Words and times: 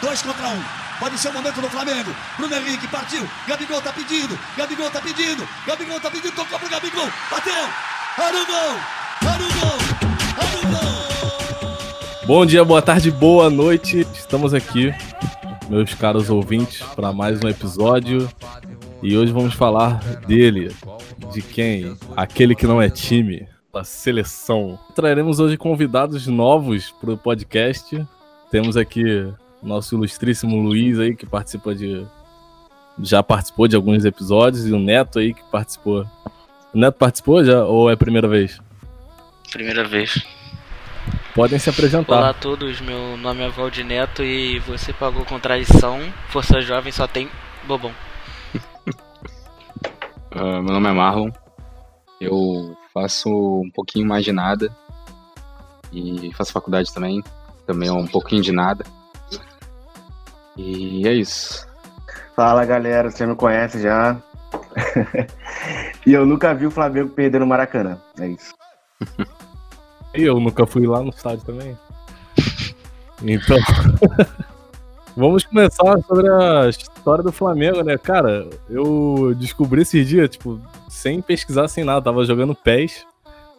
Dois 0.00 0.22
contra 0.22 0.48
um. 0.48 0.62
Pode 0.98 1.18
ser 1.18 1.28
o 1.28 1.32
momento 1.34 1.60
do 1.60 1.68
Flamengo. 1.68 2.14
Bruno 2.36 2.54
Henrique 2.54 2.88
partiu. 2.88 3.26
Gabigol 3.46 3.80
tá 3.80 3.92
pedindo. 3.92 4.38
Gabigol 4.56 4.90
tá 4.90 5.00
pedindo. 5.00 5.48
Gabigol 5.66 6.00
tá 6.00 6.10
pedindo. 6.10 6.34
Tocou 6.34 6.58
pro 6.58 6.68
Gabigol. 6.68 7.08
Bateu. 7.30 7.52
Olha 8.18 8.42
o 8.42 8.46
gol. 8.46 8.76
Olha 9.22 9.46
o 9.46 9.60
gol. 9.60 9.78
Olha 10.38 10.58
o 10.58 10.72
gol. 10.72 12.26
Bom 12.26 12.46
dia, 12.46 12.64
boa 12.64 12.80
tarde, 12.80 13.10
boa 13.10 13.50
noite. 13.50 14.06
Estamos 14.14 14.54
aqui, 14.54 14.94
meus 15.68 15.94
caros 15.94 16.30
ouvintes, 16.30 16.80
para 16.94 17.12
mais 17.12 17.42
um 17.42 17.48
episódio. 17.48 18.28
E 19.02 19.16
hoje 19.16 19.32
vamos 19.32 19.54
falar 19.54 19.98
dele, 20.26 20.74
de 21.32 21.42
quem? 21.42 21.96
Aquele 22.16 22.54
que 22.54 22.66
não 22.66 22.80
é 22.80 22.88
time, 22.88 23.48
a 23.74 23.82
seleção. 23.82 24.78
Traremos 24.94 25.40
hoje 25.40 25.56
convidados 25.56 26.26
novos 26.26 26.90
para 26.90 27.12
o 27.12 27.18
podcast. 27.18 28.06
Temos 28.50 28.76
aqui 28.76 29.32
nosso 29.62 29.94
ilustríssimo 29.94 30.60
Luiz 30.60 30.98
aí, 30.98 31.14
que 31.14 31.26
participa 31.26 31.74
de. 31.74 32.06
Já 32.98 33.22
participou 33.22 33.66
de 33.66 33.76
alguns 33.76 34.04
episódios, 34.04 34.66
e 34.66 34.72
o 34.72 34.78
Neto 34.78 35.18
aí 35.18 35.32
que 35.32 35.42
participou. 35.50 36.06
O 36.72 36.78
Neto 36.78 36.96
participou 36.96 37.44
já 37.44 37.64
ou 37.64 37.90
é 37.90 37.94
a 37.94 37.96
primeira 37.96 38.28
vez? 38.28 38.60
Primeira 39.50 39.86
vez. 39.86 40.24
Podem 41.34 41.58
se 41.58 41.70
apresentar. 41.70 42.18
Olá 42.18 42.30
a 42.30 42.34
todos, 42.34 42.80
meu 42.80 43.16
nome 43.16 43.42
é 43.42 43.48
Valdir 43.48 43.84
Neto 43.84 44.22
e 44.22 44.58
você 44.60 44.92
pagou 44.92 45.24
contradição. 45.24 46.00
Força 46.28 46.60
Jovem 46.60 46.92
só 46.92 47.06
tem 47.06 47.30
bobão. 47.66 47.92
Uh, 50.34 50.62
meu 50.62 50.74
nome 50.74 50.88
é 50.88 50.92
Marlon. 50.92 51.30
Eu 52.20 52.76
faço 52.92 53.28
um 53.28 53.70
pouquinho 53.70 54.06
mais 54.06 54.24
de 54.24 54.32
nada. 54.32 54.74
E 55.92 56.32
faço 56.34 56.52
faculdade 56.52 56.92
também. 56.92 57.22
Também 57.66 57.88
é 57.88 57.92
um 57.92 58.06
pouquinho 58.06 58.42
de 58.42 58.52
nada. 58.52 58.84
E 60.60 61.08
é 61.08 61.14
isso. 61.14 61.66
Fala 62.36 62.66
galera, 62.66 63.10
você 63.10 63.24
me 63.24 63.34
conhece 63.34 63.80
já. 63.80 64.20
e 66.06 66.12
eu 66.12 66.26
nunca 66.26 66.54
vi 66.54 66.66
o 66.66 66.70
Flamengo 66.70 67.10
perder 67.10 67.40
no 67.40 67.46
Maracanã. 67.46 67.98
É 68.18 68.28
isso. 68.28 68.54
E 70.12 70.24
eu 70.24 70.40
nunca 70.40 70.66
fui 70.66 70.88
lá 70.88 71.00
no 71.00 71.10
estádio 71.10 71.44
também. 71.44 71.78
Então. 73.22 73.56
Vamos 75.14 75.44
começar 75.44 76.00
sobre 76.08 76.26
a 76.28 76.68
história 76.68 77.22
do 77.22 77.30
Flamengo, 77.30 77.82
né? 77.82 77.98
Cara, 77.98 78.48
eu 78.68 79.36
descobri 79.38 79.82
esse 79.82 80.02
dia, 80.04 80.26
tipo, 80.26 80.58
sem 80.88 81.20
pesquisar, 81.20 81.68
sem 81.68 81.84
nada. 81.84 82.02
Tava 82.02 82.24
jogando 82.24 82.54
pés. 82.56 83.06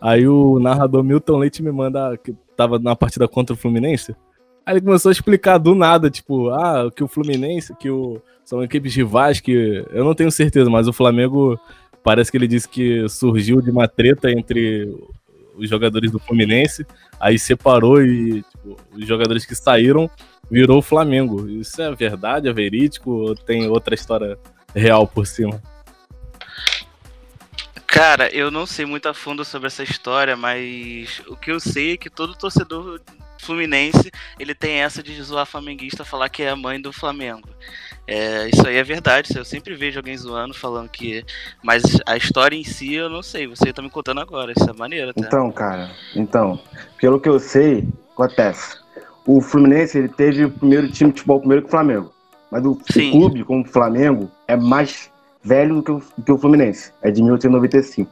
Aí 0.01 0.27
o 0.27 0.59
narrador 0.59 1.03
Milton 1.03 1.37
Leite 1.37 1.61
me 1.61 1.71
manda 1.71 2.17
que 2.17 2.33
tava 2.57 2.79
na 2.79 2.95
partida 2.95 3.27
contra 3.27 3.53
o 3.53 3.57
Fluminense. 3.57 4.15
Aí 4.65 4.75
ele 4.75 4.81
começou 4.81 5.09
a 5.09 5.11
explicar 5.11 5.57
do 5.57 5.73
nada, 5.73 6.09
tipo, 6.09 6.49
ah, 6.49 6.91
que 6.95 7.03
o 7.03 7.07
Fluminense, 7.07 7.75
que 7.75 7.89
o 7.89 8.21
são 8.43 8.61
equipes 8.63 8.93
rivais 8.93 9.39
que 9.39 9.85
eu 9.91 10.03
não 10.03 10.13
tenho 10.13 10.31
certeza, 10.31 10.69
mas 10.69 10.87
o 10.87 10.91
Flamengo 10.91 11.57
parece 12.03 12.29
que 12.29 12.37
ele 12.37 12.47
disse 12.47 12.67
que 12.67 13.07
surgiu 13.07 13.61
de 13.61 13.71
uma 13.71 13.87
treta 13.87 14.29
entre 14.29 14.93
os 15.55 15.69
jogadores 15.69 16.11
do 16.11 16.19
Fluminense, 16.19 16.85
aí 17.19 17.39
separou 17.39 18.01
e 18.01 18.41
tipo, 18.43 18.77
os 18.93 19.07
jogadores 19.07 19.45
que 19.45 19.55
saíram 19.55 20.09
virou 20.49 20.79
o 20.79 20.81
Flamengo. 20.81 21.47
Isso 21.47 21.81
é 21.81 21.95
verdade, 21.95 22.49
é 22.49 22.53
verídico 22.53 23.11
ou 23.11 23.35
tem 23.35 23.69
outra 23.69 23.95
história 23.95 24.37
real 24.75 25.07
por 25.07 25.25
cima? 25.25 25.61
Cara, 27.87 28.29
eu 28.33 28.51
não 28.51 28.65
sei 28.65 28.85
muito 28.85 29.07
a 29.07 29.13
fundo 29.13 29.45
sobre 29.45 29.67
essa 29.67 29.83
história, 29.83 30.35
mas 30.35 31.21
o 31.27 31.35
que 31.35 31.51
eu 31.51 31.59
sei 31.59 31.93
é 31.93 31.97
que 31.97 32.09
todo 32.09 32.35
torcedor 32.35 32.99
fluminense 33.41 34.11
ele 34.39 34.53
tem 34.53 34.81
essa 34.81 35.01
de 35.03 35.21
zoar 35.21 35.45
flamenguista 35.45 36.05
falar 36.05 36.29
que 36.29 36.43
é 36.43 36.49
a 36.49 36.55
mãe 36.55 36.79
do 36.79 36.93
Flamengo. 36.93 37.49
É, 38.07 38.49
isso 38.49 38.67
aí 38.67 38.77
é 38.77 38.83
verdade, 38.83 39.37
eu 39.37 39.45
sempre 39.45 39.75
vejo 39.75 39.99
alguém 39.99 40.17
zoando 40.17 40.53
falando 40.53 40.89
que. 40.89 41.23
Mas 41.63 41.83
a 42.05 42.17
história 42.17 42.55
em 42.55 42.63
si 42.63 42.93
eu 42.93 43.09
não 43.09 43.21
sei, 43.21 43.47
você 43.47 43.71
tá 43.71 43.81
me 43.81 43.89
contando 43.89 44.19
agora, 44.19 44.51
isso 44.51 44.69
é 44.69 44.73
maneiro, 44.73 45.13
tá? 45.13 45.21
Então, 45.25 45.51
cara, 45.51 45.91
então, 46.15 46.59
pelo 46.99 47.19
que 47.19 47.29
eu 47.29 47.39
sei, 47.39 47.87
acontece. 48.11 48.79
O 49.25 49.39
Fluminense 49.39 49.97
ele 49.97 50.09
teve 50.09 50.45
o 50.45 50.51
primeiro 50.51 50.91
time 50.91 51.11
de 51.11 51.19
futebol 51.19 51.39
primeiro 51.39 51.61
que 51.63 51.67
o 51.67 51.71
Flamengo. 51.71 52.11
Mas 52.49 52.65
o, 52.65 52.71
o 52.71 53.11
clube, 53.11 53.43
como 53.43 53.61
o 53.61 53.67
Flamengo, 53.67 54.29
é 54.47 54.57
mais 54.57 55.09
velho 55.43 55.75
do 55.75 55.83
que 55.83 55.91
o, 55.91 56.23
que 56.25 56.31
o 56.31 56.37
Fluminense. 56.37 56.91
É 57.01 57.11
de 57.11 57.21
1895. 57.21 58.11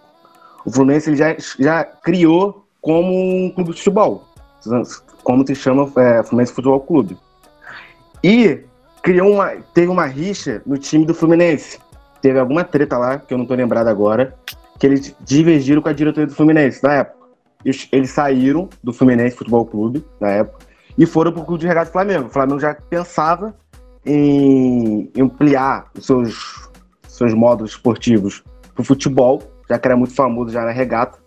O 0.65 0.71
Fluminense 0.71 1.09
ele 1.09 1.17
já, 1.17 1.35
já 1.59 1.83
criou 1.83 2.65
como 2.81 3.11
um 3.11 3.49
clube 3.49 3.71
de 3.71 3.77
futebol. 3.77 4.28
Como 5.23 5.45
se 5.45 5.55
chama 5.55 5.91
é, 5.97 6.23
Fluminense 6.23 6.53
Futebol 6.53 6.79
Clube. 6.79 7.17
E 8.23 8.63
criou 9.01 9.33
uma, 9.33 9.49
teve 9.73 9.87
uma 9.87 10.05
rixa 10.05 10.61
no 10.65 10.77
time 10.77 11.05
do 11.05 11.13
Fluminense. 11.13 11.79
Teve 12.21 12.39
alguma 12.39 12.63
treta 12.63 12.97
lá, 12.97 13.17
que 13.17 13.33
eu 13.33 13.37
não 13.37 13.45
tô 13.45 13.53
lembrado 13.53 13.87
agora, 13.87 14.35
que 14.77 14.85
eles 14.85 15.15
divergiram 15.21 15.81
com 15.81 15.89
a 15.89 15.93
diretoria 15.93 16.27
do 16.27 16.35
Fluminense 16.35 16.83
na 16.83 16.93
época. 16.93 17.25
Eles, 17.63 17.87
eles 17.91 18.09
saíram 18.09 18.69
do 18.83 18.93
Fluminense 18.93 19.35
Futebol 19.35 19.65
Clube, 19.65 20.05
na 20.19 20.29
época, 20.29 20.65
e 20.97 21.05
foram 21.05 21.31
pro 21.31 21.43
Clube 21.43 21.61
de 21.61 21.67
Regata 21.67 21.89
do 21.89 21.93
Flamengo. 21.93 22.27
O 22.27 22.29
Flamengo 22.29 22.59
já 22.59 22.73
pensava 22.73 23.55
em 24.05 25.11
ampliar 25.17 25.89
os 25.95 26.05
seus 26.05 26.69
seus 27.19 27.33
modos 27.33 27.71
esportivos 27.71 28.41
pro 28.73 28.83
futebol, 28.83 29.43
já 29.69 29.77
que 29.77 29.85
era 29.85 29.97
muito 29.97 30.15
famoso 30.15 30.51
já 30.51 30.63
na 30.63 30.71
regata. 30.71 31.19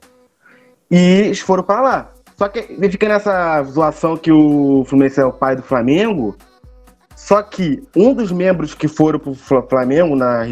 E 0.90 0.96
eles 0.96 1.40
foram 1.40 1.62
para 1.62 1.82
lá. 1.82 2.11
Só 2.36 2.48
que 2.48 2.62
fica 2.90 3.08
nessa 3.08 3.62
zoação 3.64 4.16
que 4.16 4.32
o 4.32 4.84
Fluminense 4.86 5.20
é 5.20 5.24
o 5.24 5.32
pai 5.32 5.56
do 5.56 5.62
Flamengo. 5.62 6.36
Só 7.16 7.42
que 7.42 7.82
um 7.94 8.12
dos 8.12 8.32
membros 8.32 8.74
que 8.74 8.88
foram 8.88 9.18
pro 9.18 9.34
Flamengo, 9.34 10.16
na 10.16 10.44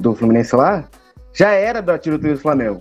do 0.00 0.14
Fluminense 0.14 0.56
lá, 0.56 0.88
já 1.32 1.50
era 1.50 1.82
da 1.82 1.96
diretoria 1.96 2.34
do 2.34 2.40
Flamengo. 2.40 2.80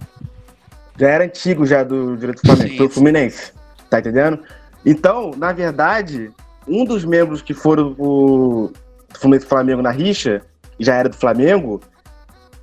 Já 0.98 1.10
era 1.10 1.26
antigo 1.26 1.66
já 1.66 1.84
do 1.84 2.16
diretor 2.16 2.42
do 2.42 2.48
Flamengo, 2.48 2.78
foi 2.78 2.86
o 2.86 2.90
Fluminense. 2.90 3.52
Tá 3.90 4.00
entendendo? 4.00 4.40
Então, 4.86 5.32
na 5.36 5.52
verdade, 5.52 6.32
um 6.68 6.86
dos 6.86 7.06
membros 7.06 7.42
que 7.42 7.54
foram 7.54 7.94
pro 7.94 8.72
Fluminense 9.20 9.46
Flamengo 9.46 9.82
na 9.82 9.92
rixa 9.92 10.42
já 10.80 10.96
era 10.96 11.10
do 11.10 11.16
Flamengo, 11.16 11.82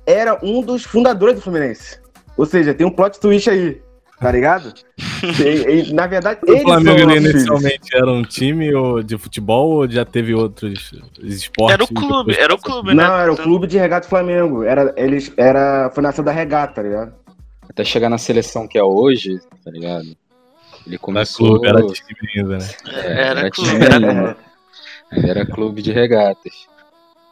era 0.05 0.37
um 0.43 0.61
dos 0.61 0.83
fundadores 0.83 1.35
do 1.35 1.41
Fluminense. 1.41 1.99
Ou 2.37 2.45
seja, 2.45 2.73
tem 2.73 2.85
um 2.85 2.91
plot 2.91 3.19
twist 3.19 3.49
aí, 3.49 3.81
tá 4.19 4.31
ligado? 4.31 4.73
e, 5.43 5.89
e, 5.89 5.93
na 5.93 6.07
verdade, 6.07 6.39
o 6.47 6.57
Flamengo 6.59 7.11
inicialmente 7.11 7.95
era 7.95 8.09
um 8.09 8.23
time 8.23 8.71
de 9.03 9.17
futebol 9.17 9.71
ou 9.71 9.89
já 9.89 10.05
teve 10.05 10.33
outros 10.33 10.91
esportes? 11.21 11.73
Era 11.73 11.83
o 11.83 11.87
clube, 11.87 12.35
era 12.37 12.53
o 12.53 12.57
clube, 12.57 12.93
né? 12.93 13.03
Não, 13.03 13.17
era 13.17 13.33
o 13.33 13.37
clube 13.37 13.67
de 13.67 13.77
regata 13.77 14.07
Flamengo. 14.07 14.63
Era, 14.63 14.93
eles, 14.97 15.31
era, 15.37 15.89
foi 15.93 16.03
nação 16.03 16.23
da 16.23 16.31
regata, 16.31 16.75
tá 16.75 16.83
ligado? 16.83 17.13
Até 17.69 17.83
chegar 17.83 18.09
na 18.09 18.17
seleção 18.17 18.67
que 18.67 18.77
é 18.77 18.83
hoje, 18.83 19.39
tá 19.63 19.71
ligado? 19.71 20.15
Ele 20.85 20.97
começou. 20.97 21.65
Era, 21.65 21.79
clube, 21.79 21.93
era 21.93 22.15
time 22.15 22.29
ainda, 22.35 22.57
né? 22.57 22.69
É, 22.87 23.27
era, 23.27 23.39
era 23.39 23.51
clube, 23.51 23.71
time, 23.71 23.85
era... 23.85 24.37
era 25.11 25.45
clube 25.45 25.81
de 25.81 25.91
regatas. 25.91 26.67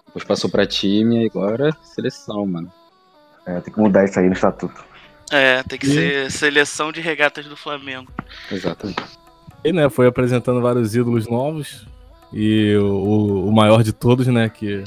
Depois 0.08 0.26
passou 0.26 0.50
pra 0.50 0.66
time 0.66 1.24
e 1.24 1.28
agora 1.28 1.76
seleção, 1.84 2.46
mano. 2.46 2.72
É, 3.46 3.60
tem 3.60 3.74
que 3.74 3.80
mudar 3.80 4.06
isso 4.06 4.20
aí 4.20 4.28
no 4.28 4.34
estatuto. 4.34 4.93
É, 5.32 5.64
tem 5.64 5.80
que 5.80 5.88
e... 5.88 5.94
ser 5.94 6.32
seleção 6.32 6.92
de 6.92 7.02
regatas 7.02 7.46
do 7.46 7.56
Flamengo. 7.56 8.12
Exatamente. 8.52 9.04
E 9.64 9.72
né, 9.72 9.90
foi 9.90 10.08
apresentando 10.08 10.62
vários 10.62 10.96
ídolos 10.96 11.28
novos. 11.28 11.88
E 12.32 12.76
o, 12.76 13.48
o 13.48 13.52
maior 13.52 13.84
de 13.84 13.94
todos, 13.94 14.28
né, 14.28 14.50
que 14.50 14.84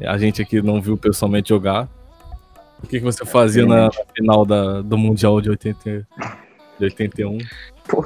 a 0.00 0.18
gente 0.18 0.42
aqui 0.42 0.60
não 0.62 0.80
viu 0.80 0.96
pessoalmente 0.96 1.50
jogar. 1.50 1.88
O 2.82 2.86
que, 2.86 2.98
que 2.98 3.04
você 3.04 3.24
fazia 3.24 3.64
na, 3.64 3.84
na 3.84 3.90
final 4.14 4.44
da, 4.44 4.82
do 4.82 4.98
Mundial 4.98 5.40
de, 5.40 5.48
80, 5.50 6.06
de 6.78 6.84
81? 6.84 7.38
Pô. 7.88 8.04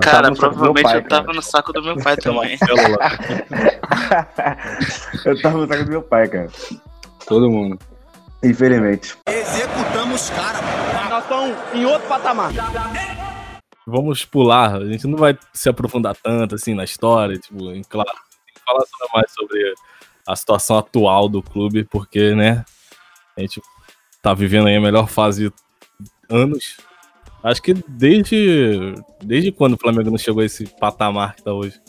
Cara, 0.00 0.32
provavelmente 0.32 0.84
pai, 0.84 0.98
eu 0.98 1.08
tava 1.08 1.24
cara. 1.26 1.36
no 1.36 1.42
saco 1.42 1.72
do 1.72 1.82
meu 1.82 1.96
pai 1.96 2.16
também. 2.16 2.56
eu 5.24 5.40
tava 5.40 5.58
no 5.58 5.66
saco 5.66 5.84
do 5.84 5.90
meu 5.90 6.02
pai, 6.02 6.28
cara. 6.28 6.48
Todo 7.26 7.50
mundo. 7.50 7.78
Infelizmente. 8.42 9.16
Executamos, 9.26 10.30
cara. 10.30 10.58
Nós 11.08 11.22
estamos 11.22 11.56
em 11.74 11.84
outro 11.84 12.08
patamar. 12.08 12.52
Vamos 13.86 14.24
pular, 14.24 14.76
a 14.76 14.86
gente 14.86 15.06
não 15.06 15.16
vai 15.16 15.36
se 15.52 15.68
aprofundar 15.68 16.14
tanto 16.14 16.54
assim 16.54 16.74
na 16.74 16.84
história, 16.84 17.38
tipo, 17.38 17.70
em 17.72 17.82
claro, 17.82 18.10
tem 18.44 18.54
que 18.54 18.60
falar 18.60 18.84
mais 19.14 19.32
sobre 19.32 19.74
a 20.26 20.36
situação 20.36 20.76
atual 20.76 21.26
do 21.26 21.42
clube, 21.42 21.84
porque, 21.84 22.34
né, 22.34 22.66
a 23.34 23.40
gente 23.40 23.62
tá 24.20 24.34
vivendo 24.34 24.68
aí 24.68 24.76
a 24.76 24.80
melhor 24.80 25.08
fase 25.08 25.50
anos 26.28 26.76
Acho 27.42 27.62
que 27.62 27.74
desde. 27.86 28.94
Desde 29.22 29.52
quando 29.52 29.74
o 29.74 29.78
Flamengo 29.78 30.10
não 30.10 30.18
chegou 30.18 30.42
a 30.42 30.46
esse 30.46 30.66
patamar 30.78 31.34
que 31.34 31.42
tá 31.42 31.52
hoje? 31.52 31.80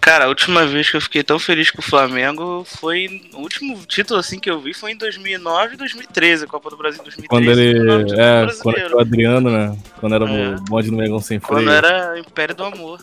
Cara, 0.00 0.26
a 0.26 0.28
última 0.28 0.64
vez 0.64 0.88
que 0.88 0.96
eu 0.96 1.00
fiquei 1.00 1.24
tão 1.24 1.38
feliz 1.38 1.70
com 1.70 1.80
o 1.80 1.84
Flamengo 1.84 2.64
foi. 2.64 3.22
O 3.34 3.40
último 3.40 3.76
título 3.86 4.20
assim 4.20 4.38
que 4.38 4.48
eu 4.48 4.60
vi 4.60 4.72
foi 4.72 4.92
em 4.92 4.96
2009 4.96 5.74
e 5.74 5.76
2013, 5.76 6.44
a 6.44 6.46
Copa 6.46 6.70
do 6.70 6.76
Brasil 6.76 7.02
2013. 7.02 7.28
Quando 7.28 7.50
ele. 7.50 8.20
É, 8.20 8.46
quando 8.62 8.78
era 8.78 8.96
o 8.96 9.00
Adriano, 9.00 9.50
né? 9.50 9.76
Quando 9.98 10.14
era 10.14 10.24
é. 10.24 10.54
o 10.54 10.60
bonde 10.62 10.90
do 10.90 10.96
Megão 10.96 11.20
sem 11.20 11.40
freio. 11.40 11.60
Quando 11.60 11.72
era 11.72 12.18
Império 12.18 12.54
do 12.54 12.64
Amor. 12.64 13.00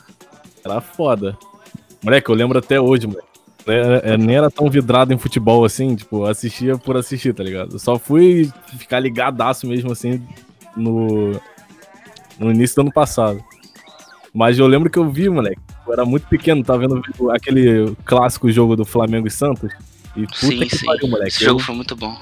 Era 0.64 0.80
foda. 0.80 1.38
Moleque, 2.02 2.30
eu 2.30 2.36
lembro 2.36 2.58
até 2.58 2.80
hoje, 2.80 3.08
moleque. 3.08 3.28
É, 3.66 4.14
é, 4.14 4.18
nem 4.18 4.36
era 4.36 4.52
tão 4.52 4.70
vidrado 4.70 5.14
em 5.14 5.18
futebol 5.18 5.64
assim, 5.64 5.96
tipo, 5.96 6.26
assistia 6.26 6.78
por 6.78 6.98
assistir, 6.98 7.34
tá 7.34 7.44
ligado? 7.44 7.76
Eu 7.76 7.80
só 7.80 7.98
fui 7.98 8.52
ficar 8.78 9.00
ligadaço 9.00 9.68
mesmo 9.68 9.92
assim 9.92 10.22
no, 10.76 11.32
no 12.38 12.52
início 12.52 12.76
do 12.76 12.82
ano 12.82 12.94
passado. 12.94 13.44
Mas 14.34 14.60
eu 14.60 14.68
lembro 14.68 14.90
que 14.90 15.00
eu 15.00 15.10
vi, 15.10 15.30
moleque. 15.30 15.62
Eu 15.86 15.94
era 15.94 16.06
muito 16.06 16.28
pequeno, 16.28 16.64
tava 16.64 16.80
vendo 16.80 17.02
aquele 17.32 17.96
clássico 18.06 18.50
jogo 18.52 18.76
do 18.76 18.86
Flamengo 18.86 19.28
e 19.28 19.32
Santos. 19.32 19.72
E 20.16 20.22
puta 20.28 20.38
sim, 20.38 20.60
que 20.60 20.78
sim. 20.78 20.86
pariu, 20.86 21.08
moleque. 21.08 21.30
Esse 21.30 21.44
jogo 21.44 21.60
Eu- 21.60 21.66
foi 21.66 21.76
muito 21.76 21.96
bom. 21.96 22.18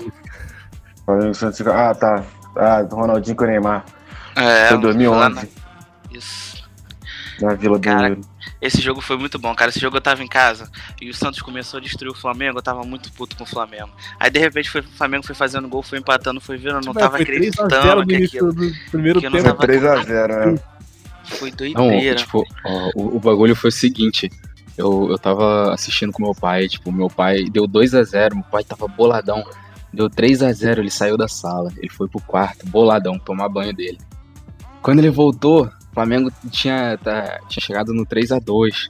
Flamengo, 1.06 1.34
Santos, 1.34 1.62
Ah, 1.68 1.94
tá. 1.94 2.24
Ah, 2.56 2.81
do 2.81 2.96
Ronaldinho 2.96 3.36
com 3.36 3.44
o 3.44 3.48
Neymar. 3.48 3.86
É, 4.36 4.68
Foi 4.68 4.75
lá 4.78 4.81
2011, 4.81 5.36
na- 5.36 6.18
Isso. 6.18 6.63
na 7.42 7.54
Vila 7.54 7.80
Cara, 7.80 8.02
Belmiro. 8.10 8.22
Esse 8.62 8.80
jogo 8.81 9.02
foi 9.02 9.18
muito 9.18 9.40
bom, 9.40 9.54
cara. 9.56 9.69
Esse 9.69 9.80
jogo 9.80 9.98
eu 9.98 10.02
tava 10.02 10.22
em 10.24 10.28
casa 10.28 10.69
e 11.02 11.10
o 11.10 11.13
Santos 11.13 11.42
começou 11.42 11.80
a 11.80 11.81
destruir 11.81 12.12
o 12.12 12.16
Flamengo. 12.16 12.60
Eu 12.60 12.62
tava 12.62 12.84
muito 12.84 13.12
puto 13.13 13.36
com 13.36 13.44
o 13.44 13.48
Flamengo. 13.48 13.90
Aí 14.19 14.30
de 14.30 14.40
repente 14.40 14.69
foi, 14.69 14.81
o 14.81 14.84
Flamengo 14.84 15.25
foi 15.25 15.34
fazendo 15.36 15.68
gol, 15.68 15.81
foi 15.81 15.98
empatando, 16.00 16.40
foi 16.40 16.58
virando. 16.58 16.84
Eu 16.88 16.94
não 16.94 16.94
tava 16.94 17.18
foi 17.18 17.25
3 17.25 17.52
a 17.60 17.63
0 17.63 17.66
acreditando 17.66 18.02
no 18.02 18.08
que 18.08 18.13
início 18.16 18.38
aquilo 18.50 18.54
do 18.54 18.90
primeiro 18.92 19.19
que 19.22 19.30
tempo. 19.31 19.44
tava- 19.44 19.58
3x0, 19.68 20.46
né? 20.54 20.60
Foi 21.31 21.50
Não, 21.51 21.88
doideira. 21.88 22.16
tipo, 22.16 22.44
ó, 22.66 22.92
o, 22.95 23.18
o 23.18 23.19
bagulho 23.19 23.56
foi 23.56 23.69
o 23.69 23.74
seguinte. 23.74 24.30
Eu, 24.78 25.10
eu 25.12 25.18
tava 25.18 25.74
assistindo 25.74 26.12
com 26.12 26.24
meu 26.24 26.33
pai, 26.33 26.68
tipo, 26.68 26.92
meu 26.92 27.07
pai 27.07 27.44
deu 27.45 27.68
2 27.68 27.94
a 27.94 28.04
0 28.04 28.36
meu 28.36 28.45
pai 28.45 28.63
tava 28.63 28.88
boladão. 28.88 29.44
Deu 29.94 30.10
3 30.10 30.42
a 30.44 30.51
0 30.54 30.81
ele 30.81 30.89
saiu 30.89 31.18
da 31.18 31.28
sala, 31.28 31.72
ele 31.78 31.89
foi 31.89 32.07
pro 32.07 32.22
quarto, 32.22 32.66
boladão, 32.68 33.19
tomar 33.19 33.50
banho 33.50 33.74
dele. 33.74 33.98
Quando 34.81 35.00
ele 35.00 35.10
voltou, 35.10 35.66
o 35.66 35.94
Flamengo 35.94 36.31
tinha, 36.50 36.98
tá- 36.98 37.39
tinha 37.50 37.62
chegado 37.63 37.94
no 37.94 38.06
3 38.06 38.31
a 38.31 38.39
2 38.39 38.89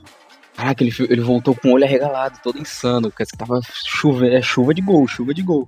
Caraca, 0.54 0.84
ele, 0.84 0.94
ele 1.08 1.20
voltou 1.22 1.54
com 1.56 1.68
o 1.70 1.72
olho 1.72 1.84
arregalado, 1.84 2.38
todo 2.42 2.58
insano, 2.58 3.10
porque 3.10 3.24
tava 3.36 3.58
chuva, 3.72 4.26
é 4.26 4.42
chuva 4.42 4.74
de 4.74 4.82
gol, 4.82 5.08
chuva 5.08 5.32
de 5.32 5.40
gol. 5.42 5.66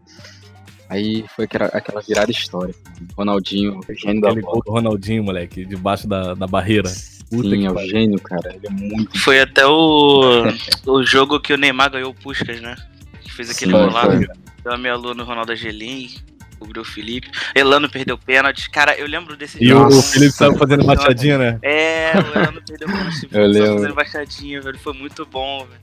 Aí 0.89 1.25
foi 1.35 1.47
aquela, 1.47 2.01
virada 2.07 2.31
histórica. 2.31 2.79
Ronaldinho, 3.17 3.81
gênio 3.91 4.21
da 4.21 4.29
bola. 4.29 4.41
gol 4.41 4.63
do 4.65 4.71
Ronaldinho, 4.73 5.25
moleque, 5.25 5.65
debaixo 5.65 6.07
da, 6.07 6.35
da 6.35 6.47
barreira. 6.47 6.91
Puta 7.31 7.49
Sim, 7.49 7.61
que 7.61 7.67
é 7.67 7.71
o 7.71 7.79
gênio, 7.89 8.21
cara. 8.21 8.55
Ele 8.55 8.67
é 8.67 8.71
muito 8.71 9.19
Foi 9.19 9.41
até 9.41 9.67
o, 9.67 10.45
o 10.87 11.03
jogo 11.03 11.41
que 11.41 11.53
o 11.53 11.57
Neymar 11.57 11.91
ganhou 11.91 12.11
o 12.11 12.15
Puskas, 12.15 12.61
né? 12.61 12.77
Que 13.23 13.33
fez 13.33 13.51
aquele 13.51 13.73
foi. 13.73 14.27
Deu 14.63 14.93
a 14.93 14.97
lua 14.97 15.15
no 15.15 15.25
Ronaldo 15.25 15.53
Angelim, 15.53 16.11
cobriu 16.59 16.83
o 16.83 16.85
Felipe. 16.85 17.31
Elano 17.55 17.89
perdeu 17.91 18.17
pênalti. 18.17 18.71
Cara, 18.71 18.95
eu 18.97 19.07
lembro 19.07 19.37
desse 19.37 19.63
E 19.63 19.69
jogo. 19.69 19.95
o 19.95 20.03
Felipe 20.03 20.33
saiu 20.33 20.57
fazendo 20.57 20.85
machadinha, 20.85 21.39
né? 21.39 21.59
É, 21.63 22.13
o 22.15 22.39
Elano 22.39 22.63
perdeu 22.67 22.89
pênalti. 22.93 23.29
Eu 23.31 23.47
lembro. 23.47 23.75
fazendo 23.75 23.95
baixadinha, 23.95 24.61
velho. 24.61 24.79
Foi 24.79 24.93
muito 24.93 25.27
bom, 25.27 25.67
velho. 25.67 25.81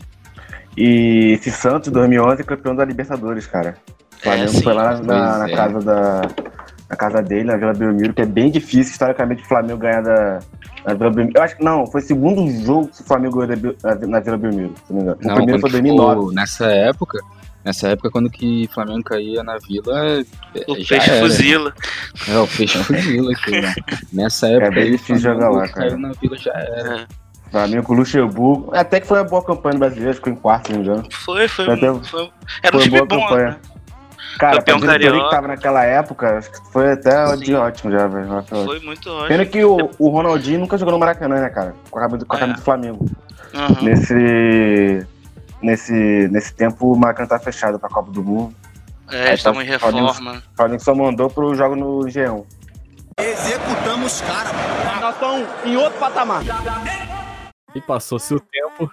E 0.78 1.34
esse 1.34 1.52
Santos 1.52 1.92
2011 1.92 2.42
é 2.42 2.46
campeão 2.46 2.76
da 2.76 2.86
Libertadores, 2.86 3.46
cara. 3.46 3.78
O 4.22 4.24
Flamengo 4.24 4.50
sim. 4.50 4.62
foi 4.64 4.74
lá 4.74 4.98
na, 5.02 5.38
na 5.40 5.50
é. 5.50 5.56
casa 5.56 5.80
da 5.80 6.22
na 6.90 6.98
casa 6.98 7.22
dele, 7.22 7.46
na 7.46 7.56
Vila 7.56 7.74
Belmiro, 7.74 8.14
que 8.14 8.22
é 8.22 8.26
bem 8.26 8.52
difícil 8.52 8.92
historicamente 8.92 9.42
o 9.44 9.48
Flamengo 9.48 9.80
ganhar 9.80 10.02
da, 10.02 10.40
da 10.86 10.94
Vila 10.94 11.10
Belmiro. 11.10 11.38
Eu 11.38 11.44
acho 11.44 11.56
que 11.56 11.64
não, 11.64 11.88
foi 11.88 12.02
o 12.02 12.04
segundo 12.04 12.52
jogo 12.66 12.90
que 12.90 13.02
o 13.02 13.06
Flamengo 13.06 13.40
ganhou 13.48 13.74
da 13.78 13.96
na, 13.96 14.08
na 14.08 14.20
Vila 14.20 14.38
Belmiro, 14.38 14.74
se 14.86 14.92
não 14.94 14.98
me 14.98 15.04
engano. 15.04 15.18
O 15.24 15.28
Não, 15.28 15.36
primeiro 15.36 15.62
foi 15.62 15.70
2009. 15.72 16.16
ficou- 16.20 16.34
nessa 16.34 16.66
época, 16.66 17.20
nessa 17.64 17.88
época 17.88 18.12
quando 18.12 18.30
que 18.30 18.68
Flamengo 18.74 19.04
caía 19.06 19.42
na 19.42 19.58
Vila, 19.58 19.94
O 20.68 20.76
já 20.82 20.88
peixe 20.90 21.10
era. 21.12 21.20
fuzila. 21.22 21.74
É, 22.28 22.38
o 22.38 22.48
peixe 22.48 22.78
fuzila 22.84 23.32
aqui, 23.32 23.62
né? 23.62 23.74
Nessa 24.12 24.48
época 24.50 24.72
bem 24.72 24.84
aí, 24.84 24.90
o 24.90 24.92
difícil 24.98 25.18
jogar 25.32 25.50
lá, 25.50 25.70
cara. 25.70 25.88
caiu 25.88 25.98
na 25.98 26.12
Vila 26.22 26.38
já 26.38 26.52
era. 26.52 27.02
É. 27.04 27.06
Flamengo 27.52 27.84
com 27.84 27.94
o 27.94 27.96
Luxemburgo. 27.98 28.70
Até 28.74 29.00
que 29.00 29.08
foi 29.08 29.18
uma 29.20 29.26
boa 29.30 29.44
campanha 29.44 29.74
no 29.74 29.80
brasileiro, 29.80 30.14
ficou 30.16 30.32
em 30.32 30.36
quarto, 30.38 30.68
se 30.68 30.74
não 30.74 30.80
me 30.80 30.86
engano. 30.88 31.04
Foi, 31.12 31.48
foi. 31.50 31.66
Foi 31.66 31.74
até- 31.74 32.04
foi- 32.06 32.30
era 32.64 32.76
um 32.76 32.80
Foi 32.80 32.90
time 32.90 32.98
boa 32.98 33.06
bom, 33.06 33.28
campanha. 33.28 33.50
né? 33.52 33.58
Cara, 34.40 34.58
Campeão 34.58 34.80
pra 34.80 34.88
diretoria 34.98 35.10
carioca. 35.12 35.30
que 35.30 35.36
tava 35.36 35.48
naquela 35.48 35.84
época, 35.84 36.38
acho 36.38 36.52
que 36.52 36.72
foi 36.72 36.92
até 36.94 37.28
Sim. 37.28 37.38
de 37.44 37.56
ótimo 37.56 37.92
já, 37.92 38.08
velho. 38.08 38.44
Foi 38.44 38.80
muito 38.80 39.10
Pena 39.28 39.44
ótimo. 39.44 39.46
que 39.52 39.64
o, 39.66 39.90
o 40.00 40.10
Ronaldinho 40.10 40.60
nunca 40.60 40.78
jogou 40.78 40.94
no 40.94 41.00
Maracanã, 41.00 41.42
né, 41.42 41.50
cara? 41.50 41.76
Com 41.90 42.00
a 42.00 42.02
camisa, 42.02 42.26
com 42.26 42.36
a 42.36 42.40
camisa 42.40 42.58
do 42.60 42.64
Flamengo. 42.64 43.06
Aham. 43.54 43.82
Nesse, 43.82 45.08
nesse, 45.62 46.28
nesse 46.32 46.54
tempo, 46.54 46.92
o 46.94 46.98
Maracanã 46.98 47.28
tá 47.28 47.40
fechado 47.40 47.78
pra 47.80 47.90
Copa 47.90 48.12
do 48.12 48.24
Mundo. 48.24 48.56
É, 49.12 49.30
Aí 49.30 49.34
estamos 49.36 49.62
em 49.64 49.66
tá- 49.66 49.72
reforma. 49.74 50.12
O 50.54 50.56
Flamengo 50.56 50.82
só 50.84 50.96
mandou 50.96 51.30
pro 51.30 51.54
jogo 51.54 51.76
no 51.76 52.00
G1. 52.06 52.44
Executamos 53.20 54.14
os 54.14 54.22
caras. 54.22 54.52
Nós 55.02 55.14
estamos 55.14 55.48
em 55.66 55.76
outro 55.76 56.00
patamar. 56.00 56.42
E 57.76 57.82
passou-se 57.82 58.34
o 58.34 58.40
tempo. 58.40 58.86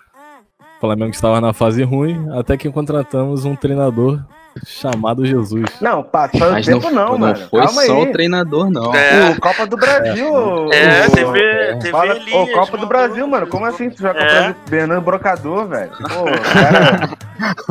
O 0.60 0.80
Flamengo 0.80 1.10
estava 1.12 1.40
na 1.40 1.52
fase 1.52 1.82
ruim, 1.82 2.28
até 2.38 2.56
que 2.56 2.70
contratamos 2.70 3.44
um 3.44 3.56
treinador 3.56 4.20
chamado 4.66 5.24
Jesus. 5.24 5.64
Não, 5.80 6.02
passou 6.02 6.48
o 6.48 6.52
Mas 6.52 6.66
não, 6.66 6.80
tempo 6.80 6.94
não, 6.94 7.08
não 7.12 7.18
mano. 7.18 7.36
foi 7.50 7.60
Calma 7.62 7.82
só 7.82 7.96
aí. 7.96 8.02
o 8.08 8.12
treinador, 8.12 8.70
não. 8.70 8.94
É. 8.94 9.30
O 9.30 9.40
Copa 9.40 9.66
do 9.66 9.76
Brasil. 9.76 10.26
É, 10.72 11.06
o- 11.06 11.10
teve, 11.10 11.76
teve 11.78 11.90
Fala, 11.90 12.16
Elias, 12.16 12.34
ô, 12.48 12.52
Copa 12.52 12.76
do. 12.78 12.86
Brasil, 12.86 13.26
mano. 13.26 13.46
Como 13.46 13.64
assim? 13.64 13.90
Tu 13.90 14.00
joga 14.02 14.18
É. 14.20 14.24
Brasil? 14.26 14.54
Bernardo 14.68 15.02
Brocador, 15.04 15.66
velho. 15.68 15.90
Pô, 15.90 16.24
cara. 16.52 17.10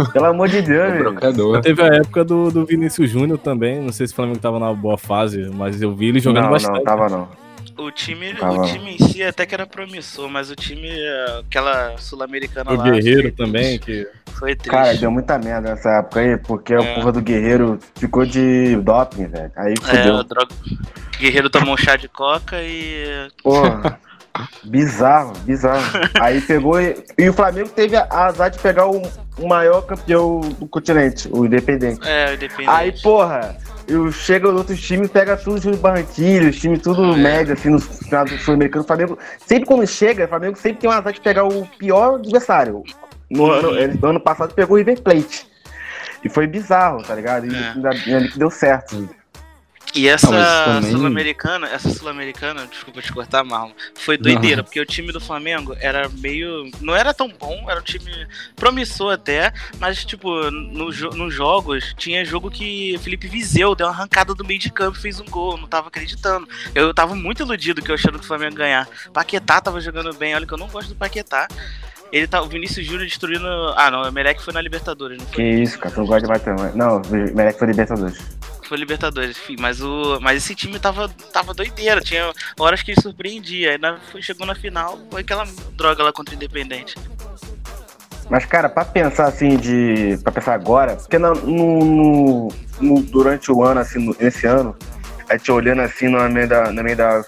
pelo 0.13 0.25
amor 0.25 0.47
de 0.47 0.61
Deus, 0.61 0.87
O 0.87 0.91
velho. 0.91 1.03
brocador. 1.11 1.61
Teve 1.61 1.81
a 1.81 1.87
época 1.87 2.23
do, 2.23 2.51
do 2.51 2.65
Vinícius 2.65 3.09
Júnior 3.09 3.37
também. 3.37 3.81
Não 3.81 3.91
sei 3.91 4.07
se 4.07 4.13
o 4.13 4.15
Flamengo 4.15 4.37
estava 4.37 4.59
na 4.59 4.71
boa 4.73 4.97
fase, 4.97 5.49
mas 5.53 5.81
eu 5.81 5.93
vi 5.95 6.07
ele 6.07 6.19
jogando 6.19 6.43
Não, 6.45 6.51
bastante. 6.51 6.75
não, 6.77 6.83
tava 6.83 7.09
não. 7.09 7.27
O 7.77 7.91
time, 7.91 8.33
Tava. 8.33 8.53
o 8.59 8.65
time 8.65 8.95
em 8.95 8.97
si 9.07 9.21
até 9.23 9.45
que 9.45 9.53
era 9.53 9.67
promissor, 9.67 10.27
mas 10.29 10.49
o 10.49 10.55
time, 10.55 10.89
eh, 10.89 11.41
aquela 11.47 11.95
sul-americana 11.97 12.71
O 12.71 12.75
lá. 12.75 12.83
Guerreiro 12.89 13.21
foi- 13.23 13.31
também, 13.31 13.77
que 13.79 14.07
Foi 14.37 14.55
triste. 14.55 14.69
Cara, 14.71 14.95
deu 14.95 15.09
muita 15.11 15.37
merda 15.39 15.69
nessa 15.71 15.89
época 15.99 16.19
aí, 16.19 16.37
porque 16.37 16.73
É. 16.73 16.79
o 16.79 16.95
porra 16.95 17.11
do 17.11 17.21
Guerreiro 17.21 17.79
ficou 17.95 18.25
de 18.25 18.75
doping, 18.77 19.27
velho. 19.27 19.51
Aí 19.55 19.73
é, 19.73 19.81
fudeu. 19.81 20.15
o 20.15 20.23
droga... 20.23 20.53
Guerreiro 21.19 21.49
tomou 21.49 21.73
um 21.73 21.77
chá 21.77 21.95
de 21.95 22.07
coca 22.07 22.61
e. 22.61 23.27
Porra. 23.41 23.99
bizarro, 24.63 25.33
bizarro. 25.45 25.83
Aí 26.19 26.41
pegou 26.41 26.79
e, 26.81 26.95
e 27.17 27.29
o 27.29 27.33
Flamengo 27.33 27.69
teve 27.69 27.95
a 27.95 28.07
azar 28.09 28.49
de 28.51 28.59
pegar 28.59 28.87
o, 28.87 29.01
o 29.39 29.47
maior 29.47 29.81
campeão 29.81 30.39
do 30.41 30.67
continente, 30.67 31.27
o 31.31 31.45
Independente. 31.45 32.07
É, 32.07 32.31
o 32.31 32.33
Independente. 32.33 32.69
Aí, 32.69 32.91
porra, 33.01 33.55
eu 33.87 34.11
chego 34.11 34.47
nos 34.49 34.57
outros 34.59 34.79
times, 34.81 35.09
pega 35.09 35.37
tudo 35.37 35.59
de 35.59 35.77
Barranquilha, 35.77 36.49
os 36.49 36.59
times 36.59 36.81
tudo 36.81 37.03
É. 37.13 37.17
médio, 37.17 37.53
assim, 37.53 37.69
no 37.69 37.79
final 37.79 38.25
do 38.25 38.37
Sul-Americano. 38.39 38.83
O 38.83 38.87
Flamengo, 38.87 39.17
sempre 39.45 39.65
quando 39.65 39.87
chega, 39.87 40.25
o 40.25 40.27
Flamengo 40.27 40.57
sempre 40.57 40.79
tem 40.81 40.89
uma 40.89 40.97
azar 40.99 41.13
de 41.13 41.21
pegar 41.21 41.45
o 41.45 41.65
pior 41.77 42.15
adversário. 42.15 42.83
No 43.29 43.43
Uhum. 43.43 43.51
ano, 43.51 43.71
no 44.01 44.07
ano 44.09 44.19
passado 44.19 44.53
pegou 44.53 44.75
o 44.75 44.77
River 44.77 45.01
Plate. 45.01 45.47
E 46.23 46.29
foi 46.29 46.47
bizarro, 46.47 47.03
tá 47.03 47.13
ligado? 47.13 47.45
E 47.45 47.53
É. 47.55 47.69
ainda, 47.75 47.89
ainda 47.91 48.27
que 48.27 48.39
deu 48.39 48.49
certo. 48.49 49.07
E 49.95 50.07
essa 50.07 50.29
Não, 50.29 50.75
também- 50.75 50.91
sul-americana, 50.91 51.67
essa 51.67 51.89
sul-americana, 51.89 52.67
desculpa 52.67 53.01
te 53.01 53.11
cortar, 53.11 53.43
Marlon, 53.43 53.71
foi 53.95 54.17
doideira, 54.17 54.61
porque 54.63 54.79
o 54.79 54.85
time 54.85 55.11
do 55.11 55.19
Flamengo 55.19 55.75
era 55.79 56.07
meio. 56.09 56.69
não 56.81 56.95
era 56.95 57.13
tão 57.13 57.29
bom, 57.29 57.65
era 57.69 57.79
um 57.79 57.83
time 57.83 58.27
promissor 58.55 59.13
até, 59.13 59.51
mas, 59.79 60.03
tipo, 60.05 60.29
no 60.51 60.87
nos 60.91 61.33
jogos, 61.33 61.93
tinha 61.97 62.23
jogo 62.25 62.51
que 62.51 62.97
Felipe 63.01 63.27
Viseu 63.27 63.73
deu 63.75 63.87
uma 63.87 63.93
arrancada 63.93 64.35
do 64.35 64.45
meio 64.45 64.59
de 64.59 64.71
campo 64.71 64.97
e 64.97 65.01
fez 65.01 65.19
um 65.19 65.25
gol, 65.25 65.53
eu 65.53 65.57
não 65.57 65.67
tava 65.67 65.87
acreditando. 65.87 66.47
Eu 66.75 66.93
tava 66.93 67.15
muito 67.15 67.41
iludido 67.43 67.81
que 67.81 67.89
eu 67.89 67.95
achando 67.95 68.19
que 68.19 68.25
o 68.25 68.27
Flamengo 68.27 68.53
ia 68.53 68.57
ganhar. 68.57 68.87
Paquetá 69.13 69.59
tava 69.61 69.81
jogando 69.81 70.13
bem, 70.13 70.35
olha 70.35 70.45
que 70.45 70.53
eu 70.53 70.57
não 70.57 70.67
gosto 70.67 70.89
do 70.89 70.95
Paquetá. 70.95 71.47
Ele 72.11 72.25
tá, 72.27 72.41
o 72.41 72.47
Vinícius 72.47 72.85
Júnior 72.85 73.05
destruindo. 73.05 73.45
Ah, 73.75 73.91
não, 73.91 74.03
o 74.03 74.07
Emelec 74.07 74.41
foi 74.41 74.53
na 74.53 74.61
Libertadores, 74.61 75.17
não 75.17 75.25
Que 75.25 75.35
foi? 75.35 75.43
isso, 75.61 75.77
cara, 75.77 75.93
tu 75.93 75.99
não 75.99 76.07
gosta 76.07 76.21
de 76.21 76.27
bater, 76.27 76.55
mas... 76.57 76.73
Não, 76.75 77.01
o 77.01 77.35
Merec 77.35 77.59
foi 77.59 77.67
Libertadores. 77.67 78.17
Foi 78.67 78.77
Libertadores, 78.77 79.37
enfim, 79.37 79.55
mas 79.59 79.81
o. 79.81 80.19
Mas 80.21 80.43
esse 80.43 80.53
time 80.53 80.77
tava, 80.77 81.07
tava 81.31 81.53
doideira, 81.53 82.01
tinha 82.01 82.31
horas 82.59 82.81
que 82.83 82.99
surpreendia. 82.99 83.71
Aí 83.71 83.77
na- 83.77 83.97
foi- 84.11 84.21
chegou 84.21 84.45
na 84.45 84.53
final, 84.55 84.99
foi 85.09 85.21
aquela 85.21 85.45
droga 85.77 86.03
lá 86.03 86.11
contra 86.11 86.33
o 86.33 86.35
Independente. 86.35 86.95
Mas, 88.29 88.45
cara, 88.45 88.67
pra 88.67 88.83
pensar 88.83 89.25
assim 89.27 89.55
de. 89.55 90.19
pra 90.21 90.33
pensar 90.33 90.53
agora, 90.53 90.95
porque 90.97 91.17
no, 91.17 91.33
no- 91.33 92.47
no- 92.81 93.01
durante 93.03 93.49
o 93.51 93.63
ano, 93.63 93.79
assim, 93.79 93.99
no- 93.99 94.15
esse 94.19 94.45
ano, 94.45 94.75
a 95.29 95.37
gente 95.37 95.49
olhando 95.49 95.81
assim 95.81 96.09
no 96.09 96.29
meio 96.29 96.47
da, 96.47 96.69
no 96.71 96.83
meio 96.83 96.97
da 96.97 97.23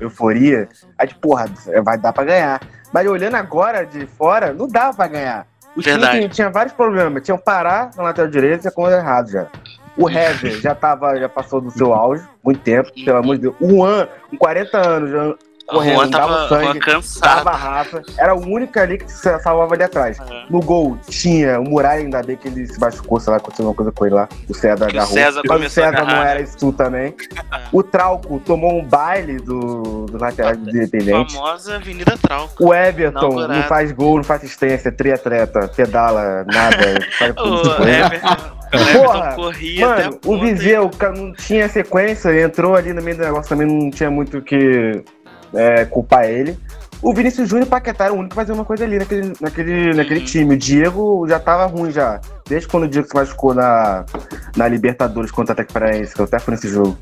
euforia, 0.00 0.68
a 0.96 1.04
gente, 1.04 1.16
porra, 1.18 1.46
vai 1.82 1.98
dar 1.98 2.12
pra 2.12 2.22
ganhar. 2.24 2.60
Mas 2.92 3.08
olhando 3.08 3.34
agora 3.34 3.84
de 3.84 4.06
fora, 4.06 4.52
não 4.52 4.68
dá 4.68 4.92
pra 4.92 5.08
ganhar. 5.08 5.44
O 5.76 5.82
time 5.82 5.94
Verdade. 5.96 6.18
tinha, 6.18 6.28
tinha 6.28 6.50
vários 6.50 6.72
problemas. 6.72 7.24
Tinha 7.24 7.34
o 7.34 7.38
Pará 7.42 7.90
na 7.96 8.04
lateral 8.04 8.30
direita 8.30 8.70
com 8.70 8.88
errado 8.88 9.32
já. 9.32 9.48
O 9.96 10.08
Hever 10.10 10.60
já 10.60 10.74
tava, 10.74 11.16
já 11.18 11.28
passou 11.28 11.60
do 11.60 11.70
seu 11.70 11.92
auge, 11.94 12.24
muito 12.42 12.60
tempo, 12.60 12.90
pelo 13.04 13.18
amor 13.18 13.36
de 13.36 13.42
Deus. 13.42 13.54
O 13.60 13.68
Juan, 13.68 14.08
com 14.28 14.36
40 14.36 14.88
anos, 14.88 15.10
já 15.10 15.34
correndo, 15.66 15.94
Juan 15.94 16.10
tava, 16.10 16.32
dava 16.32 16.48
sangue, 16.48 16.64
Juan 16.64 16.78
cansado. 16.80 17.44
dava 17.44 17.56
raça. 17.56 18.02
Era 18.18 18.34
o 18.34 18.40
único 18.40 18.78
ali 18.78 18.98
que 18.98 19.10
se 19.10 19.38
salvava 19.40 19.74
ali 19.74 19.82
atrás. 19.82 20.18
É. 20.18 20.44
No 20.50 20.60
gol 20.60 20.98
tinha 21.08 21.60
o 21.60 21.64
Muralha, 21.64 22.00
ainda 22.00 22.22
bem 22.22 22.36
que 22.36 22.48
ele 22.48 22.66
se 22.66 22.78
machucou, 22.78 23.18
sei 23.20 23.30
lá, 23.30 23.36
aconteceu 23.36 23.64
uma 23.64 23.74
coisa 23.74 23.92
com 23.92 24.06
ele 24.06 24.14
lá. 24.14 24.28
O 24.48 24.54
César 24.54 24.84
o 24.84 24.88
agarrou. 24.88 25.12
César 25.12 25.42
Mas 25.46 25.64
o 25.64 25.70
César 25.70 25.92
não 25.92 26.00
agarrar. 26.00 26.26
era 26.28 26.40
isso 26.42 26.72
também. 26.72 27.14
É. 27.52 27.60
O 27.72 27.82
Trauco 27.82 28.40
tomou 28.40 28.78
um 28.78 28.84
baile 28.84 29.36
do, 29.36 30.06
do 30.06 30.18
lateral 30.18 30.56
do 30.56 30.70
Independente. 30.70 31.34
Famosa 31.34 31.76
Avenida 31.76 32.16
Trauco. 32.20 32.64
O 32.64 32.74
Everton 32.74 33.18
Inaugurado. 33.18 33.54
não 33.54 33.62
faz 33.62 33.92
gol, 33.92 34.16
não 34.16 34.24
faz 34.24 34.42
assistência, 34.42 34.92
triatleta, 34.92 35.68
pedala, 35.68 36.44
nada. 36.44 36.94
o 37.40 37.82
Everton 37.82 38.63
Porra, 38.92 39.34
corria 39.34 39.88
Mano, 39.88 40.18
o 40.24 40.38
Viseu 40.40 40.90
não 41.16 41.32
tinha 41.32 41.68
sequência, 41.68 42.40
entrou 42.42 42.74
ali 42.74 42.92
no 42.92 43.02
meio 43.02 43.16
do 43.16 43.24
negócio 43.24 43.48
também, 43.48 43.66
não 43.66 43.90
tinha 43.90 44.10
muito 44.10 44.38
o 44.38 44.42
que 44.42 45.02
é, 45.54 45.84
culpar 45.84 46.24
ele. 46.24 46.58
O 47.02 47.12
Vinícius 47.12 47.48
Júnior 47.50 47.66
e 47.66 47.68
o 47.68 47.70
Paquetá 47.70 48.04
era 48.06 48.14
o 48.14 48.16
único 48.16 48.30
que 48.30 48.36
fazia 48.36 48.54
uma 48.54 48.64
coisa 48.64 48.84
ali 48.84 48.98
naquele, 48.98 49.32
naquele, 49.38 49.92
naquele 49.92 50.20
time. 50.22 50.54
O 50.54 50.58
Diego 50.58 51.26
já 51.28 51.38
tava 51.38 51.66
ruim 51.66 51.90
já. 51.90 52.18
Desde 52.48 52.66
quando 52.66 52.84
o 52.84 52.88
Diego 52.88 53.06
se 53.06 53.14
machucou 53.14 53.52
na, 53.52 54.06
na 54.56 54.66
Libertadores 54.66 55.30
contra 55.30 55.50
o 55.50 55.52
Atlético 55.52 55.74
Paranaense, 55.74 56.14
que 56.14 56.20
eu 56.20 56.24
até 56.24 56.38
fui 56.38 56.52
nesse 56.54 56.68
jogo. 56.68 56.96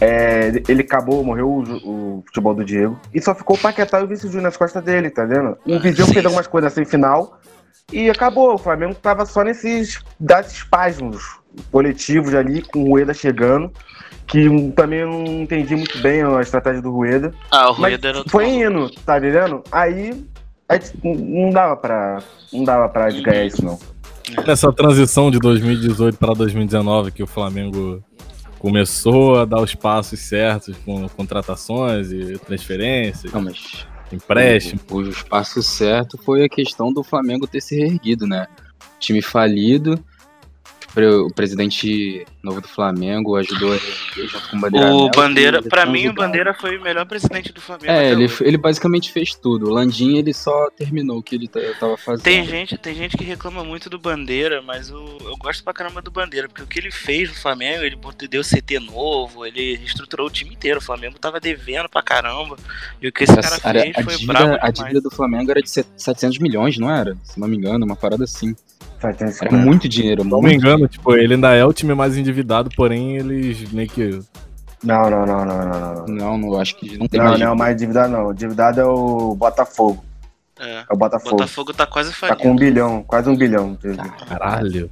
É, 0.00 0.52
ele 0.68 0.82
acabou, 0.82 1.22
morreu 1.24 1.48
o, 1.48 1.60
o 1.62 2.22
futebol 2.26 2.54
do 2.54 2.64
Diego. 2.64 2.98
E 3.14 3.22
só 3.22 3.34
ficou 3.34 3.56
o 3.56 3.58
Paquetá 3.58 4.00
e 4.00 4.02
o 4.02 4.06
Vinícius 4.06 4.32
Júnior 4.32 4.48
nas 4.48 4.56
costas 4.56 4.82
dele, 4.82 5.10
tá 5.10 5.24
vendo? 5.24 5.56
O 5.64 5.74
Ah, 5.74 5.78
Viseu 5.78 6.06
fez 6.06 6.24
algumas 6.24 6.48
coisas 6.48 6.72
assim 6.72 6.84
final. 6.84 7.38
E 7.92 8.10
acabou. 8.10 8.54
O 8.54 8.58
Flamengo 8.58 8.94
tava 8.94 9.24
só 9.24 9.42
nesses 9.42 10.00
das 10.18 10.52
espasmos 10.52 11.22
coletivos 11.70 12.34
ali, 12.34 12.62
com 12.62 12.84
o 12.84 12.88
Rueda 12.90 13.14
chegando. 13.14 13.72
Que 14.26 14.48
também 14.72 15.00
eu 15.00 15.08
não 15.08 15.24
entendi 15.42 15.76
muito 15.76 15.98
bem 15.98 16.22
a 16.22 16.40
estratégia 16.40 16.82
do 16.82 16.90
Rueda. 16.90 17.32
Ah, 17.50 17.70
o 17.70 17.78
Mas 17.78 17.92
Rueda 17.92 18.08
era 18.08 18.18
outro 18.18 18.32
foi 18.32 18.48
indo, 18.48 18.90
tá 19.04 19.18
entendendo? 19.18 19.62
Aí, 19.70 20.24
aí 20.68 20.80
não 21.04 21.50
dava 21.50 21.76
pra. 21.76 22.22
Não 22.52 22.64
dava 22.64 22.88
pra 22.88 23.08
ganhar 23.10 23.44
isso, 23.44 23.64
não. 23.64 23.78
Nessa 24.44 24.72
transição 24.72 25.30
de 25.30 25.38
2018 25.38 26.18
para 26.18 26.34
2019, 26.34 27.12
que 27.12 27.22
o 27.22 27.26
Flamengo 27.26 28.02
começou 28.58 29.38
a 29.38 29.44
dar 29.44 29.60
os 29.60 29.74
passos 29.76 30.18
certos 30.18 30.76
com 30.78 31.08
contratações 31.10 32.10
e 32.10 32.36
transferências, 32.38 33.32
Não, 33.32 33.40
mas 33.40 33.86
empréstimo. 34.12 34.80
o, 34.90 34.96
o 34.96 35.08
espaço 35.08 35.62
certo 35.62 36.18
foi 36.18 36.44
a 36.44 36.48
questão 36.48 36.92
do 36.92 37.02
Flamengo 37.02 37.46
ter 37.46 37.60
se 37.60 37.76
reerguido, 37.76 38.26
né? 38.26 38.46
Time 38.98 39.20
falido, 39.20 40.02
o 41.04 41.30
presidente 41.30 42.24
novo 42.42 42.60
do 42.60 42.68
Flamengo 42.68 43.36
ajudou 43.36 43.72
a 43.72 43.76
junto 43.76 44.48
com 44.50 44.56
o 44.56 44.60
Bandeira. 44.60 44.94
O 44.94 45.10
Bandeira, 45.10 45.58
eles 45.58 45.92
mim, 45.92 46.08
o. 46.08 46.12
Bandeira 46.14 46.54
foi 46.54 46.78
o 46.78 46.82
melhor 46.82 47.04
presidente 47.06 47.52
do 47.52 47.60
Flamengo. 47.60 47.90
É, 47.92 48.10
ele, 48.12 48.24
hoje. 48.24 48.38
ele 48.42 48.56
basicamente 48.56 49.12
fez 49.12 49.34
tudo. 49.34 49.66
O 49.68 49.70
Landim, 49.72 50.16
ele 50.16 50.32
só 50.32 50.70
terminou 50.70 51.18
o 51.18 51.22
que 51.22 51.34
ele 51.34 51.48
tava 51.48 51.96
fazendo. 51.96 52.22
Tem 52.24 52.44
gente, 52.46 52.78
tem 52.78 52.94
gente 52.94 53.16
que 53.16 53.24
reclama 53.24 53.62
muito 53.64 53.90
do 53.90 53.98
Bandeira, 53.98 54.62
mas 54.62 54.88
eu, 54.88 55.18
eu 55.24 55.36
gosto 55.36 55.62
pra 55.62 55.72
caramba 55.74 56.00
do 56.00 56.10
Bandeira, 56.10 56.48
porque 56.48 56.62
o 56.62 56.66
que 56.66 56.78
ele 56.78 56.90
fez 56.90 57.28
no 57.28 57.34
Flamengo, 57.34 57.82
ele 57.84 57.98
deu 58.28 58.42
CT 58.42 58.78
novo, 58.80 59.44
ele 59.44 59.76
reestruturou 59.76 60.26
o 60.28 60.30
time 60.30 60.54
inteiro. 60.54 60.78
O 60.78 60.82
Flamengo 60.82 61.18
tava 61.18 61.38
devendo 61.40 61.88
pra 61.88 62.02
caramba. 62.02 62.56
E 63.02 63.08
o 63.08 63.12
que 63.12 63.24
esse 63.24 63.34
cara 63.34 63.56
Essa- 63.56 63.68
era- 63.68 63.80
fez 63.82 63.96
a, 63.98 64.02
foi 64.02 64.14
dívida, 64.16 64.32
brabo 64.32 64.52
a 64.54 64.56
demais. 64.70 64.74
dívida 64.74 65.00
do 65.00 65.10
Flamengo 65.10 65.50
era 65.50 65.60
de 65.62 65.68
set- 65.70 65.88
700 65.96 66.38
milhões, 66.38 66.78
não 66.78 66.90
era? 66.90 67.16
Se 67.24 67.38
não 67.38 67.48
me 67.48 67.56
engano, 67.56 67.84
uma 67.84 67.96
parada 67.96 68.24
assim. 68.24 68.54
Era 69.42 69.56
muito 69.56 69.88
dinheiro, 69.88 70.22
Se 70.22 70.28
não 70.28 70.40
me 70.40 70.54
engano, 70.54 70.88
tipo, 70.88 71.14
ele 71.14 71.34
ainda 71.34 71.52
é 71.54 71.64
o 71.64 71.72
time 71.72 71.94
mais 71.94 72.16
endividado, 72.16 72.70
porém 72.76 73.16
eles 73.16 73.70
meio 73.72 73.88
que. 73.88 74.20
Não, 74.82 75.10
não, 75.10 75.26
não, 75.26 75.44
não, 75.44 75.58
não, 75.68 75.94
não. 75.94 76.06
Não, 76.06 76.38
não 76.38 76.60
acho 76.60 76.76
que 76.76 76.96
não 76.98 77.06
tem 77.08 77.18
Não, 77.20 77.28
mais. 77.28 77.40
não 77.40 77.52
é 77.52 77.54
mais 77.56 77.74
endividado, 77.74 78.12
não. 78.12 78.26
O 78.28 78.32
endividado 78.32 78.80
é 78.80 78.84
o 78.84 79.34
Botafogo. 79.34 80.04
É. 80.58 80.78
É 80.88 80.92
o 80.92 80.96
Botafogo. 80.96 81.30
Botafogo 81.36 81.72
tá 81.74 81.86
quase 81.86 82.10
Tá 82.10 82.16
falido. 82.16 82.38
com 82.42 82.50
um 82.52 82.56
bilhão, 82.56 83.02
quase 83.06 83.28
um 83.28 83.36
bilhão. 83.36 83.76
Caralho. 84.28 84.90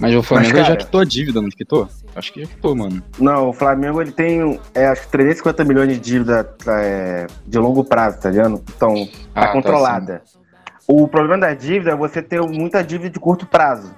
Mas 0.00 0.14
o 0.14 0.22
Flamengo 0.22 0.54
Mas, 0.54 0.58
já 0.66 0.72
cara- 0.72 0.84
quitou 0.84 1.00
a 1.00 1.04
dívida, 1.04 1.40
não 1.40 1.48
quitou? 1.50 1.88
Acho 2.16 2.32
que 2.32 2.40
já 2.42 2.46
quitou, 2.48 2.74
mano. 2.74 3.02
Não, 3.18 3.50
o 3.50 3.52
Flamengo 3.52 4.00
ele 4.02 4.10
tem, 4.10 4.58
é, 4.74 4.86
acho 4.88 5.02
que 5.02 5.08
350 5.08 5.64
milhões 5.64 5.88
de 5.88 5.98
dívida 6.00 6.48
é, 6.66 7.26
de 7.46 7.58
longo 7.58 7.84
prazo, 7.84 8.18
tá 8.18 8.28
vendo? 8.30 8.62
Então, 8.76 8.94
tá 9.06 9.10
Ah, 9.34 9.46
tá, 9.46 9.52
controlada. 9.52 10.22
O 10.86 11.08
problema 11.08 11.38
da 11.46 11.54
dívida 11.54 11.92
é 11.92 11.96
você 11.96 12.20
ter 12.22 12.40
muita 12.42 12.82
dívida 12.82 13.10
de 13.10 13.18
curto 13.20 13.46
prazo. 13.46 13.94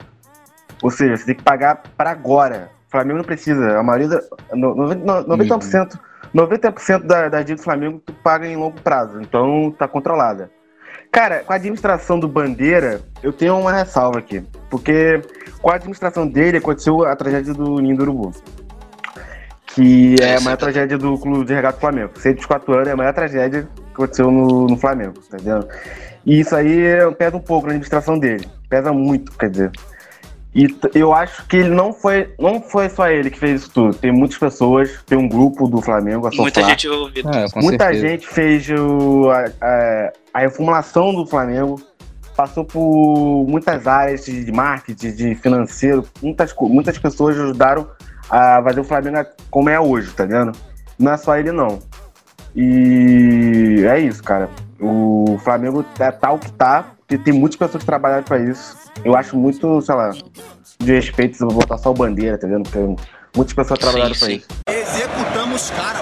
Ou 0.82 0.90
seja, 0.90 1.16
você 1.16 1.24
tem 1.26 1.34
que 1.34 1.42
pagar 1.42 1.82
para 1.96 2.10
agora. 2.10 2.70
O 2.88 2.90
Flamengo 2.90 3.18
não 3.18 3.24
precisa. 3.24 3.78
A 3.78 3.82
maioria 3.82 4.08
da. 4.08 4.22
no- 4.52 4.74
no- 4.74 4.94
no- 4.94 5.24
90%, 5.36 5.98
90% 6.34 7.04
da, 7.06 7.28
da 7.28 7.38
dívida 7.38 7.56
do 7.56 7.64
Flamengo 7.64 8.02
tu 8.04 8.12
paga 8.12 8.46
em 8.46 8.56
longo 8.56 8.80
prazo. 8.80 9.20
Então 9.20 9.74
tá 9.76 9.88
controlada. 9.88 10.50
Cara, 11.10 11.40
com 11.44 11.52
a 11.52 11.56
administração 11.56 12.20
do 12.20 12.28
Bandeira, 12.28 13.00
eu 13.22 13.32
tenho 13.32 13.58
uma 13.58 13.72
ressalva 13.72 14.18
aqui. 14.18 14.44
Porque 14.68 15.20
com 15.62 15.70
a 15.70 15.74
administração 15.76 16.26
dele 16.26 16.58
aconteceu 16.58 17.04
a 17.06 17.16
tragédia 17.16 17.54
do 17.54 17.80
Ninho 17.80 17.96
do 17.96 18.02
Urubu. 18.02 18.32
Que 19.66 20.16
é 20.22 20.36
a 20.36 20.40
maior 20.40 20.56
tragédia 20.56 20.96
do 20.96 21.18
Clube 21.18 21.44
de 21.44 21.54
Regata 21.54 21.76
do 21.76 21.80
Flamengo. 21.80 22.10
124 22.16 22.74
anos 22.74 22.88
é 22.88 22.92
a 22.92 22.96
maior 22.96 23.12
tragédia 23.12 23.68
que 23.76 23.92
aconteceu 23.92 24.30
no, 24.30 24.66
no 24.66 24.76
Flamengo, 24.76 25.14
tá 25.30 25.36
entendendo? 25.36 25.66
E 26.26 26.40
isso 26.40 26.54
aí 26.56 26.82
é, 26.84 27.10
pesa 27.12 27.36
um 27.36 27.40
pouco 27.40 27.66
na 27.66 27.72
administração 27.72 28.18
dele. 28.18 28.46
Pesa 28.68 28.92
muito, 28.92 29.30
quer 29.32 29.48
dizer. 29.48 29.70
E 30.54 30.74
eu 30.94 31.12
acho 31.12 31.46
que 31.46 31.56
ele 31.58 31.68
não 31.68 31.92
foi, 31.92 32.32
não 32.38 32.60
foi 32.62 32.88
só 32.88 33.08
ele 33.08 33.30
que 33.30 33.38
fez 33.38 33.60
isso 33.62 33.70
tudo. 33.70 33.94
Tem 33.94 34.10
muitas 34.10 34.38
pessoas, 34.38 34.90
tem 35.06 35.16
um 35.16 35.28
grupo 35.28 35.68
do 35.68 35.80
Flamengo, 35.82 36.26
a 36.26 36.30
Muita 36.34 36.60
Soflá. 36.60 36.70
gente 36.70 36.88
ouviu. 36.88 37.22
É, 37.28 37.46
Muita 37.62 37.84
certeza. 37.84 38.08
gente 38.08 38.26
fez 38.26 38.66
o- 38.70 39.30
a, 39.30 39.44
a- 39.60 40.12
a 40.34 40.38
reformulação 40.40 41.14
do 41.14 41.26
Flamengo, 41.26 41.78
passou 42.34 42.64
por 42.64 43.44
muitas 43.46 43.86
áreas 43.86 44.24
de 44.24 44.50
marketing, 44.50 45.12
de 45.12 45.34
financeiro, 45.36 46.04
muitas, 46.22 46.54
muitas 46.58 46.98
pessoas 46.98 47.38
ajudaram 47.38 47.86
a 48.30 48.60
fazer 48.64 48.80
o 48.80 48.84
Flamengo 48.84 49.26
como 49.50 49.68
é 49.68 49.78
hoje, 49.78 50.10
tá 50.12 50.24
vendo? 50.24 50.52
Não 50.98 51.12
é 51.12 51.16
só 51.18 51.36
ele 51.36 51.52
não. 51.52 51.78
E 52.56 53.84
é 53.86 54.00
isso, 54.00 54.22
cara. 54.22 54.48
O 54.80 55.38
Flamengo 55.44 55.84
é 55.98 56.10
tal 56.10 56.38
que 56.38 56.50
tá, 56.52 56.86
porque 56.98 57.18
tem 57.18 57.32
muitas 57.32 57.56
pessoas 57.56 57.82
que 57.82 57.86
trabalharam 57.86 58.24
pra 58.24 58.38
isso. 58.38 58.76
Eu 59.04 59.14
acho 59.14 59.36
muito, 59.36 59.80
sei 59.82 59.94
lá, 59.94 60.10
de 60.78 60.92
respeito 60.92 61.36
se 61.36 61.44
eu 61.44 61.48
botar 61.48 61.76
só 61.78 61.90
o 61.90 61.94
bandeira, 61.94 62.38
tá 62.38 62.46
vendo? 62.46 62.62
Porque 62.62 62.78
muitas 63.36 63.52
pessoas 63.54 63.78
trabalharam 63.78 64.14
Sim, 64.14 64.20
pra 64.20 64.28
sim. 64.28 64.36
isso. 64.36 64.48
Executamos 64.68 65.70
cara. 65.70 65.98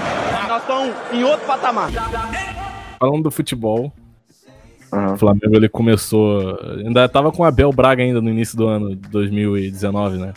Nós 0.49 0.62
estamos 0.62 0.94
em 1.12 1.25
outro 1.25 1.46
patamar. 1.46 1.90
Falando 3.00 3.23
do 3.25 3.30
futebol, 3.32 3.92
Aham. 4.92 5.14
o 5.14 5.16
Flamengo 5.16 5.56
ele 5.56 5.68
começou. 5.68 6.56
Ainda 6.78 7.08
tava 7.08 7.32
com 7.32 7.42
o 7.42 7.44
Abel 7.46 7.73
Braga 7.73 8.02
ainda 8.02 8.20
no 8.20 8.30
início 8.30 8.56
do 8.56 8.66
ano 8.68 8.90
de 8.94 9.08
2019, 9.08 10.18
né? 10.18 10.32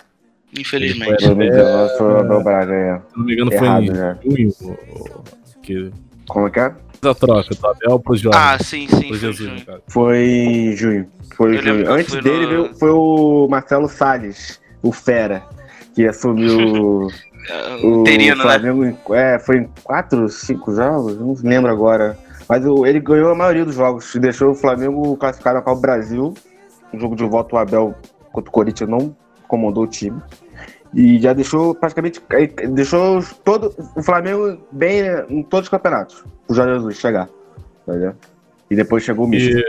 Infelizmente. 0.58 1.24
Ele 1.26 1.36
2019 1.36 1.98
foi 1.98 2.14
o 2.14 2.18
Abel 2.20 2.44
Braga, 2.44 2.74
é. 2.74 2.98
Se 3.12 3.18
não 3.18 3.26
me 3.26 3.34
engano, 3.34 3.54
Errado, 3.54 3.86
foi 3.86 3.96
né? 3.96 4.18
em 4.26 4.32
junho. 4.32 4.54
o- 4.62 5.38
Que 5.62 5.92
Como 6.28 6.48
é 6.48 6.50
que 6.50 6.60
é? 6.60 6.70
fez 6.70 7.12
a 7.12 7.16
troca 7.16 7.50
do 7.56 7.68
Abel 7.68 8.00
pro 8.00 8.16
Jorge. 8.16 8.40
Ah, 8.42 8.58
sim, 8.62 8.88
sim. 8.88 8.98
pro 8.98 9.08
Foi 9.10 9.18
Jesus, 9.18 9.64
caso. 9.64 9.82
Foi 9.88 10.18
em 10.20 10.76
junho. 10.76 11.08
Foi 11.36 11.58
junho. 11.62 11.92
Antes 11.92 12.14
dele 12.24 12.46
no- 12.46 12.64
veio, 12.64 12.76
foi 12.76 12.90
o 12.90 13.48
Marcelo 13.50 13.88
Salles, 13.88 14.60
o 14.82 14.92
Fera, 14.92 15.44
que 15.94 16.06
assumiu 16.08 17.08
É, 17.50 17.76
o 17.86 18.02
Interino, 18.02 18.36
né? 18.38 18.42
Flamengo. 18.44 18.86
em- 18.86 18.98
É, 19.12 19.38
foi 19.40 19.58
em 19.58 19.70
quatro, 19.84 20.28
cinco 20.30 20.74
jogos? 20.74 21.18
Não 21.20 21.36
lembro 21.44 21.72
agora. 21.72 22.18
Mas 22.50 22.66
o- 22.66 22.86
ele 22.86 23.00
ganhou 23.00 23.30
a 23.32 23.36
maioria 23.36 23.64
dos 23.66 23.76
jogos 23.76 24.14
e 24.16 24.20
deixou 24.20 24.52
o 24.52 24.56
Flamengo 24.56 25.16
classificado 25.18 25.56
na 25.58 25.62
Copa 25.62 25.76
do 25.76 25.82
Brasil. 25.82 26.34
No 26.92 27.00
jogo 27.00 27.16
de 27.16 27.24
volta, 27.26 27.56
o 27.56 27.60
Abel 27.60 27.94
contra 28.32 28.50
o 28.50 28.54
Corinthians 28.54 28.90
não 28.90 29.16
comandou 29.48 29.84
o 29.84 29.88
time. 29.88 30.20
E 30.98 31.20
já 31.20 31.32
deixou 31.32 31.76
praticamente. 31.76 32.20
eh, 32.32 32.48
Deixou 32.70 33.24
todo, 33.46 33.72
o 33.96 34.02
Flamengo 34.02 34.58
bem 34.72 35.02
eh, 35.02 35.26
em 35.30 35.44
todos 35.44 35.68
os 35.68 35.70
campeonatos. 35.70 36.24
O 36.50 36.56
Jorge 36.56 36.74
Jesus 36.74 36.98
chegar. 36.98 37.30
Tá? 37.86 37.94
E 38.70 38.76
depois 38.76 39.04
chegou 39.04 39.26
o 39.26 39.30
Michel. 39.30 39.62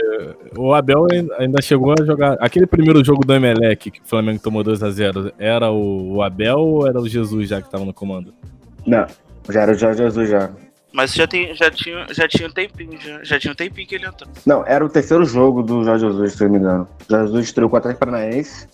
O 0.57 0.73
Abel 0.73 1.07
ainda 1.39 1.61
chegou 1.61 1.93
a 1.93 2.03
jogar. 2.03 2.39
Aquele 2.41 2.67
primeiro 2.67 3.05
jogo 3.05 3.27
do 3.27 3.35
Emelec 3.35 3.91
que 3.91 4.01
o 4.01 4.07
Flamengo 4.07 4.41
tomou 4.41 4.65
2x0, 4.65 5.35
era 5.39 5.71
o 5.71 6.23
Abel 6.23 6.59
ou 6.59 6.89
era 6.89 6.99
o 6.99 7.07
Jesus 7.07 7.51
já 7.51 7.61
que 7.61 7.71
tava 7.71 7.85
no 7.85 7.93
comando? 7.93 8.33
Não, 8.87 9.07
já 9.51 9.63
era 9.63 9.73
o 9.73 9.75
Jorge 9.75 10.03
Jesus 10.03 10.31
já. 10.31 10.51
Mas 10.95 11.13
já, 11.13 11.27
tem, 11.27 11.55
já, 11.55 11.71
tinha, 11.71 12.07
já 12.11 12.27
tinha 12.27 12.49
um 12.49 12.53
tempinho, 12.53 12.99
já, 12.99 13.23
já 13.23 13.39
tinha 13.39 13.53
um 13.53 13.55
tempinho 13.55 13.87
que 13.87 13.97
ele 13.97 14.07
entrou. 14.07 14.31
Não, 14.47 14.67
era 14.67 14.83
o 14.83 14.89
terceiro 14.89 15.27
jogo 15.27 15.63
do 15.63 15.85
Jorge 15.85 16.07
Jesus, 16.07 16.33
se 16.33 16.43
eu 16.43 16.49
não 16.49 16.55
me 16.55 16.59
engano. 16.61 16.89
O 17.07 17.13
Jorge 17.13 17.27
Jesus 17.27 17.45
estreou 17.45 17.69
com 17.69 17.77
o 17.77 17.79
Atlético 17.79 18.01
Paranaense. 18.01 18.67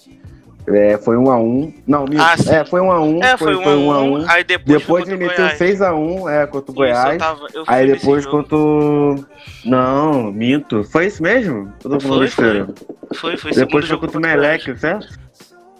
É, 0.67 0.97
foi 0.97 1.17
1 1.19 1.31
a 1.31 1.37
1 1.39 1.75
Não. 1.87 2.07
Ah, 2.19 2.35
é, 2.51 2.65
foi 2.65 2.81
1 2.81 2.91
a 2.91 3.01
1 3.01 3.23
É, 3.23 3.37
foi, 3.37 3.55
um 3.55 3.93
a 3.93 4.03
um, 4.03 4.25
aí 4.31 4.43
depois, 4.45 4.79
Depois 4.79 5.05
foi 5.05 5.13
ele 5.13 5.23
meteu 5.25 5.37
Goiás. 5.45 5.59
6 5.59 5.83
a 5.83 5.95
1 5.95 6.29
é, 6.29 6.47
contra 6.47 6.59
o 6.59 6.61
Isso, 6.63 6.71
eu 6.71 6.75
Goiás. 6.75 7.19
tava- 7.19 7.47
eu 7.53 7.65
Aí 7.67 7.87
depois 7.93 8.25
contra 8.25 8.57
o... 8.57 9.25
Não, 9.65 10.33
minto. 10.33 10.83
Foi 10.85 11.07
isso 11.07 11.23
mesmo? 11.23 11.71
Eu 11.85 11.91
tô 11.91 12.01
falando 12.01 12.17
Foi, 12.19 12.27
besteira. 12.27 12.69
Foi, 13.15 13.37
foi. 13.37 13.53
Depois 13.53 13.85
foi 13.85 13.91
jogo 13.91 14.01
contra 14.07 14.19
o 14.19 14.21
Goiás. 14.23 14.41
Meleque, 14.41 14.77
certo? 14.81 15.07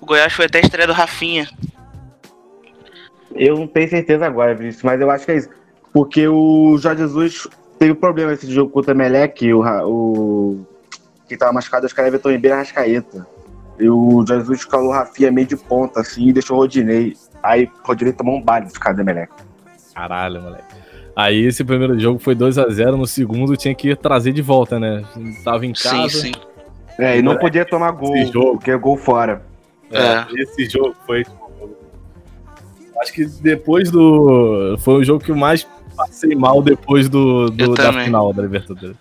O 0.03 0.07
Goiás 0.07 0.33
foi 0.35 0.45
até 0.45 0.59
a 0.59 0.61
estreia 0.63 0.87
do 0.87 0.93
Rafinha. 0.93 1.49
Eu 3.35 3.57
não 3.57 3.67
tenho 3.67 3.89
certeza 3.89 4.27
agora, 4.27 4.55
Vinícius, 4.55 4.83
mas 4.83 5.01
eu 5.01 5.11
acho 5.11 5.25
que 5.25 5.33
é 5.33 5.37
isso. 5.37 5.49
Porque 5.95 6.29
o 6.29 6.77
Jorge 6.79 7.03
Jesus 7.03 7.49
teve 7.79 7.95
problema 7.95 8.33
esse 8.35 8.51
jogo 8.53 8.71
contra 8.71 8.93
o 8.93 8.97
Melec, 8.97 9.53
o, 9.53 9.63
o 9.89 10.67
que 11.29 11.37
tava 11.37 11.53
machucado, 11.53 11.87
os 11.87 11.93
caras 11.93 12.09
Everton 12.09 12.31
Ribeiro 12.33 12.57
e 12.57 12.59
Rascaeta. 12.59 13.27
E 13.79 13.89
o 13.89 14.25
Jesus 14.27 14.61
escalou 14.61 14.89
o 14.89 14.93
Rafinha 14.93 15.31
meio 15.31 15.47
de 15.47 15.57
ponta, 15.57 16.01
assim, 16.01 16.29
e 16.29 16.33
deixou 16.33 16.57
o 16.57 16.61
Rodinei. 16.61 17.15
Aí 17.43 17.65
o 17.65 17.87
Rodinei 17.87 18.13
tomou 18.13 18.37
um 18.37 18.43
baile 18.43 18.67
dos 18.67 18.79
caras 18.79 18.99
do 18.99 19.05
Melec. 19.05 19.33
Caralho, 19.95 20.43
moleque. 20.43 20.75
Aí 21.17 21.45
esse 21.45 21.65
primeiro 21.65 21.99
jogo 21.99 22.19
foi 22.19 22.35
2 22.35 22.59
a 22.59 22.69
0 22.69 22.97
no 22.97 23.07
segundo 23.07 23.57
tinha 23.57 23.75
que 23.75 23.95
trazer 23.95 24.33
de 24.33 24.43
volta, 24.43 24.81
né? 24.81 25.05
Tava 25.45 25.65
em 25.65 25.73
casa. 25.73 26.09
Sim, 26.09 26.33
sim. 26.33 26.33
É, 26.99 27.19
e 27.19 27.23
não 27.23 27.37
podia 27.37 27.65
tomar 27.65 27.93
gol, 27.93 28.17
esse 28.17 28.33
jogo. 28.33 28.53
porque 28.57 28.71
é 28.71 28.77
gol 28.77 28.97
fora. 28.97 29.43
É, 29.91 30.01
é. 30.01 30.27
Esse 30.43 30.69
jogo 30.69 30.95
foi. 31.07 31.25
Acho 33.01 33.13
que 33.13 33.27
depois 33.27 33.91
do. 33.91 34.77
Foi 34.79 34.95
o 34.95 35.05
jogo 35.05 35.25
que 35.25 35.31
eu 35.31 35.37
mais 35.37 35.67
passei 35.97 36.35
mal 36.35 36.63
depois 36.63 37.09
do, 37.09 37.49
do 37.51 37.75
da 37.75 37.93
final 37.93 38.33
da 38.33 38.43
Libertadores. 38.43 38.97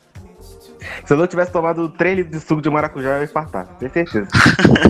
Se 1.05 1.13
eu 1.13 1.17
não 1.17 1.27
tivesse 1.27 1.51
tomado 1.51 1.89
3 1.89 2.17
litros 2.17 2.39
de 2.41 2.47
suco 2.47 2.61
de 2.61 2.69
maracujá, 2.69 3.11
eu 3.11 3.17
ia 3.19 3.23
infartar, 3.23 3.67
tenho 3.79 3.91
certeza. 3.91 4.27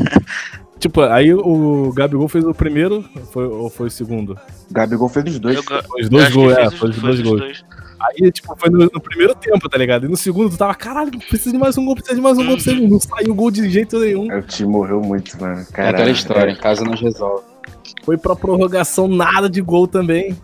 tipo, 0.80 1.02
aí 1.02 1.34
o 1.34 1.92
Gabigol 1.94 2.28
fez 2.28 2.44
o 2.46 2.54
primeiro 2.54 3.04
foi, 3.32 3.46
ou 3.46 3.70
foi 3.70 3.88
o 3.88 3.92
segundo? 3.92 4.38
O 4.70 4.74
Gabigol 4.74 5.10
fez 5.10 5.26
os 5.28 5.40
dois. 5.40 5.64
Foi 5.64 6.02
os 6.02 6.10
dois 6.10 6.30
gols, 6.32 6.58
é, 6.58 6.72
foi 6.72 6.90
os 6.90 6.98
dois 6.98 7.22
gols. 7.22 7.66
Aí, 8.04 8.32
tipo, 8.32 8.54
foi 8.58 8.70
no, 8.70 8.80
no, 8.80 9.00
primeiro 9.00 9.34
tempo, 9.34 9.70
tá 9.70 9.78
ligado? 9.78 10.06
E 10.06 10.10
no 10.10 10.18
segundo 10.18 10.50
tu 10.50 10.58
tava, 10.58 10.76
caralho, 10.76 11.12
precisa 11.30 11.52
de 11.52 11.58
mais 11.58 11.78
um 11.78 11.86
gol, 11.86 11.96
precisa 11.96 12.16
de 12.16 12.22
mais 12.22 12.38
um 12.38 12.46
gol, 12.46 12.56
precisa 12.56 12.76
de 12.76 12.82
um. 12.82 12.90
Não 12.90 13.00
saiu 13.00 13.34
gol 13.34 13.50
de 13.50 13.70
jeito 13.70 13.98
nenhum. 13.98 14.28
O 14.28 14.42
time 14.42 14.70
morreu 14.70 15.02
muito, 15.02 15.40
mano. 15.40 15.66
Caralho. 15.72 15.92
É 15.92 15.96
aquela 15.96 16.12
história, 16.12 16.52
em 16.52 16.56
casa 16.58 16.84
não 16.84 16.96
resolve. 16.96 17.44
Foi 18.04 18.18
pra 18.18 18.36
prorrogação, 18.36 19.08
nada 19.08 19.50
de 19.50 19.62
gol 19.62 19.88
também. 19.88 20.36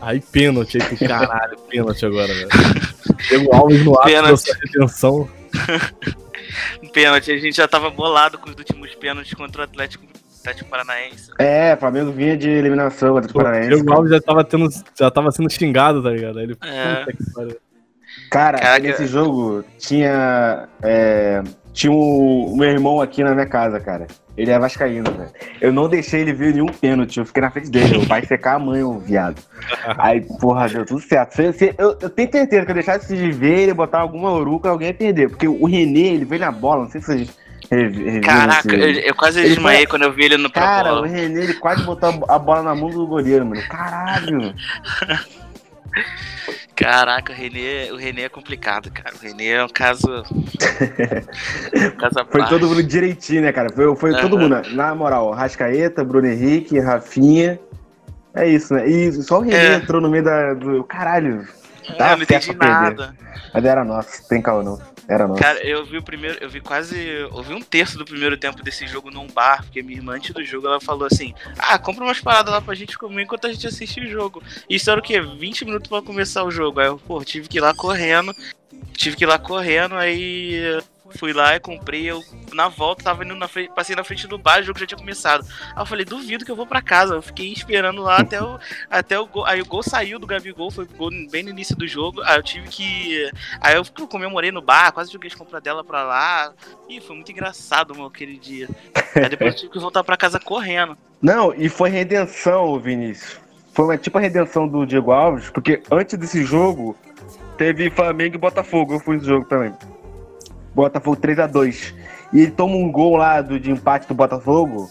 Aí 0.00 0.20
pênalti 0.20 0.78
aí 0.80 0.88
pro 0.96 1.08
caralho, 1.08 1.58
pênalti 1.68 2.06
agora, 2.06 2.32
velho. 2.32 2.48
Diego 3.28 3.54
Alves 3.54 3.84
no 3.84 3.98
ato 3.98 4.08
dessa 4.08 4.54
retenção. 4.54 5.28
pênalti, 6.92 7.32
a 7.32 7.38
gente 7.38 7.56
já 7.56 7.66
tava 7.66 7.90
bolado 7.90 8.38
com 8.38 8.50
os 8.50 8.56
últimos 8.56 8.94
pênaltis 8.94 9.34
contra 9.34 9.62
o 9.62 9.64
Atlético 9.64 10.04
Atlético 10.40 10.70
Paranaense. 10.70 11.30
É, 11.40 11.74
Flamengo 11.76 12.12
vinha 12.12 12.36
de 12.36 12.48
eliminação 12.48 13.08
contra 13.08 13.14
o 13.14 13.18
Atlético 13.18 13.38
Paranaense. 13.40 13.72
O 13.72 13.76
Diego 13.76 13.92
Alves 13.92 14.10
já 14.12 14.20
tava, 14.20 14.44
tendo, 14.44 14.68
já 14.96 15.10
tava 15.10 15.30
sendo 15.32 15.50
xingado, 15.50 16.02
tá 16.02 16.10
ligado? 16.10 16.38
Aí 16.38 16.44
ele, 16.44 16.56
é. 16.62 17.04
Cara, 18.30 18.58
Caraca. 18.58 18.78
nesse 18.78 19.06
jogo 19.06 19.64
tinha. 19.78 20.68
É, 20.82 21.42
tinha 21.72 21.92
o, 21.92 22.52
o 22.52 22.56
meu 22.56 22.70
irmão 22.70 23.00
aqui 23.00 23.24
na 23.24 23.34
minha 23.34 23.46
casa, 23.46 23.80
cara. 23.80 24.06
Ele 24.36 24.50
é 24.50 24.58
vascaíno, 24.58 25.10
velho. 25.10 25.30
Eu 25.60 25.72
não 25.72 25.88
deixei 25.88 26.20
ele 26.20 26.32
ver 26.32 26.52
nenhum 26.52 26.66
pênalti, 26.66 27.18
eu 27.18 27.24
fiquei 27.24 27.40
na 27.40 27.50
frente 27.50 27.70
dele. 27.70 28.04
Vai 28.06 28.24
secar 28.24 28.56
a 28.56 28.58
mãe, 28.58 28.82
o 28.82 28.98
viado. 28.98 29.40
Aí, 29.96 30.20
porra, 30.38 30.68
deu 30.68 30.84
tudo 30.84 31.00
certo. 31.00 31.34
Se, 31.34 31.52
se, 31.54 31.74
eu, 31.78 31.96
eu, 32.00 32.10
tenho 32.10 32.30
certeza 32.30 32.64
que 32.64 32.70
eu 32.70 32.74
deixasse 32.74 33.16
de 33.16 33.32
ver 33.32 33.60
ele 33.60 33.74
botar 33.74 34.00
alguma 34.00 34.30
uruca, 34.32 34.68
alguém 34.68 34.88
ia 34.88 34.94
perder. 34.94 35.30
Porque 35.30 35.48
o 35.48 35.64
Renê, 35.64 36.14
ele 36.14 36.24
veio 36.26 36.42
na 36.42 36.52
bola, 36.52 36.82
não 36.82 36.90
sei 36.90 37.00
se 37.00 37.06
vocês. 37.06 37.46
Caraca, 38.22 38.72
eu, 38.76 38.92
eu, 38.92 39.14
quase 39.14 39.40
ele 39.40 39.48
desmaiei 39.48 39.80
foi... 39.80 39.86
quando 39.88 40.02
eu 40.02 40.12
vi 40.12 40.26
ele 40.26 40.36
no 40.36 40.50
Cara, 40.50 41.00
o 41.00 41.02
Renê, 41.02 41.44
ele 41.44 41.54
quase 41.54 41.82
botou 41.82 42.24
a 42.28 42.38
bola 42.38 42.62
na 42.62 42.74
mão 42.74 42.90
do 42.90 43.06
goleiro, 43.06 43.44
mano. 43.44 43.62
Caralho. 43.68 44.54
Caraca, 46.76 47.32
o 47.32 47.34
Renê, 47.34 47.90
o 47.90 47.96
Renê 47.96 48.22
é 48.22 48.28
complicado, 48.28 48.90
cara. 48.90 49.14
O 49.16 49.18
Renê 49.18 49.48
é 49.48 49.64
um 49.64 49.68
caso. 49.68 50.06
um 51.74 51.96
caso 51.96 52.14
foi 52.30 52.44
todo 52.44 52.68
mundo 52.68 52.82
direitinho, 52.82 53.40
né, 53.42 53.50
cara? 53.50 53.70
Foi, 53.70 53.96
foi 53.96 54.12
uhum. 54.12 54.20
todo 54.20 54.38
mundo. 54.38 54.60
Na 54.74 54.94
moral, 54.94 55.30
Rascaeta, 55.30 56.04
Bruno 56.04 56.26
Henrique, 56.26 56.78
Rafinha. 56.78 57.58
É 58.34 58.46
isso, 58.46 58.74
né? 58.74 58.86
E 58.86 59.10
só 59.22 59.38
o 59.38 59.40
Renê 59.40 59.56
é. 59.56 59.74
entrou 59.76 60.02
no 60.02 60.10
meio 60.10 60.22
da, 60.22 60.52
do. 60.52 60.84
Caralho. 60.84 61.48
É, 61.98 62.12
eu 62.12 62.16
não 62.16 62.22
entendi 62.22 62.54
nada. 62.54 63.16
Mas 63.54 63.64
era 63.64 63.82
nosso, 63.82 64.28
tem 64.28 64.42
calma 64.42 64.62
não. 64.62 64.95
Era 65.08 65.26
nosso. 65.26 65.40
Cara, 65.40 65.64
eu 65.64 65.84
vi 65.84 65.98
o 65.98 66.02
primeiro, 66.02 66.38
eu 66.40 66.50
vi 66.50 66.60
quase, 66.60 66.98
eu 66.98 67.42
vi 67.42 67.54
um 67.54 67.60
terço 67.60 67.96
do 67.96 68.04
primeiro 68.04 68.36
tempo 68.36 68.62
desse 68.62 68.86
jogo 68.86 69.10
num 69.10 69.26
bar, 69.28 69.62
porque 69.62 69.82
minha 69.82 69.98
irmã 69.98 70.14
antes 70.14 70.32
do 70.32 70.44
jogo 70.44 70.66
ela 70.66 70.80
falou 70.80 71.06
assim: 71.06 71.32
"Ah, 71.58 71.78
compra 71.78 72.04
umas 72.04 72.20
paradas 72.20 72.52
lá 72.52 72.60
pra 72.60 72.74
gente 72.74 72.98
comer 72.98 73.22
enquanto 73.22 73.46
a 73.46 73.52
gente 73.52 73.66
assiste 73.66 74.00
o 74.00 74.08
jogo". 74.08 74.42
Isso 74.68 74.90
era 74.90 74.98
o 74.98 75.02
quê? 75.02 75.20
20 75.20 75.64
minutos 75.64 75.88
para 75.88 76.02
começar 76.02 76.42
o 76.44 76.50
jogo. 76.50 76.80
Aí 76.80 76.86
eu, 76.86 76.98
pô, 76.98 77.24
tive 77.24 77.48
que 77.48 77.58
ir 77.58 77.60
lá 77.60 77.72
correndo. 77.74 78.32
Tive 78.94 79.16
que 79.16 79.24
ir 79.24 79.26
lá 79.26 79.38
correndo, 79.38 79.94
aí 79.94 80.80
Fui 81.10 81.32
lá 81.32 81.54
e 81.54 81.60
comprei, 81.60 82.10
eu 82.10 82.22
na 82.52 82.68
volta 82.68 83.04
tava 83.04 83.24
indo 83.24 83.34
na 83.36 83.46
frente, 83.46 83.72
passei 83.74 83.94
na 83.94 84.02
frente 84.02 84.26
do 84.26 84.38
bar, 84.38 84.60
o 84.60 84.62
jogo 84.64 84.78
já 84.78 84.86
tinha 84.86 84.98
começado. 84.98 85.46
Aí 85.74 85.82
eu 85.82 85.86
falei, 85.86 86.04
duvido 86.04 86.44
que 86.44 86.50
eu 86.50 86.56
vou 86.56 86.66
para 86.66 86.82
casa. 86.82 87.14
Eu 87.14 87.22
fiquei 87.22 87.52
esperando 87.52 88.02
lá 88.02 88.16
até 88.18 88.42
o, 88.42 88.58
até 88.90 89.18
o 89.18 89.26
gol. 89.26 89.44
Aí 89.46 89.60
o 89.60 89.66
gol 89.66 89.82
saiu 89.82 90.18
do 90.18 90.26
Gabigol, 90.26 90.70
foi 90.70 90.86
gol 90.86 91.10
bem 91.30 91.42
no 91.42 91.50
início 91.50 91.76
do 91.76 91.86
jogo. 91.86 92.20
Aí 92.22 92.36
eu 92.36 92.42
tive 92.42 92.68
que. 92.68 93.30
Aí 93.60 93.76
eu 93.76 93.84
comemorei 94.08 94.50
no 94.50 94.62
bar, 94.62 94.92
quase 94.92 95.12
joguei 95.12 95.28
as 95.28 95.34
compras 95.34 95.62
dela 95.62 95.84
pra 95.84 96.02
lá. 96.02 96.52
E 96.88 97.00
foi 97.00 97.14
muito 97.14 97.30
engraçado, 97.30 97.94
meu, 97.94 98.06
aquele 98.06 98.36
dia. 98.36 98.68
Aí 99.14 99.28
depois 99.28 99.54
eu 99.54 99.60
tive 99.60 99.72
que 99.72 99.78
voltar 99.78 100.02
para 100.02 100.16
casa 100.16 100.40
correndo. 100.40 100.96
Não, 101.20 101.54
e 101.54 101.68
foi 101.68 101.90
redenção, 101.90 102.78
Vinícius. 102.78 103.40
Foi 103.72 103.84
uma, 103.84 103.98
tipo 103.98 104.16
a 104.16 104.20
redenção 104.20 104.66
do 104.66 104.86
Diego 104.86 105.10
Alves, 105.10 105.50
porque 105.50 105.82
antes 105.90 106.18
desse 106.18 106.44
jogo 106.44 106.96
teve 107.58 107.90
Flamengo 107.90 108.36
e 108.36 108.38
Botafogo. 108.38 108.94
Eu 108.94 109.00
fui 109.00 109.16
nesse 109.16 109.28
jogo 109.28 109.44
também. 109.46 109.74
Botafogo 110.76 111.16
3 111.16 111.38
a 111.38 111.46
2 111.46 111.94
E 112.32 112.40
ele 112.42 112.50
toma 112.50 112.76
um 112.76 112.92
gol 112.92 113.16
lá 113.16 113.40
do, 113.40 113.58
de 113.58 113.70
empate 113.70 114.06
do 114.06 114.14
Botafogo, 114.14 114.90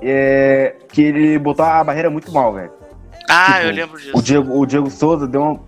é, 0.00 0.76
que 0.88 1.02
ele 1.02 1.38
botou 1.38 1.64
a 1.64 1.82
barreira 1.82 2.08
muito 2.08 2.32
mal, 2.32 2.54
velho. 2.54 2.70
Ah, 3.28 3.54
tipo, 3.54 3.66
eu 3.66 3.72
lembro 3.72 3.98
disso. 3.98 4.16
O 4.16 4.22
Diego, 4.22 4.60
o 4.60 4.66
Diego 4.66 4.90
Souza 4.90 5.26
deu 5.26 5.42
um, 5.42 5.58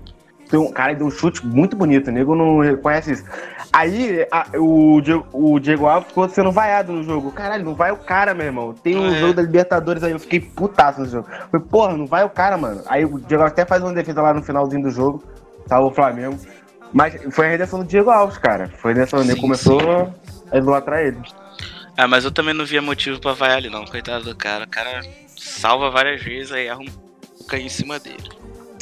deu 0.48 0.62
um. 0.62 0.72
Cara, 0.72 0.94
deu 0.94 1.06
um 1.06 1.10
chute 1.10 1.44
muito 1.44 1.76
bonito, 1.76 2.08
o 2.08 2.12
nego 2.12 2.36
não 2.36 2.60
reconhece 2.60 3.12
isso. 3.12 3.24
Aí 3.72 4.26
a, 4.30 4.46
o, 4.56 5.00
Diego, 5.00 5.26
o 5.32 5.58
Diego 5.58 5.86
Alves 5.86 6.08
ficou 6.08 6.28
sendo 6.28 6.52
vaiado 6.52 6.92
no 6.92 7.02
jogo. 7.02 7.32
Caralho, 7.32 7.64
não 7.64 7.74
vai 7.74 7.90
o 7.90 7.96
cara, 7.96 8.32
meu 8.32 8.46
irmão. 8.46 8.72
Tem 8.72 8.96
um 8.96 9.12
é. 9.12 9.18
jogo 9.18 9.34
da 9.34 9.42
Libertadores 9.42 10.02
aí, 10.04 10.12
eu 10.12 10.20
fiquei 10.20 10.40
putaço 10.40 11.00
no 11.00 11.06
jogo. 11.06 11.28
Falei, 11.50 11.66
porra, 11.68 11.96
não 11.96 12.06
vai 12.06 12.24
o 12.24 12.30
cara, 12.30 12.56
mano. 12.56 12.80
Aí 12.86 13.04
o 13.04 13.18
Diego 13.18 13.42
Alves 13.42 13.52
até 13.52 13.64
faz 13.64 13.82
uma 13.82 13.92
defesa 13.92 14.22
lá 14.22 14.32
no 14.32 14.42
finalzinho 14.42 14.82
do 14.82 14.90
jogo, 14.90 15.22
salva 15.66 15.88
o 15.88 15.94
Flamengo. 15.94 16.38
Mas 16.92 17.20
foi 17.33 17.46
a 17.46 17.51
redenção 17.51 17.81
do 17.81 17.85
Diego 17.85 18.11
Alves, 18.11 18.38
cara. 18.38 18.68
Foi 18.79 18.94
nessa 18.94 19.16
onde 19.16 19.31
ele 19.31 19.40
começou 19.40 19.81
sim. 19.81 20.12
a 20.51 20.59
idolatrar 20.59 21.01
ele. 21.01 21.18
Ah, 21.96 22.07
mas 22.07 22.24
eu 22.24 22.31
também 22.31 22.55
não 22.55 22.64
via 22.64 22.81
motivo 22.81 23.20
pra 23.20 23.33
vaiar 23.33 23.59
ele, 23.59 23.70
não. 23.70 23.85
Coitado 23.85 24.24
do 24.24 24.35
cara. 24.35 24.64
O 24.64 24.68
cara 24.68 25.03
salva 25.37 25.90
várias 25.90 26.22
vezes 26.22 26.53
aí 26.53 26.68
arruma 26.68 26.90
cair 27.48 27.66
em 27.66 27.68
cima 27.68 27.98
dele. 27.98 28.29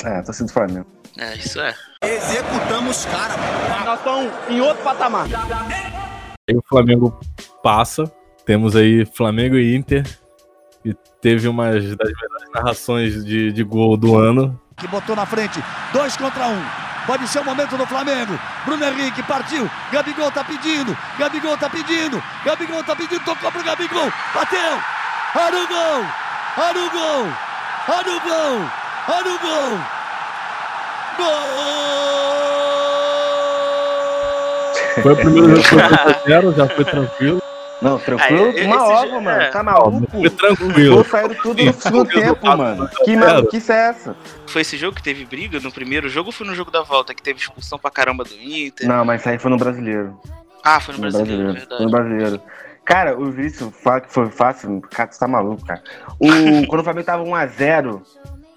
É, 0.04 0.22
tô 0.22 0.32
sendo 0.32 0.52
Flamengo. 0.52 0.86
É, 1.16 1.34
isso 1.36 1.58
é. 1.60 1.74
Executamos 2.02 3.06
cara. 3.06 3.34
Nós 3.84 3.98
estamos 3.98 4.32
em 4.50 4.60
outro 4.60 4.82
patamar. 4.84 5.26
Aí 6.48 6.56
o 6.56 6.62
Flamengo 6.68 7.18
passa. 7.62 8.04
Temos 8.44 8.76
aí 8.76 9.06
Flamengo 9.06 9.56
e 9.56 9.74
Inter. 9.74 10.04
E 10.84 10.94
teve 11.20 11.48
uma 11.48 11.72
das 11.72 11.84
melhores 11.84 12.50
narrações 12.54 13.24
de, 13.24 13.50
de 13.50 13.64
gol 13.64 13.96
do 13.96 14.16
ano. 14.16 14.60
Que 14.76 14.86
botou 14.86 15.16
na 15.16 15.24
frente, 15.24 15.58
dois 15.92 16.16
contra 16.16 16.48
um. 16.48 16.85
Pode 17.06 17.28
ser 17.28 17.38
o 17.38 17.44
momento 17.44 17.76
do 17.76 17.86
Flamengo. 17.86 18.38
Bruno 18.64 18.84
Henrique 18.84 19.22
partiu. 19.22 19.70
Gabigol 19.92 20.30
tá 20.32 20.42
pedindo. 20.42 20.96
Gabigol 21.18 21.56
tá 21.56 21.70
pedindo. 21.70 22.22
Gabigol 22.44 22.82
tá 22.82 22.96
pedindo. 22.96 23.24
Tocou 23.24 23.52
pro 23.52 23.62
Gabigol. 23.62 24.12
Bateu. 24.34 24.82
Olha 25.36 25.62
o 25.62 25.68
gol. 25.68 26.04
Olha 26.58 26.80
o 26.82 26.90
gol. 26.90 27.32
Foi 35.02 35.12
o 35.12 35.16
primeiro 35.16 35.60
jogo 35.62 36.52
que 36.52 36.58
já 36.58 36.68
foi 36.68 36.84
tranquilo. 36.84 37.42
Não, 37.82 37.98
tranquilo, 37.98 38.46
Aí, 38.46 38.64
uma 38.64 38.82
ova, 38.82 39.20
mano. 39.20 39.42
É. 39.42 39.50
Tá 39.50 39.62
maluco? 39.62 40.30
Tranquilo. 40.30 41.00
Os 41.00 41.06
saíram 41.08 41.34
tudo 41.34 41.62
no 41.62 41.72
segundo 41.74 42.08
tempo, 42.08 42.46
mano. 42.46 42.88
Que 43.04 43.16
maluquice 43.16 43.72
é 43.72 43.88
essa? 43.88 44.16
Foi 44.46 44.62
esse 44.62 44.76
jogo 44.76 44.96
que 44.96 45.02
teve 45.02 45.24
briga 45.24 45.60
no 45.60 45.70
primeiro 45.70 46.08
jogo 46.08 46.28
ou 46.28 46.32
foi 46.32 46.46
no 46.46 46.54
jogo 46.54 46.70
da 46.70 46.82
volta 46.82 47.14
que 47.14 47.22
teve 47.22 47.38
expulsão 47.38 47.78
pra 47.78 47.90
caramba 47.90 48.24
do 48.24 48.34
Inter? 48.34 48.88
Não, 48.88 49.04
mas 49.04 49.20
isso 49.20 49.28
aí 49.28 49.38
foi 49.38 49.50
no 49.50 49.58
brasileiro. 49.58 50.18
Ah, 50.64 50.80
foi 50.80 50.94
no, 50.94 50.98
no 50.98 51.02
brasileiro, 51.02 51.42
brasileiro, 51.42 51.52
verdade. 51.52 51.76
Foi 51.76 51.84
no 51.84 51.90
brasileiro. 51.90 52.42
Cara, 52.84 53.18
o 53.18 53.30
Vício 53.32 53.70
fala 53.70 54.00
que 54.00 54.12
foi 54.12 54.30
fácil, 54.30 54.80
cara, 54.90 55.10
você 55.10 55.18
tá 55.18 55.26
maluco, 55.26 55.64
cara. 55.66 55.82
O, 56.20 56.28
quando 56.68 56.80
o 56.80 56.84
Flamengo 56.84 57.04
tava 57.04 57.24
1x0, 57.24 58.00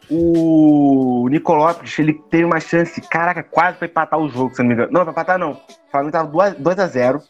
o 0.09 1.27
Nico 1.29 1.53
Lopes, 1.53 1.97
ele 1.99 2.13
teve 2.13 2.45
uma 2.45 2.59
chance, 2.59 3.01
caraca, 3.01 3.43
quase 3.43 3.77
pra 3.77 3.87
empatar 3.87 4.19
o 4.19 4.29
jogo, 4.29 4.55
se 4.55 4.61
não 4.61 4.69
me 4.69 4.75
engano. 4.75 4.91
Não, 4.91 5.01
pra 5.01 5.11
empatar 5.11 5.37
não. 5.37 5.53
O 5.53 5.91
Flamengo 5.91 6.11
tava 6.11 6.29
2x0. 6.29 7.21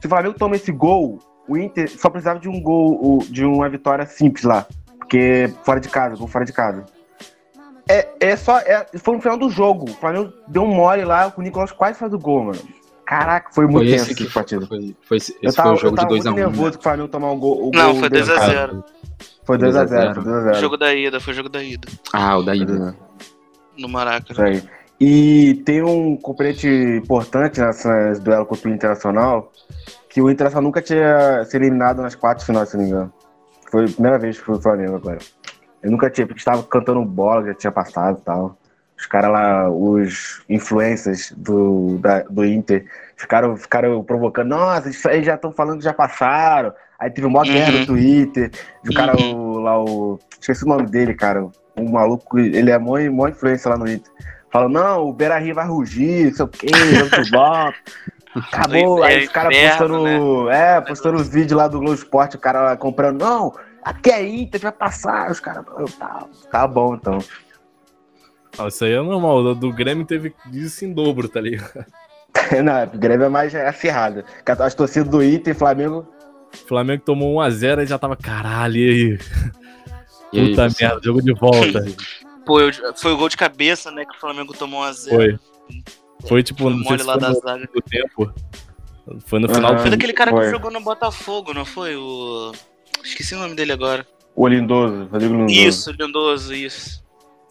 Se 0.00 0.06
o 0.06 0.08
Flamengo 0.08 0.38
toma 0.38 0.56
esse 0.56 0.70
gol, 0.70 1.18
o 1.48 1.56
Inter 1.56 1.90
só 1.90 2.10
precisava 2.10 2.38
de 2.38 2.48
um 2.48 2.60
gol, 2.60 3.24
de 3.28 3.44
uma 3.44 3.68
vitória 3.68 4.06
simples 4.06 4.44
lá. 4.44 4.66
Porque 4.98 5.52
fora 5.64 5.80
de 5.80 5.88
casa, 5.88 6.16
gol 6.16 6.28
fora 6.28 6.44
de 6.44 6.52
casa. 6.52 6.84
É, 7.88 8.08
é 8.20 8.36
só. 8.36 8.58
É, 8.58 8.86
foi 8.98 9.16
no 9.16 9.22
final 9.22 9.38
do 9.38 9.48
jogo. 9.48 9.90
O 9.90 9.94
Flamengo 9.94 10.32
deu 10.46 10.62
um 10.62 10.74
mole 10.74 11.04
lá, 11.04 11.32
o 11.34 11.40
Nicolas 11.40 11.72
quase 11.72 11.98
faz 11.98 12.12
o 12.12 12.18
gol, 12.18 12.44
mano. 12.44 12.60
Caraca, 13.06 13.50
foi 13.50 13.66
muito 13.66 13.88
foi 13.88 13.96
tenso 13.96 14.12
esse 14.12 14.34
partido. 14.34 14.66
Foi, 14.66 14.94
foi, 15.00 15.16
esse 15.16 15.34
eu 15.42 15.50
tava, 15.50 15.68
foi 15.70 15.76
o 15.76 15.80
jogo 15.80 15.96
de 15.96 16.04
2x1. 16.04 16.16
Eu 16.16 16.22
tava 16.24 16.30
um, 16.30 16.38
nervoso 16.38 16.64
né? 16.64 16.70
que 16.72 16.78
o 16.78 16.82
Flamengo 16.82 17.08
tomar 17.08 17.32
um 17.32 17.38
gol. 17.38 17.68
O 17.68 17.70
Não, 17.74 17.92
gol 17.92 18.00
foi 18.00 18.10
2x0. 18.10 18.84
Foi 19.44 19.56
2x0. 19.56 20.14
Foi 20.14 20.24
2x0. 20.24 20.50
O 20.50 20.60
jogo 20.60 20.76
da 20.76 20.94
ida, 20.94 21.18
foi 21.18 21.32
o 21.32 21.36
jogo 21.36 21.48
da 21.48 21.62
ida. 21.62 21.88
Ah, 22.12 22.36
o 22.36 22.42
da 22.42 22.54
ida. 22.54 22.94
No 23.78 23.88
Maraca. 23.88 24.30
Isso 24.30 24.42
aí. 24.42 24.62
E 25.00 25.62
tem 25.64 25.82
um 25.82 26.16
componente 26.16 26.68
importante 26.68 27.60
nessa 27.60 28.12
duelo 28.20 28.44
contra 28.44 28.68
o 28.68 28.74
Internacional, 28.74 29.52
que 30.08 30.22
o 30.22 30.30
Internacional 30.30 30.64
nunca 30.64 30.80
tinha 30.80 31.44
sido 31.44 31.62
eliminado 31.62 32.02
nas 32.02 32.14
quatro 32.14 32.44
finais, 32.44 32.68
se 32.70 32.76
não 32.76 32.84
me 32.84 32.90
engano. 32.90 33.12
Foi 33.70 33.84
a 33.84 33.88
primeira 33.88 34.18
vez 34.18 34.38
que 34.38 34.44
foi 34.44 34.56
o 34.56 34.60
Flamengo 34.60 34.96
agora. 34.96 35.18
Eu 35.82 35.90
nunca 35.90 36.10
tinha, 36.10 36.26
porque 36.26 36.40
estava 36.40 36.62
cantando 36.62 37.04
bola, 37.04 37.46
já 37.46 37.54
tinha 37.54 37.72
passado 37.72 38.18
e 38.20 38.24
tal. 38.24 38.58
Os 38.96 39.06
caras 39.06 39.30
lá, 39.30 39.70
os 39.70 40.42
influencers 40.48 41.32
do, 41.36 41.98
da, 41.98 42.22
do 42.22 42.44
Inter, 42.44 42.84
ficaram, 43.16 43.56
ficaram 43.56 44.02
provocando, 44.02 44.48
nossa, 44.48 44.88
isso 44.88 45.08
aí 45.08 45.22
já 45.22 45.34
estão 45.34 45.52
falando 45.52 45.78
que 45.78 45.84
já 45.84 45.92
passaram. 45.92 46.72
Aí 46.98 47.10
teve 47.10 47.26
uma 47.26 47.44
guerra 47.44 47.70
no 47.72 47.86
Twitter. 47.86 48.50
O 48.84 48.92
cara 48.92 49.16
o, 49.16 49.60
lá, 49.60 49.80
o. 49.80 50.18
Esqueci 50.40 50.64
o 50.64 50.68
nome 50.68 50.86
dele, 50.86 51.14
cara. 51.14 51.46
Um 51.76 51.92
maluco, 51.92 52.38
ele 52.40 52.72
é 52.72 52.78
mó, 52.78 52.98
mó 53.12 53.28
influência 53.28 53.70
lá 53.70 53.78
no 53.78 53.88
Inter. 53.88 54.10
Fala, 54.50 54.68
não, 54.68 55.06
o 55.06 55.12
Beira 55.12 55.38
Rio 55.38 55.54
vai 55.54 55.66
rugir, 55.66 56.26
não 56.26 56.34
sei 56.34 56.44
o 56.44 56.48
quê, 56.48 56.66
muito 56.98 57.30
bom. 57.30 57.72
Acabou, 58.34 59.02
aí 59.02 59.24
os 59.24 59.28
caras 59.30 59.56
postando. 59.56 60.44
Né? 60.44 60.76
É, 60.76 60.80
postando 60.80 61.16
os 61.16 61.28
vídeos 61.28 61.58
lá 61.58 61.68
do 61.68 61.78
Globo 61.78 61.94
Esporte, 61.94 62.36
o 62.36 62.40
cara 62.40 62.76
comprando, 62.76 63.20
não, 63.20 63.54
aqui 63.82 64.10
é 64.10 64.26
Inter, 64.26 64.60
vai 64.60 64.72
passar. 64.72 65.30
Os 65.30 65.40
caras, 65.40 65.64
tá, 65.98 66.26
tá 66.50 66.66
bom 66.66 66.94
então. 66.94 67.18
Ah, 68.58 68.68
isso 68.68 68.84
aí 68.84 68.92
é 68.92 69.00
normal, 69.00 69.42
do, 69.42 69.54
do 69.54 69.72
Grêmio 69.72 70.04
teve 70.04 70.34
isso 70.52 70.84
em 70.84 70.92
dobro, 70.92 71.28
tá 71.28 71.40
ligado? 71.40 71.84
não, 72.64 72.84
o 72.84 72.98
Grêmio 72.98 73.26
é 73.26 73.28
mais 73.28 73.54
acirrado. 73.54 74.24
As 74.46 74.74
torcidas 74.74 75.08
do 75.08 75.22
Inter 75.22 75.54
e 75.54 75.58
Flamengo. 75.58 76.06
Flamengo 76.66 77.02
tomou 77.04 77.36
1x0 77.36 77.82
e 77.82 77.86
já 77.86 77.98
tava, 77.98 78.16
caralho, 78.16 78.76
e 78.76 78.90
aí? 78.90 79.18
E 80.30 80.50
Puta 80.50 80.64
aí, 80.64 80.70
merda, 80.78 81.00
jogo 81.02 81.22
de 81.22 81.32
volta. 81.32 81.82
Pô, 82.44 82.60
eu, 82.60 82.70
foi 82.94 83.12
o 83.12 83.16
gol 83.16 83.30
de 83.30 83.36
cabeça, 83.36 83.90
né, 83.90 84.04
que 84.04 84.14
o 84.14 84.20
Flamengo 84.20 84.52
tomou 84.52 84.82
1x0. 84.82 85.08
Foi. 85.08 85.38
Foi 86.26 86.42
tipo, 86.42 86.64
foi 86.64 86.72
mole 86.72 87.02
lá 87.02 87.16
da 87.16 87.32
zaga. 87.32 87.68
Do 87.72 87.80
tempo. 87.82 88.32
Foi 89.24 89.38
no 89.38 89.48
final 89.48 89.72
uhum, 89.72 89.78
Foi 89.78 89.90
daquele 89.90 90.12
cara 90.12 90.30
foi. 90.30 90.44
que 90.44 90.50
jogou 90.50 90.70
no 90.70 90.80
Botafogo, 90.80 91.54
não 91.54 91.64
foi? 91.64 91.96
O. 91.96 92.52
Esqueci 93.02 93.34
o 93.34 93.38
nome 93.38 93.54
dele 93.54 93.72
agora. 93.72 94.06
O 94.34 94.46
Lindoso, 94.46 95.08
Rodrigo 95.10 95.34
Lindoso. 95.34 95.54
Isso, 95.54 95.92
Lindoso, 95.92 96.54
isso. 96.54 97.04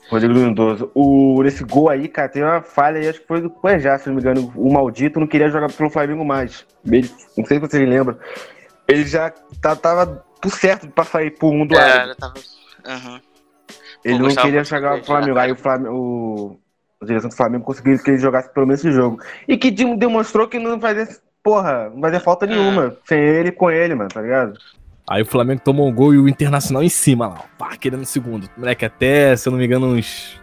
Rodrigo 0.10 0.34
Lindoso. 0.34 0.92
O, 0.94 1.42
nesse 1.44 1.64
gol 1.64 1.90
aí, 1.90 2.08
cara, 2.08 2.30
tem 2.30 2.44
uma 2.44 2.62
falha 2.62 3.00
aí, 3.00 3.10
acho 3.10 3.22
que 3.22 3.28
foi 3.28 3.42
do 3.42 3.50
Cuejá, 3.50 3.98
se 3.98 4.08
não 4.08 4.16
me 4.16 4.22
engano. 4.22 4.52
O 4.56 4.72
maldito 4.72 5.20
não 5.20 5.28
queria 5.28 5.50
jogar 5.50 5.72
pelo 5.72 5.90
Flamengo 5.90 6.24
mais. 6.24 6.66
Ele, 6.86 7.10
não 7.38 7.46
sei 7.46 7.58
se 7.58 7.68
vocês 7.68 7.90
lembram. 7.90 8.18
Ele 8.88 9.06
já 9.06 9.32
tá, 9.62 9.76
tava 9.76 10.24
tudo 10.42 10.56
certo 10.56 10.88
pra 10.90 11.04
sair 11.04 11.32
pro 11.32 11.52
mundo 11.52 11.76
é, 11.76 11.80
árabe. 11.80 12.16
Tava... 12.16 12.34
Uhum. 12.36 13.20
Ele 14.06 14.20
Pô, 14.20 14.28
não 14.28 14.36
queria 14.36 14.64
jogar 14.64 14.98
pro 14.98 15.06
Flamengo. 15.06 15.40
Aí 15.40 15.52
o 15.52 15.56
Flamengo. 15.58 15.94
O, 15.94 16.60
a 17.02 17.06
direção 17.06 17.30
do 17.30 17.36
Flamengo 17.36 17.64
conseguiu 17.64 17.98
que 18.00 18.10
ele 18.10 18.18
jogasse 18.18 18.52
pelo 18.54 18.66
menos 18.66 18.84
esse 18.84 18.92
jogo. 18.92 19.20
E 19.48 19.58
que 19.58 19.72
demonstrou 19.72 20.48
que 20.48 20.60
não 20.60 20.80
fazia. 20.80 21.08
Porra, 21.44 21.90
não 21.94 22.02
fazia 22.02 22.20
falta 22.20 22.46
é. 22.46 22.50
nenhuma. 22.50 22.96
Sem 23.06 23.20
ele 23.20 23.52
com 23.52 23.70
ele, 23.70 23.96
mano, 23.96 24.10
tá 24.10 24.22
ligado? 24.22 24.54
Aí 25.10 25.22
o 25.22 25.26
Flamengo 25.26 25.62
tomou 25.64 25.88
um 25.88 25.94
gol 25.94 26.14
e 26.14 26.18
o 26.18 26.28
Internacional 26.28 26.84
em 26.84 26.90
cima 26.90 27.28
lá, 27.28 27.46
pá, 27.58 27.78
querendo 27.78 28.04
segundo. 28.04 28.50
Moleque, 28.58 28.84
até, 28.84 29.36
se 29.38 29.48
eu 29.48 29.52
não 29.52 29.60
me 29.60 29.66
engano, 29.66 29.88
uns 29.88 30.42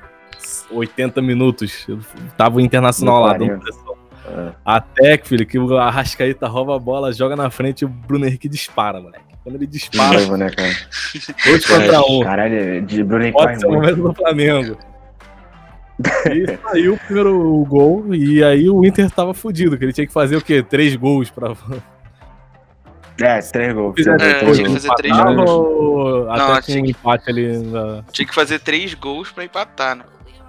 80 0.70 1.20
minutos, 1.20 1.86
tava 2.34 2.56
o 2.56 2.60
Internacional 2.60 3.20
lá, 3.20 3.36
dando 3.36 3.60
pressão. 3.60 3.94
É. 4.26 4.52
Até 4.64 5.18
que, 5.18 5.28
filho, 5.28 5.46
que 5.46 5.58
o 5.58 5.76
Arrascaíta 5.76 6.48
rouba 6.48 6.76
a 6.76 6.78
bola, 6.78 7.12
joga 7.12 7.36
na 7.36 7.50
frente 7.50 7.82
e 7.82 7.84
o 7.84 7.88
Bruno 7.88 8.24
Henrique 8.26 8.48
dispara, 8.48 8.98
moleque. 8.98 9.24
Quando 9.42 9.56
ele 9.56 9.66
dispara. 9.66 10.36
Né, 10.38 10.48
cara? 10.48 10.72
Dois 11.44 11.66
contra 11.66 12.00
um. 12.00 12.20
Caralho, 12.20 12.80
de 12.80 13.04
Bruno 13.04 13.24
Henrique. 13.24 13.38
Pode 13.38 13.60
ser 13.60 13.66
o 13.66 13.72
momento 13.72 14.02
do 14.02 14.14
Flamengo. 14.14 14.78
E 16.00 16.56
saiu 16.56 16.94
o 16.94 16.98
primeiro 16.98 17.64
gol, 17.68 18.14
e 18.14 18.42
aí 18.42 18.68
o 18.68 18.84
Inter 18.84 19.10
tava 19.10 19.32
fudido, 19.32 19.78
que 19.78 19.84
ele 19.84 19.92
tinha 19.92 20.06
que 20.06 20.12
fazer 20.12 20.36
o 20.36 20.42
quê? 20.42 20.62
Três 20.62 20.96
gols 20.96 21.30
pra, 21.30 21.54
é, 23.20 23.40
três 23.40 23.72
gols. 23.72 23.94
É, 23.98 24.52
tinha 24.52 24.66
que 24.66 24.72
fazer 24.72 24.94
três 24.96 25.16
gols. 25.16 25.50
Ou... 25.50 26.30
Até 26.30 26.38
não, 26.38 26.60
tinha 26.60 26.82
que... 26.82 26.90
empate 26.90 27.30
ali. 27.30 27.58
Na... 27.58 28.02
Tinha 28.10 28.26
que 28.26 28.34
fazer 28.34 28.58
três 28.58 28.94
gols 28.94 29.30
pra 29.30 29.44
empatar, 29.44 29.96
né? 29.96 30.04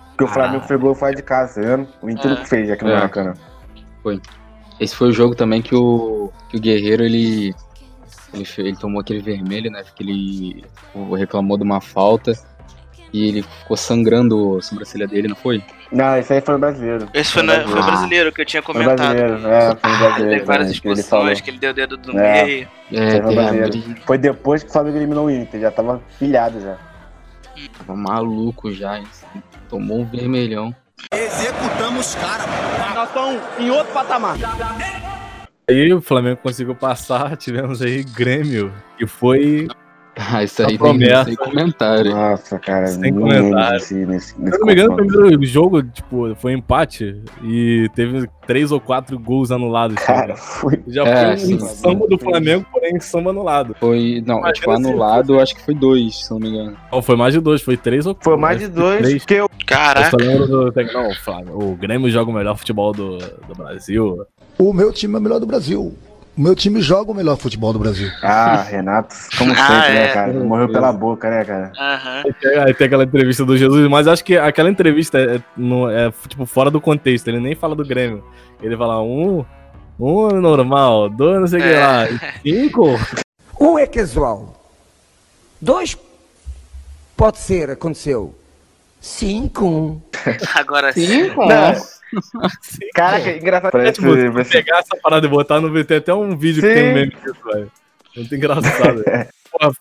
Porque 0.09 0.23
o 0.23 0.27
Flamengo 0.27 0.63
ah. 0.63 0.67
pegou 0.67 0.95
faz 0.95 1.15
de 1.15 1.21
casa, 1.21 1.61
tá 1.61 1.67
vendo? 1.67 1.87
O 2.01 2.09
Inter 2.09 2.31
é. 2.31 2.45
fez 2.45 2.71
aqui 2.71 2.83
no 2.83 2.91
é. 2.91 2.95
Maracanã. 2.95 3.33
Foi. 4.01 4.19
Esse 4.79 4.95
foi 4.95 5.09
o 5.09 5.13
jogo 5.13 5.35
também 5.35 5.61
que 5.61 5.75
o, 5.75 6.31
que 6.49 6.57
o 6.57 6.59
Guerreiro, 6.59 7.03
ele, 7.03 7.53
ele, 8.33 8.47
ele 8.57 8.77
tomou 8.77 9.01
aquele 9.01 9.21
vermelho, 9.21 9.69
né? 9.69 9.83
Porque 9.83 10.03
ele 10.03 10.65
reclamou 11.17 11.57
de 11.57 11.63
uma 11.63 11.79
falta 11.79 12.33
e 13.13 13.29
ele 13.29 13.43
ficou 13.43 13.77
sangrando 13.77 14.57
a 14.57 14.61
sobrancelha 14.61 15.07
dele, 15.07 15.27
não 15.27 15.35
foi? 15.35 15.63
Não, 15.91 16.17
esse 16.17 16.33
aí 16.33 16.41
foi 16.41 16.55
o 16.55 16.59
brasileiro. 16.59 17.07
Esse 17.13 17.31
foi, 17.31 17.43
foi, 17.43 17.55
brasileiro. 17.55 17.81
foi 17.81 17.91
brasileiro 17.91 18.31
que 18.31 18.41
eu 18.41 18.45
tinha 18.45 18.61
comentado. 18.61 18.97
Foi 18.97 19.07
brasileiro, 19.07 19.47
é, 19.47 19.75
foi 19.75 19.97
brasileiro. 19.97 20.41
Ah, 20.41 20.45
várias 20.45 20.71
expulsões, 20.71 21.41
que 21.41 21.49
ele, 21.49 21.59
deu 21.59 21.71
o 21.71 21.73
dedo 21.73 21.97
do 21.97 22.19
é. 22.19 22.45
meio. 22.45 22.67
É, 22.91 23.21
foi, 23.21 23.95
foi 24.05 24.17
depois 24.17 24.63
que 24.63 24.69
o 24.69 24.73
Flamengo 24.73 24.97
eliminou 24.97 25.25
o 25.25 25.31
Inter, 25.31 25.61
já 25.61 25.71
tava 25.71 26.01
pilhado 26.19 26.59
já. 26.61 26.77
Tava 27.77 27.95
maluco 27.95 28.71
já, 28.71 29.01
tomou 29.69 29.99
um 29.99 30.05
vermelhão. 30.05 30.75
Executamos 31.13 32.15
cara. 32.15 32.43
Nós 32.93 33.07
estamos 33.07 33.41
em 33.59 33.69
outro 33.69 33.93
patamar. 33.93 34.37
Aí 35.67 35.93
o 35.93 36.01
Flamengo 36.01 36.37
conseguiu 36.37 36.75
passar, 36.75 37.35
tivemos 37.37 37.81
aí 37.81 38.03
Grêmio, 38.03 38.73
que 38.97 39.07
foi 39.07 39.67
ah, 40.17 40.43
isso 40.43 40.61
aí 40.61 40.77
tem 40.77 41.25
sem 41.25 41.35
comentário. 41.35 42.11
Nossa, 42.11 42.57
cara, 42.57 42.87
sem 42.87 43.13
comentário. 43.13 43.73
Nesse, 43.73 43.93
nesse, 43.93 44.39
nesse 44.39 44.53
Se 44.53 44.59
não 44.59 44.65
me 44.65 44.73
engano, 44.73 44.93
o 44.93 44.95
primeiro 44.95 45.45
jogo, 45.45 45.83
tipo, 45.83 46.33
foi 46.35 46.53
empate 46.53 47.21
e 47.43 47.89
teve 47.93 48.27
três 48.47 48.71
ou 48.71 48.79
quatro 48.79 49.19
gols 49.19 49.51
anulados. 49.51 49.97
Cara, 49.97 50.35
foi... 50.37 50.81
Já 50.87 51.03
é, 51.05 51.37
foi 51.37 51.55
um 51.55 51.59
samba 51.59 52.07
do 52.07 52.17
Flamengo, 52.17 52.65
porém 52.71 52.99
samba 52.99 53.31
anulado. 53.31 53.75
Foi, 53.77 54.23
não, 54.25 54.39
Mas, 54.39 54.57
tipo, 54.57 54.71
anulado, 54.71 55.33
foi... 55.33 55.41
acho 55.41 55.55
que 55.55 55.61
foi 55.61 55.75
dois, 55.75 56.25
se 56.25 56.31
não 56.31 56.39
me 56.39 56.49
engano. 56.49 56.77
Não, 56.91 57.01
foi 57.01 57.17
mais 57.17 57.33
de 57.33 57.41
dois, 57.41 57.61
foi 57.61 57.75
três 57.75 58.05
ou 58.05 58.15
quatro. 58.15 58.31
Foi 58.31 58.39
mais 58.39 58.59
de 58.59 58.67
dois, 58.67 59.01
três. 59.01 59.25
que 59.25 59.33
eu... 59.33 59.49
Caraca. 59.65 60.15
Eu 60.23 60.47
do... 60.47 60.73
Não, 60.93 61.09
o, 61.09 61.15
Flamengo, 61.15 61.71
o 61.71 61.75
Grêmio 61.75 62.09
joga 62.09 62.31
o 62.31 62.33
melhor 62.33 62.55
futebol 62.55 62.93
do, 62.93 63.17
do 63.17 63.55
Brasil. 63.57 64.25
O 64.57 64.71
meu 64.71 64.93
time 64.93 65.15
é 65.15 65.17
o 65.17 65.21
melhor 65.21 65.39
do 65.39 65.45
Brasil. 65.45 65.93
O 66.37 66.41
meu 66.41 66.53
time 66.53 66.81
joga 66.81 67.11
o 67.11 67.15
melhor 67.15 67.37
futebol 67.37 67.71
do 67.71 67.79
Brasil. 67.79 68.09
Ah, 68.21 68.61
Renato, 68.61 69.15
como 69.37 69.53
ah, 69.53 69.55
sempre, 69.55 69.93
né, 69.93 70.03
é. 70.03 70.07
né, 70.07 70.13
cara? 70.13 70.33
Morreu 70.33 70.69
pela 70.69 70.91
boca, 70.91 71.29
né, 71.29 71.45
cara? 71.45 71.71
Uhum. 71.73 72.61
Aí 72.63 72.73
tem 72.73 72.87
aquela 72.87 73.05
entrevista 73.05 73.45
do 73.45 73.57
Jesus, 73.57 73.87
mas 73.89 74.05
acho 74.05 74.23
que 74.23 74.37
aquela 74.37 74.69
entrevista 74.69 75.17
é, 75.17 75.35
é, 75.35 75.37
é, 75.37 76.13
tipo 76.27 76.45
fora 76.45 76.69
do 76.69 76.81
contexto. 76.81 77.29
Ele 77.29 77.39
nem 77.39 77.55
fala 77.55 77.73
do 77.73 77.85
Grêmio. 77.85 78.21
Ele 78.61 78.75
fala 78.75 79.01
um, 79.01 79.45
um 79.97 80.41
normal, 80.41 81.09
dois 81.09 81.39
não 81.39 81.47
sei 81.47 81.61
o 81.61 81.63
é. 81.63 81.69
que 81.69 81.79
lá, 81.79 82.31
cinco. 82.43 82.99
Um 83.59 83.79
é 83.79 83.87
casual. 83.87 84.61
Dois 85.61 85.97
pode 87.15 87.37
ser, 87.37 87.69
aconteceu. 87.69 88.35
Cinco. 88.99 90.01
Agora 90.53 90.91
cinco. 90.91 91.45
Não. 91.45 91.73
Caraca, 92.93 93.31
engraçado. 93.31 93.77
É, 93.79 93.91
tipo, 93.91 94.07
você... 94.31 94.61
pegar 94.61 94.79
essa 94.79 94.95
parada 95.01 95.25
e 95.25 95.29
botar 95.29 95.59
no 95.59 95.71
VT 95.71 95.95
até 95.95 96.13
um 96.13 96.35
vídeo 96.35 96.61
Sim. 96.61 96.67
que 96.67 96.73
tem 96.73 96.89
um 96.89 96.93
meme 96.93 97.11
disso, 97.11 97.39
velho. 97.45 97.71
Muito 98.15 98.35
engraçado. 98.35 99.03
Porra, 99.51 99.71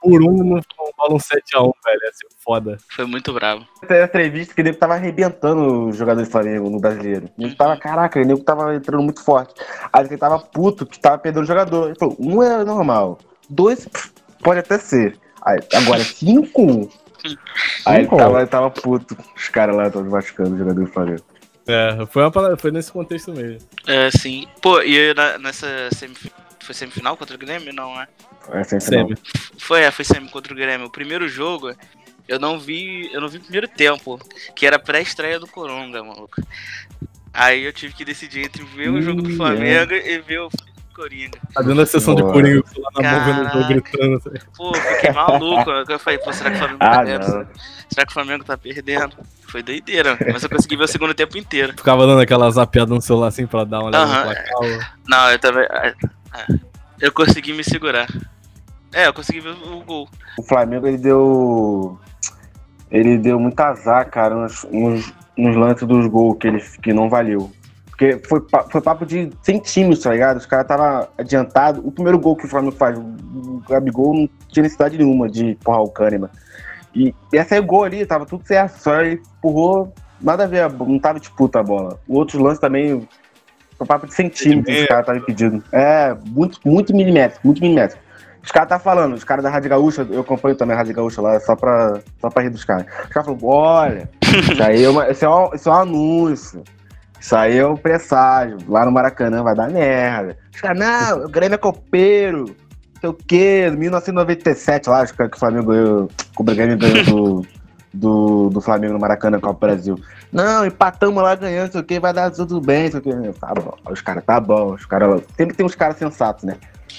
por 0.00 0.22
um 0.22 0.44
não 0.44 0.62
fala 0.96 1.14
um 1.14 1.18
7x1, 1.18 1.72
velho. 1.84 2.00
É 2.04 2.08
assim, 2.08 2.26
foda. 2.38 2.78
Foi 2.90 3.06
muito 3.06 3.32
bravo. 3.32 3.66
Tem 3.86 4.02
entrevista 4.02 4.54
que 4.54 4.60
ele 4.60 4.72
tava 4.72 4.94
arrebentando 4.94 5.88
o 5.88 5.92
jogador 5.92 6.22
de 6.22 6.30
Flamengo 6.30 6.70
no 6.70 6.80
brasileiro. 6.80 7.28
Ele 7.38 7.54
tava, 7.54 7.76
caraca, 7.76 8.20
ele 8.20 8.36
tava 8.42 8.74
entrando 8.74 9.02
muito 9.02 9.22
forte. 9.22 9.54
Aí 9.92 10.04
ele 10.04 10.16
tava 10.16 10.38
puto 10.38 10.86
que 10.86 10.98
tava 10.98 11.18
perdendo 11.18 11.42
o 11.42 11.46
jogador. 11.46 11.88
Ele 11.88 11.98
falou: 11.98 12.16
um 12.18 12.42
é 12.42 12.64
normal, 12.64 13.18
dois 13.48 13.88
pode 14.42 14.60
até 14.60 14.78
ser. 14.78 15.18
Aí, 15.42 15.58
agora, 15.74 16.02
cinco. 16.04 16.88
Aí 17.84 18.02
ele 18.02 18.08
tava, 18.08 18.38
ele 18.38 18.46
tava 18.46 18.70
puto. 18.70 19.16
Os 19.36 19.48
caras 19.48 19.76
lá 19.76 19.88
estavam 19.88 20.10
machucando 20.10 20.54
o 20.54 20.58
jogador 20.58 20.84
do 20.84 20.92
Flamengo. 20.92 21.22
É, 21.66 22.06
foi, 22.06 22.22
uma, 22.22 22.56
foi 22.56 22.70
nesse 22.70 22.92
contexto 22.92 23.32
mesmo. 23.32 23.66
É, 23.86 24.10
sim. 24.10 24.46
Pô, 24.62 24.80
e 24.80 25.12
na, 25.14 25.38
nessa 25.38 25.66
semifinal. 25.92 26.46
Foi 26.60 26.74
semifinal 26.74 27.16
contra 27.16 27.36
o 27.36 27.38
Grêmio? 27.38 27.72
Não, 27.72 28.00
é? 28.00 28.08
É 28.52 28.64
semifinal. 28.64 29.08
Semi. 29.08 29.18
Foi, 29.58 29.82
é, 29.82 29.90
foi 29.90 30.04
semi 30.04 30.28
contra 30.28 30.52
o 30.52 30.56
Grêmio. 30.56 30.86
O 30.86 30.90
primeiro 30.90 31.28
jogo, 31.28 31.74
eu 32.28 32.38
não 32.38 32.58
vi. 32.58 33.12
Eu 33.12 33.20
não 33.20 33.28
vi 33.28 33.38
o 33.38 33.42
primeiro 33.42 33.68
tempo, 33.68 34.18
que 34.54 34.66
era 34.66 34.78
pré-estreia 34.78 35.40
do 35.40 35.46
Coronga, 35.46 36.02
maluco. 36.02 36.40
Aí 37.32 37.64
eu 37.64 37.72
tive 37.72 37.94
que 37.94 38.04
decidir 38.04 38.46
entre 38.46 38.64
ver 38.64 38.88
o 38.88 39.02
jogo 39.02 39.20
do 39.20 39.36
Flamengo 39.36 39.92
é. 39.92 40.12
e 40.12 40.18
ver 40.20 40.40
o 40.40 40.50
Coringa. 40.96 41.38
Tá 41.52 41.60
dando 41.60 41.82
a 41.82 41.86
sessão 41.86 42.14
Boa. 42.14 42.26
de 42.26 42.32
Coringa 42.32 42.64
lá 42.78 42.90
na 43.02 43.12
mão 43.12 43.24
vendo 43.24 43.46
o 43.46 43.52
jogo 43.52 43.68
gritando. 43.68 44.16
Assim. 44.16 44.46
Pô, 44.56 44.74
fiquei 44.74 45.12
maluco. 45.12 45.70
Eu 45.70 45.98
falei, 45.98 46.18
pô, 46.18 46.32
será 46.32 46.50
que 46.50 46.56
o 46.56 46.58
Flamengo 46.58 46.78
tá 46.78 46.86
ah, 46.86 46.96
tá 46.96 47.04
perdendo? 47.04 47.48
Será 47.90 48.06
que 48.06 48.10
o 48.10 48.14
Flamengo 48.14 48.44
tá 48.44 48.56
perdendo? 48.56 49.16
Foi 49.42 49.62
doideira, 49.62 50.18
mas 50.32 50.42
eu 50.42 50.48
consegui 50.48 50.76
ver 50.76 50.84
o 50.84 50.88
segundo 50.88 51.12
tempo 51.12 51.36
inteiro. 51.36 51.74
Ficava 51.76 52.06
dando 52.06 52.20
aquela 52.20 52.50
zapiada 52.50 52.94
no 52.94 53.02
celular 53.02 53.28
assim 53.28 53.46
pra 53.46 53.64
dar 53.64 53.80
uma 53.80 53.88
olhada 53.88 54.06
uh 54.06 54.08
-huh. 54.08 54.18
no 54.18 54.24
placar. 54.24 54.96
Não, 55.06 55.30
eu 55.30 55.38
também. 55.38 55.64
É, 55.64 55.94
é, 56.34 56.46
eu 57.00 57.12
consegui 57.12 57.52
me 57.52 57.62
segurar. 57.62 58.08
É, 58.92 59.06
eu 59.06 59.12
consegui 59.12 59.40
ver 59.40 59.50
o 59.50 59.82
gol. 59.84 60.08
O 60.38 60.42
Flamengo 60.42 60.86
ele 60.86 60.98
deu. 60.98 61.98
Ele 62.90 63.18
deu 63.18 63.38
muito 63.38 63.60
azar, 63.60 64.08
cara. 64.08 64.34
Uns, 64.34 64.64
uns 64.72 65.12
nos 65.36 65.54
lances 65.54 65.86
dos 65.86 66.06
gols 66.06 66.38
que 66.40 66.48
ele 66.48 66.64
que 66.82 66.92
não 66.92 67.08
valeu. 67.10 67.52
Porque 67.96 68.20
foi, 68.28 68.44
foi 68.70 68.80
papo 68.82 69.06
de 69.06 69.30
centímetros, 69.40 70.02
tá 70.02 70.10
ligado? 70.10 70.36
Os 70.36 70.44
caras 70.44 70.64
estavam 70.64 71.08
adiantados. 71.16 71.80
O 71.82 71.90
primeiro 71.90 72.18
gol 72.18 72.36
que 72.36 72.44
o 72.44 72.48
Flamengo 72.48 72.76
faz, 72.76 72.98
o 72.98 73.62
Gabigol 73.66 74.12
não 74.12 74.28
tinha 74.48 74.64
necessidade 74.64 74.98
nenhuma 74.98 75.30
de 75.30 75.52
empurrar 75.52 75.80
o 75.80 75.88
Kahneman. 75.88 76.28
E, 76.94 77.14
e 77.32 77.38
essa 77.38 77.54
aí 77.54 77.60
o 77.60 77.64
gol 77.64 77.84
ali, 77.84 78.04
tava 78.04 78.26
tudo 78.26 78.46
certo. 78.46 78.78
Só 78.78 79.00
ele 79.00 79.22
empurrou, 79.38 79.94
nada 80.20 80.44
a 80.44 80.46
ver, 80.46 80.70
não 80.70 80.98
tava 80.98 81.18
disputa 81.18 81.60
a 81.60 81.62
bola. 81.62 81.98
O 82.06 82.18
outro 82.18 82.42
lance 82.42 82.60
também 82.60 83.08
foi 83.78 83.86
papo 83.86 84.06
de 84.06 84.14
centímetros 84.14 84.76
os 84.76 84.86
caras 84.86 85.02
estavam 85.02 85.22
pedindo. 85.22 85.64
É, 85.72 86.14
muito, 86.26 86.60
muito 86.66 86.94
milimétrico, 86.94 87.46
muito 87.46 87.62
milimétrico. 87.62 88.04
Os 88.42 88.52
caras 88.52 88.68
tá 88.68 88.78
falando, 88.78 89.14
os 89.14 89.24
caras 89.24 89.42
da 89.42 89.50
Rádio 89.50 89.70
Gaúcha, 89.70 90.06
eu 90.08 90.20
acompanho 90.20 90.54
também 90.54 90.74
a 90.74 90.78
Rádio 90.78 90.94
Gaúcha 90.94 91.20
lá, 91.22 91.40
só 91.40 91.56
pra, 91.56 92.00
só 92.20 92.28
pra 92.28 92.42
rir 92.42 92.50
dos 92.50 92.62
caras. 92.62 92.86
Os 93.04 93.08
caras 93.08 93.26
falaram, 93.26 93.38
olha, 93.42 94.10
isso 94.52 94.62
aí 94.62 94.84
é, 94.84 94.88
uma, 94.88 95.10
isso, 95.10 95.24
é 95.24 95.28
um, 95.28 95.54
isso 95.54 95.68
é 95.68 95.72
um 95.72 95.76
anúncio. 95.76 96.62
Isso 97.20 97.34
aí 97.34 97.58
é 97.58 97.66
um 97.66 97.76
presságio. 97.76 98.58
Lá 98.68 98.84
no 98.84 98.92
Maracanã 98.92 99.42
vai 99.42 99.54
dar 99.54 99.70
merda. 99.70 100.36
Os 100.54 100.60
caras, 100.60 100.78
não, 100.78 101.24
o 101.24 101.28
Grêmio 101.28 101.54
é 101.54 101.58
copeiro. 101.58 102.44
Não 102.46 103.00
sei 103.00 103.10
o 103.10 103.14
quê. 103.14 103.72
1997 103.76 104.88
lá, 104.88 105.00
acho 105.00 105.14
que 105.14 105.22
o 105.22 105.38
Flamengo 105.38 105.72
ganhou. 105.72 106.10
O 106.38 106.44
Grêmio 106.44 106.78
ganhou 106.78 107.04
do, 107.04 107.46
do, 107.92 108.50
do 108.50 108.60
Flamengo 108.60 108.94
no 108.94 109.00
Maracanã 109.00 109.40
Copa 109.40 109.66
Brasil. 109.66 109.98
Não, 110.32 110.66
empatamos 110.66 111.22
lá 111.22 111.34
ganhando, 111.34 111.66
não 111.66 111.72
sei 111.72 111.80
o 111.80 111.84
que, 111.84 112.00
vai 112.00 112.12
dar 112.12 112.30
tudo 112.30 112.60
bem, 112.60 112.84
não 112.84 112.90
sei 112.90 113.00
o 113.00 113.02
que. 113.02 113.40
Tá 113.40 113.54
bom. 113.54 113.74
Os 113.90 114.00
caras, 114.00 114.24
tá 114.24 114.40
bom. 114.40 114.74
Os 114.74 114.84
caras. 114.86 115.22
Sempre 115.36 115.56
tem 115.56 115.64
uns 115.64 115.74
caras 115.74 115.96
sensatos, 115.96 116.44
né? 116.44 116.56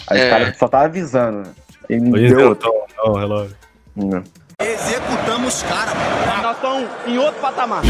Aí 0.08 0.20
é. 0.20 0.24
os 0.24 0.30
caras 0.30 0.58
só 0.58 0.68
tava 0.68 0.86
avisando. 0.86 1.40
Né? 1.40 1.46
E 1.90 2.00
não 2.00 2.12
deu. 2.12 2.52
Então, 2.52 2.74
não, 2.98 3.14
relógio. 3.14 3.56
Executamos 4.60 5.64
cara. 5.64 5.92
Nós 6.42 6.56
estamos 6.56 6.90
em 7.06 7.18
outro 7.18 7.40
patamar. 7.40 7.84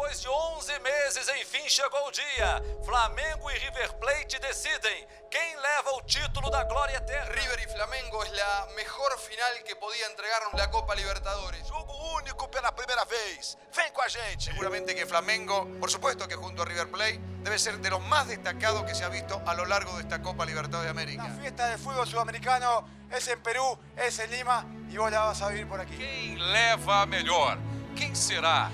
Depois 0.00 0.22
de 0.22 0.28
11 0.30 0.78
meses, 0.78 1.28
enfim 1.28 1.68
chegou 1.68 2.08
o 2.08 2.10
dia. 2.10 2.62
Flamengo 2.82 3.50
e 3.50 3.58
River 3.58 3.92
Plate 3.96 4.38
decidem 4.38 5.06
quem 5.30 5.56
leva 5.56 5.90
o 5.90 6.00
título 6.04 6.50
da 6.50 6.64
glória 6.64 6.96
eterna. 6.96 7.30
River 7.34 7.62
e 7.62 7.68
Flamengo 7.70 8.24
é 8.24 8.40
a 8.40 8.66
melhor 8.74 9.18
final 9.18 9.52
que 9.62 9.74
podia 9.74 10.06
entregar 10.10 10.40
na 10.54 10.68
Copa 10.68 10.94
Libertadores. 10.94 11.68
Jogo 11.68 11.92
único 12.16 12.48
pela 12.48 12.72
primeira 12.72 13.04
vez. 13.04 13.58
Vem 13.76 13.92
com 13.92 14.00
a 14.00 14.08
gente. 14.08 14.44
Seguramente 14.44 14.94
que 14.94 15.04
Flamengo, 15.04 15.66
por 15.78 15.90
supuesto 15.90 16.26
que 16.26 16.34
junto 16.34 16.62
a 16.62 16.64
River 16.64 16.90
Plate, 16.90 17.20
debe 17.42 17.58
ser 17.58 17.76
de 17.76 17.90
los 17.90 18.00
más 18.00 18.26
destacados 18.26 18.84
que 18.84 18.94
se 18.94 19.04
ha 19.04 19.10
visto 19.10 19.42
a 19.44 19.52
lo 19.52 19.66
largo 19.66 19.92
de 19.96 20.00
esta 20.00 20.22
Copa 20.22 20.46
Libertadores 20.46 20.86
de 20.86 20.90
América. 20.98 21.24
La 21.24 21.42
fiesta 21.42 21.66
del 21.66 21.78
fútbol 21.78 22.08
sudamericano 22.08 22.88
es 23.10 23.28
en 23.28 23.42
Perú, 23.42 23.78
es 23.98 24.18
en 24.18 24.30
Lima 24.30 24.64
y 24.88 24.96
vos 24.96 25.10
la 25.10 25.20
vas 25.24 25.42
a 25.42 25.48
vivir 25.48 25.68
por 25.68 25.78
aquí. 25.78 25.94
Quem 25.98 26.38
leva 26.38 27.02
a 27.02 27.06
melhor? 27.06 27.58
Quem 27.94 28.16
será? 28.16 28.70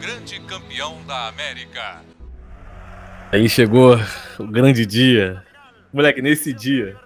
Grande 0.00 0.40
campeão 0.40 0.96
da 1.06 1.28
América. 1.28 2.00
Aí 3.32 3.48
chegou 3.48 3.98
o 4.38 4.46
grande 4.46 4.86
dia. 4.86 5.42
Moleque, 5.92 6.22
nesse 6.22 6.52
dia, 6.52 6.96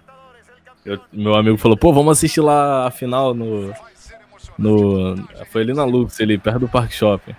eu, 0.85 0.99
meu 1.11 1.35
amigo 1.35 1.57
falou: 1.57 1.77
pô, 1.77 1.91
vamos 1.91 2.17
assistir 2.17 2.41
lá 2.41 2.87
a 2.87 2.91
final 2.91 3.33
no. 3.33 3.73
no 4.57 5.15
foi 5.51 5.63
ali 5.63 5.73
na 5.73 5.83
Lux, 5.83 6.19
ali, 6.21 6.37
perto 6.37 6.59
do 6.59 6.69
Park 6.69 6.91
Shopping. 6.91 7.35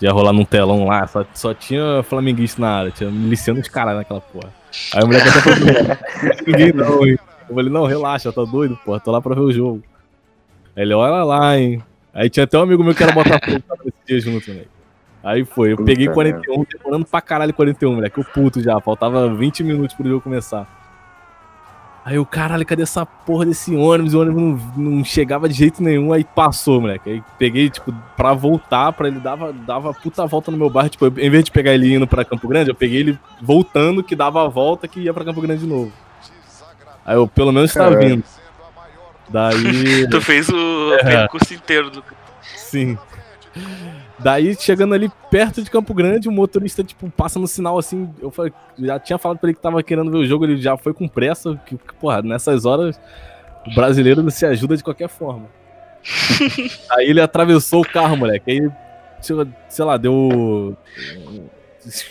Ia 0.00 0.12
rolar 0.12 0.32
num 0.32 0.44
telão 0.44 0.86
lá, 0.86 1.06
só, 1.06 1.26
só 1.34 1.52
tinha 1.52 2.02
flamenguista 2.02 2.60
na 2.60 2.70
área, 2.70 2.90
tinha 2.90 3.10
miliciano 3.10 3.60
de 3.60 3.70
caralho 3.70 3.98
naquela 3.98 4.20
porra. 4.20 4.52
Aí 4.94 5.02
o 5.02 5.06
moleque 5.06 5.28
até 5.28 5.40
falou: 5.40 6.74
não, 6.74 7.06
hein? 7.06 7.18
Eu 7.48 7.54
falei: 7.54 7.70
não, 7.70 7.84
relaxa, 7.84 8.32
tá 8.32 8.44
doido, 8.44 8.78
porra, 8.84 9.00
tô 9.00 9.10
lá 9.10 9.20
pra 9.20 9.34
ver 9.34 9.42
o 9.42 9.52
jogo. 9.52 9.82
Aí 10.76 10.84
ele, 10.84 10.94
olha 10.94 11.24
lá, 11.24 11.58
hein? 11.58 11.82
Aí 12.12 12.28
tinha 12.28 12.44
até 12.44 12.58
um 12.58 12.62
amigo 12.62 12.82
meu 12.82 12.94
que 12.94 13.02
era 13.02 13.12
Botafogo 13.12 13.60
pra 13.60 13.76
esse 13.84 13.94
dia 14.06 14.20
junto, 14.20 14.46
velho. 14.46 14.79
Aí 15.22 15.44
foi, 15.44 15.72
eu 15.72 15.76
Puta 15.76 15.86
peguei 15.86 16.08
41, 16.08 16.56
merda. 16.56 16.78
demorando 16.78 17.04
pra 17.04 17.20
caralho 17.20 17.52
41, 17.52 17.94
moleque. 17.94 18.18
Eu 18.18 18.24
puto 18.24 18.62
já, 18.62 18.80
faltava 18.80 19.32
20 19.34 19.62
minutos 19.62 19.94
pro 19.94 20.08
jogo 20.08 20.22
começar. 20.22 20.66
Aí 22.02 22.16
eu, 22.16 22.24
caralho, 22.24 22.64
cadê 22.64 22.82
essa 22.82 23.04
porra 23.04 23.44
desse 23.44 23.76
ônibus? 23.76 24.14
O 24.14 24.22
ônibus 24.22 24.42
não, 24.76 24.94
não 24.94 25.04
chegava 25.04 25.46
de 25.48 25.54
jeito 25.54 25.82
nenhum, 25.82 26.12
aí 26.14 26.24
passou, 26.24 26.80
moleque. 26.80 27.10
Aí 27.10 27.22
peguei, 27.38 27.68
tipo, 27.68 27.94
pra 28.16 28.32
voltar, 28.32 28.92
pra 28.92 29.06
ele 29.06 29.20
dava, 29.20 29.52
dava 29.52 29.92
puta 29.92 30.26
volta 30.26 30.50
no 30.50 30.56
meu 30.56 30.70
bairro. 30.70 30.88
Tipo, 30.88 31.06
eu, 31.06 31.12
em 31.18 31.28
vez 31.28 31.44
de 31.44 31.50
pegar 31.50 31.74
ele 31.74 31.94
indo 31.94 32.06
pra 32.06 32.24
Campo 32.24 32.48
Grande, 32.48 32.70
eu 32.70 32.74
peguei 32.74 33.00
ele 33.00 33.18
voltando, 33.42 34.02
que 34.02 34.16
dava 34.16 34.42
a 34.44 34.48
volta 34.48 34.88
que 34.88 35.00
ia 35.00 35.12
pra 35.12 35.24
Campo 35.24 35.42
Grande 35.42 35.60
de 35.60 35.68
novo. 35.68 35.92
Aí 37.04 37.16
eu, 37.16 37.28
pelo 37.28 37.52
menos, 37.52 37.74
tá 37.74 37.90
vindo. 37.90 38.24
Daí. 39.28 40.08
tu 40.10 40.20
fez 40.22 40.48
o 40.48 40.94
é. 40.94 41.04
percurso 41.04 41.52
inteiro 41.52 41.90
do. 41.90 42.02
Sim. 42.56 42.98
Daí, 44.22 44.54
chegando 44.54 44.94
ali 44.94 45.10
perto 45.30 45.62
de 45.62 45.70
Campo 45.70 45.94
Grande, 45.94 46.28
o 46.28 46.32
motorista, 46.32 46.84
tipo, 46.84 47.10
passa 47.10 47.38
no 47.38 47.46
sinal 47.46 47.78
assim. 47.78 48.12
Eu 48.20 48.30
falei, 48.30 48.52
já 48.78 48.98
tinha 48.98 49.18
falado 49.18 49.38
pra 49.38 49.48
ele 49.48 49.56
que 49.56 49.62
tava 49.62 49.82
querendo 49.82 50.10
ver 50.10 50.18
o 50.18 50.26
jogo, 50.26 50.44
ele 50.44 50.60
já 50.60 50.76
foi 50.76 50.92
com 50.92 51.08
pressa. 51.08 51.56
Que, 51.64 51.76
porra, 51.98 52.20
nessas 52.20 52.64
horas, 52.64 53.00
o 53.66 53.74
brasileiro 53.74 54.22
não 54.22 54.30
se 54.30 54.44
ajuda 54.44 54.76
de 54.76 54.84
qualquer 54.84 55.08
forma. 55.08 55.46
aí 56.92 57.06
ele 57.08 57.20
atravessou 57.20 57.82
o 57.82 57.88
carro, 57.88 58.16
moleque. 58.16 58.50
Aí, 58.50 58.70
sei 59.68 59.84
lá, 59.84 59.96
deu 59.96 60.76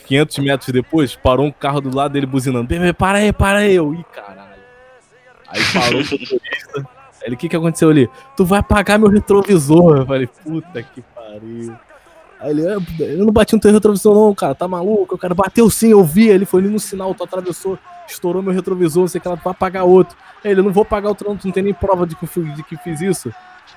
500 0.07 0.39
metros 0.39 0.69
depois, 0.69 1.15
parou 1.15 1.45
um 1.45 1.51
carro 1.51 1.81
do 1.81 1.95
lado 1.95 2.11
dele 2.13 2.25
buzinando. 2.25 2.67
Bebê, 2.67 2.91
para 2.91 3.19
aí, 3.19 3.31
para 3.31 3.59
aí. 3.59 3.75
Eu, 3.75 3.93
ih, 3.93 4.03
caralho. 4.13 4.49
Aí 5.47 5.61
parou 5.73 6.01
o 6.01 6.03
motorista. 6.03 6.99
Ele, 7.21 7.35
o 7.35 7.37
que 7.37 7.49
que 7.49 7.55
aconteceu 7.55 7.89
ali? 7.89 8.09
Tu 8.35 8.45
vai 8.45 8.63
pagar 8.63 8.97
meu 8.97 9.09
retrovisor. 9.09 9.97
Eu 9.97 10.05
falei, 10.05 10.27
puta 10.27 10.81
que 10.81 11.01
pariu. 11.01 11.77
Aí 12.39 12.51
ele, 12.51 12.65
é, 12.65 12.77
eu 12.99 13.25
não 13.25 13.33
bati 13.33 13.53
no 13.53 13.59
teu 13.59 13.71
retrovisor 13.71 14.15
não, 14.15 14.33
cara, 14.33 14.55
tá 14.55 14.67
maluco? 14.67 15.15
O 15.15 15.17
cara 15.17 15.35
bateu 15.35 15.69
sim, 15.69 15.89
eu 15.89 16.03
vi, 16.03 16.29
ele 16.29 16.45
foi 16.45 16.61
ali 16.61 16.69
no 16.69 16.79
sinal, 16.79 17.13
tu 17.13 17.23
atravessou, 17.23 17.77
estourou 18.07 18.41
meu 18.41 18.53
retrovisor, 18.53 19.07
sei 19.09 19.19
que 19.19 19.27
ela 19.27 19.35
vai 19.35 19.53
pagar 19.53 19.83
outro. 19.83 20.15
Aí 20.43 20.51
ele, 20.51 20.61
não 20.61 20.71
vou 20.71 20.85
pagar 20.85 21.09
outro 21.09 21.27
não, 21.27 21.35
tu 21.35 21.47
não 21.47 21.53
tem 21.53 21.63
nem 21.63 21.73
prova 21.73 22.07
de 22.07 22.15
que, 22.15 22.25
de 22.25 22.63
que 22.63 22.77
fiz 22.77 23.01
isso. 23.01 23.33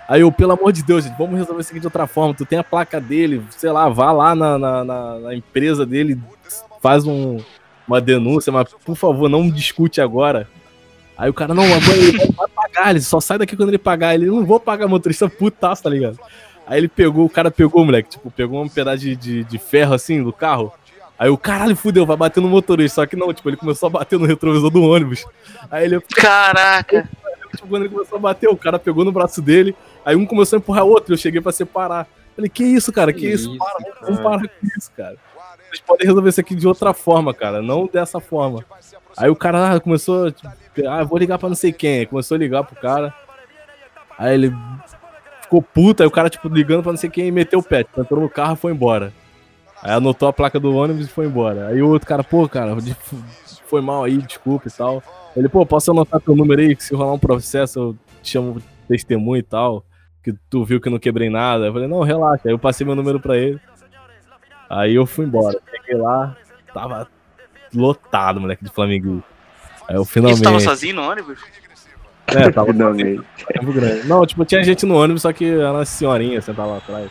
Aí 0.09 0.21
eu, 0.21 0.31
pelo 0.31 0.53
amor 0.53 0.73
de 0.73 0.83
Deus, 0.83 1.05
gente, 1.05 1.17
vamos 1.19 1.37
resolver 1.37 1.61
isso 1.61 1.71
aqui 1.71 1.81
de 1.81 1.87
outra 1.87 2.07
forma, 2.07 2.35
tu 2.35 2.45
tem 2.47 2.59
a 2.59 2.65
placa 2.65 3.01
dele, 3.01 3.43
sei 3.51 3.71
lá, 3.71 3.89
vá 3.89 4.13
lá 4.13 4.35
na, 4.35 4.59
na, 4.59 4.85
na, 4.85 5.19
na 5.19 5.35
empresa 5.35 5.85
dele, 5.85 6.21
faz 6.81 7.05
um, 7.05 7.39
uma 7.87 8.01
denúncia, 8.01 8.53
mas 8.53 8.69
por 8.85 8.97
favor, 8.97 9.29
não 9.29 9.51
discute 9.51 10.01
agora. 10.01 10.49
Aí 11.17 11.29
o 11.29 11.35
cara, 11.35 11.53
não, 11.53 11.65
agora 11.65 11.97
ele 11.97 12.19
vai 12.33 12.49
pagar, 12.49 12.91
ele 12.91 13.01
só 13.01 13.21
sai 13.21 13.39
daqui 13.39 13.57
quando 13.57 13.69
ele 13.69 13.79
pagar. 13.79 14.15
Ele, 14.15 14.27
não 14.27 14.45
vou 14.45 14.59
pagar 14.59 14.89
motorista 14.89 15.29
putaço, 15.29 15.83
tá 15.83 15.91
ligado? 15.91 16.19
Aí 16.73 16.79
ele 16.79 16.89
pegou, 16.89 17.27
o 17.27 17.29
cara 17.29 17.51
pegou, 17.51 17.85
moleque, 17.85 18.09
tipo, 18.09 18.31
pegou 18.31 18.63
um 18.63 18.69
pedaço 18.69 19.01
de, 19.01 19.15
de, 19.15 19.45
de 19.45 19.59
ferro 19.59 19.93
assim 19.93 20.23
do 20.23 20.33
carro. 20.33 20.73
Aí 21.19 21.29
o 21.29 21.37
caralho 21.37 21.77
fudeu, 21.77 22.07
vai 22.07 22.17
bater 22.17 22.41
no 22.41 22.49
motorista. 22.49 23.03
Só 23.03 23.07
que 23.07 23.15
não, 23.15 23.31
tipo, 23.31 23.47
ele 23.51 23.59
começou 23.59 23.89
a 23.89 23.91
bater 23.91 24.19
no 24.19 24.25
retrovisor 24.25 24.71
do 24.71 24.83
ônibus. 24.83 25.23
Aí 25.71 25.85
ele. 25.85 26.01
Caraca! 26.01 27.07
Tipo, 27.55 27.69
quando 27.69 27.83
ele 27.83 27.93
começou 27.93 28.17
a 28.17 28.21
bater, 28.23 28.49
o 28.49 28.57
cara 28.57 28.79
pegou 28.79 29.05
no 29.05 29.13
braço 29.13 29.43
dele. 29.43 29.77
Aí 30.03 30.17
um 30.17 30.25
começou 30.25 30.57
a 30.57 30.61
empurrar 30.61 30.87
o 30.87 30.89
outro. 30.89 31.13
Eu 31.13 31.19
cheguei 31.19 31.43
pra 31.43 31.53
separar. 31.53 32.09
Falei, 32.35 32.49
que 32.49 32.65
isso, 32.65 32.91
cara? 32.91 33.13
Que, 33.13 33.21
que 33.21 33.29
isso? 33.29 33.55
Para, 33.59 33.79
vamos 34.01 34.21
parar 34.21 34.49
com 34.49 34.67
isso, 34.75 34.91
cara. 34.97 35.17
Vocês 35.69 35.81
podem 35.81 36.07
resolver 36.07 36.31
isso 36.31 36.41
aqui 36.41 36.55
de 36.55 36.67
outra 36.67 36.95
forma, 36.95 37.35
cara. 37.35 37.61
Não 37.61 37.87
dessa 37.87 38.19
forma. 38.19 38.65
Aí 39.19 39.29
o 39.29 39.37
cara 39.37 39.75
ah, 39.75 39.79
começou. 39.79 40.33
Tipo, 40.33 40.51
ah, 40.89 41.05
vou 41.05 41.19
ligar 41.19 41.39
pra 41.39 41.51
não 41.51 41.57
sei 41.57 41.71
quem. 41.71 42.07
Começou 42.07 42.35
a 42.35 42.39
ligar 42.39 42.65
pro 42.65 42.77
cara. 42.77 43.15
Aí 44.19 44.33
ele 44.33 44.55
ficou 45.53 45.61
puta, 45.63 46.03
aí 46.03 46.07
o 46.07 46.11
cara, 46.11 46.31
tipo, 46.31 46.49
ligando 46.49 46.83
pra 46.83 46.93
não 46.93 46.97
sei 46.97 47.11
quem 47.11 47.27
e 47.27 47.33
meteu 47.33 47.59
o 47.59 47.63
pé. 47.63 47.85
Tipo, 47.85 48.01
entrou 48.01 48.21
no 48.21 48.29
carro 48.29 48.55
e 48.55 48.57
foi 48.57 48.73
embora. 48.73 49.13
Aí 49.83 49.93
anotou 49.93 50.29
a 50.29 50.33
placa 50.33 50.59
do 50.59 50.75
ônibus 50.75 51.07
e 51.07 51.11
foi 51.11 51.27
embora. 51.27 51.67
Aí 51.69 51.83
o 51.83 51.89
outro 51.89 52.09
cara, 52.09 52.25
pô, 52.25 52.49
cara, 52.49 52.75
foi 53.67 53.83
mal 53.83 54.05
aí, 54.05 54.17
desculpa 54.19 54.69
e 54.69 54.71
tal. 54.71 55.03
Ele, 55.37 55.49
pô, 55.49 55.67
posso 55.67 55.91
anotar 55.91 56.21
teu 56.21 56.35
número 56.35 56.61
aí, 56.61 56.75
que 56.75 56.85
se 56.85 56.95
rolar 56.95 57.13
um 57.13 57.19
processo 57.19 57.79
eu 57.79 57.97
te 58.23 58.31
chamo 58.31 58.63
testemunho 58.89 59.41
e 59.41 59.43
tal. 59.43 59.85
Que 60.23 60.33
tu 60.49 60.65
viu 60.65 60.81
que 60.81 60.89
eu 60.89 60.93
não 60.93 60.99
quebrei 60.99 61.29
nada. 61.29 61.67
Eu 61.67 61.73
falei, 61.73 61.89
não, 61.89 62.01
relaxa. 62.01 62.43
Aí 62.47 62.53
eu 62.53 62.59
passei 62.59 62.87
meu 62.87 62.95
número 62.95 63.21
pra 63.21 63.37
ele. 63.37 63.61
Aí 64.71 64.95
eu 64.95 65.05
fui 65.05 65.27
embora. 65.27 65.61
Cheguei 65.71 66.01
lá, 66.01 66.35
tava 66.73 67.09
lotado, 67.75 68.41
moleque, 68.41 68.65
de 68.65 68.71
Flamengo. 68.71 69.23
Aí 69.89 69.97
eu 69.97 70.05
finalmente. 70.05 70.39
Você 70.39 70.45
tava 70.45 70.61
sozinho 70.61 70.95
no 70.95 71.03
ônibus? 71.03 71.39
É, 72.27 72.51
tava 72.53 72.73
grande. 72.73 73.21
Não, 74.07 74.25
tipo, 74.27 74.45
tinha 74.45 74.63
gente 74.63 74.87
no 74.87 74.97
ônibus, 74.97 75.23
só 75.23 75.33
que 75.33 75.45
era 75.45 75.73
uma 75.73 75.85
senhorinha 75.85 76.41
sentada 76.41 76.69
lá 76.69 76.77
atrás. 76.79 77.11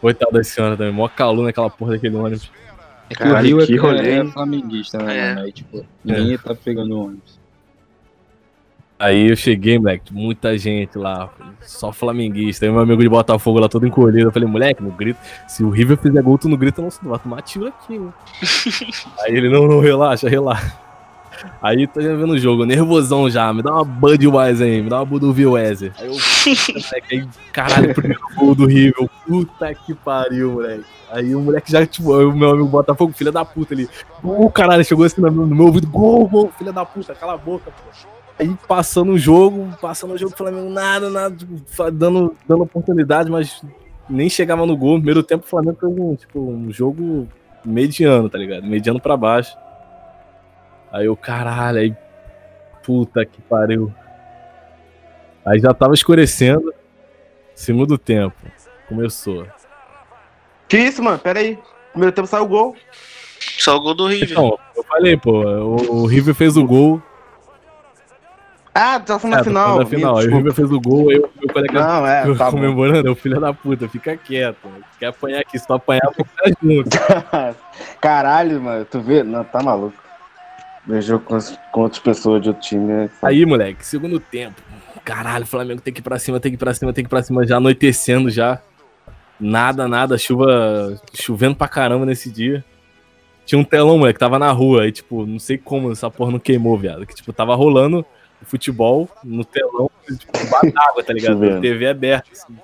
Coitada 0.00 0.32
da 0.32 0.44
senhora 0.44 0.76
também, 0.76 0.92
mó 0.92 1.08
calor 1.08 1.44
naquela 1.44 1.70
porra 1.70 1.92
daquele 1.92 2.16
ônibus. 2.16 2.50
É 3.10 3.14
que 3.14 3.22
Cara, 3.22 3.40
o 3.40 3.42
Rio 3.42 3.60
é, 3.60 3.76
rolê. 3.76 4.18
é 4.18 4.24
flamenguista, 4.26 4.98
né? 4.98 5.16
É. 5.16 5.40
Aí, 5.40 5.52
tipo, 5.52 5.84
ninguém 6.04 6.34
é. 6.34 6.38
tá 6.38 6.54
pegando 6.54 7.00
ônibus. 7.00 7.38
Aí 8.98 9.30
eu 9.30 9.36
cheguei, 9.36 9.78
moleque, 9.78 10.12
muita 10.12 10.58
gente 10.58 10.98
lá, 10.98 11.30
só 11.60 11.92
flamenguista. 11.92 12.66
Aí 12.66 12.72
meu 12.72 12.80
amigo 12.80 13.00
de 13.00 13.08
Botafogo 13.08 13.60
lá 13.60 13.68
todo 13.68 13.86
encolhido. 13.86 14.28
Eu 14.28 14.32
falei, 14.32 14.48
moleque, 14.48 14.82
no 14.82 14.90
grito, 14.90 15.20
se 15.46 15.62
o 15.62 15.70
River 15.70 15.96
fizer 15.98 16.20
gol, 16.20 16.36
tu 16.36 16.48
não 16.48 16.56
grita, 16.56 16.82
não, 16.82 16.88
tu 16.88 17.08
vai 17.08 17.18
tomar 17.18 17.40
tiro 17.42 17.68
aqui, 17.68 17.96
mano. 17.96 18.14
Aí 19.22 19.36
ele, 19.36 19.48
não, 19.48 19.68
não, 19.68 19.78
relaxa, 19.78 20.28
relaxa. 20.28 20.87
Aí 21.62 21.86
tô 21.86 22.00
vendo 22.00 22.32
o 22.32 22.38
jogo, 22.38 22.64
nervosão 22.64 23.28
já, 23.28 23.52
me 23.52 23.62
dá 23.62 23.72
uma 23.72 23.84
Budweiser 23.84 24.66
aí, 24.66 24.82
me 24.82 24.88
dá 24.88 24.96
uma 24.98 25.04
Budweiser. 25.04 25.92
Aí 25.98 26.06
eu 26.06 26.16
aí, 27.10 27.28
caralho, 27.52 27.94
primeiro 27.94 28.22
gol 28.36 28.54
do 28.54 28.66
River. 28.66 29.08
Puta 29.26 29.74
que 29.74 29.94
pariu, 29.94 30.52
moleque. 30.52 30.84
Aí 31.10 31.34
o 31.34 31.40
moleque 31.40 31.72
já, 31.72 31.86
tipo, 31.86 32.12
o 32.12 32.36
meu 32.36 32.50
amigo 32.50 32.68
Botafogo, 32.68 33.12
filha 33.12 33.32
da 33.32 33.44
puta 33.44 33.74
ali. 33.74 33.88
O 34.22 34.50
caralho, 34.50 34.84
chegou 34.84 35.04
assim 35.04 35.20
no, 35.20 35.30
no 35.30 35.54
meu 35.54 35.66
ouvido, 35.66 35.86
gol, 35.86 36.26
gol, 36.28 36.52
filha 36.56 36.72
da 36.72 36.84
puta, 36.84 37.14
cala 37.14 37.34
a 37.34 37.38
boca, 37.38 37.70
pô. 37.70 38.08
Aí 38.38 38.54
passando 38.68 39.12
o 39.12 39.18
jogo, 39.18 39.68
passando 39.80 40.14
o 40.14 40.18
jogo, 40.18 40.36
Flamengo 40.36 40.70
nada, 40.70 41.10
nada, 41.10 41.34
tipo, 41.34 41.54
dando, 41.90 42.36
dando 42.46 42.62
oportunidade, 42.62 43.28
mas 43.28 43.62
nem 44.08 44.28
chegava 44.28 44.64
no 44.64 44.76
gol. 44.76 44.96
Primeiro 44.96 45.22
tempo 45.22 45.44
o 45.44 45.48
Flamengo 45.48 45.78
fez 45.80 45.92
um, 45.98 46.14
tipo, 46.14 46.40
um 46.40 46.72
jogo 46.72 47.26
mediano, 47.64 48.28
tá 48.28 48.38
ligado? 48.38 48.64
Mediano 48.64 49.00
pra 49.00 49.16
baixo. 49.16 49.56
Aí 50.92 51.06
eu, 51.06 51.16
caralho, 51.16 51.78
aí. 51.78 51.94
Puta 52.82 53.24
que 53.24 53.40
pariu. 53.42 53.92
Aí 55.44 55.58
já 55.58 55.72
tava 55.74 55.94
escurecendo. 55.94 56.72
Segundo 57.54 57.98
tempo. 57.98 58.36
Começou. 58.88 59.46
Que 60.68 60.78
isso, 60.78 61.02
mano? 61.02 61.18
Pera 61.18 61.40
aí. 61.40 61.58
Primeiro 61.92 62.14
tempo 62.14 62.28
saiu 62.28 62.44
o 62.44 62.48
gol. 62.48 62.76
Só 63.40 63.76
o 63.76 63.80
gol 63.80 63.94
do 63.94 64.06
River. 64.06 64.30
Então, 64.30 64.58
eu 64.76 64.82
falei, 64.84 65.16
pô, 65.16 65.42
o, 65.42 66.02
o 66.02 66.06
River 66.06 66.34
fez 66.34 66.56
o 66.56 66.64
gol. 66.64 67.02
Ah, 68.74 69.00
tá 69.00 69.18
falando 69.18 69.34
É, 69.34 69.36
na 69.38 69.42
tô 69.42 69.48
final. 69.50 69.66
falando 69.68 69.84
da 69.84 69.90
final. 69.90 70.18
Aí 70.18 70.28
o. 70.28 70.36
River 70.36 70.52
fez 70.52 70.70
o 70.70 70.80
gol, 70.80 71.10
aí 71.10 71.18
o 71.18 71.30
meu 71.40 71.52
colega 71.52 71.80
Não, 71.80 72.06
é, 72.06 72.34
tá 72.36 72.50
comemorando, 72.50 73.08
eu 73.08 73.16
filho 73.16 73.40
da 73.40 73.52
puta, 73.52 73.88
fica 73.88 74.16
quieto. 74.16 74.68
Quer 75.00 75.06
apanhar 75.06 75.40
aqui, 75.40 75.58
se 75.58 75.66
tu 75.66 75.72
apanhar, 75.74 76.02
eu 76.04 76.12
vou 76.16 76.24
ficar 76.24 76.62
junto. 76.62 76.90
Caralho, 78.00 78.60
mano, 78.60 78.84
tu 78.84 79.00
vê? 79.00 79.24
Não, 79.24 79.42
tá 79.42 79.60
maluco. 79.62 79.96
Jogo 81.00 81.24
com, 81.24 81.38
com 81.72 81.80
outras 81.82 82.00
pessoas 82.02 82.40
de 82.42 82.48
outro 82.48 82.62
time 82.62 82.90
é. 82.92 83.10
Aí, 83.22 83.44
moleque, 83.44 83.84
segundo 83.84 84.18
tempo. 84.18 84.60
Caralho, 85.04 85.44
o 85.44 85.46
Flamengo 85.46 85.80
tem 85.82 85.92
que 85.92 86.00
ir 86.00 86.02
pra 86.02 86.18
cima, 86.18 86.40
tem 86.40 86.50
que 86.52 86.56
ir 86.56 86.58
pra 86.58 86.72
cima, 86.72 86.92
tem 86.92 87.04
que 87.04 87.08
ir 87.08 87.10
pra 87.10 87.22
cima, 87.22 87.46
já 87.46 87.58
anoitecendo 87.58 88.30
já. 88.30 88.60
Nada, 89.38 89.86
nada, 89.86 90.16
chuva 90.18 91.00
chovendo 91.14 91.54
pra 91.56 91.68
caramba 91.68 92.04
nesse 92.06 92.30
dia. 92.30 92.64
Tinha 93.46 93.58
um 93.58 93.64
telão, 93.64 93.98
moleque, 93.98 94.18
tava 94.18 94.38
na 94.38 94.50
rua, 94.50 94.82
aí, 94.82 94.92
tipo, 94.92 95.24
não 95.24 95.38
sei 95.38 95.56
como 95.56 95.92
essa 95.92 96.10
porra 96.10 96.32
não 96.32 96.38
queimou, 96.38 96.76
viado. 96.76 97.06
Que, 97.06 97.14
tipo, 97.14 97.32
tava 97.32 97.54
rolando 97.54 98.04
o 98.42 98.44
futebol 98.44 99.08
no 99.24 99.44
telão, 99.44 99.90
tipo, 100.06 100.32
d'água, 100.72 101.02
tá 101.04 101.12
ligado? 101.12 101.34
Chovendo. 101.34 101.60
TV 101.60 101.86
aberta, 101.86 102.28
assim. 102.32 102.56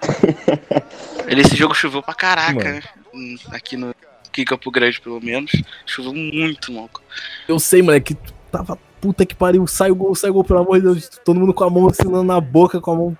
Esse 1.28 1.56
jogo 1.56 1.74
choveu 1.74 2.02
pra 2.02 2.14
caraca, 2.14 2.52
Mano. 2.54 2.70
né? 2.76 2.82
Hum, 3.14 3.36
Aqui 3.50 3.76
no 3.76 3.94
aqui 4.30 4.42
em 4.42 4.44
Campo 4.44 4.70
Grande, 4.70 5.00
pelo 5.00 5.20
menos. 5.20 5.50
Choveu 5.84 6.14
muito, 6.14 6.72
maluco. 6.72 7.02
Eu 7.46 7.58
sei, 7.58 7.82
moleque, 7.82 8.16
tava 8.50 8.78
puta 9.00 9.26
que 9.26 9.34
pariu, 9.34 9.66
sai 9.66 9.90
o 9.90 9.94
gol, 9.94 10.14
sai 10.14 10.30
o 10.30 10.34
gol, 10.34 10.44
pelo 10.44 10.60
amor 10.60 10.76
de 10.76 10.82
Deus. 10.82 11.08
Todo 11.24 11.40
mundo 11.40 11.52
com 11.52 11.64
a 11.64 11.70
mão 11.70 11.88
assinando 11.88 12.24
na 12.24 12.40
boca, 12.40 12.80
com 12.80 12.92
a 12.92 12.96
mão 12.96 13.18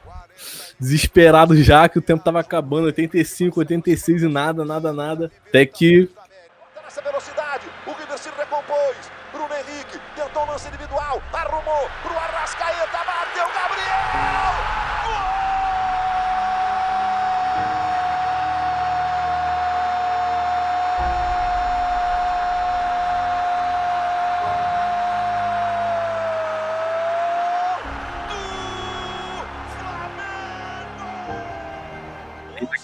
desesperado 0.79 1.61
já, 1.63 1.89
que 1.89 1.99
o 1.99 2.03
tempo 2.03 2.25
tava 2.25 2.41
acabando, 2.41 2.87
85, 2.87 3.61
86 3.61 4.23
e 4.23 4.29
nada, 4.29 4.65
nada, 4.65 4.93
nada. 4.93 5.31
Até 5.49 5.67
que 5.67 6.09
Nessa 6.85 7.03
velocidade, 7.03 7.67
o 7.87 7.93
River 7.93 8.19
se 8.19 8.31
recompôs. 8.31 8.97
Bruno 9.33 9.49
Henrique 9.55 9.99
tentou 10.17 10.43
o 10.43 10.47
lance 10.47 10.67
individual, 10.69 11.23
arrumou 11.33 11.89
pro 12.03 12.19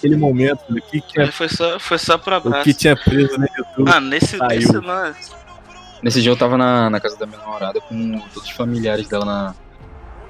naquele 0.08 0.16
momento, 0.16 0.60
o 0.70 0.74
que 0.74 1.00
tinha, 1.00 1.24
Ele 1.24 1.32
foi 1.32 1.48
só, 1.48 1.78
foi 1.78 1.98
só 1.98 2.16
pra 2.18 2.34
o 2.34 2.38
abraço. 2.38 2.64
que 2.64 2.74
tinha 2.74 2.96
preso 2.96 3.38
no 3.38 3.46
YouTube. 3.56 3.90
Ah, 3.92 4.00
nesse, 4.00 4.36
saiu. 4.36 4.48
nesse 4.60 4.76
lance. 4.78 5.30
Nesse 6.02 6.22
dia 6.22 6.30
eu 6.30 6.36
tava 6.36 6.56
na, 6.56 6.88
na 6.90 7.00
casa 7.00 7.16
da 7.16 7.26
minha 7.26 7.38
namorada 7.38 7.80
com 7.80 8.18
todos 8.34 8.48
os 8.48 8.50
familiares 8.50 9.08
dela 9.08 9.24
na, 9.24 9.54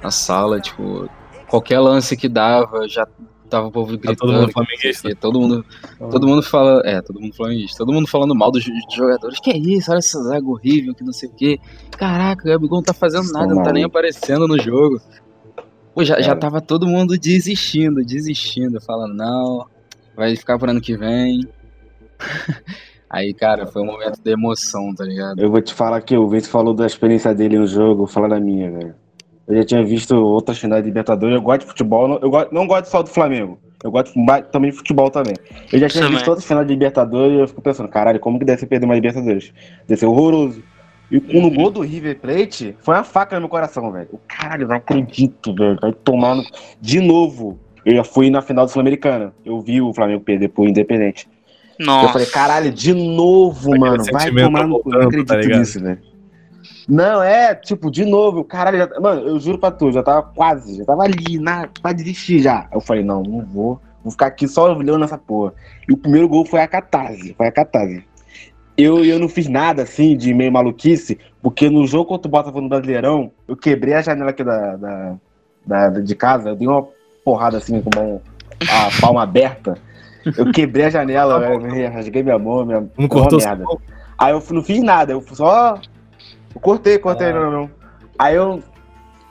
na 0.02 0.10
sala, 0.10 0.60
tipo, 0.60 1.08
qualquer 1.48 1.80
lance 1.80 2.16
que 2.16 2.28
dava, 2.28 2.88
já 2.88 3.06
tava 3.50 3.66
o 3.66 3.70
povo 3.72 3.88
gritando. 3.96 4.16
todo 4.16 4.32
mundo 4.32 4.46
que- 4.46 4.52
flamenguista. 4.52 5.08
que 5.08 5.14
todo 5.14 5.40
mundo, 5.40 5.64
todo 6.10 6.26
mundo 6.26 6.42
fala, 6.42 6.82
é, 6.84 7.00
todo 7.02 7.20
mundo 7.20 7.34
flamenguista, 7.34 7.78
todo 7.78 7.92
mundo 7.92 8.08
falando 8.08 8.34
mal 8.34 8.50
dos, 8.50 8.64
dos 8.64 8.94
jogadores. 8.94 9.38
Que 9.40 9.50
é 9.50 9.56
isso? 9.58 9.90
Olha 9.90 9.98
essa 9.98 10.22
zaga 10.22 10.46
horrível, 10.46 10.94
que 10.94 11.04
não 11.04 11.12
sei 11.12 11.28
o 11.28 11.32
quê. 11.32 11.58
Caraca, 11.96 12.42
o 12.44 12.46
Gabigol 12.52 12.78
não 12.78 12.84
tá 12.84 12.94
fazendo 12.94 13.30
nada, 13.32 13.54
não 13.54 13.62
tá 13.62 13.72
nem 13.72 13.84
aparecendo 13.84 14.46
no 14.48 14.58
jogo. 14.60 15.00
Pô, 15.96 16.04
já, 16.04 16.20
já 16.20 16.26
Cara. 16.26 16.38
tava 16.40 16.60
todo 16.60 16.86
mundo 16.86 17.16
desistindo, 17.18 18.04
desistindo, 18.04 18.78
falando, 18.82 19.14
não, 19.14 19.64
vai 20.14 20.36
ficar 20.36 20.58
pro 20.58 20.70
ano 20.70 20.78
que 20.78 20.94
vem. 20.94 21.40
Aí, 23.08 23.32
cara, 23.32 23.66
foi 23.66 23.80
um 23.80 23.86
momento 23.86 24.20
de 24.22 24.30
emoção, 24.30 24.94
tá 24.94 25.04
ligado? 25.06 25.40
Eu 25.40 25.50
vou 25.50 25.62
te 25.62 25.72
falar 25.72 26.02
que 26.02 26.14
o 26.14 26.28
Vince 26.28 26.50
falou 26.50 26.74
da 26.74 26.84
experiência 26.84 27.34
dele 27.34 27.58
no 27.58 27.66
jogo, 27.66 28.00
vou 28.00 28.06
falar 28.06 28.28
da 28.28 28.38
minha, 28.38 28.70
velho. 28.70 28.94
Eu 29.48 29.56
já 29.56 29.64
tinha 29.64 29.82
visto 29.82 30.14
outras 30.14 30.58
finais 30.58 30.82
de 30.82 30.90
Libertadores, 30.90 31.34
eu 31.34 31.40
gosto 31.40 31.60
de 31.62 31.66
futebol, 31.68 32.06
não, 32.06 32.18
eu 32.18 32.28
gosto, 32.28 32.54
não 32.54 32.66
gosto 32.66 32.90
só 32.90 33.02
do 33.02 33.08
Flamengo. 33.08 33.58
Eu 33.82 33.90
gosto 33.90 34.12
também 34.52 34.70
de 34.70 34.76
futebol 34.76 35.10
também. 35.10 35.34
Eu 35.72 35.78
já 35.78 35.88
tinha 35.88 36.02
Também. 36.02 36.16
visto 36.16 36.26
todas 36.26 36.40
as 36.40 36.46
finais 36.46 36.66
de 36.66 36.74
Libertadores 36.74 37.38
e 37.38 37.40
eu 37.40 37.48
fico 37.48 37.62
pensando, 37.62 37.88
caralho, 37.88 38.20
como 38.20 38.38
que 38.38 38.44
deve 38.44 38.60
ser 38.60 38.66
perder 38.66 38.84
uma 38.84 38.94
Libertadores? 38.94 39.50
Deve 39.88 39.98
ser 39.98 40.06
horroroso. 40.06 40.62
E 41.10 41.20
com 41.20 41.44
o 41.44 41.50
gol 41.50 41.70
do 41.70 41.80
River 41.82 42.18
Plate, 42.18 42.76
foi 42.80 42.94
uma 42.94 43.04
faca 43.04 43.36
no 43.36 43.42
meu 43.42 43.48
coração, 43.48 43.92
velho. 43.92 44.08
O 44.12 44.18
Caralho, 44.26 44.66
não 44.66 44.76
acredito, 44.76 45.54
velho. 45.54 45.78
Vai 45.80 45.92
tomar 45.92 46.34
no... 46.34 46.44
De 46.80 47.00
novo. 47.00 47.58
Eu 47.84 47.94
já 47.94 48.04
fui 48.04 48.28
na 48.30 48.42
final 48.42 48.66
do 48.66 48.72
Sul-Americana. 48.72 49.32
Eu 49.44 49.60
vi 49.60 49.80
o 49.80 49.94
Flamengo 49.94 50.24
perder 50.24 50.48
pro 50.48 50.66
Independente. 50.66 51.28
Nossa. 51.78 52.06
Eu 52.06 52.12
falei, 52.12 52.26
caralho, 52.26 52.72
de 52.72 52.92
novo, 52.92 53.68
Aquele 53.70 53.78
mano. 53.78 54.04
Vai 54.10 54.30
tomar 54.32 54.66
no 54.66 54.80
cu. 54.80 54.90
Não 54.90 55.02
voltando, 55.02 55.20
acredito 55.20 55.50
tá 55.52 55.58
nisso, 55.58 55.80
velho. 55.80 56.16
Não, 56.88 57.22
é, 57.22 57.54
tipo, 57.54 57.90
de 57.90 58.04
novo, 58.04 58.44
caralho, 58.44 58.78
já- 58.78 59.00
mano, 59.00 59.22
eu 59.22 59.40
juro 59.40 59.58
pra 59.58 59.72
tu, 59.72 59.90
já 59.90 60.02
tava 60.04 60.22
quase, 60.22 60.76
já 60.78 60.84
tava 60.84 61.02
ali, 61.02 61.38
na, 61.38 61.68
pra 61.82 61.92
desistir 61.92 62.40
já. 62.40 62.68
Eu 62.72 62.80
falei, 62.80 63.02
não, 63.02 63.22
não 63.24 63.44
vou, 63.44 63.80
vou 64.04 64.12
ficar 64.12 64.26
aqui 64.26 64.46
só 64.46 64.72
olhando 64.72 65.04
essa 65.04 65.18
porra. 65.18 65.52
E 65.88 65.92
o 65.92 65.96
primeiro 65.96 66.28
gol 66.28 66.44
foi 66.44 66.60
a 66.60 66.68
catarse, 66.68 67.34
foi 67.34 67.48
a 67.48 67.52
catarse. 67.52 68.04
Eu, 68.76 69.04
eu 69.04 69.18
não 69.18 69.28
fiz 69.28 69.48
nada 69.48 69.82
assim 69.82 70.16
de 70.16 70.34
meio 70.34 70.52
maluquice, 70.52 71.18
porque 71.42 71.70
no 71.70 71.86
jogo 71.86 72.06
contra 72.06 72.28
o 72.28 72.30
Botafogo 72.30 72.60
no 72.60 72.68
Brasileirão, 72.68 73.30
eu 73.48 73.56
quebrei 73.56 73.94
a 73.94 74.02
janela 74.02 74.30
aqui 74.30 74.44
da, 74.44 74.76
da, 74.76 75.14
da- 75.66 75.88
de 76.00 76.14
casa, 76.14 76.50
eu 76.50 76.56
dei 76.56 76.68
uma 76.68 76.86
porrada 77.24 77.56
assim 77.58 77.80
com 77.80 77.90
a 77.98 78.02
mão- 78.02 78.22
a 78.68 79.00
palma 79.00 79.22
aberta. 79.22 79.78
Eu 80.36 80.50
quebrei 80.52 80.86
a 80.86 80.90
janela, 80.90 81.38
velho, 81.40 81.92
rasguei 81.92 82.22
minha 82.22 82.38
mão, 82.38 82.64
minha 82.66 82.80
Não 82.80 82.90
uma 82.98 83.08
cortou 83.08 83.38
merda. 83.38 83.64
Aí 84.18 84.32
eu 84.32 84.42
não 84.50 84.62
fiz 84.62 84.82
nada, 84.82 85.12
eu 85.12 85.22
só. 85.32 85.78
Eu 86.54 86.60
cortei, 86.60 86.98
cortei, 86.98 87.32
não, 87.32 87.50
não. 87.50 87.70
Aí 88.18 88.34
eu. 88.34 88.62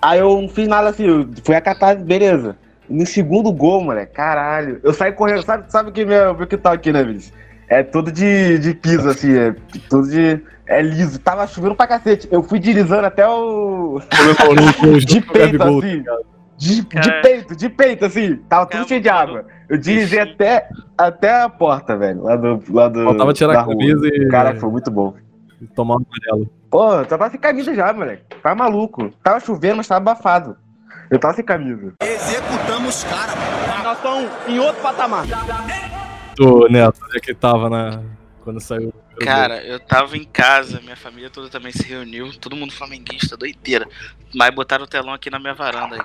Aí 0.02 0.20
eu 0.20 0.40
não 0.42 0.48
fiz 0.48 0.68
nada 0.68 0.90
assim, 0.90 1.04
eu 1.06 1.28
fui 1.44 1.56
a 1.56 1.62
catar, 1.62 1.96
beleza. 1.96 2.56
No 2.88 3.06
segundo 3.06 3.52
gol, 3.52 3.82
moleque, 3.84 4.14
caralho. 4.14 4.80
Eu 4.84 4.94
saí 4.94 5.12
correndo, 5.12 5.44
sabe, 5.44 5.72
sabe 5.72 5.92
que 5.92 6.06
meu, 6.06 6.36
meu 6.36 6.46
que 6.48 6.56
tá 6.56 6.72
aqui, 6.72 6.92
né, 6.94 7.04
Vinícius? 7.04 7.34
É 7.68 7.84
todo 7.84 8.12
de, 8.12 8.60
de 8.60 8.74
piso, 8.74 9.10
assim, 9.10 9.36
é 9.36 9.56
tudo 9.90 10.08
de. 10.10 10.42
É 10.68 10.82
liso. 10.82 11.20
Tava 11.20 11.46
chovendo 11.48 11.76
pra 11.76 11.88
cacete. 11.88 12.28
Eu 12.32 12.42
fui 12.44 12.60
deslizando 12.60 13.06
até 13.06 13.28
o. 13.28 14.00
De 15.06 15.22
peito, 15.22 15.64
assim. 15.64 16.04
tá? 16.04 16.18
De, 16.58 16.76
de 16.82 16.86
Cara. 16.86 17.22
peito, 17.22 17.56
de 17.56 17.70
peito, 17.70 18.06
assim. 18.06 18.38
Tava 18.50 18.66
tudo 18.66 18.88
cheio 18.88 19.02
de 19.02 19.10
água. 19.10 19.46
Eu 19.70 19.78
deslizei 19.78 20.20
até, 20.22 20.70
até 20.98 21.42
a 21.42 21.50
porta, 21.50 21.98
velho. 21.98 22.24
Lá 22.24 22.36
do. 22.36 22.64
Lá 22.72 22.88
do 22.88 23.04
Faltava 23.04 23.34
tirar 23.34 23.60
a 23.60 23.66
camisa 23.66 24.08
e- 24.08 24.28
Caraca, 24.30 24.60
foi 24.60 24.70
muito 24.72 24.90
bom. 24.90 25.14
Tomar 25.76 25.96
um 25.96 26.06
amarelo. 26.30 26.50
Pô, 26.70 26.94
eu 26.96 27.06
tava 27.06 27.30
sem 27.30 27.40
camisa 27.40 27.74
já, 27.74 27.92
moleque. 27.94 28.24
Tava 28.42 28.56
maluco. 28.56 29.10
Tava 29.24 29.40
chovendo, 29.40 29.78
mas 29.78 29.88
tava 29.88 30.12
abafado. 30.12 30.58
Eu 31.10 31.20
tava 31.20 31.34
sem 31.34 31.44
camisa. 31.46 31.94
Executamos 32.02 33.04
cara. 33.04 33.34
Nós 33.84 33.98
estamos 33.98 34.30
em 34.48 34.60
outro 34.60 34.82
patamar. 34.82 35.26
Ô, 36.40 36.68
Neto, 36.68 37.00
onde 37.06 37.18
é 37.18 37.20
que 37.20 37.34
tava 37.34 37.70
na... 37.70 38.02
quando 38.44 38.60
saiu? 38.60 38.94
Cara, 39.22 39.64
eu 39.64 39.80
tava 39.80 40.18
em 40.18 40.26
casa, 40.26 40.82
minha 40.82 40.96
família 40.96 41.30
toda 41.30 41.48
também 41.50 41.72
se 41.72 41.88
reuniu, 41.88 42.34
todo 42.38 42.56
mundo 42.56 42.74
flamenguista, 42.74 43.38
doideira. 43.38 43.88
Mas 44.34 44.54
botaram 44.54 44.84
o 44.84 44.88
telão 44.88 45.14
aqui 45.14 45.30
na 45.30 45.40
minha 45.40 45.54
varanda. 45.54 45.98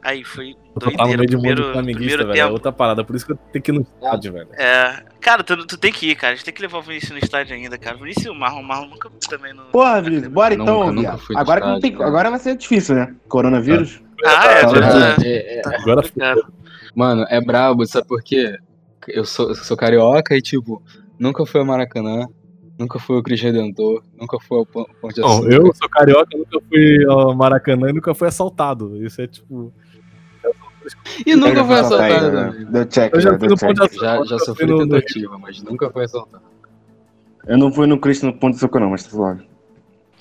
Aí, 0.00 0.22
foi 0.22 0.50
Eu 0.76 0.80
tô 0.80 0.86
lá 0.90 1.08
no 1.08 1.16
doideira. 1.16 1.16
meio 1.16 1.26
de 1.26 1.36
um 1.36 1.42
monte 1.42 1.56
de 1.56 1.72
flamenguista, 1.72 2.18
velho. 2.18 2.30
É 2.30 2.42
tempo. 2.42 2.52
outra 2.52 2.70
parada. 2.70 3.02
Por 3.02 3.16
isso 3.16 3.26
que 3.26 3.32
eu 3.32 3.36
tenho 3.52 3.62
que 3.62 3.70
ir 3.72 3.74
no 3.74 3.80
estádio, 3.80 4.32
velho. 4.32 4.48
É, 4.52 5.02
cara, 5.20 5.42
tu, 5.42 5.66
tu 5.66 5.76
tem 5.76 5.92
que 5.92 6.10
ir, 6.10 6.14
cara. 6.14 6.34
A 6.34 6.36
gente 6.36 6.44
tem 6.44 6.54
que 6.54 6.62
levar 6.62 6.78
o 6.78 6.82
Vinícius 6.82 7.10
no 7.10 7.18
estádio 7.18 7.56
ainda, 7.56 7.76
cara. 7.76 7.96
Vinícius 7.96 8.26
e 8.26 8.28
o 8.28 8.34
Marlon, 8.34 8.60
o 8.60 8.64
Marlon 8.64 8.86
nunca 8.90 9.10
fui 9.10 9.18
também 9.28 9.52
no. 9.52 9.64
Porra, 9.64 10.00
Vinícius, 10.00 10.28
bora 10.28 10.56
Nunca, 10.56 10.70
então, 10.70 10.92
nunca 10.92 11.18
no 11.30 11.38
Agora 11.38 11.60
que 11.60 11.66
não 11.66 11.80
tem. 11.80 11.90
estádio, 11.90 12.06
Agora 12.08 12.30
vai 12.30 12.38
ser 12.38 12.56
difícil, 12.56 12.94
né? 12.94 13.14
Coronavírus. 13.28 14.00
Ah, 14.24 14.46
é, 14.46 14.60
Tá, 14.60 14.68
agora. 14.68 15.16
É, 15.24 15.58
é, 15.58 15.62
Agora 15.80 16.08
Cara, 16.16 16.42
Mano, 16.94 17.26
é 17.28 17.40
brabo, 17.40 17.84
sabe 17.84 18.06
por 18.06 18.22
quê? 18.22 18.56
Eu 19.08 19.24
sou, 19.24 19.48
eu 19.50 19.54
sou 19.54 19.76
carioca 19.76 20.36
e, 20.36 20.42
tipo, 20.42 20.82
nunca 21.18 21.44
fui 21.46 21.60
ao 21.60 21.66
Maracanã, 21.66 22.26
nunca 22.78 22.98
fui 22.98 23.16
ao 23.16 23.22
Cristo 23.22 23.44
Redentor, 23.44 24.02
nunca 24.18 24.38
fui 24.40 24.58
ao 24.58 24.66
Pon- 24.66 24.86
Ponte 25.00 25.20
Não, 25.20 25.28
Açúcar. 25.28 25.52
eu 25.52 25.74
sou 25.74 25.88
carioca, 25.88 26.36
nunca 26.36 26.58
fui 26.68 27.04
ao 27.08 27.34
Maracanã 27.34 27.90
e 27.90 27.92
nunca 27.92 28.14
fui 28.14 28.28
assaltado. 28.28 29.02
Isso 29.04 29.20
é 29.20 29.26
tipo. 29.26 29.72
E 31.26 31.34
nunca 31.34 31.64
foi 31.64 31.76
assaltado 31.80 32.30
né? 32.70 32.84
check, 32.86 33.12
Eu 33.14 33.20
já 33.20 33.32
já 33.32 33.38
fui 33.38 33.48
no 33.48 33.56
ponto 33.56 33.80
check. 33.82 33.90
de 33.92 33.96
Já, 33.98 34.10
assalto. 34.12 34.28
já 34.28 34.38
sofri 34.38 34.66
fui 34.66 34.74
no- 34.74 34.78
tentativa, 34.88 35.38
mas 35.38 35.62
nunca 35.62 35.90
foi 35.90 36.04
assaltado. 36.04 36.44
Eu 37.46 37.58
não 37.58 37.72
fui 37.72 37.86
no 37.86 37.98
Cristo 37.98 38.26
no 38.26 38.32
ponto 38.32 38.54
de 38.54 38.60
soco, 38.60 38.78
não, 38.78 38.90
mas 38.90 39.04
tá 39.04 39.10
suave. 39.10 39.46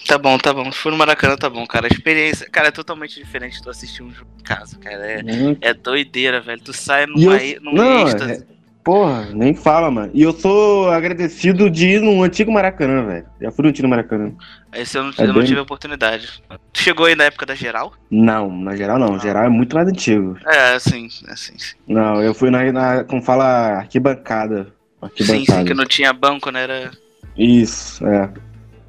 Tá 0.07 0.17
bom, 0.17 0.37
tá 0.37 0.53
bom. 0.53 0.71
Se 0.71 0.77
for 0.77 0.91
no 0.91 0.97
Maracanã, 0.97 1.35
tá 1.35 1.49
bom, 1.49 1.65
cara. 1.65 1.87
A 1.87 1.89
experiência, 1.89 2.47
cara, 2.49 2.67
é 2.67 2.71
totalmente 2.71 3.15
diferente 3.15 3.57
de 3.57 3.63
tu 3.63 3.69
assistir 3.69 4.03
um 4.03 4.11
jogo 4.11 4.29
em 4.39 4.43
casa, 4.43 4.77
cara. 4.77 5.03
É, 5.11 5.21
Hum. 5.23 5.55
é 5.61 5.73
doideira, 5.73 6.41
velho. 6.41 6.61
Tu 6.61 6.73
sai 6.73 7.05
E 7.15 7.23
eu- 7.25 7.61
numa, 7.61 7.71
num 7.71 7.73
não, 7.73 8.07
êxtase. 8.07 8.45
É- 8.85 8.91
Porra, 8.95 9.27
nem 9.33 9.55
fala, 9.55 9.89
mano. 9.89 10.11
E 10.13 10.21
eu 10.21 10.31
sou 10.31 10.89
agradecido 10.91 11.69
de 11.71 11.87
ir 11.87 12.01
no 12.01 12.21
antigo 12.21 12.51
Maracanã, 12.51 13.03
velho. 13.05 13.25
Já 13.41 13.51
fui 13.51 13.63
no 13.63 13.69
antigo 13.69 13.87
Maracanã. 13.87 14.31
Esse 14.73 14.97
eu 14.97 15.03
não, 15.03 15.09
É 15.17 15.23
eu 15.23 15.27
não 15.27 15.33
bem- 15.35 15.43
tive 15.45 15.59
a 15.59 15.63
oportunidade. 15.63 16.43
Tu 16.71 16.81
chegou 16.83 17.07
aí 17.07 17.15
na 17.15 17.23
época 17.23 17.45
da 17.47 17.55
geral? 17.55 17.93
Não, 18.11 18.51
na 18.55 18.75
geral 18.75 18.99
não. 18.99 19.19
Geral 19.19 19.45
é 19.45 19.49
muito 19.49 19.75
mais 19.75 19.87
antigo. 19.87 20.37
É, 20.45 20.75
assim, 20.75 21.07
assim, 21.27 21.57
sim. 21.57 21.75
Não, 21.87 22.21
eu 22.21 22.33
fui 22.35 22.49
na, 22.51 22.71
na 22.71 23.03
como 23.03 23.21
fala, 23.23 23.77
arquibancada. 23.77 24.65
Sim, 24.65 24.71
Arquibancada. 25.01 25.59
sim, 25.61 25.65
que 25.65 25.73
não 25.73 25.85
tinha 25.85 26.13
banco, 26.13 26.51
né? 26.51 26.63
Era. 26.63 26.91
Isso, 27.37 28.05
é. 28.07 28.29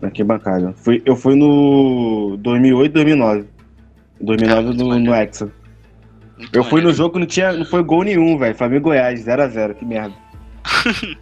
Arquibancada. 0.03 0.75
Fui, 0.77 1.03
eu 1.07 1.17
fui 1.17 1.35
no 1.35 2.37
2008, 2.39 2.93
2009. 2.93 3.45
2009 4.21 4.61
Ah, 4.61 4.63
muito 4.63 4.79
no, 4.85 4.99
no 4.99 5.15
Hexa. 5.15 5.51
Muito 6.37 6.55
Eu 6.55 6.65
fui 6.65 6.81
no 6.81 6.93
jogo 6.93 7.15
que 7.15 7.19
não 7.21 7.27
tinha, 7.27 7.53
não 7.53 7.65
foi 7.65 7.83
gol 7.83 8.03
nenhum, 8.03 8.37
velho. 8.39 8.55
Flamengo 8.55 8.81
e 8.81 8.85
Goiás, 8.85 9.25
0x0, 9.25 9.75
que 9.75 9.85
merda. 9.85 10.15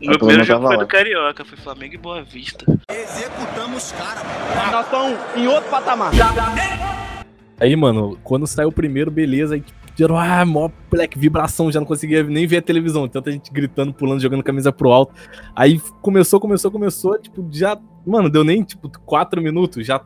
O 0.00 0.06
meu 0.06 0.12
Eu 0.14 0.18
primeiro 0.18 0.44
jogo 0.44 0.66
foi 0.66 0.76
lá. 0.76 0.82
do 0.82 0.88
Carioca, 0.88 1.44
foi 1.44 1.58
Flamengo 1.58 1.94
e 1.94 1.98
Boa 1.98 2.22
Vista. 2.22 2.64
Executamos 2.90 3.92
cara. 3.92 4.20
Nós 4.72 4.86
estamos 4.86 5.18
em 5.36 5.46
outro 5.46 5.68
patamar. 5.68 6.10
Aí, 7.60 7.76
mano, 7.76 8.18
quando 8.24 8.46
saiu 8.46 8.70
o 8.70 8.72
primeiro, 8.72 9.10
beleza, 9.10 9.56
aí 9.56 9.64
gerou, 9.94 10.16
ah, 10.16 10.42
mó 10.46 10.70
black 10.90 11.18
vibração, 11.18 11.70
já 11.70 11.78
não 11.78 11.86
conseguia 11.86 12.22
nem 12.22 12.46
ver 12.46 12.56
a 12.56 12.62
televisão, 12.62 13.06
tanta 13.06 13.30
gente 13.30 13.52
gritando, 13.52 13.92
pulando, 13.92 14.22
jogando 14.22 14.42
camisa 14.42 14.72
pro 14.72 14.90
alto. 14.90 15.12
Aí 15.54 15.78
começou, 16.00 16.40
começou, 16.40 16.70
começou, 16.70 17.18
tipo, 17.18 17.46
já, 17.52 17.78
mano, 18.06 18.30
deu 18.30 18.42
nem, 18.42 18.62
tipo, 18.62 18.88
quatro 19.04 19.42
minutos, 19.42 19.86
já, 19.86 20.00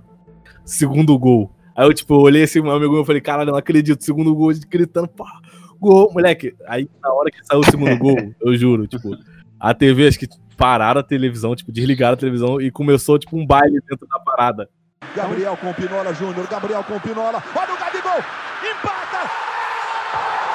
segundo 0.65 1.17
gol. 1.17 1.53
Aí 1.77 1.87
eu, 1.87 1.93
tipo, 1.93 2.15
olhei 2.15 2.45
assim, 2.45 2.61
meu 2.61 2.73
amigo 2.73 2.97
eu 2.97 3.05
falei, 3.05 3.21
caralho, 3.21 3.49
eu 3.49 3.53
não 3.53 3.59
acredito, 3.59 4.05
segundo 4.05 4.35
gol, 4.35 4.51
a 4.51 4.55
gente 4.55 4.67
gritando, 4.67 5.09
pá, 5.09 5.41
gol, 5.81 6.13
moleque. 6.13 6.55
Aí, 6.69 6.89
na 7.03 7.13
hora 7.13 7.31
que 7.31 7.45
saiu 7.45 7.61
o 7.61 7.65
segundo 7.65 7.99
gol, 7.99 8.17
eu 8.41 8.57
juro, 8.57 8.87
tipo, 8.87 9.17
a 9.59 9.75
TV, 9.75 10.07
acho 10.07 10.19
que 10.19 10.29
pararam 10.57 11.01
a 11.01 11.05
televisão, 11.05 11.57
tipo, 11.57 11.73
desligaram 11.73 12.15
a 12.15 12.17
televisão 12.17 12.61
e 12.61 12.71
começou, 12.71 13.19
tipo, 13.19 13.37
um 13.37 13.45
baile 13.45 13.81
dentro 13.89 14.07
da 14.07 14.21
parada. 14.21 14.69
Gabriel 15.17 15.57
com 15.57 15.73
Pinola 15.75 16.15
Júnior, 16.15 16.47
Gabriel 16.49 16.85
com 16.85 16.99
Pinola. 17.01 17.43
Olha 17.55 17.75
o 17.75 17.79
Gabigol! 17.79 18.19
Empata! 18.63 19.31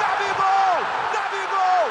Gabigol! 0.00 0.80
Gabigol! 1.12 1.86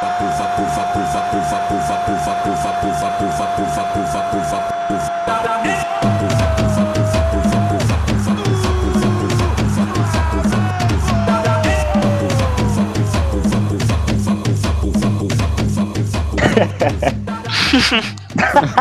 Vapo, 0.00 0.24
vapo, 0.38 0.62
vapo, 0.62 1.00
vapo, 1.12 1.38
vapo, 1.50 1.76
vapo, 1.86 2.14
vapo, 2.14 2.50
vapo, 2.54 2.88
vapo, 2.92 3.26
vapo, 3.26 3.64
vapo, 3.64 3.64
vapo, 3.72 4.38
vapo, 4.38 4.38
vapo, 4.50 5.71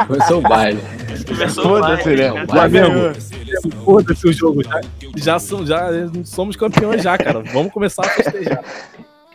Começou 0.08 0.40
o 0.40 0.42
baile. 0.42 0.80
Começou 1.28 1.64
Foda-se, 1.64 2.10
né? 2.16 2.46
Flamengo, 2.48 3.14
foda-se 3.84 4.28
o 4.28 4.34
jogo, 4.34 4.64
já, 4.64 4.82
já, 5.16 5.40
são- 5.40 5.66
já 5.66 5.88
somos 6.26 6.56
campeões 6.56 7.04
já, 7.04 7.18
cara. 7.18 7.42
Vamos 7.54 7.72
começar 7.72 8.06
a 8.06 8.10
festejar. 8.10 8.64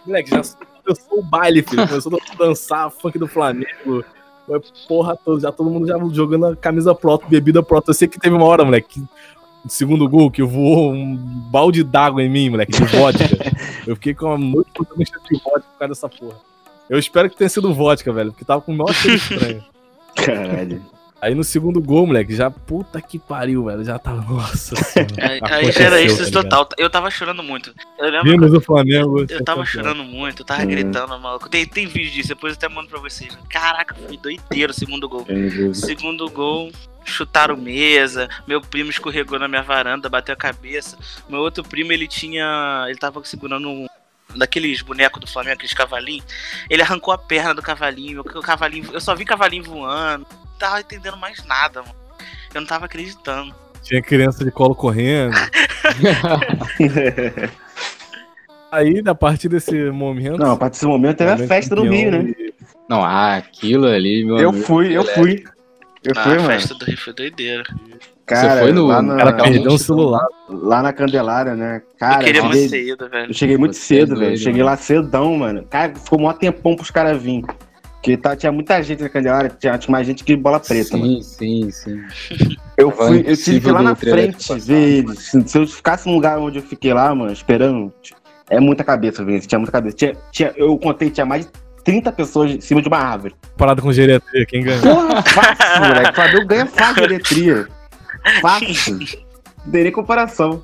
Moleque, 0.07 0.30
já 0.30 0.42
começou 0.84 1.18
o 1.18 1.22
baile, 1.22 1.62
filho. 1.62 1.86
Começou 1.88 2.18
a 2.18 2.36
dançar, 2.44 2.90
funk 2.90 3.18
do 3.18 3.26
Flamengo. 3.28 4.05
Foi 4.47 4.61
Porra, 4.86 5.16
toda, 5.24 5.40
já 5.40 5.51
todo 5.53 5.68
mundo 5.70 5.86
já 5.88 5.99
jogando 6.12 6.47
a 6.47 6.57
camisa 6.57 6.94
pro 6.94 7.11
alto, 7.11 7.26
bebida 7.28 7.62
pro 7.62 7.76
alto. 7.76 7.90
Eu 7.90 7.94
sei 7.94 8.07
que 8.09 8.18
teve 8.18 8.34
uma 8.34 8.44
hora, 8.44 8.64
moleque, 8.64 9.03
segundo 9.68 10.09
gol, 10.09 10.30
que 10.30 10.42
voou 10.42 10.92
um 10.92 11.16
balde 11.51 11.82
d'água 11.82 12.22
em 12.22 12.28
mim, 12.30 12.51
moleque, 12.51 12.72
de 12.72 12.84
vodka. 12.84 13.24
Eu 13.86 13.97
fiquei 13.97 14.14
com 14.14 14.26
uma 14.26 14.38
noite 14.38 14.70
de 14.72 15.40
vodka 15.42 15.61
por 15.72 15.78
causa 15.78 15.88
dessa 15.88 16.09
porra. 16.09 16.36
Eu 16.89 16.99
espero 16.99 17.28
que 17.28 17.37
tenha 17.37 17.49
sido 17.49 17.72
vodka, 17.74 18.12
velho, 18.12 18.30
porque 18.32 18.45
tava 18.45 18.61
com 18.62 18.72
o 18.72 18.76
maior 18.76 18.93
cheiro 18.95 19.16
estranho. 19.18 19.64
Caralho. 20.14 20.82
Aí 21.20 21.34
no 21.34 21.43
segundo 21.43 21.80
gol, 21.80 22.07
moleque, 22.07 22.37
já 22.37 22.51
puta 22.51 23.01
que 23.01 23.18
pariu, 23.18 23.64
velho. 23.64 23.82
Já 23.82 23.99
tava. 23.99 24.20
Nossa 24.32 24.76
senhora. 24.76 25.12
Aí, 25.18 25.30
aí 25.30 25.39
Aconteceu, 25.41 25.87
era 25.87 25.97
tá 25.97 26.03
isso 26.03 26.24
ligado? 26.24 26.43
total. 26.43 26.68
Eu 26.76 26.91
tava 26.91 27.11
chorando 27.11 27.43
muito. 27.43 27.74
Eu 27.99 28.11
lembro 28.11 28.30
Vimos 28.30 28.53
o 28.53 28.61
Flamengo. 28.61 29.20
Eu 29.20 29.26
tava 29.26 29.34
ser 29.34 29.45
campeão. 29.45 29.66
chorando 29.66 30.05
muito, 30.05 30.43
eu 30.43 30.47
tava 30.47 30.62
Hum. 30.62 30.66
gritando, 30.66 31.18
maluco. 31.18 31.49
Tem, 31.49 31.66
tem 31.66 31.87
vídeo 31.87 32.12
disso, 32.12 32.28
depois 32.28 32.53
eu 32.53 32.57
até 32.59 32.68
mando 32.72 32.89
pra 32.89 33.01
vocês. 33.01 33.37
Caraca, 33.49 33.95
foi 33.95 34.16
doideiro 34.18 34.72
o 34.72 34.74
segundo 34.74 35.09
gol. 35.09 35.26
Segundo 35.72 36.28
gol, 36.30 36.70
chutaram 37.05 37.57
mesa. 37.57 38.28
Meu 38.47 38.61
primo 38.61 38.91
escorregou 38.91 39.39
na 39.39 39.49
minha 39.49 39.62
varanda, 39.62 40.09
bateu 40.11 40.34
a 40.34 40.37
cabeça. 40.37 40.99
Meu 41.30 41.41
outro 41.41 41.64
primo, 41.64 41.93
ele 41.93 42.07
tinha. 42.07 42.84
Ele 42.89 42.99
tava 42.99 43.24
segurando 43.24 43.68
um. 43.68 43.87
Daqueles 44.39 44.82
bonecos 44.82 45.20
do 45.20 45.26
Flamengo, 45.26 45.55
aqueles 45.55 45.72
cavalinhos. 45.74 46.24
Ele 46.68 46.82
arrancou 46.82 47.12
a 47.14 47.18
perna 47.18 47.55
do 47.55 47.62
cavalinho. 47.62 48.20
O 48.20 48.43
cavalinho 48.43 48.91
eu 48.93 49.01
só 49.01 49.14
vi 49.14 49.24
cavalinho 49.24 49.64
voando. 49.64 50.26
Não 50.30 50.59
tava 50.59 50.80
entendendo 50.80 51.16
mais 51.16 51.43
nada, 51.45 51.82
mano. 51.82 51.95
Eu 52.55 52.61
não 52.61 52.68
tava 52.68 52.84
acreditando. 52.87 53.55
Tinha 53.82 54.03
criança 54.03 54.45
de 54.45 54.51
colo 54.51 54.74
correndo. 54.74 55.34
Aí, 58.70 59.03
a 59.07 59.14
partir 59.14 59.49
desse 59.49 59.91
momento. 59.91 60.39
Não, 60.39 60.53
a 60.53 60.57
partir 60.57 60.74
desse 60.74 60.87
momento 60.87 61.16
teve 61.18 61.30
a 61.30 61.39
festa 61.47 61.74
campeão 61.76 61.93
Rio, 61.93 62.11
né? 62.11 62.34
e- 62.39 62.55
Não, 62.89 63.03
ah, 63.05 63.37
aquilo 63.37 63.87
ali, 63.87 64.24
meu 64.24 64.39
Eu 64.39 64.51
amigo, 64.51 64.66
fui, 64.66 64.97
eu 64.97 65.03
é- 65.03 65.14
fui. 65.14 65.45
Eu 66.05 66.12
Ah, 66.16 66.22
fui, 66.22 66.32
a 66.32 66.37
mano. 66.37 66.47
festa 66.47 66.74
do 66.74 66.84
Rio 66.84 66.99
foi 66.99 67.12
doideira. 67.12 67.64
Cara, 68.27 68.55
Você 68.57 68.61
foi 68.62 68.72
no- 68.72 68.87
lá 68.89 69.01
na, 69.01 69.16
Cara, 69.16 69.33
perdeu 69.35 69.70
um 69.70 69.79
celular. 69.79 70.27
lá 70.49 70.83
na 70.83 70.93
Candelária, 70.93 71.55
né? 71.55 71.81
Cara, 71.99 72.14
eu 72.22 72.24
queria 72.27 72.41
eu 72.41 72.45
muito 72.45 72.59
cheguei, 72.59 72.68
ter 72.87 72.93
ido, 72.93 73.09
velho. 73.09 73.31
eu 73.31 73.35
cheguei 73.35 73.57
muito 73.57 73.70
é 73.77 73.79
cedo, 73.79 74.07
doido, 74.09 74.20
velho. 74.20 74.37
Cheguei 74.39 74.62
lá 74.64 74.77
cedão, 74.77 75.37
mano. 75.37 75.64
Cara, 75.70 75.95
ficou 75.95 76.18
mó 76.18 76.33
tempão 76.33 76.74
pros 76.74 76.91
caras 76.91 77.22
virem. 77.22 77.45
Porque 77.93 78.16
tá, 78.16 78.35
tinha 78.37 78.51
muita 78.51 78.81
gente 78.83 79.03
na 79.03 79.09
Candelária, 79.09 79.51
tinha, 79.59 79.79
tinha 79.79 79.93
mais 79.93 80.07
gente 80.07 80.24
que 80.24 80.35
bola 80.37 80.59
preta, 80.59 80.97
mano. 80.97 81.22
Sim, 81.22 81.70
sim, 81.70 82.03
sim. 82.31 82.57
Eu 82.77 82.91
fui, 82.91 83.24
eu 83.27 83.35
tive 83.37 83.61
que 83.61 83.68
ir 83.68 83.72
lá 83.72 83.81
na 83.81 83.95
frente 83.97 84.55
ver 84.61 84.99
eles. 84.99 85.18
Se, 85.31 85.49
se 85.49 85.59
eu 85.59 85.66
ficasse 85.66 86.07
no 86.07 86.12
lugar 86.14 86.39
onde 86.39 86.59
eu 86.59 86.62
fiquei 86.62 86.93
lá, 86.93 87.14
mano, 87.14 87.33
esperando, 87.33 87.91
é 88.51 88.61
muita 88.61 88.85
cabeça, 88.85 89.24
velho. 89.24 89.41
Tinha 89.41 89.59
muita 89.59 89.72
cabeça. 89.72 89.97
Tinha, 89.97 90.12
tinha, 90.31 90.53
eu 90.57 90.77
contei, 90.77 91.09
tinha 91.09 91.24
mais 91.24 91.47
de 91.47 91.53
30 91.85 92.12
pessoas 92.12 92.51
em 92.51 92.61
cima 92.61 92.83
de 92.83 92.89
uma 92.89 92.99
árvore. 92.99 93.35
Parada 93.57 93.81
com 93.81 93.91
geriatria, 93.91 94.45
quem 94.45 94.62
ganhou? 94.62 94.83
Porra, 94.83 95.22
fácil, 95.22 95.83
moleque. 95.89 96.11
O 96.11 96.14
Flamengo 96.14 96.47
ganha 96.47 96.66
fácil 96.66 96.95
de 96.97 97.03
eletria. 97.05 97.68
Fácil. 98.41 98.99
Não 99.64 99.72
tem 99.72 99.83
nem 99.85 99.93
comparação. 99.93 100.62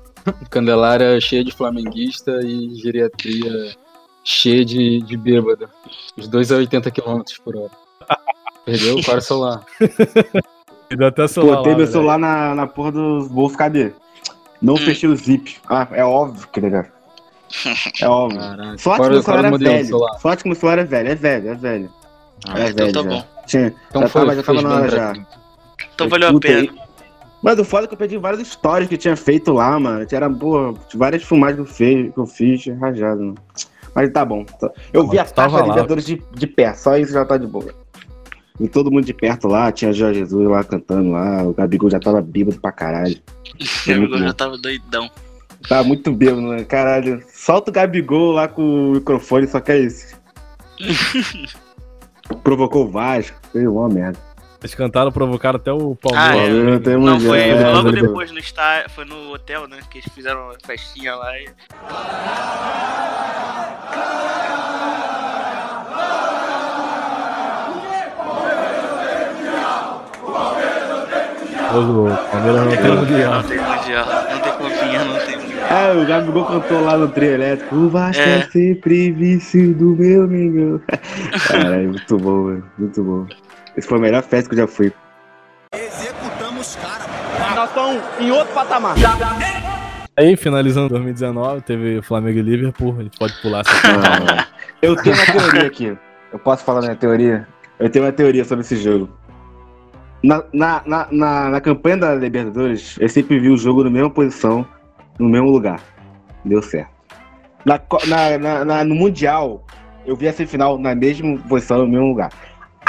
Candelária 0.50 1.20
cheia 1.20 1.44
de 1.44 1.52
flamenguista 1.52 2.40
e 2.44 2.74
geriatria 2.76 3.74
cheia 4.24 4.64
de, 4.64 5.00
de 5.02 5.16
bêbado. 5.16 5.68
Os 6.16 6.28
dois 6.28 6.50
a 6.52 6.56
80 6.56 6.90
km 6.90 7.20
por 7.44 7.56
hora. 7.56 7.70
Perdeu 8.64 8.98
o 8.98 9.04
cara 9.04 9.20
celular. 9.20 9.64
E 10.90 10.96
deu 10.96 11.06
até 11.08 11.26
celular. 11.28 11.56
Botei 11.58 11.74
meu 11.74 11.86
celular 11.86 12.18
na, 12.18 12.54
na 12.54 12.66
porra 12.66 12.92
do 12.92 13.26
bolso, 13.30 13.56
cadê? 13.56 13.92
Não 14.60 14.76
fechei 14.76 15.08
o 15.08 15.16
zip. 15.16 15.56
Ah, 15.68 15.86
é 15.92 16.04
óbvio 16.04 16.46
que 16.52 16.60
legal. 16.60 16.84
É 18.02 18.06
óbvio. 18.06 18.38
Caraca. 18.40 18.78
Sorte 18.78 19.02
que 19.02 19.08
meu 19.10 19.22
celular 19.22 19.52
o 19.52 19.54
é 19.54 19.58
velho. 19.58 19.86
celular? 19.86 20.18
Sorte 20.20 20.42
que 20.42 20.48
meu 20.50 20.56
celular 20.56 20.78
é 20.80 20.84
velho, 20.84 21.08
é 21.08 21.14
velho, 21.14 21.48
é 21.48 21.54
velho. 21.54 21.92
Ah, 22.46 22.60
é 22.60 22.68
então 22.68 22.76
velho 22.86 22.92
tá 22.92 23.02
já. 23.02 23.08
bom. 23.08 23.24
Tinha, 23.46 23.74
Então 23.88 24.02
já 24.02 24.08
foi, 24.08 24.20
tava, 24.22 24.36
já 24.36 24.42
tava 24.42 24.62
na 24.62 24.74
hora 24.74 24.90
já. 24.90 25.12
Então 25.94 26.08
valeu 26.10 26.28
a 26.36 26.40
pena. 26.40 26.60
aí- 26.60 26.87
Mas 27.42 27.58
o 27.58 27.64
foda 27.64 27.84
é 27.84 27.86
que 27.86 27.94
eu 27.94 27.98
perdi 27.98 28.16
várias 28.18 28.40
histórias 28.42 28.88
que 28.88 28.94
eu 28.94 28.98
tinha 28.98 29.16
feito 29.16 29.52
lá, 29.52 29.78
mano. 29.78 30.04
Era, 30.10 30.28
porra, 30.28 30.74
várias 30.94 31.22
filmagens 31.22 31.56
que 31.56 31.62
eu 31.62 31.74
fiz, 31.74 32.12
que 32.14 32.18
eu 32.20 32.26
fiz 32.26 32.66
rajado, 32.80 33.20
mano. 33.20 33.34
Mas 33.94 34.10
tá 34.12 34.24
bom. 34.24 34.44
tá- 34.44 34.70
Eu 34.92 35.06
vi 35.08 35.18
a 35.18 35.24
taça 35.24 35.56
lá. 35.56 35.62
Libertadores 35.62 36.04
de, 36.04 36.22
de 36.34 36.46
perto, 36.46 36.76
só 36.78 36.96
isso 36.96 37.12
já 37.12 37.24
tá 37.24 37.36
de 37.36 37.46
boa. 37.46 37.72
E 38.60 38.66
todo 38.68 38.90
mundo 38.90 39.04
de 39.04 39.14
perto 39.14 39.46
lá, 39.46 39.70
tinha 39.70 39.92
Jorge 39.92 40.18
Jesus 40.20 40.48
lá 40.48 40.64
cantando 40.64 41.12
lá, 41.12 41.44
o 41.44 41.54
Gabigol 41.54 41.88
já 41.88 42.00
tava 42.00 42.20
bêbado 42.20 42.60
pra 42.60 42.72
caralho. 42.72 43.16
Amigo 43.88 44.12
bom. 44.14 44.18
já 44.18 44.32
tava 44.32 44.58
doidão. 44.58 45.08
Tava 45.68 45.84
muito 45.84 46.12
bêbado, 46.12 46.42
né? 46.42 46.64
Caralho. 46.64 47.22
Solta 47.32 47.70
o 47.70 47.74
Gabigol 47.74 48.32
lá 48.32 48.48
com 48.48 48.62
o 48.62 48.92
microfone, 48.94 49.46
só 49.46 49.60
que 49.60 49.70
é 49.72 49.78
isso. 49.78 50.16
Provocou 52.42 52.84
o 52.86 52.90
Vasco, 52.90 53.36
foi 53.52 53.66
uma 53.66 53.88
merda. 53.88 54.18
Eles 54.60 54.74
cantaram, 54.74 55.12
provocaram 55.12 55.56
até 55.56 55.72
o 55.72 55.92
Ah, 55.92 56.08
Palmeiras. 56.08 56.48
é. 56.48 56.62
Não, 56.62 56.80
tem 56.80 56.96
Não, 56.98 57.20
foi 57.20 57.40
é, 57.48 57.70
logo 57.70 57.88
é, 57.90 57.92
depois 57.92 58.30
no 58.32 58.38
estádio, 58.40 58.90
foi 58.90 59.04
no 59.04 59.32
hotel, 59.32 59.68
né? 59.68 59.78
Que 59.88 59.98
eles 59.98 60.12
fizeram 60.12 60.46
uma 60.46 60.54
festinha 60.66 61.14
lá 61.14 61.38
e. 61.38 61.48
O 71.70 72.30
Palmeiras 72.30 72.64
não 72.64 72.76
tem 72.76 72.96
mundial. 72.96 73.34
Não 73.34 73.42
tem 73.42 73.58
mundial. 73.58 74.06
Não 74.30 74.40
tem 74.40 74.52
copinha, 74.52 75.04
não 75.04 75.18
tem 75.26 75.36
mundial. 75.38 75.68
Ah, 75.70 75.92
o 76.02 76.06
Gabigol 76.06 76.44
cantou 76.46 76.80
lá 76.80 76.96
no 76.96 77.08
trio 77.08 77.32
elétrico. 77.34 77.74
O 77.76 77.88
Vasco 77.90 78.22
é, 78.22 78.38
É. 78.38 78.42
sempre 78.44 79.12
vice 79.12 79.74
do 79.74 79.94
meu 79.96 80.26
Mengão. 80.26 80.80
Caralho, 81.46 81.90
muito 81.90 82.16
bom, 82.16 82.44
mano. 82.44 82.64
Muito 82.78 83.02
bom. 83.04 83.26
Esse 83.78 83.86
foi 83.86 83.98
a 83.98 84.00
melhor 84.00 84.22
festa 84.24 84.48
que 84.50 84.56
eu 84.56 84.66
já 84.66 84.66
fui. 84.66 84.92
Executamos 85.72 86.74
cara. 86.76 87.54
Nós 87.54 87.68
estamos 87.68 88.02
em 88.18 88.30
outro 88.32 88.52
patamar. 88.52 88.96
Aí, 90.16 90.36
finalizando 90.36 90.88
2019, 90.88 91.60
teve 91.60 92.02
Flamengo 92.02 92.40
e 92.40 92.42
Liverpool. 92.42 92.96
A 92.98 93.02
gente 93.04 93.16
pode 93.16 93.40
pular 93.40 93.60
essa 93.60 94.48
eu 94.82 94.96
tenho 94.96 95.14
uma 95.14 95.26
teoria 95.26 95.66
aqui. 95.68 95.96
Eu 96.32 96.40
posso 96.40 96.64
falar 96.64 96.80
minha 96.80 96.96
teoria? 96.96 97.46
Eu 97.78 97.88
tenho 97.88 98.04
uma 98.04 98.10
teoria 98.10 98.44
sobre 98.44 98.64
esse 98.64 98.74
jogo. 98.76 99.08
Na, 100.24 100.42
na, 100.52 100.82
na, 100.84 101.06
na, 101.12 101.48
na 101.50 101.60
campanha 101.60 101.98
da 101.98 102.14
Libertadores, 102.16 102.96
eu 102.98 103.08
sempre 103.08 103.38
vi 103.38 103.48
o 103.48 103.56
jogo 103.56 103.84
na 103.84 103.90
mesma 103.90 104.10
posição, 104.10 104.66
no 105.20 105.28
mesmo 105.28 105.48
lugar. 105.48 105.80
Deu 106.44 106.60
certo. 106.60 106.90
Na, 107.64 107.80
na- 108.38 108.64
na- 108.64 108.84
no 108.84 108.96
Mundial, 108.96 109.64
eu 110.04 110.16
vi 110.16 110.26
a 110.26 110.32
semifinal 110.32 110.76
na 110.76 110.96
mesma 110.96 111.38
posição, 111.48 111.78
no 111.78 111.86
mesmo 111.86 112.08
lugar. 112.08 112.30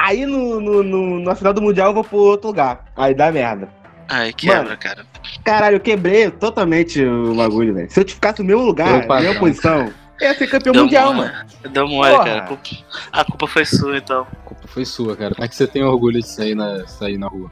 Aí 0.02 0.26
no, 0.26 0.60
no, 0.62 0.84
no- 0.84 1.20
na 1.20 1.36
final 1.36 1.54
do 1.54 1.62
Mundial 1.62 1.89
eu 1.89 1.93
vou 1.93 2.04
pro 2.04 2.18
outro 2.18 2.47
lugar. 2.47 2.86
Aí 2.95 3.14
dá 3.14 3.32
merda. 3.32 3.68
Ai, 4.08 4.34
quebra, 4.34 4.64
Mano, 4.64 4.78
cara. 4.78 5.06
Caralho, 5.43 5.76
eu 5.76 5.80
quebrei 5.80 6.32
totalmente 6.32 7.04
o 7.04 7.36
bagulho, 7.36 7.74
velho. 7.76 7.91
Se 7.91 8.00
eu 8.02 8.08
ficasse 8.08 8.41
no 8.41 8.47
mesmo 8.47 8.64
lugar, 8.64 9.02
na 9.02 9.06
padrão. 9.06 9.36
posição, 9.36 9.91
eu 10.20 10.28
ia 10.30 10.34
ser 10.36 10.47
campeão 10.47 10.74
Deu 10.74 10.84
mundial, 10.84 11.14
mole. 11.14 11.28
mano. 11.30 11.45
Deu 11.72 11.88
mole, 11.88 12.12
Porra. 12.12 12.24
cara. 12.26 12.39
A 12.39 12.47
culpa, 12.47 12.64
a 13.12 13.26
culpa 13.26 13.47
foi 13.47 13.66
sua, 13.66 13.97
então. 13.97 14.22
A 14.32 14.36
culpa 14.47 14.68
foi 14.68 14.86
sua, 14.86 15.16
cara. 15.16 15.36
Como 15.36 15.45
é 15.45 15.47
que 15.47 15.56
você 15.56 15.68
tem 15.68 15.84
orgulho 15.84 16.20
de 16.20 16.28
sair 16.28 16.56
na, 16.56 16.88
sair 16.88 17.18
na 17.18 17.28
rua? 17.28 17.52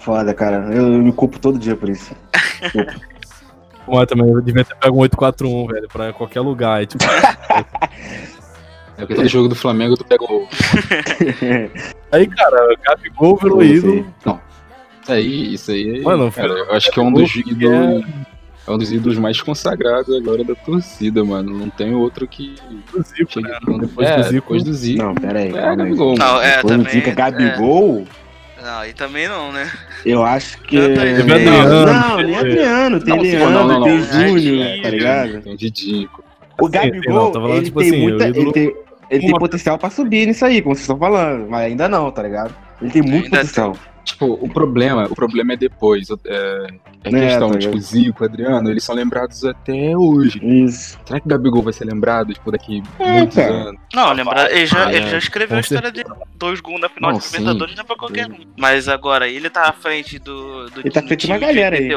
Foda, 0.00 0.34
cara. 0.34 0.68
Eu, 0.74 0.82
eu 0.92 0.98
me 0.98 1.12
culpo 1.12 1.38
todo 1.38 1.58
dia 1.58 1.76
por 1.76 1.88
isso. 1.88 2.14
Mas 3.88 4.06
também 4.06 4.28
eu 4.28 4.40
devia 4.42 4.64
ter 4.64 4.74
pego 4.76 4.96
um 4.96 5.00
841, 5.00 5.66
velho, 5.66 5.88
pra 5.88 6.12
qualquer 6.12 6.40
lugar. 6.40 6.78
Aí, 6.78 6.86
tipo, 6.86 7.02
É 9.02 9.06
porque 9.06 9.14
todo 9.14 9.28
jogo 9.28 9.48
do 9.48 9.54
Flamengo 9.54 9.96
tu 9.96 10.04
pegou. 10.04 10.48
aí 12.12 12.26
cara, 12.26 12.76
Gabigol 12.84 13.36
virou 13.36 13.62
ídolo. 13.62 14.06
Não. 14.24 14.40
Isso 15.02 15.12
aí, 15.12 15.54
isso 15.54 15.70
aí. 15.70 16.00
Mano, 16.02 16.30
cara, 16.30 16.52
eu 16.52 16.72
acho 16.72 16.90
que 16.90 17.00
é 17.00 17.02
um 17.02 17.12
dos 17.12 17.34
ídolos. 17.34 18.04
É 18.66 18.70
um 18.70 18.78
dos 18.78 18.92
ídolos 18.92 19.18
mais 19.18 19.40
consagrados 19.40 20.14
agora 20.14 20.44
da 20.44 20.54
torcida, 20.54 21.24
mano. 21.24 21.58
Não 21.58 21.70
tem 21.70 21.94
outro 21.94 22.28
que. 22.28 22.54
Do 22.92 23.02
Zico, 23.02 23.40
né? 23.40 23.58
Depois 23.80 24.08
é, 24.08 24.16
do 24.16 24.22
Zico. 24.22 24.34
Depois 24.34 24.62
do 24.62 24.72
Zico. 24.74 25.02
Não, 25.02 25.14
pera 25.14 25.38
aí. 25.38 25.48
É, 25.48 25.52
calma 25.52 25.70
aí. 25.70 25.76
Gabigol. 25.76 26.14
Não, 26.16 26.42
é, 26.42 26.60
Quando 26.60 26.84
também. 26.84 26.92
fica 26.92 27.10
Gabigol, 27.12 28.04
Não, 28.62 28.78
aí 28.78 28.92
também 28.92 29.26
não, 29.26 29.50
né? 29.50 29.72
eu 30.04 30.22
acho 30.22 30.60
que. 30.62 30.76
Teve 30.76 31.32
Adriano. 31.32 31.86
Não, 31.86 32.16
nem 32.18 32.36
Adriano. 32.36 33.00
Tem 33.00 33.14
Não, 33.16 33.22
Leandro, 33.22 33.50
não, 33.50 33.68
não, 33.68 33.82
tem 33.82 33.98
não. 33.98 34.04
Júnior, 34.04 34.82
tá 34.82 34.90
ligado? 34.90 35.40
Tem 35.40 35.54
o 35.54 35.56
Didico. 35.56 36.24
O 36.60 36.68
Gabigol, 36.68 37.14
não, 37.14 37.32
tô 37.32 37.40
falando, 37.40 37.56
ele 37.56 37.64
tipo 37.64 37.80
tem 37.80 37.88
assim, 37.88 38.02
muita. 38.02 38.89
Ele 39.10 39.20
tem, 39.20 39.30
tem 39.30 39.38
potencial 39.38 39.76
pra 39.78 39.90
subir 39.90 40.26
nisso 40.26 40.44
aí, 40.44 40.62
como 40.62 40.74
vocês 40.74 40.82
estão 40.84 40.98
falando. 40.98 41.48
Mas 41.50 41.62
ainda 41.62 41.88
não, 41.88 42.10
tá 42.10 42.22
ligado? 42.22 42.54
Ele 42.80 42.90
tem 42.90 43.02
muito 43.02 43.24
Ainda 43.26 43.38
potencial. 43.38 43.76
Tipo, 44.02 44.38
o 44.40 44.48
problema, 44.48 45.06
o 45.10 45.14
problema 45.14 45.52
é 45.52 45.56
depois. 45.56 46.08
É, 46.24 46.66
é 47.04 47.08
É, 47.08 47.10
questão, 47.28 47.50
tá 47.50 47.58
tipo? 47.58 47.78
Zico, 47.78 48.24
Adriano, 48.24 48.70
eles 48.70 48.82
são 48.82 48.94
lembrados 48.94 49.44
até 49.44 49.94
hoje. 49.96 50.40
Isso. 50.42 50.98
Será 51.04 51.20
que 51.20 51.26
o 51.26 51.28
Gabigol 51.28 51.62
vai 51.62 51.72
ser 51.72 51.84
lembrado, 51.84 52.32
tipo, 52.32 52.50
daqui 52.50 52.82
É, 52.98 53.12
muitos 53.18 53.36
cara. 53.36 53.52
anos? 53.52 53.80
Não, 53.94 54.12
lembra, 54.12 54.50
ele 54.50 54.66
já, 54.66 54.86
Ah, 54.86 54.92
ele 54.92 55.04
é. 55.04 55.10
já 55.10 55.18
escreveu 55.18 55.58
a 55.58 55.60
história 55.60 55.92
dele. 55.92 56.08
Dois 56.36 56.60
gols 56.60 56.80
na 56.80 56.88
final 56.88 57.12
Não, 57.12 57.18
de. 57.18 57.26
Libertadores 57.26 57.76
não 57.76 57.82
é 57.82 57.86
pra 57.86 57.96
qualquer 57.96 58.26
um. 58.26 58.36
Mas 58.58 58.88
agora, 58.88 59.28
ele 59.28 59.50
tá 59.50 59.68
à 59.68 59.72
frente 59.72 60.18
do, 60.18 60.70
do 60.70 60.80
Ele 60.80 60.90
tá 60.90 61.00
à 61.00 61.02
frente 61.02 61.26
de 61.26 61.32
uma 61.32 61.38
galera 61.38 61.76
aí. 61.76 61.88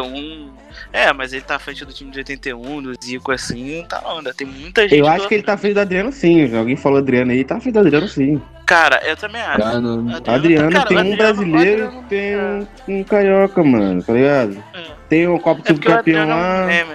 De 0.93 0.99
81. 0.99 1.07
É, 1.09 1.11
mas 1.11 1.33
ele 1.33 1.41
tá 1.41 1.55
à 1.55 1.59
frente 1.59 1.83
do 1.83 1.91
time 1.91 2.11
de 2.11 2.19
81, 2.19 2.81
do 2.81 2.93
Zico, 3.03 3.31
assim, 3.31 3.83
tá 3.89 3.99
não, 4.03 4.17
ainda 4.19 4.33
tem 4.33 4.45
muita 4.45 4.83
gente. 4.87 4.99
Eu 4.99 5.07
acho 5.07 5.27
que 5.27 5.33
ele 5.33 5.43
tá 5.43 5.53
à 5.53 5.57
frente 5.57 5.73
do 5.73 5.79
Adriano 5.81 6.11
sim. 6.11 6.55
Alguém 6.55 6.75
falou 6.75 6.99
Adriano 6.99 7.31
aí, 7.31 7.43
tá 7.43 7.57
à 7.57 7.59
frente 7.59 7.73
do 7.73 7.79
Adriano 7.79 8.07
sim. 8.07 8.41
Cara, 8.65 9.01
eu 9.05 9.17
também 9.17 9.41
acho. 9.41 9.59
Cara, 9.59 9.81
não- 9.81 10.07
Adriano 10.27 10.71
cara, 10.71 10.85
tem 10.87 10.97
um 10.97 10.99
Adriano- 10.99 11.17
brasileiro, 11.17 11.87
Adriano- 11.87 12.05
tem 12.07 12.37
um, 12.37 12.99
um 12.99 13.03
carioca, 13.03 13.63
mano, 13.63 14.03
tá 14.03 14.13
ligado? 14.13 14.63
É. 14.73 14.83
Tem 15.09 15.27
o 15.27 15.37
Copa 15.39 15.61
É 15.61 15.63
porque 15.63 15.71
o 15.73 15.75
Subcampeão 15.75 16.21
Adriano 16.23 16.31
é 16.31 16.35
um 16.35 16.59
lá. 16.61 16.65
meme. 16.67 16.91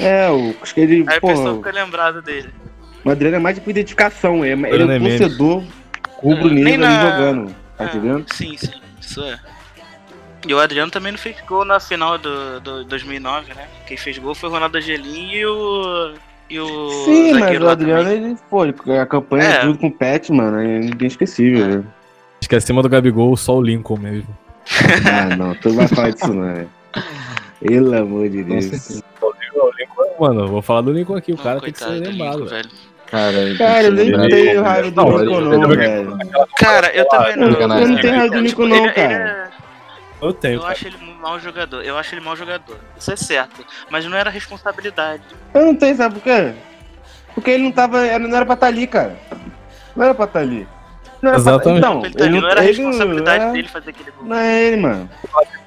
É, 0.00 0.30
o, 0.30 0.54
acho 0.62 0.74
que 0.74 0.80
ele, 0.80 1.04
Aí 1.06 1.18
o 1.18 1.20
pessoal 1.20 1.36
porra, 1.36 1.56
fica 1.56 1.70
lembrado 1.84 2.20
dele. 2.22 2.50
o 3.04 3.10
Adriano 3.10 3.36
é 3.36 3.38
mais 3.38 3.58
de 3.58 3.70
identificação, 3.70 4.44
é, 4.44 4.48
ele 4.52 4.64
é 4.66 4.68
Adriano 4.68 4.92
é 4.92 4.96
um 4.98 5.18
torcedor 5.18 5.64
rubro-negro 6.16 6.68
ali 6.72 6.76
na- 6.78 7.10
jogando, 7.10 7.54
tá 7.78 7.84
entendendo? 7.84 8.26
Sim, 8.34 8.56
sim, 8.56 8.70
isso 9.00 9.22
é. 9.22 9.38
E 10.46 10.52
o 10.54 10.58
Adriano 10.58 10.90
também 10.90 11.12
não 11.12 11.18
fez 11.18 11.36
gol 11.46 11.64
na 11.64 11.78
final 11.78 12.18
do, 12.18 12.60
do 12.60 12.84
2009, 12.84 13.54
né? 13.54 13.68
Quem 13.86 13.96
fez 13.96 14.18
gol 14.18 14.34
foi 14.34 14.48
o 14.48 14.52
Ronaldo 14.52 14.76
Angelim 14.78 15.30
e 15.32 15.46
o. 15.46 16.14
E 16.50 16.58
o 16.60 16.90
Sim, 17.04 17.32
mas 17.32 17.40
zagueiro 17.44 17.64
o 17.64 17.70
Adriano, 17.70 18.04
também. 18.10 18.24
ele, 18.24 18.36
pô, 18.50 18.62
a 19.00 19.06
campanha 19.06 19.44
É. 19.44 19.62
junto 19.62 19.78
com 19.78 19.86
o 19.86 19.92
Pet, 19.92 20.30
mano, 20.32 20.58
é 20.60 20.80
inesquecível, 20.82 21.66
velho. 21.66 21.86
Acho 22.40 22.48
que 22.48 22.56
acima 22.56 22.82
do 22.82 22.88
Gabigol, 22.88 23.34
só 23.36 23.56
o 23.56 23.62
Lincoln 23.62 23.96
mesmo. 23.96 24.36
Ah, 25.10 25.34
não, 25.36 25.54
tu 25.54 25.68
não 25.68 25.76
vai 25.76 25.88
falar 25.88 26.10
disso 26.10 26.32
não, 26.34 26.52
velho. 26.52 26.68
Pelo 27.60 27.96
amor 27.96 28.28
de 28.28 28.42
Deus. 28.42 29.02
O 29.22 29.32
Lincoln, 29.78 30.20
mano, 30.20 30.40
eu 30.42 30.48
vou 30.48 30.60
falar 30.60 30.80
do 30.82 30.92
Lincoln 30.92 31.16
aqui, 31.16 31.32
o 31.32 31.36
Não, 31.36 31.42
cara 31.44 31.60
tem 31.60 31.72
que 31.72 31.78
ser 31.78 31.84
coitado 31.86 32.04
do 32.04 32.10
lembrado. 32.10 32.34
Lincoln, 32.40 32.50
velho. 32.50 32.68
Cara, 33.06 33.32
Cara, 33.58 33.82
eu 33.86 33.92
nem 33.92 34.28
tenho 34.28 34.62
raiva 34.62 34.90
do 34.90 35.02
Lincoln 35.22 35.40
não, 35.40 35.68
velho. 35.68 36.18
Cara, 36.58 36.90
eu 36.94 37.04
também 37.08 37.36
não. 37.36 37.48
Eu 37.48 37.68
não 37.68 37.96
tenho 38.00 38.16
raiva 38.16 38.36
do 38.36 38.46
Tipo, 38.46 38.62
Lincoln 38.64 38.66
não, 38.68 38.76
ele- 38.76 38.84
ele 38.86 38.92
cara. 38.94 39.50
É- 40.22 40.26
Eu 40.26 40.32
tenho. 40.32 40.54
Eu 40.54 40.60
cara. 40.60 40.72
acho 40.72 40.86
ele 40.86 40.96
mau 41.20 41.38
jogador. 41.40 41.82
Eu 41.82 41.98
acho 41.98 42.14
ele 42.14 42.20
mau 42.20 42.36
jogador. 42.36 42.78
Isso 42.96 43.12
é 43.12 43.16
certo. 43.16 43.64
Mas 43.90 44.04
não 44.04 44.16
era 44.16 44.30
responsabilidade. 44.30 45.22
Eu 45.54 45.66
não 45.66 45.74
tenho, 45.76 45.96
sabe 45.96 46.14
por 46.14 46.22
quê? 46.22 46.54
Porque 47.34 47.50
ele 47.50 47.64
não 47.64 47.72
tava, 47.72 48.06
ele 48.06 48.26
não 48.28 48.36
era 48.36 48.44
pra 48.44 48.54
estar 48.54 48.66
ali, 48.66 48.86
cara. 48.86 49.18
Não 49.96 50.04
era 50.04 50.14
pra 50.14 50.24
estar 50.26 50.40
ali. 50.40 50.66
Não 51.20 51.30
era 51.30 51.40
pra- 51.42 51.52
Exatamente. 51.52 51.78
Então, 51.78 52.04
ele 52.04 52.14
tá 52.14 52.24
ali, 52.24 52.40
não 52.40 52.48
era 52.50 52.64
ele 52.64 52.72
responsabilidade 52.72 53.44
é- 53.44 53.52
dele 53.52 53.68
fazer 53.68 53.90
aquele 53.90 54.10
gol. 54.10 54.24
Não 54.26 54.36
é 54.36 54.62
ele, 54.64 54.76
mano. 54.76 55.10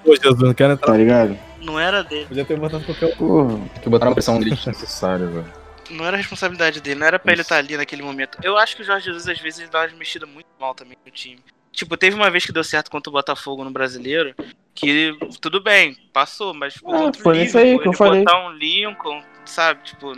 Pô, 0.04 0.16
Jesus, 0.16 0.40
não 0.40 0.54
quero 0.54 0.74
entrar. 0.74 0.92
Tá 0.92 0.98
ligado? 0.98 1.38
Não 1.62 1.80
era 1.80 2.04
dele. 2.04 2.26
Podia 2.28 2.46
ter 2.46 2.58
botado 2.58 2.84
qualquer 2.84 3.14
um. 3.14 3.16
Porra. 3.16 3.60
Que 3.82 3.90
botar 3.90 4.06
uma 4.08 4.14
pressão 4.14 4.38
nele 4.38 4.52
desnecessária, 4.56 5.26
velho. 5.26 5.46
Não 5.90 6.06
era 6.06 6.18
responsabilidade 6.18 6.82
dele. 6.82 7.00
Não 7.00 7.08
era 7.08 7.18
pra 7.20 7.32
ele 7.32 7.42
estar 7.42 7.58
ali 7.58 7.78
naquele 7.78 8.02
momento. 8.04 8.38
Eu 8.44 8.58
acho 8.58 8.76
que 8.76 8.82
o 8.82 8.86
Jorge 8.86 9.06
Jesus, 9.06 9.28
às 9.28 9.40
vezes, 9.40 9.60
ele 9.60 9.70
dá 9.70 9.80
umas 9.82 9.94
mexidas 9.94 10.30
muito 10.30 10.48
mal 10.60 10.74
também 10.76 10.98
no 11.06 11.12
time. 11.12 11.40
Tipo, 11.76 11.98
teve 11.98 12.16
uma 12.16 12.32
vez 12.32 12.46
que 12.46 12.52
deu 12.54 12.64
certo 12.64 12.90
contra 12.90 13.10
o 13.10 13.14
Botafogo 13.14 13.64
no 13.64 13.70
Brasileiro, 13.72 14.34
que 14.74 15.18
tudo 15.42 15.62
bem, 15.62 15.96
passou, 16.14 16.54
mas 16.54 16.74
tipo, 16.74 16.90
Ah, 16.94 16.98
contra 17.00 17.20
o 17.20 17.24
foi 17.24 17.44
isso 17.44 17.58
aí 17.58 17.78
que 17.78 17.88
eu 17.88 17.94
falei. 17.94 18.24
botar 18.24 18.48
um 18.48 18.52
Lincoln, 18.54 19.22
sabe? 19.46 19.82
Tipo, 19.84 20.14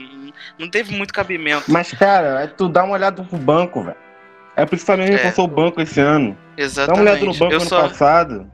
não- 0.60 0.70
teve 0.70 0.96
muito 0.96 1.14
cabimento. 1.14 1.66
Mas, 1.68 1.92
cara, 1.94 2.42
é 2.44 2.48
tu 2.48 2.70
dá 2.70 2.84
uma 2.84 2.94
olhada 2.94 3.24
pro 3.24 3.38
banco, 3.38 3.82
velho. 3.84 3.98
É 4.56 4.66
por 4.66 4.76
isso 4.76 4.86
que 4.86 4.92
o 4.92 4.96
Flamengo 4.96 5.14
É. 5.14 5.18
reforçou 5.18 5.46
o 5.46 5.48
banco 5.48 5.82
esse 5.82 6.00
ano. 6.00 6.32
Dá 6.34 6.38
uma 6.58 6.64
Exatamente. 6.64 7.02
olhada 7.02 7.26
no 7.26 7.34
banco 7.34 7.54
eu 7.54 7.60
ano 7.60 7.70
só, 7.70 7.82
passado. 7.88 8.52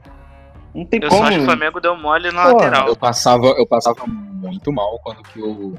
Não 0.74 0.84
tem 0.84 1.00
eu 1.02 1.08
como. 1.08 1.20
só 1.22 1.28
acho 1.28 1.36
que 1.36 1.42
o 1.42 1.46
Flamengo 1.46 1.80
deu 1.80 1.96
mole 1.96 2.30
na 2.32 2.42
Porra, 2.42 2.52
lateral. 2.54 2.88
Eu 2.88 2.96
passava, 2.96 3.46
eu 3.46 3.66
passava 3.66 4.04
muito 4.06 4.72
mal 4.72 4.98
quando 5.02 5.22
que 5.22 5.40
o. 5.40 5.74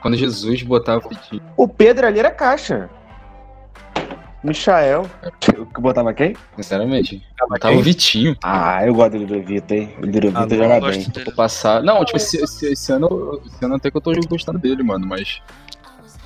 Quando 0.00 0.16
Jesus 0.16 0.62
botava 0.62 1.06
o. 1.06 1.64
O 1.64 1.68
Pedro 1.68 2.06
ali 2.06 2.18
era 2.18 2.30
caixa. 2.30 2.88
Michael. 4.42 5.06
O 5.58 5.66
que 5.66 5.80
botava 5.80 6.12
quem? 6.14 6.34
Sinceramente. 6.56 7.22
Botava 7.48 7.74
o 7.76 7.82
Vitinho. 7.82 8.36
Ah, 8.42 8.86
eu 8.86 8.94
gosto 8.94 9.12
do 9.12 9.18
Lidovito, 9.18 9.74
hein? 9.74 9.94
O 10.00 10.06
Lidovito 10.06 10.38
Ah, 10.38 10.48
joga 10.56 10.76
eu 10.76 11.24
bem. 11.24 11.34
passar. 11.34 11.82
Não, 11.82 12.04
tipo, 12.04 12.16
esse, 12.16 12.42
esse, 12.42 12.72
esse 12.72 12.92
ano. 12.92 13.40
Esse 13.46 13.64
ano 13.64 13.74
até 13.74 13.90
que 13.90 13.96
eu 13.96 14.00
tô 14.00 14.12
gostando 14.28 14.58
dele, 14.58 14.82
mano. 14.82 15.06
Mas. 15.06 15.40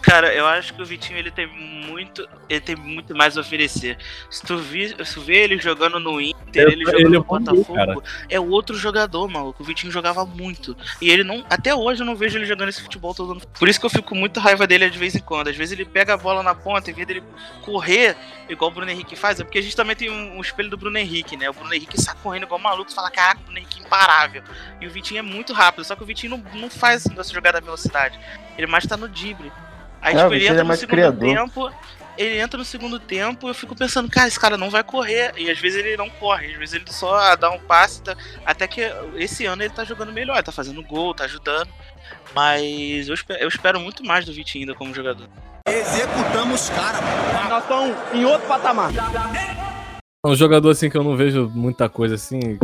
Cara, 0.05 0.35
eu 0.35 0.47
acho 0.47 0.75
que 0.75 0.83
o 0.83 0.85
Vitinho 0.85 1.19
ele 1.19 1.31
tem 1.31 1.47
muito, 1.47 2.29
ele 2.49 2.61
tem 2.61 2.77
muito 2.77 3.15
mais 3.17 3.37
a 3.37 3.41
oferecer. 3.41 3.97
Se 4.31 4.43
tu, 4.43 4.59
vi, 4.59 4.89
se 5.05 5.15
tu 5.15 5.21
vê 5.23 5.45
ele 5.45 5.59
jogando 5.59 5.99
no 5.99 6.21
Inter, 6.21 6.65
Eu- 6.65 6.71
ele 6.71 6.85
jogando 6.85 7.01
ele 7.01 7.09
no 7.19 7.25
Botafogo, 7.25 8.03
é 8.29 8.39
outro 8.41 8.77
jogador, 8.77 9.29
maluco. 9.29 9.63
O 9.63 9.67
Vitinho 9.67 9.91
jogava 9.93 10.25
muito. 10.27 10.77
E 11.01 11.09
ele 11.11 11.25
não, 11.25 11.45
até 11.49 11.75
hoje 11.75 12.03
eu 12.03 12.07
não 12.07 12.15
vejo 12.17 12.37
ele 12.39 12.45
jogando 12.45 12.69
esse 12.69 12.83
futebol 12.83 13.15
todo. 13.15 13.41
Por 13.59 13.69
isso 13.69 13.81
que 13.81 13.87
eu 13.87 13.91
fico 13.91 14.09
com 14.11 14.15
muita 14.15 14.41
raiva 14.41 14.67
dele 14.67 14.91
de 14.91 14.99
vez 14.99 15.15
em 15.15 15.21
quando. 15.21 15.49
Às 15.49 15.57
vezes 15.57 15.73
ele 15.73 15.85
pega 15.85 16.15
a 16.15 16.17
bola 16.17 16.43
na 16.43 16.55
ponta, 16.55 16.91
em 16.91 16.95
vez 16.95 17.07
dele 17.07 17.23
correr 17.63 18.17
igual 18.49 18.71
o 18.71 18.75
Bruno 18.75 18.91
Henrique 18.91 19.17
faz, 19.17 19.41
é 19.41 19.45
porque 19.45 19.59
a 19.59 19.63
gente 19.63 19.75
também 19.75 19.97
tem 19.97 20.11
um, 20.11 20.37
um 20.37 20.41
espelho 20.41 20.69
do 20.69 20.77
Bruno 20.77 20.99
Henrique, 20.99 21.35
né? 21.37 21.49
O 21.49 21.55
Bruno 21.55 21.73
Henrique 21.73 21.99
sai 22.01 22.15
correndo 22.23 22.43
igual 22.43 22.61
maluco, 22.61 22.93
fala, 22.93 23.11
caraca, 23.11 23.41
o 23.41 23.45
Bruno 23.45 23.59
Henrique 23.59 23.81
é 23.81 23.87
imparável. 23.87 24.43
E 24.83 24.87
o 24.87 24.91
Vitinho 24.91 25.19
é 25.21 25.23
muito 25.23 25.55
rápido, 25.55 25.83
só 25.85 25.97
que 25.97 26.03
o 26.03 26.07
Vitinho 26.07 26.37
não, 26.37 26.61
não 26.61 26.69
faz 26.69 27.07
essa 27.07 27.33
jogada 27.33 27.57
à 27.57 27.61
velocidade. 27.63 28.19
Ele 28.59 28.67
mais 28.67 28.87
tá 28.87 28.97
no 28.99 29.09
drible. 29.09 29.51
Aí, 30.05 30.15
É, 30.15 30.23
tipo, 30.23 30.35
ele 30.35 30.45
entra 30.45 30.59
é 30.61 30.63
no 30.63 30.69
mais 30.69 30.79
segundo 30.81 30.95
criador. 30.97 31.21
tempo. 31.35 31.73
Ele 32.17 32.39
entra 32.39 32.57
no 32.59 32.65
segundo 32.65 33.01
tempo 33.01 33.49
e 33.49 33.51
eu 33.51 33.55
fico 33.55 33.75
pensando, 33.75 34.09
cara, 34.09 34.29
esse 34.29 34.39
cara 34.39 34.57
não 34.57 34.71
vai 34.71 34.85
correr. 34.85 35.33
E 35.37 35.51
às 35.51 35.59
vezes 35.59 35.81
ele 35.85 35.97
não 35.97 36.09
corre, 36.09 36.47
às 36.53 36.57
vezes 36.59 36.75
ele 36.77 36.85
só 36.93 37.35
dá 37.35 37.51
um 37.51 37.59
passe. 37.59 38.01
tá- 38.03 38.15
Até 38.47 38.69
que 38.69 38.83
esse 39.17 39.45
ano 39.47 39.63
ele 39.65 39.75
tá 39.75 39.83
jogando 39.83 40.13
melhor, 40.13 40.41
tá 40.43 40.53
fazendo 40.53 40.81
gol, 40.85 41.13
tá 41.13 41.25
ajudando. 41.25 41.69
Mas 42.35 43.09
eu 43.09 43.15
espero, 43.15 43.41
eu 43.43 43.49
espero 43.49 43.81
muito 43.81 44.05
mais 44.05 44.25
do 44.25 44.33
Vitinho 44.33 44.63
ainda 44.63 44.75
como 44.79 44.95
jogador. 44.95 45.27
Executamos 45.67 46.69
cara. 46.71 46.99
Nós 47.49 47.63
estamos 47.63 47.97
em 48.15 48.25
outro 48.25 48.47
patamar. 48.47 48.91
Um 50.25 50.35
jogador 50.37 50.71
assim 50.71 50.89
que 50.89 50.97
eu 50.97 51.03
não 51.05 51.17
vejo 51.17 51.51
muita 51.55 51.89
coisa 51.89 52.15
assim. 52.15 52.59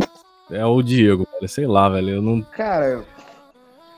é 0.49 0.65
o 0.65 0.81
Diego, 0.81 1.27
velho. 1.33 1.49
Sei 1.49 1.65
lá, 1.67 1.89
velho. 1.89 2.09
Eu 2.15 2.21
não. 2.21 2.41
Cara. 2.41 3.03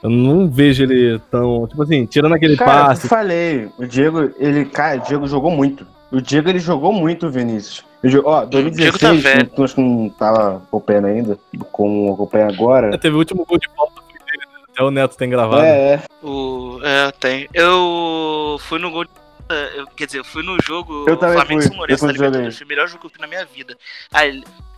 Eu 0.04 0.10
não 0.10 0.50
vejo 0.50 0.84
ele 0.84 1.18
tão. 1.32 1.66
Tipo 1.66 1.82
assim, 1.82 2.06
tirando 2.06 2.34
aquele 2.34 2.58
cara, 2.58 2.88
passe. 2.88 3.06
Eu 3.06 3.10
falei, 3.10 3.70
o 3.78 3.86
Diego, 3.86 4.32
ele, 4.38 4.66
cara, 4.66 4.98
o 5.02 5.06
Diego 5.08 5.26
jogou 5.28 5.50
muito. 5.50 5.88
O 6.12 6.22
Diego, 6.22 6.50
ele 6.50 6.60
jogou 6.60 6.92
muito, 6.92 7.30
Vinícius. 7.30 7.86
Ó, 8.26 8.44
2016, 8.46 9.24
tá 9.24 9.30
velho. 9.30 9.64
acho 9.64 9.76
que 9.76 9.82
não 9.82 10.10
tava 10.10 10.58
acompanhando 10.58 11.08
ainda, 11.08 11.40
como 11.72 12.14
acompanha 12.14 12.48
agora. 12.48 12.94
É, 12.94 12.98
teve 12.98 13.16
o 13.16 13.20
último 13.20 13.46
gol 13.46 13.58
de 13.58 13.68
falta 13.76 13.94
né? 13.96 14.64
Até 14.74 14.84
o 14.84 14.92
Neto 14.92 15.16
tem 15.16 15.30
gravado. 15.30 15.64
É, 15.64 15.94
é. 15.94 16.02
O, 16.22 16.80
é, 16.84 17.12
tem. 17.12 17.48
Eu 17.54 18.58
fui 18.60 18.80
no 18.80 18.92
gol. 18.92 19.06
de- 19.06 19.23
Eu, 19.76 19.88
quer 19.88 20.06
dizer, 20.06 20.20
eu 20.20 20.24
fui 20.24 20.42
no 20.42 20.58
jogo 20.64 21.06
Eu 21.08 21.18
Flamengo 21.18 21.46
fui. 21.48 21.62
São 21.62 21.78
Lourenço 21.78 22.04
Eu 22.06 22.08
da 22.08 22.14
jogo 22.14 22.26
Libertadores. 22.26 22.58
Foi 22.58 22.66
o 22.66 22.70
melhor 22.70 22.88
jogo 22.88 23.00
que 23.02 23.06
eu 23.06 23.10
fiz 23.12 23.20
na 23.20 23.28
minha 23.28 23.46
vida. 23.46 23.78
A 24.12 24.24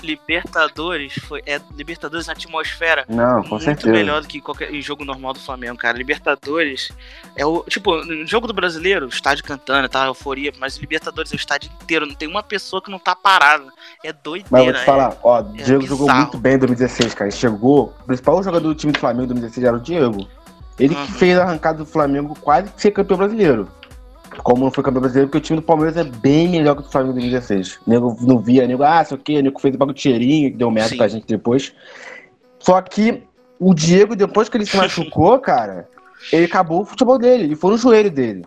Libertadores 0.01 1.13
foi. 1.27 1.41
É, 1.45 1.59
Libertadores 1.75 2.27
na 2.27 2.33
atmosfera. 2.33 3.05
Não, 3.07 3.43
com 3.43 3.49
muito 3.49 3.63
certeza. 3.63 3.91
melhor 3.91 4.21
do 4.21 4.27
que 4.27 4.41
qualquer 4.41 4.71
jogo 4.81 5.05
normal 5.05 5.33
do 5.33 5.39
Flamengo, 5.39 5.77
cara. 5.77 5.97
Libertadores 5.97 6.91
é 7.35 7.45
o. 7.45 7.63
Tipo, 7.69 8.03
no 8.03 8.25
jogo 8.25 8.47
do 8.47 8.53
brasileiro, 8.53 9.07
estádio 9.07 9.43
cantando, 9.43 9.87
tá? 9.89 10.05
Euforia, 10.05 10.51
mas 10.59 10.77
Libertadores 10.77 11.31
é 11.31 11.35
o 11.35 11.37
estádio 11.37 11.71
inteiro. 11.81 12.05
Não 12.05 12.15
tem 12.15 12.27
uma 12.27 12.43
pessoa 12.43 12.81
que 12.81 12.89
não 12.91 12.99
tá 12.99 13.15
parada. 13.15 13.65
É 14.03 14.11
doideira. 14.13 14.47
Mas 14.51 14.59
eu 14.61 14.65
vou 14.65 14.73
te 14.73 14.81
é- 14.81 14.85
falar, 14.85 15.17
ó, 15.23 15.41
o 15.41 15.55
é 15.59 15.63
Diego 15.63 15.81
jogou 15.87 16.07
bizarro. 16.07 16.21
muito 16.23 16.37
bem 16.37 16.53
em 16.55 16.59
2016, 16.59 17.13
cara. 17.13 17.29
Ele 17.29 17.37
chegou, 17.37 17.93
o 18.01 18.03
principal 18.05 18.41
jogador 18.43 18.67
do 18.67 18.75
time 18.75 18.93
do 18.93 18.99
Flamengo 18.99 19.23
em 19.25 19.27
2016 19.27 19.65
era 19.65 19.77
o 19.77 19.79
Diego. 19.79 20.27
Ele 20.77 20.93
que 20.93 21.01
Uhum. 21.01 21.07
fez 21.07 21.37
a 21.37 21.43
arrancada 21.43 21.77
do 21.77 21.85
Flamengo 21.85 22.35
quase 22.41 22.69
que 22.71 22.81
ser 22.81 22.91
campeão 22.91 23.17
brasileiro. 23.17 23.69
Como 24.43 24.63
não 24.63 24.71
foi 24.71 24.83
campeão 24.83 25.01
brasileiro, 25.01 25.29
porque 25.29 25.37
o 25.37 25.41
time 25.41 25.59
do 25.59 25.65
Palmeiras 25.65 25.97
é 25.97 26.03
bem 26.03 26.49
melhor 26.49 26.75
que 26.75 26.81
o 26.81 26.83
do 26.83 26.91
Flamengo 26.91 27.17
em 27.17 27.29
2016. 27.29 27.79
O 27.85 27.89
nego 27.89 28.17
não 28.21 28.39
via, 28.39 28.67
nego, 28.67 28.83
ah, 28.83 29.03
sei 29.03 29.17
o 29.17 29.19
quê, 29.19 29.39
o 29.39 29.43
nego 29.43 29.59
fez 29.59 29.75
o 29.75 29.93
cheirinho, 29.95 30.51
que 30.51 30.57
deu 30.57 30.69
merda 30.69 30.89
Sim. 30.89 30.97
pra 30.97 31.07
gente 31.07 31.25
depois. 31.25 31.73
Só 32.59 32.81
que 32.81 33.23
o 33.59 33.73
Diego, 33.73 34.15
depois 34.15 34.49
que 34.49 34.57
ele 34.57 34.65
se 34.65 34.75
machucou, 34.77 35.39
cara, 35.39 35.87
ele 36.31 36.45
acabou 36.45 36.81
o 36.81 36.85
futebol 36.85 37.17
dele, 37.17 37.45
ele 37.45 37.55
foi 37.55 37.71
no 37.71 37.77
joelho 37.77 38.11
dele. 38.11 38.45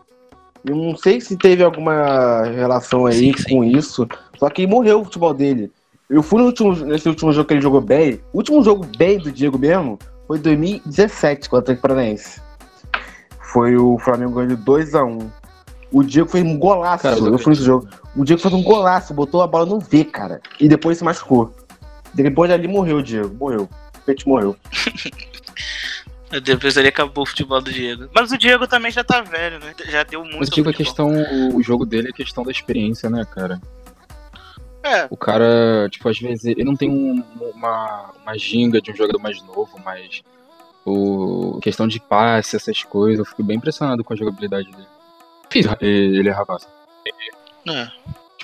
Eu 0.64 0.76
não 0.76 0.96
sei 0.96 1.20
se 1.20 1.36
teve 1.36 1.62
alguma 1.62 2.44
relação 2.44 3.06
aí 3.06 3.32
Sim, 3.32 3.34
sim. 3.36 3.56
com 3.56 3.64
isso, 3.64 4.06
só 4.38 4.50
que 4.50 4.66
morreu 4.66 5.00
o 5.00 5.04
futebol 5.04 5.32
dele. 5.32 5.70
Eu 6.10 6.22
fui 6.22 6.40
no 6.40 6.46
último, 6.46 6.74
nesse 6.74 7.08
último 7.08 7.32
jogo 7.32 7.46
que 7.46 7.54
ele 7.54 7.60
jogou 7.60 7.80
bem. 7.80 8.20
O 8.32 8.38
último 8.38 8.62
jogo 8.62 8.86
bem 8.96 9.18
do 9.18 9.30
Diego 9.30 9.58
mesmo 9.58 9.98
foi 10.26 10.38
em 10.38 10.40
2017 10.40 11.48
contra 11.48 11.56
o 11.56 11.58
Atlético 11.60 11.82
Paranaense. 11.82 12.40
Foi 13.52 13.76
o 13.76 13.98
Flamengo 13.98 14.32
ganhando 14.32 14.56
2x1. 14.56 15.26
O 15.90 16.02
Diego 16.02 16.28
fez 16.28 16.44
um 16.44 16.58
golaço. 16.58 17.02
Cara, 17.02 17.16
eu 17.18 17.38
fui 17.38 17.50
nesse 17.52 17.64
jogo. 17.64 17.88
O 18.16 18.24
Diego 18.24 18.40
fez 18.42 18.52
um 18.54 18.62
golaço, 18.62 19.14
botou 19.14 19.40
a 19.42 19.46
bola 19.46 19.64
no 19.66 19.78
V, 19.80 20.04
cara. 20.04 20.40
E 20.60 20.68
depois 20.68 20.98
se 20.98 21.04
machucou. 21.04 21.54
Depois 22.14 22.50
dali 22.50 22.68
morreu 22.68 22.98
o 22.98 23.02
Diego. 23.02 23.34
Morreu. 23.34 23.68
O 23.96 24.00
Pet 24.04 24.26
morreu. 24.28 24.56
Depois 26.42 26.76
ele 26.76 26.88
acabou 26.88 27.24
o 27.24 27.26
futebol 27.26 27.60
do 27.60 27.72
Diego. 27.72 28.08
Mas 28.14 28.30
o 28.30 28.36
Diego 28.36 28.66
também 28.66 28.90
já 28.90 29.02
tá 29.02 29.22
velho, 29.22 29.58
né? 29.60 29.72
Já 29.86 30.02
deu 30.02 30.22
muito. 30.22 30.38
Mas 30.40 30.50
a 30.50 30.72
questão, 30.74 31.10
o 31.54 31.62
jogo 31.62 31.86
dele 31.86 32.08
é 32.10 32.12
questão 32.12 32.44
da 32.44 32.50
experiência, 32.50 33.08
né, 33.08 33.24
cara? 33.34 33.58
É, 34.82 35.06
O 35.10 35.16
cara, 35.16 35.88
tipo, 35.90 36.06
às 36.08 36.18
vezes 36.18 36.44
ele 36.44 36.64
não 36.64 36.76
tem 36.76 36.90
um- 36.90 37.24
uma, 37.54 38.10
uma 38.22 38.36
ginga 38.38 38.80
de 38.80 38.90
um 38.90 38.94
jogador 38.96 39.18
mais 39.18 39.42
novo, 39.42 39.70
mas 39.84 40.22
o 40.84 41.58
questão 41.62 41.88
de 41.88 41.98
passe, 41.98 42.56
essas 42.56 42.82
coisas, 42.82 43.18
eu 43.18 43.24
fico 43.24 43.42
bem 43.42 43.56
impressionado 43.56 44.04
com 44.04 44.12
a 44.12 44.16
jogabilidade 44.16 44.70
dele. 44.70 44.86
Fiz 45.50 45.66
ele 45.80 46.28
errar 46.28 46.44
passe. 46.46 46.66
é. 47.68 47.88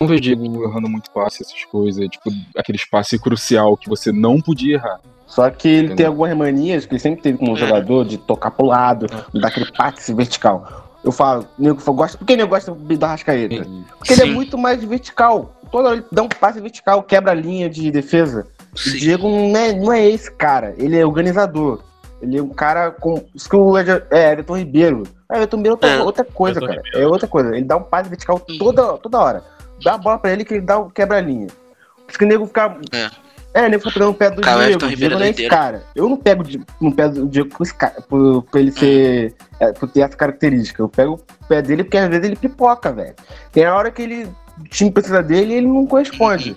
Não 0.01 0.09
vejo 0.09 0.19
o 0.19 0.21
Diego 0.21 0.65
errando 0.65 0.89
muito 0.89 1.09
passe, 1.13 1.43
essas 1.43 1.65
coisas, 1.67 2.09
tipo, 2.09 2.29
aquele 2.57 2.77
espaço 2.77 3.17
crucial 3.21 3.77
que 3.77 3.89
você 3.89 4.11
não 4.11 4.41
podia 4.41 4.75
errar. 4.75 5.01
Só 5.27 5.49
que 5.51 5.69
ele 5.69 5.79
Entendeu? 5.79 5.97
tem 5.97 6.07
algumas 6.07 6.37
manias 6.37 6.85
que 6.85 6.93
ele 6.95 6.99
sempre 6.99 7.23
teve 7.23 7.39
como 7.39 7.57
É. 7.57 7.61
jogador 7.61 8.05
de 8.05 8.19
tocar 8.19 8.51
pro 8.51 8.67
lado, 8.67 9.07
dar 9.33 9.49
aquele 9.49 9.71
passe 9.71 10.13
vertical. 10.13 10.85
Eu 11.05 11.13
falo, 11.13 11.47
nego 11.59 11.81
gosta, 11.93 12.19
por 12.19 12.27
que 12.27 12.37
nego 12.37 12.49
gosta 12.51 12.75
da 12.75 13.07
Rascaeta? 13.09 13.67
Porque 13.99 14.13
ele 14.15 14.23
é 14.23 14.27
Sim. 14.27 14.33
muito 14.33 14.59
mais 14.59 14.83
vertical. 14.83 15.55
Toda 15.71 15.89
hora 15.91 15.97
ele 15.99 16.07
dá 16.11 16.23
um 16.23 16.29
passe 16.29 16.61
vertical, 16.61 17.03
quebra 17.03 17.31
a 17.33 17.35
linha 17.35 17.71
de 17.71 17.91
defesa. 17.91 18.47
O 18.75 18.79
Sim. 18.79 18.97
Diego 18.99 19.29
não 19.29 19.57
é, 19.57 19.73
não 19.73 19.93
é 19.93 20.09
esse 20.09 20.31
cara, 20.31 20.75
ele 20.77 20.97
é 20.99 21.07
organizador. 21.07 21.81
Ele 22.25 22.39
é 22.39 22.43
um 22.43 22.49
cara 22.49 22.91
com. 22.91 23.23
Isso 23.35 23.49
que 23.49 23.55
o 23.55 23.77
é, 23.77 24.33
Everton 24.33 24.57
Ribeiro. 24.57 25.03
É, 25.31 25.37
Everton 25.37 25.57
Ribeiro 25.59 25.73
é 25.75 25.77
outra, 25.77 25.91
É. 25.91 26.03
outra 26.03 26.25
coisa, 26.25 26.61
cara. 26.61 26.83
É 26.95 27.07
outra 27.07 27.29
coisa. 27.29 27.55
Ele 27.55 27.65
dá 27.65 27.77
um 27.77 27.83
passe 27.83 28.09
vertical 28.09 28.41
toda, 28.59 28.99
toda 28.99 29.21
hora. 29.21 29.45
Dá 29.83 29.95
a 29.95 29.99
bola 29.99 30.19
pra 30.19 30.33
ele 30.33 30.45
que 30.45 30.55
ele 30.55 30.63
dá 30.63 30.79
o 30.79 30.91
quebra 30.91 31.19
a 31.19 31.21
linha. 31.21 31.49
Por 31.49 32.09
isso 32.09 32.19
que 32.19 32.25
o 32.25 32.29
nego 32.29 32.47
fica. 32.47 32.79
É. 32.93 33.11
É, 33.53 33.67
o 33.67 33.71
nego 33.71 33.83
fica 33.83 33.93
pegando 33.93 34.11
o 34.11 34.15
pé 34.15 34.31
do 34.31 34.43
Cara, 34.43 34.67
Diego. 34.67 34.87
Ribeiro 34.87 34.97
Diego 34.97 35.15
é 35.15 35.19
não 35.19 35.25
é 35.27 35.31
esse 35.31 35.49
cara. 35.49 35.83
Eu 35.95 36.09
não 36.09 36.17
pego 36.17 36.43
no 36.81 36.93
pé 36.93 37.09
do 37.09 37.29
Diego 37.29 37.51
por, 37.51 37.73
cara, 37.73 38.03
por, 38.09 38.43
por 38.43 38.59
ele 38.59 38.73
ser. 38.73 39.35
É, 39.61 39.73
por 39.73 39.89
ter 39.89 40.01
essa 40.01 40.17
característica. 40.17 40.83
Eu 40.83 40.89
pego 40.89 41.15
o 41.15 41.47
pé 41.47 41.63
dele 41.63 41.85
porque 41.85 41.99
às 41.99 42.09
vezes 42.09 42.25
ele 42.25 42.37
pipoca, 42.37 42.91
velho. 42.93 43.15
Tem 43.53 43.65
a 43.65 43.75
hora 43.75 43.91
que 43.91 44.03
ele. 44.03 44.29
O 44.59 44.65
time 44.65 44.91
precisa 44.91 45.23
dele 45.23 45.53
e 45.53 45.57
ele 45.59 45.67
não 45.67 45.87
corresponde. 45.87 46.57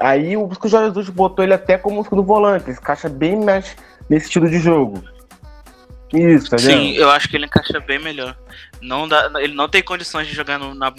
Aí 0.00 0.36
o 0.36 0.44
o 0.44 0.68
Jorge 0.68 0.88
Jesus 0.88 1.08
botou 1.08 1.44
ele 1.44 1.54
até 1.54 1.78
como 1.78 2.02
segundo 2.02 2.22
volante. 2.22 2.66
Ele 2.66 2.74
se 2.74 2.80
encaixa 2.80 3.08
bem 3.08 3.36
mais 3.44 3.76
nesse 4.08 4.26
estilo 4.26 4.48
de 4.48 4.58
jogo. 4.58 5.02
Isso, 6.12 6.50
tá 6.50 6.56
vendo? 6.56 6.70
Sim, 6.70 6.92
eu 6.92 7.10
acho 7.10 7.28
que 7.28 7.36
ele 7.36 7.46
encaixa 7.46 7.80
bem 7.80 7.98
melhor. 7.98 8.36
Não 8.82 9.08
dá, 9.08 9.30
ele 9.36 9.54
não 9.54 9.68
tem 9.68 9.82
condições 9.82 10.26
de 10.26 10.34
jogar 10.34 10.58
no, 10.58 10.74
na, 10.74 10.92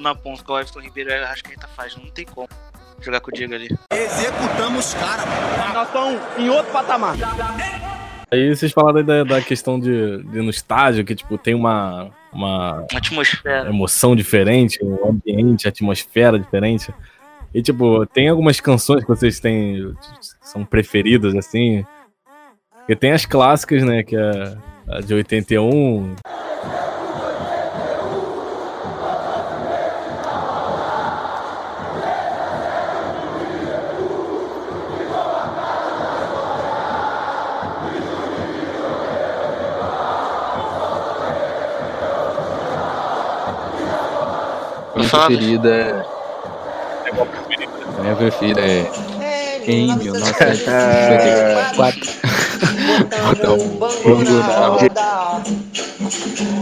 na 0.00 0.14
ponta 0.14 0.44
que 0.44 0.52
o 0.52 0.58
Everton 0.58 0.80
Ribeiro 0.80 1.10
eu 1.10 1.24
acho 1.26 1.42
que 1.42 1.50
ele 1.50 1.60
tá 1.60 1.68
faz. 1.68 1.96
Não 1.96 2.08
tem 2.10 2.24
como 2.24 2.48
jogar 3.00 3.20
com 3.20 3.30
o 3.30 3.34
Diego 3.34 3.54
ali. 3.54 3.68
Executamos 3.92 4.94
cara. 4.94 5.22
Nós 5.74 5.86
estamos 5.88 6.20
em 6.38 6.48
outro 6.50 6.70
patamar. 6.72 7.16
Aí 8.30 8.54
vocês 8.54 8.70
falaram 8.70 9.04
da, 9.04 9.24
da 9.24 9.42
questão 9.42 9.80
de, 9.80 10.22
de 10.22 10.38
ir 10.38 10.42
no 10.42 10.50
estádio, 10.50 11.04
que 11.04 11.16
tipo, 11.16 11.36
tem 11.36 11.52
uma, 11.54 12.10
uma 12.32 12.86
Atmosfera. 12.94 13.68
emoção 13.68 14.14
diferente, 14.14 14.78
um 14.84 15.08
ambiente, 15.08 15.66
atmosfera 15.66 16.38
diferente. 16.38 16.94
E 17.52 17.60
tipo, 17.60 18.06
tem 18.06 18.28
algumas 18.28 18.60
canções 18.60 19.02
que 19.02 19.08
vocês 19.08 19.40
têm, 19.40 19.92
são 20.40 20.64
preferidas, 20.64 21.34
assim. 21.34 21.84
Porque 22.90 22.98
tem 22.98 23.12
as 23.12 23.24
clássicas, 23.24 23.84
né? 23.84 24.02
Que 24.02 24.16
é 24.16 24.56
a 24.88 25.00
de 25.00 25.14
81. 25.14 26.16
Minha 44.96 45.08
Fala. 45.08 45.26
preferida 45.26 45.76
é. 45.76 46.04
Minha 48.00 48.16
preferida 48.16 48.60
é. 48.60 48.90
Em 49.64 49.96
1954. 49.96 52.00
Bota 53.08 53.52
um 53.52 53.68
bongo 53.68 54.24
na 54.24 54.66
roda. 54.66 55.42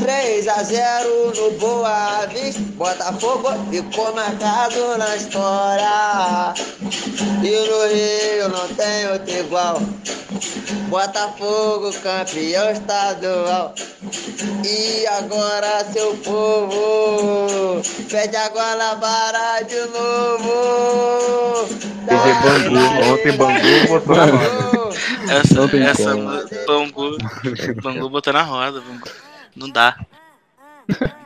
3 0.00 0.48
a 0.48 0.62
0 0.62 1.32
no 1.36 1.50
Boa 1.58 2.26
Vista, 2.26 2.60
Botafogo 2.74 3.48
ficou 3.70 4.14
marcado 4.14 4.98
na 4.98 5.16
história. 5.16 6.54
E 7.42 7.50
no 7.50 7.86
Rio 7.88 8.48
não 8.50 8.68
tem 8.74 9.08
outro 9.12 9.38
igual. 9.38 9.80
Botafogo 10.88 11.92
campeão 12.02 12.70
estadual. 12.70 13.74
E 14.64 15.06
agora 15.06 15.84
seu 15.92 16.14
povo 16.18 17.82
pede 18.10 18.36
a 18.36 18.48
Guanabara 18.48 19.62
de 19.64 19.80
novo. 19.92 21.68
TV 22.06 22.34
Bangu. 22.42 23.12
Ontem 23.12 23.32
Bangu 23.32 23.88
botou 23.88 24.16
roda. 24.16 24.77
Essa, 25.28 25.76
essa 25.76 26.16
Bangu, 26.66 27.16
Bangu 27.82 28.08
botou 28.08 28.32
na 28.32 28.42
roda. 28.42 28.80
Bangu. 28.80 29.08
Não 29.56 29.68
dá. 29.68 29.96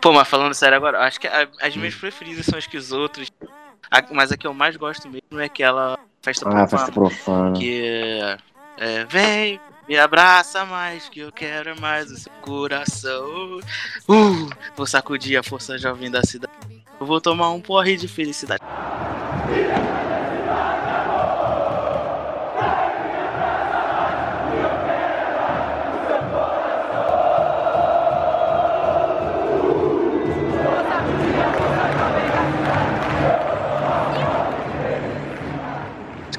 Pô, 0.00 0.12
mas 0.12 0.26
falando 0.28 0.55
sério 0.55 0.76
agora, 0.76 1.00
acho 1.05 1.20
que 1.20 1.28
a- 1.28 1.48
as 1.61 1.76
minhas 1.76 1.94
preferidas 1.94 2.46
são 2.46 2.59
as 2.59 2.66
que 2.66 2.76
os 2.76 2.90
outros. 2.92 3.30
A- 3.90 4.03
mas 4.11 4.32
a 4.32 4.36
que 4.36 4.46
eu 4.46 4.53
mais 4.55 4.76
gosto 4.76 5.09
mesmo 5.09 5.38
é 5.38 5.44
aquela 5.44 5.98
festa 6.22 6.48
Ah, 6.48 6.50
profana. 6.50 6.68
festa 6.68 6.92
profana. 6.92 7.53
Que 7.59 7.82
é, 7.84 8.36
é, 8.78 9.05
vem, 9.05 9.61
me 9.88 9.96
abraça 9.98 10.64
mais, 10.64 11.09
que 11.09 11.20
eu 11.20 11.30
quero 11.30 11.80
mais 11.80 12.11
o 12.11 12.16
seu 12.16 12.32
coração. 12.40 13.61
Uh, 14.09 14.50
vou 14.76 14.86
sacudir 14.86 15.38
a 15.38 15.42
força 15.42 15.78
jovem 15.78 16.11
da 16.11 16.22
cidade. 16.22 16.53
Eu 16.98 17.07
vou 17.07 17.20
tomar 17.20 17.50
um 17.50 17.61
porre 17.61 17.96
de 17.96 18.09
felicidade. 18.09 18.62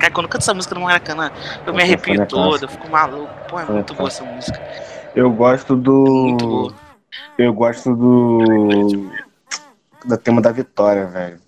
Quando 0.10 0.28
canta 0.28 0.44
essa 0.44 0.54
música 0.54 0.76
no 0.76 0.82
Maracanã, 0.82 1.32
eu 1.66 1.74
me 1.74 1.82
arrepio 1.82 2.26
todo, 2.28 2.64
eu 2.64 2.70
fico 2.70 2.90
maluco. 2.90 3.30
Pô, 3.50 3.60
é 3.60 3.66
muito 3.66 3.94
boa 3.94 4.10
essa 4.10 4.24
música. 4.24 4.60
Eu 5.16 5.32
gosto 5.32 5.76
do. 5.76 6.74
Eu 7.38 7.54
gosto 7.54 7.96
do. 7.96 9.12
Do 10.06 10.18
tema 10.18 10.42
da 10.42 10.52
vitória, 10.52 11.06
velho. 11.06 11.40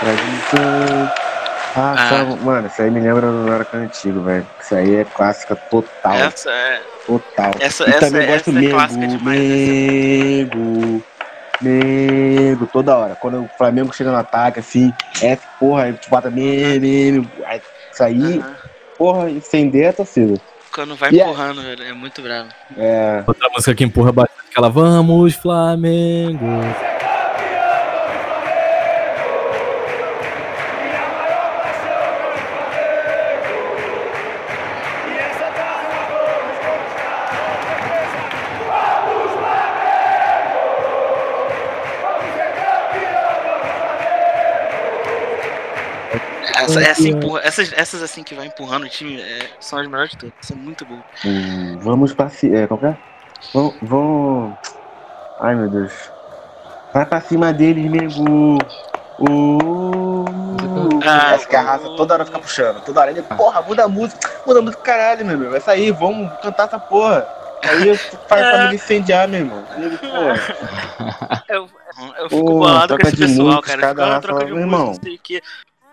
tradição. 0.00 1.29
Ah, 1.76 1.94
ah. 1.96 2.36
Mano, 2.42 2.66
isso 2.66 2.82
aí 2.82 2.90
me 2.90 3.00
lembra 3.00 3.26
do 3.26 3.48
Maracanã 3.48 3.84
antigo, 3.84 4.20
velho. 4.22 4.46
Isso 4.60 4.74
aí 4.74 4.96
é 4.96 5.04
clássica 5.04 5.54
total. 5.54 6.14
Essa 6.14 6.50
é. 6.50 6.82
Total. 7.06 7.50
Essa, 7.60 7.84
e 7.84 7.90
essa, 7.90 8.00
também 8.00 8.26
gosto 8.26 8.50
essa 8.50 8.64
é 8.64 8.70
clássica 8.70 9.06
demais. 9.06 9.38
Mego, 9.40 11.02
Mego, 11.60 12.66
toda 12.66 12.96
hora. 12.96 13.14
Quando 13.14 13.44
o 13.44 13.50
Flamengo 13.56 13.94
chega 13.94 14.10
no 14.10 14.18
ataque, 14.18 14.60
assim, 14.60 14.92
é 15.22 15.36
porra, 15.58 15.84
aí 15.84 15.92
tu 15.92 16.10
bota 16.10 16.30
Mego, 16.30 16.80
Mego. 16.80 17.26
Isso 17.92 18.02
aí, 18.02 18.38
uhum. 18.38 18.54
porra, 18.98 19.30
incender 19.30 19.88
a 19.88 19.92
torcida. 19.92 20.40
Quando 20.72 20.94
vai 20.94 21.10
yeah. 21.10 21.30
empurrando, 21.30 21.62
velho, 21.62 21.82
é 21.82 21.92
muito 21.92 22.22
bravo. 22.22 22.48
É. 22.76 23.24
Outra 23.26 23.48
música 23.48 23.74
que 23.74 23.84
empurra 23.84 24.12
bastante, 24.12 24.50
aquela 24.50 24.68
Vamos 24.68 25.34
Flamengo. 25.34 26.46
Essa, 46.70 46.90
essa 46.90 47.08
empurra, 47.08 47.40
essas, 47.42 47.72
essas 47.72 48.02
assim 48.02 48.22
que 48.22 48.34
vai 48.34 48.46
empurrando 48.46 48.84
o 48.84 48.88
time 48.88 49.20
é, 49.20 49.48
são 49.58 49.78
as 49.78 49.86
melhores 49.86 50.10
de 50.10 50.18
todas. 50.18 50.34
São 50.42 50.56
muito 50.56 50.84
boas. 50.84 51.02
Hum, 51.24 51.78
vamos 51.80 52.12
pra 52.12 52.28
cima. 52.28 52.58
É, 52.58 52.66
qual 52.66 52.80
é? 52.84 52.96
Vão, 53.52 53.74
vão. 53.82 54.58
Ai 55.40 55.54
meu 55.54 55.68
Deus. 55.68 55.92
Vai 56.92 57.06
pra 57.06 57.20
cima 57.20 57.52
deles, 57.52 57.90
nego. 57.90 58.58
Uh, 59.20 60.24
ah, 61.06 61.34
essa 61.34 61.48
garrafa 61.48 61.84
toda 61.96 62.14
hora 62.14 62.24
fica 62.24 62.38
puxando. 62.38 62.80
Toda 62.82 63.00
hora 63.00 63.10
ele, 63.10 63.22
porra, 63.22 63.62
muda 63.62 63.84
a 63.84 63.88
música. 63.88 64.30
Muda 64.46 64.60
a 64.60 64.62
música, 64.62 64.82
caralho, 64.82 65.24
meu 65.24 65.36
irmão. 65.36 65.54
Essa 65.54 65.72
aí, 65.72 65.90
vamos 65.90 66.30
cantar 66.40 66.66
essa 66.66 66.78
porra. 66.78 67.26
Aí 67.62 67.96
faz 67.96 68.46
é. 68.46 68.50
pra 68.50 68.68
me 68.68 68.74
incendiar, 68.74 69.28
meu 69.28 69.40
irmão. 69.40 69.64
porra. 70.00 71.44
Eu, 71.48 71.68
eu 72.18 72.30
fico 72.30 72.44
bolado 72.44 72.98
com 72.98 73.06
esse 73.06 73.16
pessoal, 73.16 73.60
cara. 73.60 73.88
Fica 73.88 74.20
troca 74.20 74.44
de 74.46 74.52
música, 74.52 75.42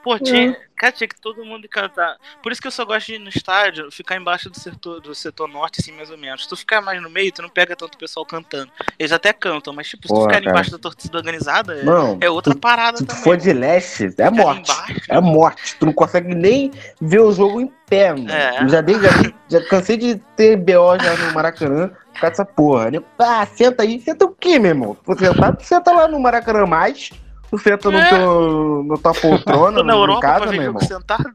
Pô, 0.07 0.17
tinha, 0.17 0.51
é. 0.51 0.57
cara, 0.77 0.93
tinha 0.93 1.05
que 1.05 1.19
todo 1.19 1.43
mundo 1.43 1.67
cantar. 1.67 2.15
Por 2.41 2.49
isso 2.49 2.61
que 2.61 2.67
eu 2.69 2.71
só 2.71 2.85
gosto 2.85 3.07
de 3.07 3.15
ir 3.15 3.19
no 3.19 3.27
estádio, 3.27 3.91
ficar 3.91 4.15
embaixo 4.15 4.49
do 4.49 4.57
setor, 4.57 5.01
do 5.01 5.13
setor 5.13 5.49
norte, 5.49 5.81
assim, 5.81 5.91
mais 5.91 6.09
ou 6.09 6.17
menos. 6.17 6.43
Se 6.43 6.47
tu 6.47 6.55
ficar 6.55 6.79
mais 6.79 7.01
no 7.01 7.09
meio, 7.09 7.29
tu 7.29 7.41
não 7.41 7.49
pega 7.49 7.75
tanto 7.75 7.97
pessoal 7.97 8.25
cantando. 8.25 8.71
Eles 8.97 9.11
até 9.11 9.33
cantam, 9.33 9.73
mas, 9.73 9.89
tipo, 9.89 10.07
se 10.07 10.13
tu 10.13 10.21
ficar 10.21 10.41
embaixo 10.41 10.71
da 10.71 10.77
torcida 10.77 11.17
organizada, 11.17 11.81
é, 11.81 11.83
não, 11.83 12.17
é 12.21 12.29
outra 12.29 12.53
tu, 12.53 12.59
parada 12.59 12.99
se 12.99 13.05
também. 13.05 13.17
Se 13.17 13.23
for 13.25 13.35
de 13.35 13.51
leste, 13.51 14.15
é 14.17 14.29
morte. 14.29 14.71
Embaixo, 14.71 15.01
é 15.09 15.19
morte. 15.19 15.75
Tu 15.77 15.85
não 15.85 15.91
consegue 15.91 16.33
nem 16.33 16.71
ver 17.01 17.19
o 17.19 17.33
jogo 17.33 17.59
em 17.59 17.69
pé, 17.89 18.13
mano. 18.13 18.31
É. 18.31 18.63
Eu 18.63 18.69
já, 18.69 18.79
dei, 18.79 18.95
já, 18.97 19.09
já 19.49 19.67
cansei 19.67 19.97
de 19.97 20.15
ter 20.37 20.55
BO 20.55 20.97
já 21.03 21.17
no 21.17 21.33
Maracanã 21.33 21.89
por 21.89 22.21
causa 22.21 22.29
dessa 22.29 22.45
porra. 22.45 22.91
Ah, 23.19 23.45
senta 23.45 23.83
aí. 23.83 23.99
Senta 23.99 24.23
o 24.23 24.29
quê, 24.29 24.57
meu 24.57 24.71
irmão? 24.71 24.95
Você 25.05 25.25
senta, 25.25 25.57
senta 25.59 25.91
lá 25.91 26.07
no 26.07 26.17
Maracanã 26.17 26.65
mais 26.65 27.11
Tu 27.49 27.57
senta 27.59 27.89
no, 27.89 27.97
é. 27.97 28.09
teu, 28.09 28.83
no 28.83 28.97
tua 28.97 29.13
poltrona, 29.13 29.81
na 29.83 29.93
Europa, 29.93 30.21
casa, 30.21 30.45
meu 30.47 30.61
irmão. 30.61 30.81
Sentado. 30.81 31.31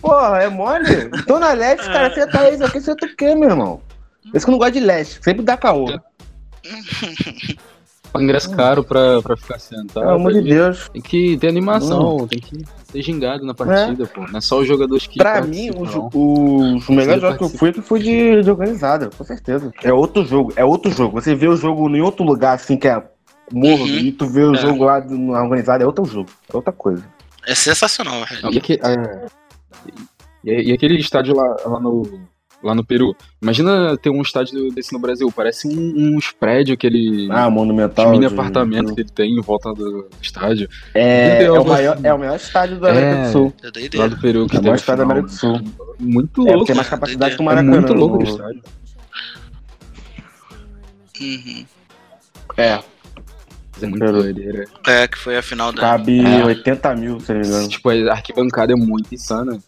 Porra, 0.00 0.42
é 0.42 0.48
mole? 0.48 1.08
Tô 1.26 1.38
na 1.38 1.52
leste, 1.52 1.88
é. 1.88 1.92
cara, 1.92 2.14
senta 2.14 2.40
aí, 2.40 2.54
isso 2.54 2.64
aqui 2.64 2.80
senta 2.80 3.06
o 3.06 3.16
quê, 3.16 3.34
meu 3.34 3.50
irmão? 3.50 3.80
Esse 4.34 4.44
que 4.44 4.50
eu 4.50 4.52
não 4.52 4.58
gosto 4.58 4.74
de 4.74 4.80
leste, 4.80 5.20
sempre 5.22 5.42
dá 5.42 5.56
caô. 5.56 5.86
Ingresso 8.16 8.50
caro 8.54 8.82
pra, 8.82 9.22
pra 9.22 9.36
ficar 9.36 9.58
sentado. 9.58 10.04
Pelo 10.04 10.10
amor 10.10 10.32
de 10.32 10.42
Deus. 10.42 10.88
Tem 10.88 11.00
que 11.00 11.36
ter 11.36 11.48
animação, 11.48 12.16
hum. 12.16 12.26
tem 12.26 12.38
que 12.38 12.64
ser 12.84 13.02
gingado 13.02 13.44
na 13.44 13.54
partida, 13.54 14.04
é. 14.04 14.06
pô. 14.06 14.26
Não 14.26 14.38
é 14.38 14.40
só 14.40 14.58
os 14.58 14.66
jogadores 14.66 15.06
que. 15.06 15.18
Pra 15.18 15.42
mim, 15.42 15.70
o, 15.70 16.08
o, 16.16 16.78
o 16.78 16.92
melhor 16.92 17.20
jogo 17.20 17.38
que 17.38 17.44
eu 17.44 17.48
fui 17.48 17.70
é 17.70 17.72
que 17.72 17.82
foi 17.82 18.00
de, 18.00 18.42
de 18.42 18.50
organizada, 18.50 19.10
com 19.16 19.24
certeza. 19.24 19.70
É 19.82 19.92
outro 19.92 20.24
jogo, 20.24 20.52
é 20.56 20.64
outro 20.64 20.90
jogo. 20.90 21.20
Você 21.20 21.34
vê 21.34 21.48
o 21.48 21.56
jogo 21.56 21.88
em 21.94 22.00
outro 22.00 22.24
lugar, 22.24 22.54
assim, 22.54 22.76
que 22.76 22.88
é 22.88 23.02
morro 23.52 23.84
uhum. 23.84 23.98
e 23.98 24.12
tu 24.12 24.26
vê 24.26 24.44
o 24.44 24.54
é. 24.54 24.58
jogo 24.58 24.84
lá 24.84 25.00
na 25.00 25.42
organizada, 25.42 25.82
é 25.82 25.86
outro 25.86 26.04
jogo, 26.04 26.30
é 26.52 26.56
outra 26.56 26.72
coisa. 26.72 27.04
É 27.46 27.54
sensacional, 27.54 28.24
velho. 28.26 28.52
E, 28.52 28.58
é, 28.74 29.26
e, 30.44 30.70
e, 30.70 30.72
aquele 30.72 30.98
estádio 30.98 31.34
lá, 31.34 31.56
lá, 31.64 31.80
no, 31.80 32.20
lá 32.62 32.74
no 32.74 32.84
Peru? 32.84 33.16
Imagina 33.40 33.96
ter 33.96 34.10
um 34.10 34.20
estádio 34.20 34.70
desse 34.70 34.92
no 34.92 34.98
Brasil, 34.98 35.32
parece 35.34 35.66
um, 35.66 36.16
uns 36.16 36.30
prédios, 36.30 36.74
aquele. 36.74 37.28
Ah, 37.30 37.48
monumental. 37.48 38.10
mini 38.10 38.26
apartamento 38.26 38.94
que 38.94 39.00
ele 39.00 39.10
tem 39.10 39.38
em 39.38 39.40
volta 39.40 39.72
do 39.72 40.08
estádio. 40.20 40.68
É, 40.94 41.44
é, 41.44 41.50
o, 41.50 41.64
maior, 41.64 41.98
é 42.02 42.12
o 42.12 42.18
maior 42.18 42.36
estádio 42.36 42.78
da 42.78 42.90
América 42.90 43.22
do 43.22 43.32
Sul. 43.32 43.54
É 43.62 43.98
lá 43.98 44.06
do 44.08 44.20
Peru. 44.20 44.46
Que 44.46 44.56
é 44.56 44.60
o 44.60 44.62
maior 44.62 44.76
estádio 44.76 44.98
da 44.98 45.04
América 45.04 45.28
do 45.28 45.34
Sul. 45.34 45.60
Muito 45.98 46.42
louco. 46.42 46.64
É, 46.64 46.66
tem 46.66 46.76
mais 46.76 46.88
capacidade 46.88 47.36
que 47.36 47.40
o 47.40 47.44
Maracanã. 47.44 47.76
É 47.76 47.80
muito 47.80 47.94
louco 47.94 48.18
o 48.18 48.22
estádio. 48.22 48.62
Uhum. 51.20 51.64
É, 52.56 52.80
é 53.82 53.86
muito 53.86 54.12
doideira. 54.12 54.64
É, 54.86 55.06
que 55.06 55.18
foi 55.18 55.36
a 55.36 55.42
final 55.42 55.72
da. 55.72 55.80
Cabe 55.80 56.20
é. 56.20 56.44
80 56.44 56.96
mil, 56.96 57.20
se 57.20 57.32
não 57.32 57.40
me 57.40 57.46
engano. 57.46 57.68
Tipo, 57.68 57.90
a 57.90 58.12
arquibancada 58.12 58.72
é 58.72 58.76
muito 58.76 59.14
insana. 59.14 59.58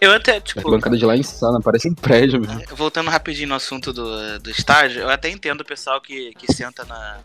Eu 0.00 0.12
até, 0.12 0.40
tipo. 0.40 0.58
A 0.58 0.62
arquibancada 0.62 0.96
de 0.96 1.04
lá 1.04 1.14
é 1.14 1.18
insana, 1.18 1.60
parece 1.60 1.88
um 1.88 1.94
prédio 1.94 2.40
mesmo. 2.40 2.62
Voltando 2.74 3.10
rapidinho 3.10 3.48
no 3.48 3.54
assunto 3.54 3.92
do, 3.92 4.38
do 4.38 4.50
estádio, 4.50 5.02
eu 5.02 5.10
até 5.10 5.28
entendo 5.30 5.60
o 5.60 5.64
pessoal 5.64 6.00
que, 6.00 6.32
que 6.38 6.52
senta 6.52 6.84
na. 6.84 7.18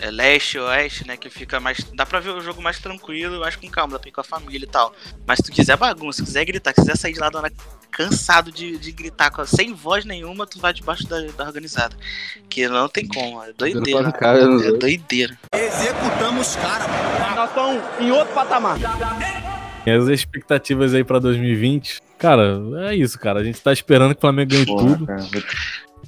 É, 0.00 0.10
leste, 0.10 0.58
oeste, 0.58 1.06
né? 1.06 1.16
Que 1.16 1.28
fica 1.28 1.58
mais. 1.58 1.78
Dá 1.94 2.06
pra 2.06 2.20
ver 2.20 2.30
o 2.30 2.40
jogo 2.40 2.62
mais 2.62 2.78
tranquilo, 2.78 3.40
mais 3.40 3.56
com 3.56 3.68
calma, 3.68 3.94
dá 3.94 3.98
pra 3.98 4.08
ir 4.08 4.12
com 4.12 4.20
a 4.20 4.24
família 4.24 4.64
e 4.64 4.68
tal. 4.68 4.94
Mas 5.26 5.38
se 5.38 5.44
tu 5.44 5.52
quiser 5.52 5.76
bagunça, 5.76 6.18
se 6.18 6.24
quiser 6.24 6.44
gritar, 6.44 6.72
se 6.74 6.80
quiser 6.80 6.96
sair 6.96 7.12
de 7.12 7.20
lá 7.20 7.28
da 7.30 7.38
hora 7.38 7.52
cansado 7.90 8.52
de, 8.52 8.78
de 8.78 8.92
gritar 8.92 9.32
sem 9.46 9.74
voz 9.74 10.04
nenhuma, 10.04 10.46
tu 10.46 10.60
vai 10.60 10.72
debaixo 10.72 11.06
da, 11.08 11.20
da 11.36 11.44
organizada. 11.44 11.96
Que 12.48 12.68
não 12.68 12.88
tem 12.88 13.06
como, 13.08 13.42
é 13.42 13.52
doideira. 13.52 14.12
Cara, 14.12 14.38
é 14.38 14.72
doideira. 14.72 15.36
Executamos 15.52 16.56
cara. 16.56 16.84
Nós 17.34 17.48
estamos 17.48 17.82
em 18.00 18.10
outro 18.12 18.34
patamar. 18.34 18.78
E 19.84 19.90
as 19.90 20.06
expectativas 20.06 20.94
aí 20.94 21.02
pra 21.02 21.18
2020? 21.18 22.00
Cara, 22.18 22.60
é 22.88 22.94
isso, 22.94 23.18
cara. 23.18 23.40
A 23.40 23.44
gente 23.44 23.60
tá 23.60 23.72
esperando 23.72 24.12
que 24.12 24.18
o 24.18 24.20
Flamengo 24.20 24.50
ganhe 24.50 24.66
Porra, 24.66 24.86
tudo. 24.86 25.06
Cara. 25.06 25.28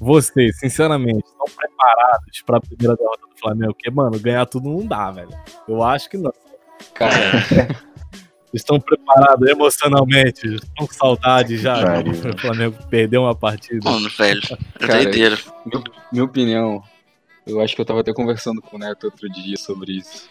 Vocês, 0.01 0.57
sinceramente, 0.57 1.27
estão 1.27 1.45
preparados 1.55 2.41
pra 2.43 2.59
primeira 2.59 2.95
derrota 2.95 3.27
do 3.27 3.39
Flamengo? 3.39 3.75
Porque, 3.75 3.91
mano, 3.91 4.19
ganhar 4.19 4.47
tudo 4.47 4.67
não 4.67 4.83
dá, 4.83 5.11
velho. 5.11 5.29
Eu 5.67 5.83
acho 5.83 6.09
que 6.09 6.17
não. 6.17 6.33
Cara. 6.95 7.13
Estão 8.51 8.81
preparados 8.81 9.47
emocionalmente? 9.47 10.55
Estão 10.55 10.85
com 10.85 10.93
saudade 10.93 11.55
já? 11.55 12.01
O 12.01 12.37
Flamengo 12.37 12.75
perdeu 12.89 13.21
uma 13.21 13.33
partida. 13.33 13.89
Mano, 13.89 14.09
velho. 14.09 14.41
É 14.77 14.87
doideira. 14.87 15.37
Minha, 15.65 15.83
minha 16.11 16.25
opinião, 16.25 16.83
eu 17.47 17.61
acho 17.61 17.73
que 17.73 17.79
eu 17.79 17.85
tava 17.85 18.01
até 18.01 18.11
conversando 18.11 18.61
com 18.61 18.75
o 18.75 18.79
Neto 18.79 19.05
outro 19.05 19.29
dia 19.29 19.55
sobre 19.55 19.93
isso. 19.93 20.27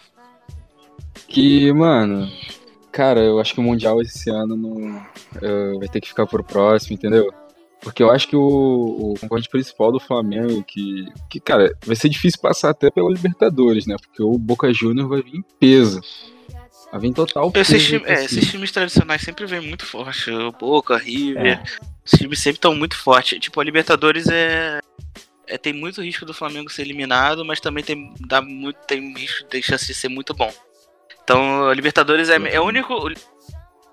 Que, 1.28 1.72
mano, 1.72 2.30
cara, 2.92 3.20
eu 3.20 3.40
acho 3.40 3.54
que 3.54 3.60
o 3.60 3.62
Mundial 3.62 4.02
esse 4.02 4.28
ano 4.28 4.54
não 4.54 4.98
uh, 4.98 5.78
vai 5.78 5.88
ter 5.88 6.02
que 6.02 6.08
ficar 6.08 6.26
pro 6.26 6.44
próximo, 6.44 6.94
entendeu? 6.96 7.32
Porque 7.82 8.02
eu 8.02 8.10
acho 8.10 8.28
que 8.28 8.36
o, 8.36 8.42
o 8.42 9.14
concorrente 9.18 9.48
principal 9.48 9.90
do 9.90 9.98
Flamengo, 9.98 10.62
que, 10.62 11.06
que, 11.30 11.40
cara, 11.40 11.74
vai 11.84 11.96
ser 11.96 12.08
difícil 12.08 12.40
passar 12.40 12.70
até 12.70 12.90
pela 12.90 13.10
Libertadores, 13.10 13.86
né? 13.86 13.96
Porque 13.98 14.22
o 14.22 14.36
Boca 14.36 14.72
Júnior 14.72 15.08
vai 15.08 15.22
vir 15.22 15.36
em 15.36 15.44
peso. 15.58 16.00
A 16.92 16.98
vir 16.98 17.12
total. 17.14 17.52
Esses, 17.54 17.86
time, 17.86 18.02
é, 18.04 18.24
esses 18.24 18.50
times 18.50 18.72
tradicionais 18.72 19.22
sempre 19.22 19.46
vêm 19.46 19.60
muito 19.60 19.86
forte. 19.86 20.30
O 20.30 20.52
Boca, 20.52 20.96
River. 20.98 21.46
É. 21.46 21.62
Os 22.04 22.18
times 22.18 22.40
sempre 22.40 22.58
estão 22.58 22.74
muito 22.74 22.96
fortes. 22.96 23.38
Tipo, 23.38 23.60
a 23.60 23.64
Libertadores 23.64 24.26
é, 24.28 24.80
é, 25.46 25.56
tem 25.56 25.72
muito 25.72 26.02
risco 26.02 26.26
do 26.26 26.34
Flamengo 26.34 26.70
ser 26.70 26.82
eliminado, 26.82 27.44
mas 27.44 27.60
também 27.60 27.82
tem, 27.84 28.12
dá 28.20 28.42
muito, 28.42 28.76
tem 28.86 29.14
risco, 29.14 29.44
tem 29.44 29.62
chance 29.62 29.86
de 29.86 29.94
ser 29.94 30.08
muito 30.08 30.34
bom. 30.34 30.52
Então, 31.22 31.68
a 31.68 31.74
Libertadores 31.74 32.28
é, 32.28 32.36
é 32.52 32.60
o 32.60 32.64
único 32.64 32.94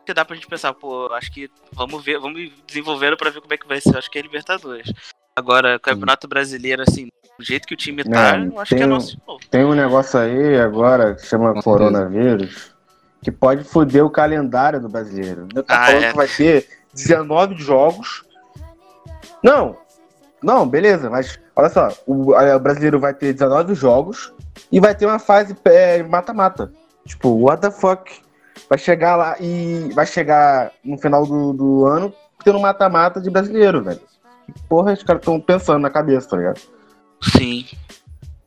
que 0.07 0.13
dá 0.13 0.23
pra 0.25 0.35
gente 0.35 0.47
pensar, 0.47 0.73
pô, 0.73 1.07
acho 1.13 1.31
que 1.31 1.49
vamos 1.73 2.03
ver, 2.03 2.17
vamos 2.19 2.49
desenvolvendo 2.65 3.17
pra 3.17 3.29
ver 3.29 3.41
como 3.41 3.53
é 3.53 3.57
que 3.57 3.67
vai 3.67 3.81
ser. 3.81 3.95
Acho 3.97 4.09
que 4.09 4.17
é 4.17 4.21
Libertadores. 4.21 4.91
Agora, 5.35 5.77
Campeonato 5.77 6.27
Brasileiro, 6.27 6.81
assim, 6.81 7.09
do 7.37 7.45
jeito 7.45 7.67
que 7.67 7.73
o 7.73 7.77
time 7.77 8.03
tá, 8.03 8.39
eu 8.39 8.59
acho 8.59 8.75
que 8.75 8.81
é 8.81 8.87
nosso. 8.87 9.17
Tem 9.51 9.63
um 9.63 9.75
negócio 9.75 10.17
aí 10.19 10.57
agora 10.59 11.13
que 11.13 11.25
chama 11.25 11.61
coronavírus 11.61 12.71
que 13.21 13.31
pode 13.31 13.63
foder 13.65 14.05
o 14.05 14.09
calendário 14.09 14.79
do 14.79 14.87
brasileiro. 14.87 15.47
Eu 15.53 15.61
tá 15.63 15.75
Ah, 15.83 15.85
falando 15.87 16.03
é. 16.03 16.09
que 16.11 16.15
vai 16.17 16.27
ter 16.27 16.67
19 16.93 17.55
jogos. 17.55 18.23
Não, 19.43 19.77
não, 20.41 20.67
beleza, 20.67 21.09
mas 21.09 21.37
olha 21.55 21.69
só, 21.69 21.89
o, 22.05 22.31
o 22.33 22.59
brasileiro 22.59 22.99
vai 22.99 23.13
ter 23.13 23.33
19 23.33 23.75
jogos 23.75 24.31
e 24.71 24.79
vai 24.79 24.95
ter 24.95 25.05
uma 25.05 25.19
fase 25.19 25.55
é, 25.65 26.01
mata-mata. 26.03 26.71
Tipo, 27.05 27.29
what 27.43 27.61
the 27.61 27.71
fuck? 27.71 28.11
Vai 28.69 28.77
chegar 28.77 29.15
lá 29.15 29.35
e 29.39 29.89
vai 29.93 30.05
chegar 30.05 30.71
no 30.83 30.97
final 30.97 31.25
do, 31.25 31.53
do 31.53 31.85
ano 31.85 32.13
tendo 32.43 32.57
um 32.57 32.61
mata-mata 32.61 33.19
de 33.19 33.29
brasileiro, 33.29 33.83
velho. 33.83 33.99
Que 34.53 34.61
porra 34.69 34.93
os 34.93 35.03
caras 35.03 35.21
estão 35.21 35.39
pensando 35.39 35.79
na 35.81 35.89
cabeça, 35.89 36.29
tá 36.29 36.37
ligado? 36.37 36.61
Sim. 37.21 37.65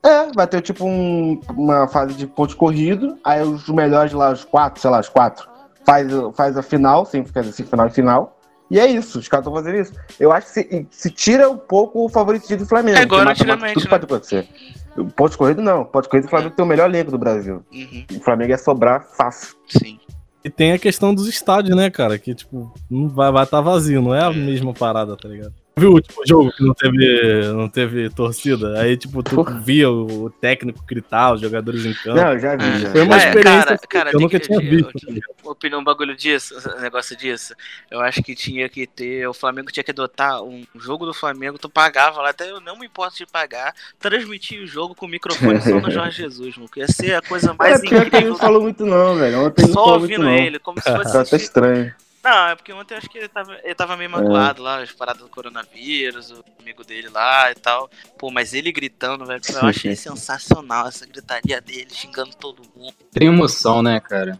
É, 0.02 0.32
vai 0.34 0.46
ter 0.46 0.62
tipo 0.62 0.86
um- 0.86 1.38
uma 1.50 1.86
fase 1.86 2.14
de 2.14 2.26
ponto 2.26 2.56
corrido, 2.56 3.18
aí 3.22 3.42
os 3.42 3.68
melhores 3.68 4.12
lá, 4.12 4.32
os 4.32 4.44
quatro, 4.44 4.80
sei 4.80 4.88
lá, 4.90 5.00
os 5.00 5.08
quatro, 5.10 5.46
faz, 5.84 6.08
faz 6.34 6.56
a 6.56 6.62
final, 6.62 7.04
sem 7.04 7.22
ficar 7.24 7.40
assim, 7.40 7.64
final 7.64 7.86
e 7.86 7.90
final. 7.90 8.39
E 8.70 8.78
é 8.78 8.86
isso, 8.86 9.18
os 9.18 9.26
caras 9.26 9.44
estão 9.44 9.52
fazendo 9.52 9.80
isso. 9.80 9.92
Eu 10.18 10.30
acho 10.30 10.46
que 10.46 10.52
se, 10.52 10.86
se 10.90 11.10
tira 11.10 11.50
um 11.50 11.56
pouco 11.56 12.04
o 12.04 12.08
favoritismo 12.08 12.58
do 12.58 12.66
Flamengo. 12.66 12.98
É 12.98 13.00
mata-mata 13.00 13.30
antigamente, 13.32 13.74
Tudo 13.74 13.84
né? 13.84 13.90
pode 13.90 14.04
acontecer. 14.04 14.48
O 14.96 15.04
ponto 15.06 15.36
corrido 15.36 15.60
não, 15.60 15.84
ponto 15.84 16.08
corrido 16.08 16.26
o 16.26 16.28
Flamengo 16.28 16.54
tem 16.54 16.64
o 16.64 16.68
melhor 16.68 16.88
elenco 16.88 17.10
do 17.10 17.18
Brasil. 17.18 17.64
Uhum. 17.72 18.04
O 18.16 18.20
Flamengo 18.20 18.52
é 18.52 18.56
sobrar 18.56 19.02
fácil. 19.02 19.56
Sim. 19.68 19.98
E 20.44 20.48
tem 20.48 20.72
a 20.72 20.78
questão 20.78 21.14
dos 21.14 21.28
estádios, 21.28 21.76
né, 21.76 21.90
cara? 21.90 22.18
Que, 22.18 22.34
tipo, 22.34 22.72
não 22.88 23.08
vai 23.08 23.28
estar 23.30 23.44
tá 23.46 23.60
vazio, 23.60 24.00
não 24.00 24.14
é 24.14 24.22
a 24.22 24.32
mesma 24.32 24.72
parada, 24.72 25.16
tá 25.16 25.28
ligado? 25.28 25.52
Viu 25.76 25.90
o 25.90 25.94
último 25.94 26.22
jogo 26.26 26.52
que 26.52 26.62
não 26.62 26.74
teve, 26.74 27.42
não 27.54 27.68
teve 27.68 28.10
torcida? 28.10 28.78
Aí, 28.80 28.96
tipo, 28.98 29.22
tu 29.22 29.42
via 29.62 29.88
o 29.90 30.28
técnico 30.28 30.84
gritar, 30.86 31.32
os 31.32 31.40
jogadores 31.40 31.86
em 31.86 31.94
campo. 31.94 32.16
Não, 32.20 32.32
eu 32.32 32.38
já 32.38 32.54
vi. 32.56 32.80
já. 32.80 32.90
Foi 32.90 33.02
uma 33.02 33.14
É, 33.14 33.18
experiência 33.28 33.62
cara, 33.62 33.74
assim, 33.74 33.86
cara, 33.88 34.10
que 34.10 34.16
eu 34.16 34.18
tem 34.18 34.26
nunca 34.26 34.40
que- 34.40 34.46
tinha 34.46 34.58
eu- 34.58 34.70
visto. 34.70 34.86
eu- 34.88 35.00
tá 35.00 35.12
ligado? 35.12 35.34
Opinar 35.44 35.80
um 35.80 35.84
bagulho 35.84 36.14
disso, 36.14 36.54
um 36.76 36.80
negócio 36.80 37.16
disso. 37.16 37.54
Eu 37.90 38.00
acho 38.00 38.22
que 38.22 38.34
tinha 38.34 38.68
que 38.68 38.86
ter. 38.86 39.26
O 39.26 39.32
Flamengo 39.32 39.70
tinha 39.72 39.82
que 39.82 39.90
adotar 39.90 40.42
um 40.42 40.64
jogo 40.76 41.06
do 41.06 41.14
Flamengo, 41.14 41.56
tu 41.58 41.70
pagava 41.70 42.20
lá, 42.20 42.30
até 42.30 42.50
eu 42.50 42.60
não 42.60 42.78
me 42.78 42.84
importo 42.86 43.16
de 43.16 43.24
pagar, 43.26 43.72
transmitir 43.98 44.60
o 44.62 44.66
jogo 44.66 44.94
com 44.94 45.06
o 45.06 45.08
microfone 45.08 45.62
só 45.62 45.80
no 45.80 45.90
Jorge 45.90 46.16
Jesus, 46.22 46.56
mano. 46.56 46.68
que 46.68 46.80
Ia 46.80 46.88
ser 46.88 47.14
a 47.14 47.22
coisa 47.22 47.52
É 47.52 47.54
mais 47.54 47.82
ele 47.82 47.96
incrível. 47.96 48.30
não 48.30 48.36
falou 48.36 48.60
muito 48.60 48.84
não, 48.84 49.16
velho. 49.16 49.40
Ontem 49.46 49.62
ele 49.62 49.68
não 49.68 49.74
Só 49.74 49.84
falou 49.84 49.98
muito 50.00 50.12
ouvindo 50.12 50.24
não. 50.26 50.34
ele, 50.36 50.58
como 50.58 50.80
se 50.82 50.90
fosse 50.94 51.12
Tá 51.12 51.20
até 51.22 51.36
estranho. 51.36 51.94
Não, 52.22 52.48
é 52.48 52.54
porque 52.54 52.72
ontem 52.72 52.94
eu 52.94 52.98
acho 52.98 53.08
que 53.08 53.16
ele 53.16 53.28
tava, 53.28 53.58
ele 53.64 53.74
tava 53.74 53.96
meio 53.96 54.10
magoado 54.10 54.62
lá, 54.62 54.82
as 54.82 54.92
paradas 54.92 55.22
do 55.22 55.28
coronavírus, 55.28 56.30
o 56.30 56.44
amigo 56.60 56.84
dele 56.84 57.08
lá 57.08 57.50
e 57.50 57.54
tal. 57.54 57.88
Pô, 58.18 58.30
mas 58.30 58.52
ele 58.52 58.70
gritando, 58.70 59.24
velho, 59.24 59.40
eu 59.50 59.68
achei 59.68 59.96
sensacional 59.96 60.88
essa 60.88 61.06
gritaria 61.06 61.60
dele, 61.60 61.88
xingando 61.90 62.30
todo 62.36 62.62
mundo. 62.76 62.94
Tem 63.10 63.28
emoção, 63.28 63.82
né, 63.82 63.98
cara? 64.00 64.38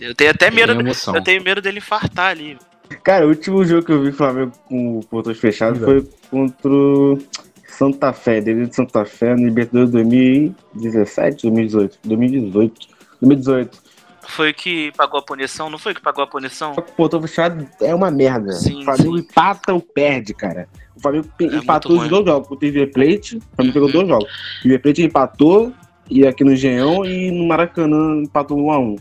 Eu 0.00 0.14
tenho 0.14 0.30
até 0.30 0.50
medo, 0.50 0.72
Tem 0.72 0.80
emoção. 0.80 1.16
eu 1.16 1.22
tenho 1.22 1.42
medo 1.42 1.62
dele 1.62 1.78
infartar 1.78 2.30
ali. 2.30 2.58
Cara, 3.02 3.24
o 3.26 3.30
último 3.30 3.64
jogo 3.64 3.84
que 3.84 3.92
eu 3.92 4.02
vi 4.02 4.12
Flamengo 4.12 4.52
com 4.66 4.98
o 4.98 5.04
portões 5.04 5.38
fechados 5.38 5.80
foi 5.80 6.06
contra 6.30 6.70
o 6.70 7.18
Santa 7.66 8.12
Fé, 8.12 8.42
dele 8.42 8.66
de 8.66 8.76
Santa 8.76 9.06
Fé, 9.06 9.34
no 9.34 9.46
Libertadores 9.46 9.90
2017, 9.90 11.42
2018. 11.42 11.98
2018. 12.04 12.88
2018. 13.20 13.83
Foi 14.28 14.52
que 14.52 14.92
pagou 14.96 15.20
a 15.20 15.22
punição, 15.22 15.68
não 15.70 15.78
foi 15.78 15.94
que 15.94 16.00
pagou 16.00 16.24
a 16.24 16.26
punição? 16.26 16.72
O 16.72 16.82
portão 16.82 17.20
fechado 17.22 17.66
é 17.80 17.94
uma 17.94 18.10
merda. 18.10 18.52
Sim, 18.52 18.80
o 18.80 18.84
Flamengo 18.84 19.18
empata 19.18 19.72
ou 19.74 19.80
perde, 19.80 20.34
cara. 20.34 20.68
O 20.96 21.00
Flamengo 21.00 21.28
É 21.40 21.44
empatou 21.56 21.92
os 21.92 21.98
ruim. 22.00 22.08
dois 22.08 22.24
jogos. 22.26 22.50
O 22.50 22.58
River 22.60 22.92
Plate, 22.92 23.36
o 23.36 23.42
Flamengo 23.56 23.74
pegou 23.74 23.92
dois 23.92 24.08
jogos. 24.08 24.28
O 24.60 24.62
River 24.64 24.82
Plate 24.82 25.02
empatou, 25.02 25.72
e 26.10 26.26
aqui 26.26 26.44
no 26.44 26.54
Geão, 26.56 27.04
e 27.04 27.30
no 27.30 27.46
Maracanã 27.46 28.22
empatou 28.22 28.58
1 28.58 28.70
a 28.72 28.78
1 28.78 28.96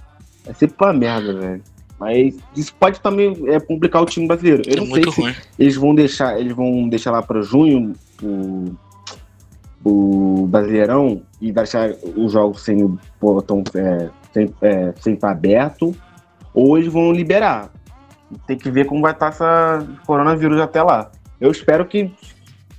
É 0.47 0.53
sempre 0.53 0.75
uma 0.79 0.93
merda, 0.93 1.33
velho. 1.33 1.61
Mas 1.99 2.35
isso 2.55 2.73
pode 2.75 2.99
também 2.99 3.33
é, 3.47 3.59
complicar 3.59 4.01
o 4.01 4.05
time 4.05 4.27
brasileiro. 4.27 4.63
Eu 4.65 4.73
É 4.73 4.75
não 4.77 4.83
sei 4.85 4.91
muito 4.91 5.11
se 5.11 5.21
ruim. 5.21 5.35
eles 5.57 5.75
vão 5.75 5.95
deixar, 5.95 6.39
eles 6.39 6.53
vão 6.53 6.89
deixar 6.89 7.11
lá 7.11 7.21
para 7.21 7.41
junho 7.41 7.93
o, 8.21 8.73
o 9.85 10.47
Brasileirão 10.47 11.21
e 11.39 11.51
deixar 11.51 11.91
os 12.15 12.31
jogos 12.31 12.61
sem 12.63 12.83
o 12.83 12.97
portão 13.19 13.63
é, 13.75 14.09
sem, 14.33 14.53
é, 14.61 14.93
sem 14.99 15.13
estar 15.13 15.31
aberto, 15.31 15.95
ou 16.53 16.77
eles 16.77 16.91
vão 16.91 17.11
liberar. 17.11 17.69
Tem 18.47 18.57
que 18.57 18.71
ver 18.71 18.85
como 18.85 19.01
vai 19.01 19.11
estar 19.11 19.27
essa 19.27 19.85
coronavírus 20.05 20.59
até 20.59 20.81
lá. 20.81 21.11
Eu 21.39 21.51
espero 21.51 21.85
que. 21.85 22.11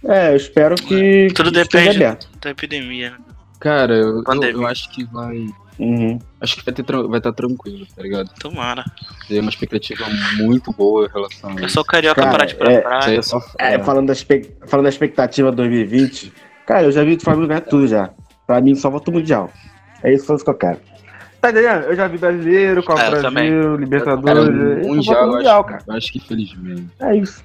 É, 0.05 0.33
eu 0.33 0.37
espero 0.37 0.75
que. 0.75 1.29
Tudo 1.35 1.51
que 1.53 1.59
depende 1.63 1.99
da 2.41 2.51
epidemia. 2.51 3.11
né? 3.11 3.19
Cara, 3.61 3.95
eu, 3.95 4.23
eu, 4.27 4.43
eu 4.43 4.67
acho 4.67 4.91
que 4.91 5.05
vai. 5.05 5.47
Uhum. 5.79 6.19
Acho 6.41 6.57
que 6.57 6.65
vai 6.65 6.73
estar 6.73 7.03
vai 7.09 7.21
tá 7.21 7.33
tranquilo, 7.33 7.85
tá 7.97 8.03
ligado? 8.03 8.31
Tomara. 8.39 8.85
Tem 9.27 9.41
uma 9.41 9.51
expectativa 9.51 10.05
muito 10.37 10.73
boa 10.73 11.07
em 11.07 11.13
relação 11.13 11.51
a 11.51 11.61
É 11.61 11.65
isso. 11.65 11.75
só 11.75 11.83
carioca 11.85 12.21
Cara, 12.21 12.31
parar 12.33 12.45
de 12.47 12.55
ir 12.55 12.59
pra 12.59 12.73
é- 12.73 12.81
praia. 12.81 13.19
é 13.19 13.23
só. 13.23 13.41
É, 13.59 13.79
falando, 13.81 14.07
da 14.09 14.13
espe- 14.13 14.55
falando 14.67 14.85
da 14.85 14.91
expectativa 14.91 15.51
2020, 15.51 16.33
cara, 16.67 16.85
eu 16.85 16.93
já 16.93 17.03
vi 17.03 17.15
o 17.15 17.21
Flamengo 17.21 17.49
ganhar 17.49 17.61
tudo 17.63 17.89
já. 17.89 18.11
Pra 18.47 18.61
mim, 18.61 18.75
só 18.75 18.91
volta 18.91 19.11
o 19.11 19.15
Mundial. 19.15 19.51
É 20.03 20.13
isso 20.13 20.37
que 20.37 20.51
eu 20.51 20.55
quero. 20.55 20.79
Tá 21.45 21.51
entendendo? 21.51 21.83
Eu 21.85 21.95
já 21.97 22.09
vi 22.09 22.17
brasileiro, 22.17 22.83
Copa 22.83 23.03
É, 23.03 23.11
Brasil. 23.11 23.31
Cara, 23.31 23.77
Libertadores. 23.77 24.49
eu 24.49 24.83
só 24.83 24.89
mundial, 24.89 25.21
eu 25.27 25.33
Mundial, 25.33 25.61
acho, 25.61 25.69
cara. 25.69 25.85
eu 25.87 25.95
acho 25.95 26.13
que 26.13 26.21
felizmente. 26.21 26.87
É 27.01 27.17
isso. 27.17 27.45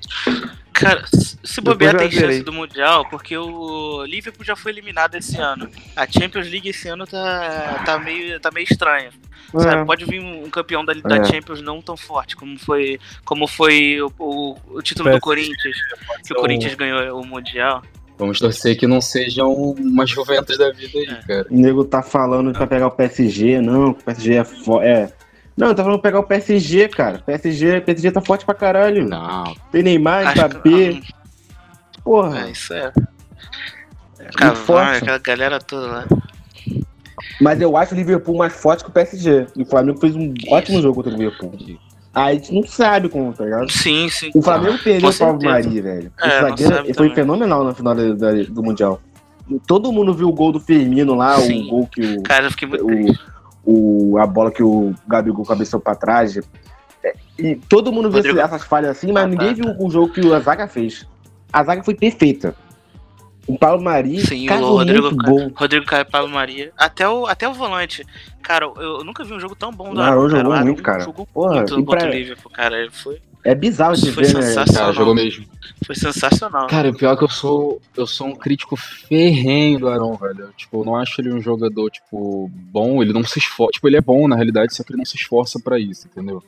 Cara, 0.71 1.03
se 1.43 1.59
bobear 1.59 1.97
tem 1.97 2.09
chance 2.09 2.41
do 2.41 2.53
Mundial, 2.53 3.05
porque 3.09 3.37
o 3.37 4.05
Liverpool 4.05 4.45
já 4.45 4.55
foi 4.55 4.71
eliminado 4.71 5.15
esse 5.15 5.37
ano. 5.37 5.69
A 5.97 6.07
Champions 6.09 6.49
League 6.49 6.69
esse 6.69 6.87
ano 6.87 7.05
tá, 7.05 7.81
tá, 7.85 7.99
meio, 7.99 8.39
tá 8.39 8.49
meio 8.51 8.63
estranha. 8.63 9.09
Sabe, 9.51 9.81
É. 9.81 9.83
pode 9.85 10.05
vir 10.05 10.21
um 10.21 10.49
campeão 10.49 10.85
da, 10.85 10.93
da 10.93 11.17
É. 11.17 11.23
Champions 11.25 11.61
não 11.61 11.81
tão 11.81 11.97
forte 11.97 12.37
como 12.37 12.57
foi, 12.57 12.97
como 13.25 13.47
foi 13.47 14.01
o, 14.01 14.09
o, 14.17 14.55
o 14.75 14.81
título 14.81 15.09
do 15.09 15.19
PSG, 15.19 15.21
Corinthians, 15.21 15.75
que 16.21 16.27
ser 16.27 16.33
o 16.33 16.37
Corinthians 16.37 16.73
ganhou 16.75 17.21
o 17.21 17.25
Mundial. 17.25 17.81
Vamos 18.19 18.37
torcer 18.37 18.77
que 18.77 18.85
não 18.85 18.99
sejam 18.99 19.53
umas 19.53 20.09
Juventus 20.09 20.57
da 20.57 20.71
vida 20.71 20.99
aí, 20.99 21.07
cara. 21.25 21.47
O 21.49 21.55
nego 21.55 21.85
tá 21.85 22.03
falando 22.03 22.51
pra 22.51 22.67
pegar 22.67 22.87
o 22.87 22.91
PSG, 22.91 23.61
não, 23.61 23.93
que 23.93 24.01
o 24.01 24.03
PSG 24.03 24.33
é 24.35 24.43
forte. 24.43 24.85
É. 24.87 25.13
Não, 25.55 25.73
tá 25.73 25.83
falando 25.83 25.99
pra 26.01 26.11
pegar 26.11 26.19
o 26.19 26.27
PSG, 26.27 26.89
cara. 26.89 27.19
PSG, 27.19 27.79
PSG 27.79 28.11
tá 28.11 28.19
forte 28.21 28.45
pra 28.45 28.53
caralho. 28.53 29.07
Não. 29.07 29.55
Tem 29.71 29.81
Neymar, 29.83 30.33
que- 30.33 30.39
Mbappé. 30.39 31.01
Porra. 32.03 32.47
É, 32.47 32.51
isso 32.51 32.73
é. 32.73 32.91
forte. 34.55 34.97
aquela 34.97 35.17
galera 35.17 35.59
toda 35.59 35.87
lá. 35.87 36.05
Mas 37.39 37.61
eu 37.61 37.77
acho 37.77 37.93
o 37.93 37.97
Liverpool 37.97 38.37
mais 38.37 38.51
forte 38.53 38.83
que 38.83 38.89
o 38.89 38.93
PSG. 38.93 39.47
E 39.55 39.63
o 39.63 39.65
Flamengo 39.65 39.99
fez 39.99 40.13
um 40.13 40.33
ótimo 40.49 40.81
jogo 40.81 40.95
contra 40.95 41.13
o 41.13 41.15
Liverpool. 41.17 41.53
Aí 42.13 42.35
a 42.37 42.39
gente 42.39 42.53
não 42.53 42.63
sabe 42.63 43.07
como, 43.07 43.31
tá 43.33 43.43
ligado? 43.45 43.71
Sim, 43.71 44.09
sim. 44.09 44.31
O 44.33 44.41
Flamengo 44.41 44.77
perdeu 44.83 45.01
com 45.01 45.07
o 45.07 45.11
certeza. 45.13 45.51
Mari, 45.51 45.81
velho. 45.81 46.11
É, 46.19 46.41
não 46.41 46.49
zagueiro 46.49 46.75
foi 46.85 46.93
também. 46.93 47.15
fenomenal 47.15 47.63
na 47.63 47.73
final 47.73 47.93
da- 47.95 48.13
da- 48.13 48.43
do 48.49 48.63
Mundial. 48.63 48.99
Todo 49.67 49.91
mundo 49.91 50.13
viu 50.13 50.27
o 50.27 50.33
gol 50.33 50.51
do 50.51 50.59
Firmino 50.59 51.15
lá, 51.15 51.37
Sim. 51.39 51.65
o 51.65 51.69
gol 51.69 51.87
que 51.87 52.01
o, 52.17 52.23
Cara, 52.23 52.45
eu 52.47 52.51
fiquei 52.51 52.67
muito 52.67 53.19
o, 53.63 54.11
o- 54.13 54.17
a 54.17 54.25
bola 54.27 54.51
que 54.51 54.61
o 54.63 54.93
Gabigol 55.07 55.45
cabeçou 55.45 55.79
pra 55.79 55.95
trás. 55.95 56.37
É, 57.03 57.13
E 57.37 57.55
todo 57.55 57.91
mundo 57.91 58.09
viu 58.09 58.17
Rodrigo- 58.17 58.39
essas 58.39 58.63
falhas 58.63 58.91
assim, 58.91 59.11
mas 59.11 59.23
Ah, 59.23 59.27
ninguém 59.27 59.55
tá, 59.55 59.61
viu 59.63 59.75
o 59.79 59.89
jogo 59.89 60.11
que 60.13 60.33
a 60.33 60.39
zaga 60.39 60.67
fez. 60.67 61.07
A 61.53 61.63
zaga 61.63 61.83
foi 61.83 61.95
perfeita. 61.95 62.53
O 63.47 63.57
Paulo 63.57 63.81
Mari 63.83 64.19
Sim, 64.21 64.45
o 64.45 64.47
cagou 64.47 64.77
Rodrigo, 64.77 65.03
muito 65.11 65.23
gol. 65.25 65.51
Rodrigo 65.55 65.85
Caio 65.85 66.01
e 66.03 66.05
Pablo 66.05 66.29
Maria. 66.29 66.71
Até 66.77 67.09
o, 67.09 67.25
até 67.25 67.49
o 67.49 67.53
volante. 67.53 68.05
Cara, 68.43 68.65
eu, 68.65 68.75
eu 68.99 69.03
nunca 69.03 69.23
vi 69.23 69.33
um 69.33 69.39
jogo 69.39 69.55
tão 69.55 69.71
bom 69.71 69.91
do 69.93 69.99
O 69.99 70.03
Arão, 70.03 70.27
cara. 70.27 70.29
jogou 70.37 70.49
O 70.51 70.53
Arão 70.53 70.65
muito, 70.67 70.83
cara. 70.83 70.99
Jogou 71.03 71.25
Porra, 71.25 71.55
muito 71.55 71.75
contra 71.83 71.99
pra- 71.99 72.09
o 72.09 72.11
Liverpool, 72.11 72.51
cara. 72.51 72.79
Ele 72.79 72.91
foi, 72.91 73.19
É 73.43 73.55
bizarro 73.55 73.95
de 73.95 74.11
foi 74.11 74.23
ver, 74.23 74.35
né? 74.35 74.41
sensacional. 74.43 74.83
Cara, 74.83 74.93
jogou 74.93 75.15
mesmo. 75.15 75.45
Foi 75.83 75.95
sensacional. 75.95 76.67
Cara, 76.67 76.89
o 76.91 76.95
pior 76.95 77.13
é 77.13 77.17
que 77.17 77.23
eu 77.23 77.29
sou, 77.29 77.81
eu 77.97 78.05
sou 78.05 78.27
um 78.27 78.35
crítico 78.35 78.75
ferrenho 78.77 79.79
do 79.79 79.89
Arão, 79.89 80.13
velho. 80.15 80.41
Eu, 80.41 80.53
Tipo, 80.53 80.81
eu 80.81 80.85
não 80.85 80.95
acho 80.95 81.19
ele 81.19 81.33
um 81.33 81.41
jogador, 81.41 81.89
tipo, 81.89 82.51
bom, 82.53 83.01
ele 83.01 83.13
não 83.13 83.23
se 83.23 83.39
esforça. 83.39 83.71
Tipo, 83.71 83.87
ele 83.87 83.97
é 83.97 84.01
bom, 84.01 84.27
na 84.27 84.35
realidade, 84.35 84.75
só 84.75 84.83
que 84.83 84.91
ele 84.91 84.97
não 84.99 85.05
se 85.05 85.15
esforça 85.15 85.59
pra 85.59 85.79
isso, 85.79 86.07
entendeu? 86.07 86.43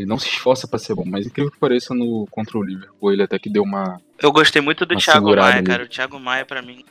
Ele 0.00 0.08
não 0.08 0.18
se 0.18 0.28
esforça 0.28 0.66
pra 0.66 0.78
ser 0.78 0.94
bom, 0.94 1.04
mas 1.04 1.26
incrível 1.26 1.50
que 1.52 1.58
pareça 1.58 1.94
no 1.94 2.26
contra 2.30 2.56
o 2.56 2.62
Liverpool, 2.62 3.12
ele 3.12 3.22
até 3.22 3.38
que 3.38 3.50
deu 3.50 3.62
uma. 3.62 4.00
Eu 4.18 4.32
gostei 4.32 4.62
muito 4.62 4.86
do 4.86 4.96
Thiago 4.96 5.36
Maia, 5.36 5.56
ali. 5.56 5.66
cara. 5.66 5.84
O 5.84 5.88
Thiago 5.88 6.18
Maia, 6.18 6.46
pra 6.46 6.62
mim, 6.62 6.82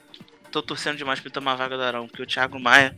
tô 0.52 0.62
torcendo 0.62 0.96
demais 0.96 1.20
pra 1.20 1.28
ele 1.28 1.34
tomar 1.34 1.54
a 1.54 1.56
vaga 1.56 1.76
do 1.76 1.82
Arão, 1.82 2.08
porque 2.08 2.22
o 2.22 2.28
Thiago 2.28 2.60
Maia, 2.60 2.96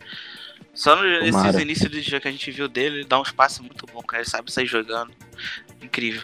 só 0.73 1.01
nesses 1.01 1.61
inícios 1.61 1.89
do 1.89 2.01
dia 2.01 2.19
que 2.19 2.27
a 2.27 2.31
gente 2.31 2.51
viu 2.51 2.67
dele, 2.67 2.97
ele 2.97 3.05
dá 3.05 3.21
uns 3.21 3.31
passes 3.31 3.59
muito 3.59 3.85
bons, 3.85 4.03
cara. 4.05 4.21
Ele 4.21 4.29
sabe 4.29 4.51
sair 4.51 4.65
jogando. 4.67 5.13
Incrível. 5.81 6.23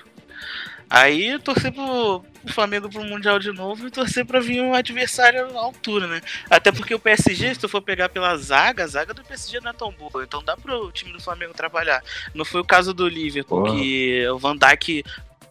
Aí 0.90 1.38
torcer 1.40 1.72
pro, 1.74 2.24
pro 2.44 2.54
Flamengo 2.54 2.90
pro 2.90 3.04
Mundial 3.04 3.40
de 3.40 3.52
novo 3.52 3.88
e 3.88 3.92
torcer 3.92 4.26
pra 4.26 4.40
vir 4.40 4.62
um 4.62 4.74
adversário 4.74 5.58
à 5.58 5.62
altura, 5.62 6.08
né? 6.08 6.22
Até 6.50 6.72
porque 6.72 6.96
o 6.96 7.00
PSG, 7.00 7.54
se 7.56 7.60
tu 7.60 7.68
for 7.68 7.82
pegar 7.82 8.08
pela 8.10 8.36
zaga, 8.38 8.84
a 8.84 8.88
zaga 8.88 9.14
do 9.14 9.22
PSG 9.24 9.60
não 9.60 9.72
é 9.72 9.74
tão 9.74 9.92
boa. 9.92 10.24
Então 10.24 10.42
dá 10.44 10.56
pro 10.56 10.90
time 10.92 11.12
do 11.12 11.22
Flamengo 11.22 11.54
trabalhar. 11.54 12.02
Não 12.34 12.46
foi 12.46 12.62
o 12.62 12.66
caso 12.66 12.94
do 12.94 13.08
Liverpool, 13.08 13.64
Porra. 13.64 13.76
que 13.76 14.28
o 14.30 14.38
Van 14.38 14.56
Dijk 14.56 15.04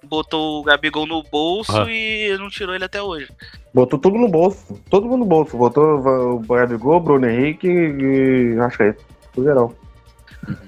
botou 0.04 0.60
o 0.60 0.64
Gabigol 0.64 1.06
no 1.06 1.22
bolso 1.22 1.76
Ah. 1.82 1.90
e 1.90 2.34
não 2.38 2.48
tirou 2.48 2.74
ele 2.74 2.84
até 2.84 3.02
hoje. 3.02 3.28
Botou 3.74 3.98
tudo 3.98 4.16
no 4.16 4.28
bolso. 4.28 4.80
Todo 4.88 5.06
mundo 5.06 5.18
no 5.18 5.26
bolso. 5.26 5.54
Botou 5.56 5.98
o 6.36 6.38
Gabigol, 6.40 6.98
Bruno 7.00 7.28
Henrique 7.28 7.68
e 7.68 8.54
Rascaeta. 8.56 9.04
No 9.36 9.44
geral. 9.44 9.74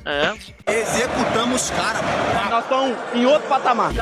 É. 0.05 0.73
Executamos 0.73 1.71
cara. 1.71 2.01
Nós 2.51 2.65
estamos 2.65 2.97
em 3.15 3.25
outro 3.25 3.49
patamar. 3.49 3.93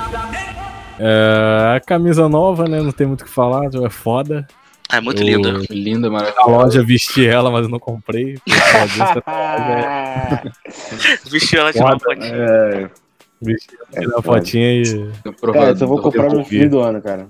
É, 0.99 1.77
a 1.77 1.81
camisa 1.81 2.29
nova, 2.29 2.67
né? 2.69 2.81
Não 2.81 2.93
tem 2.93 3.07
muito 3.07 3.23
o 3.23 3.25
que 3.25 3.31
falar, 3.31 3.65
é 3.85 3.91
foda. 3.91 4.47
É 4.93 5.01
muito 5.01 5.21
Eu- 5.23 5.27
linda. 5.27 5.61
Linda, 5.69 6.09
Na 6.09 6.13
maravilhosa. 6.19 6.51
loja 6.51 6.83
vesti 6.85 7.27
ela, 7.27 7.51
mas 7.51 7.65
eu 7.65 7.69
não 7.69 7.79
comprei. 7.81 8.39
Vestiu 11.31 11.61
ela 11.61 11.73
de 11.73 11.79
uma 11.81 11.99
fotinha. 11.99 12.35
É, 12.35 12.91
Vesti 13.43 13.77
ela, 13.77 13.87
tirei 13.93 14.15
É 14.15 14.19
a 14.19 14.23
fotinha 14.23 14.83
e. 14.83 15.13
cara, 15.53 15.71
eu 15.71 15.77
só 15.77 15.87
vou 15.87 16.01
comprar 16.01 16.33
no 16.33 16.45
fim 16.45 16.69
do 16.69 16.81
ano, 16.81 17.03
cara. 17.03 17.27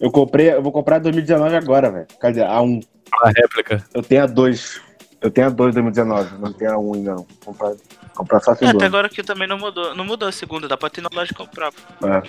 Eu 0.00 0.10
comprei, 0.10 0.52
eu 0.52 0.62
vou 0.62 0.72
comprar 0.72 0.98
2019 0.98 1.56
agora, 1.56 1.90
velho. 1.90 2.06
Quer 2.20 2.30
dizer, 2.30 2.44
a 2.46 2.60
1. 2.60 2.80
A 3.22 3.28
réplica. 3.30 3.82
Eu 3.94 4.02
tenho 4.02 4.22
a 4.22 4.26
2. 4.26 4.80
Eu 5.20 5.30
tenho 5.30 5.48
a 5.48 5.50
2 5.50 5.74
2019, 5.74 6.38
não 6.38 6.52
tenho 6.52 6.72
a 6.72 6.78
1 6.78 6.94
ainda 6.94 7.14
não. 7.16 7.26
Comprar, 7.44 7.72
comprar 8.14 8.40
só 8.40 8.52
a 8.52 8.54
É, 8.54 8.56
segunda. 8.58 8.76
até 8.76 8.86
agora 8.86 9.08
que 9.08 9.22
também 9.22 9.48
não 9.48 9.58
mudou. 9.58 9.94
Não 9.96 10.04
mudou 10.04 10.28
a 10.28 10.32
segunda, 10.32 10.68
dá 10.68 10.76
pra 10.76 10.90
ter 10.90 11.00
na 11.00 11.08
loja 11.12 11.34
comprar. 11.34 11.70
É. 12.04 12.22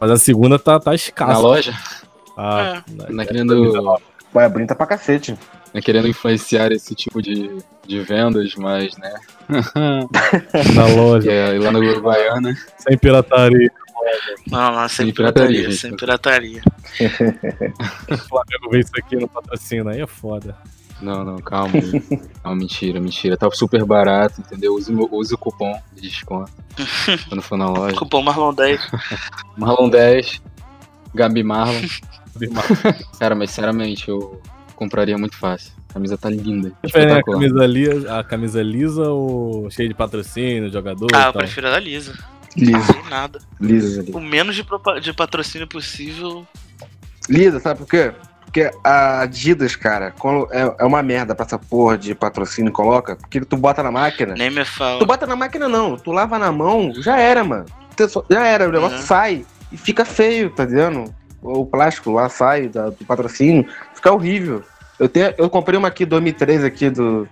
Mas 0.00 0.10
a 0.10 0.16
segunda 0.16 0.58
tá, 0.58 0.78
tá 0.78 0.94
escassa. 0.94 1.32
Na 1.32 1.38
loja? 1.38 1.72
Ah, 2.36 2.82
Não 3.08 3.22
é 3.22 3.26
querendo, 3.26 3.98
Pô, 4.32 4.40
é 4.40 4.48
bonita 4.48 4.74
pra 4.74 4.86
cacete. 4.86 5.32
não 5.32 5.38
é 5.74 5.80
querendo 5.80 6.06
influenciar 6.06 6.70
esse 6.70 6.94
tipo 6.94 7.20
de, 7.20 7.58
de 7.86 8.00
vendas, 8.00 8.54
mas, 8.56 8.96
né? 8.96 9.14
na 10.74 10.86
loja. 10.86 11.32
É 11.32 11.58
lá 11.58 11.72
no 11.72 11.80
Uruguaiana. 11.80 12.56
Sem 12.78 12.96
pirataria. 12.98 13.70
Não, 14.50 14.72
não, 14.72 14.88
sem 14.88 15.06
Sem 15.06 15.14
pirataria, 15.14 15.48
pirataria, 15.68 15.76
sem 15.76 15.96
pirataria. 15.96 16.62
O 18.10 18.16
Flamengo 18.16 18.70
vê 18.70 18.80
isso 18.80 18.92
aqui 18.96 19.16
no 19.16 19.28
patrocínio, 19.28 19.88
aí 19.88 20.00
é 20.00 20.06
foda. 20.06 20.56
Não, 21.00 21.24
não, 21.24 21.36
calma. 21.38 21.72
não, 22.44 22.54
mentira, 22.54 23.00
mentira. 23.00 23.36
Tá 23.36 23.48
super 23.52 23.84
barato, 23.84 24.40
entendeu? 24.40 24.74
Use, 24.74 24.92
use 24.92 25.34
o 25.34 25.38
cupom 25.38 25.80
de 25.94 26.02
desconto 26.02 26.52
quando 27.28 27.42
for 27.42 27.56
na 27.56 27.68
loja. 27.68 27.96
Cupom 27.96 28.22
Marlon 28.22 28.54
10. 28.54 28.80
Marlon 29.56 29.88
10, 29.88 30.42
Gabi 31.14 31.42
Marlon. 31.42 31.80
Cara, 33.18 33.34
mas 33.34 33.50
sinceramente, 33.50 34.08
eu 34.08 34.40
compraria 34.74 35.18
muito 35.18 35.36
fácil. 35.36 35.72
A 35.90 35.94
camisa 35.94 36.18
tá 36.18 36.30
linda. 36.30 36.72
Prefere 36.80 37.04
a 37.04 37.08
espetacular. 37.08 37.40
camisa, 37.40 37.66
lisa, 37.66 38.18
a 38.18 38.24
camisa 38.24 38.62
lisa 38.62 39.10
ou 39.10 39.70
cheia 39.70 39.88
de 39.88 39.94
patrocínio, 39.94 40.70
jogador? 40.70 41.08
Ah, 41.14 41.18
e 41.18 41.26
eu 41.26 41.32
tal? 41.32 41.42
prefiro 41.42 41.66
a 41.66 41.70
da 41.70 41.80
Lisa. 41.80 42.16
Lisa. 42.56 42.92
Sem 42.92 43.04
nada. 43.10 43.40
Lisa. 43.60 44.04
O 44.12 44.20
menos 44.20 44.54
de, 44.54 44.64
de 45.02 45.12
patrocínio 45.12 45.66
possível. 45.66 46.46
Lisa, 47.28 47.60
sabe 47.60 47.80
por 47.80 47.88
quê? 47.88 48.12
Porque 48.48 48.70
a 48.82 49.20
Adidas, 49.20 49.76
cara, 49.76 50.14
é, 50.50 50.74
é 50.78 50.84
uma 50.86 51.02
merda 51.02 51.34
pra 51.34 51.44
essa 51.44 51.58
porra 51.58 51.98
de 51.98 52.14
patrocínio 52.14 52.72
coloca, 52.72 53.14
porque 53.14 53.42
tu 53.42 53.58
bota 53.58 53.82
na 53.82 53.90
máquina. 53.92 54.34
Nem 54.38 54.48
me 54.48 54.64
fala. 54.64 54.98
Tu 54.98 55.04
bota 55.04 55.26
na 55.26 55.36
máquina 55.36 55.68
não, 55.68 55.96
tu 55.98 56.10
lava 56.12 56.38
na 56.38 56.50
mão, 56.50 56.90
já 56.96 57.20
era, 57.20 57.44
mano. 57.44 57.66
Já 58.30 58.46
era, 58.46 58.66
o 58.66 58.72
negócio 58.72 58.96
Uhum. 58.96 59.02
sai 59.04 59.44
e 59.70 59.76
fica 59.76 60.02
feio, 60.04 60.48
tá 60.48 60.64
entendendo? 60.64 61.14
O 61.42 61.66
plástico 61.66 62.10
lá 62.10 62.28
sai 62.30 62.68
do 62.68 63.04
patrocínio, 63.06 63.66
fica 63.94 64.10
horrível. 64.12 64.62
Eu, 64.98 65.10
tenho, 65.10 65.34
eu 65.36 65.50
comprei 65.50 65.78
uma 65.78 65.88
aqui 65.88 66.06
2003 66.06 66.64
aqui 66.64 66.88
do, 66.88 67.28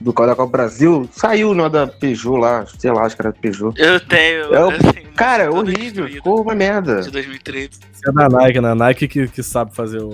do 0.00 0.12
da 0.12 0.34
Copa 0.36 0.46
Brasil, 0.46 1.08
saiu 1.12 1.54
não 1.54 1.68
da 1.68 1.86
Peugeot 1.86 2.38
lá, 2.38 2.64
sei 2.66 2.90
lá, 2.92 3.02
acho 3.04 3.16
que 3.16 3.22
era 3.22 3.32
Peugeot. 3.32 3.74
Eu 3.80 3.98
tenho. 4.00 4.54
É 4.54 4.64
o- 4.66 4.70
eu 4.72 4.78
tenho 4.92 5.08
Cara, 5.14 5.44
é 5.44 5.50
horrível, 5.50 6.06
ficou 6.06 6.42
uma 6.42 6.54
merda. 6.54 7.02
De 7.02 7.10
2013. 7.10 7.70
Isso 7.92 8.08
é 8.08 8.12
da 8.12 8.28
Nike, 8.28 8.60
né? 8.60 8.74
Nike 8.74 9.08
que, 9.08 9.26
que 9.28 9.42
sabe 9.42 9.74
fazer 9.74 10.00
o. 10.00 10.10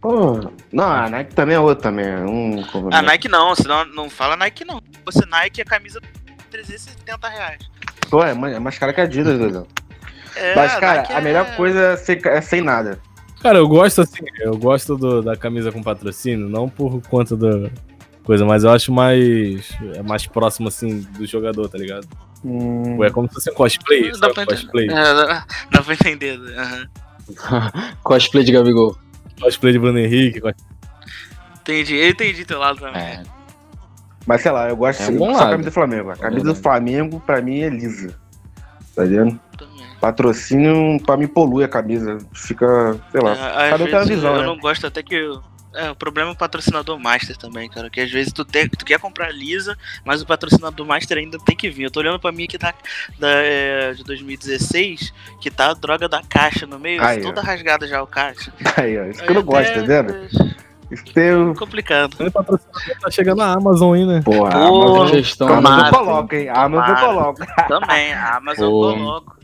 Pô, 0.00 0.50
não, 0.72 0.84
a 0.88 1.10
Nike 1.10 1.34
também 1.34 1.56
é 1.56 1.60
outra 1.60 1.84
também. 1.90 2.06
é 2.06 2.18
Um, 2.20 2.62
A 2.92 3.02
Nike 3.02 3.28
não, 3.28 3.54
senão 3.54 3.84
não 3.86 4.08
fala 4.08 4.36
Nike 4.36 4.64
não. 4.64 4.80
Fosse 5.04 5.26
Nike, 5.28 5.60
a 5.60 5.64
camisa 5.64 6.00
370 6.50 7.28
reais. 7.28 7.58
Pô, 8.08 8.22
é 8.22 8.32
mais, 8.32 8.54
é 8.54 8.58
mais 8.58 8.78
cara 8.78 8.92
que 8.92 9.00
a 9.00 9.04
Adidas, 9.04 9.38
Dudu. 9.38 9.66
É, 10.36 10.54
Mas, 10.54 10.74
cara, 10.76 11.00
Nike 11.00 11.12
a 11.12 11.20
melhor 11.20 11.46
é- 11.46 11.56
coisa 11.56 11.80
é 11.80 11.96
sem, 11.96 12.20
é 12.24 12.40
sem 12.40 12.60
nada. 12.60 12.98
Cara, 13.42 13.58
eu 13.58 13.68
gosto 13.68 14.00
assim, 14.02 14.24
eu 14.40 14.56
gosto 14.56 14.96
do- 14.96 15.22
da 15.22 15.36
camisa 15.36 15.70
com 15.72 15.82
patrocínio, 15.82 16.48
não 16.48 16.68
por 16.68 17.00
conta 17.08 17.36
da 17.36 17.70
coisa, 18.26 18.44
mas 18.44 18.64
eu 18.64 18.70
acho 18.70 18.92
mais. 18.92 19.70
É 19.94 20.02
mais 20.02 20.26
próximo 20.26 20.68
assim 20.68 21.00
do 21.18 21.24
jogador, 21.26 21.68
tá 21.68 21.78
ligado? 21.78 22.06
Hum. 22.44 23.02
É 23.02 23.10
como 23.10 23.26
se 23.28 23.34
fosse 23.34 23.50
um 23.50 23.54
cosplay, 23.54 24.10
Dá 24.12 24.18
sabe? 24.18 24.34
pra 24.34 24.46
Cosplay. 24.46 24.84
entender. 24.86 25.00
É, 25.00 25.14
dá, 25.14 25.46
dá 25.72 25.82
pra 25.82 25.94
entender. 25.94 26.38
aham. 26.58 26.88
Cosplay 28.04 28.44
de 28.44 28.52
Gabigol. 28.52 28.96
Cosplay 29.40 29.72
de 29.72 29.78
Bruno 29.78 29.98
Henrique. 29.98 30.40
cos- 30.40 30.52
Entendi, 31.60 31.96
eu 31.96 32.10
entendi 32.10 32.44
teu 32.44 32.58
lado 32.60 32.78
também. 32.78 33.02
É. 33.02 33.22
Mas 34.26 34.42
sei 34.42 34.52
lá, 34.52 34.68
eu 34.68 34.76
gosto 34.76 35.02
É 35.02 35.06
de 35.06 35.12
um 35.12 35.18
bom 35.18 35.32
só 35.32 35.38
a 35.38 35.40
lado. 35.44 35.50
camisa 35.52 35.70
do 35.70 35.72
Flamengo. 35.74 36.10
A 36.10 36.16
camisa 36.16 36.44
do. 36.44 36.54
Flamengo, 36.54 37.20
pra 37.26 37.40
mim, 37.42 37.60
é 37.60 37.68
lisa. 37.68 38.14
Tá 38.94 39.02
vendo? 39.04 39.38
Patrocínio, 40.00 41.00
pra 41.04 41.16
mim, 41.16 41.26
polui 41.26 41.64
a 41.64 41.68
camisa. 41.68 42.18
Fica, 42.32 42.96
sei 43.10 43.20
lá. 43.20 43.32
É, 43.66 43.70
cada 43.70 43.82
um 43.84 43.86
tem 43.86 43.94
uma 43.96 44.04
visão, 44.04 44.34
eu 44.36 44.40
né? 44.42 44.46
não 44.46 44.58
gosto 44.58 44.86
até 44.86 45.02
que. 45.02 45.14
eu- 45.14 45.42
É, 45.76 45.90
o 45.90 45.94
problema 45.94 46.30
é 46.30 46.32
o 46.32 46.36
patrocinador 46.36 46.98
Master 46.98 47.36
também, 47.36 47.68
cara. 47.68 47.90
Que 47.90 48.00
às 48.00 48.10
vezes 48.10 48.32
tu, 48.32 48.44
tem, 48.44 48.68
tu 48.68 48.84
quer 48.84 48.98
comprar 48.98 49.30
lisa, 49.30 49.76
mas 50.04 50.22
o 50.22 50.26
patrocinador 50.26 50.86
Master 50.86 51.18
ainda 51.18 51.38
tem 51.38 51.54
que 51.54 51.68
vir. 51.68 51.84
Eu 51.84 51.90
tô 51.90 52.00
olhando 52.00 52.18
pra 52.18 52.32
mim 52.32 52.44
aqui 52.44 52.56
da, 52.58 52.72
da, 53.18 53.28
é, 53.28 53.92
de 53.92 54.02
2016, 54.04 55.12
que 55.40 55.50
tá 55.50 55.70
a 55.70 55.74
droga 55.74 56.08
da 56.08 56.22
caixa 56.22 56.66
no 56.66 56.78
meio, 56.78 57.02
Aí, 57.02 57.20
ó. 57.20 57.22
toda 57.22 57.40
rasgada 57.42 57.86
já 57.86 58.02
o 58.02 58.06
caixa. 58.06 58.52
Aí, 58.76 58.98
ó. 58.98 59.04
Isso 59.04 59.22
que 59.22 59.30
eu 59.30 59.34
não 59.34 59.42
gosto, 59.42 59.72
tá 59.74 59.80
vendo? 59.82 60.56
Isso 60.90 61.04
tem 61.12 61.34
o. 61.34 61.54
Complicado. 61.54 62.16
Tá 63.00 63.10
chegando 63.10 63.38
na 63.38 63.52
Amazon 63.54 63.94
aí, 63.94 64.06
né? 64.06 64.22
Porra, 64.24 64.50
a 64.50 64.68
Pô, 64.68 64.82
Amazon, 64.82 65.08
Gestão 65.08 65.48
a 65.48 65.56
Amazon 65.58 65.90
coloca, 65.90 66.36
hein? 66.36 66.48
A 66.48 66.62
Amazon 66.62 66.94
Tomara. 66.94 67.06
coloca. 67.06 67.46
Também, 67.68 68.12
a 68.14 68.36
Amazon 68.36 68.70
Pô. 68.70 68.94
coloca. 68.94 69.35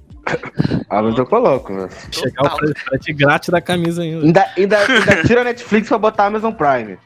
A 0.88 0.98
Amazon 0.98 1.24
coloca, 1.24 1.74
velho. 1.74 1.88
Chegar 2.10 2.54
o 2.54 2.58
frete- 2.58 3.12
grátis 3.12 3.48
da 3.48 3.60
camisa 3.60 4.02
ainda. 4.02 4.24
Ainda, 4.24 4.46
ainda, 4.56 4.78
ainda 4.78 5.22
tira 5.24 5.40
a 5.40 5.44
Netflix 5.44 5.88
pra 5.88 5.98
botar 5.98 6.24
a 6.24 6.26
Amazon 6.26 6.52
Prime. 6.52 6.98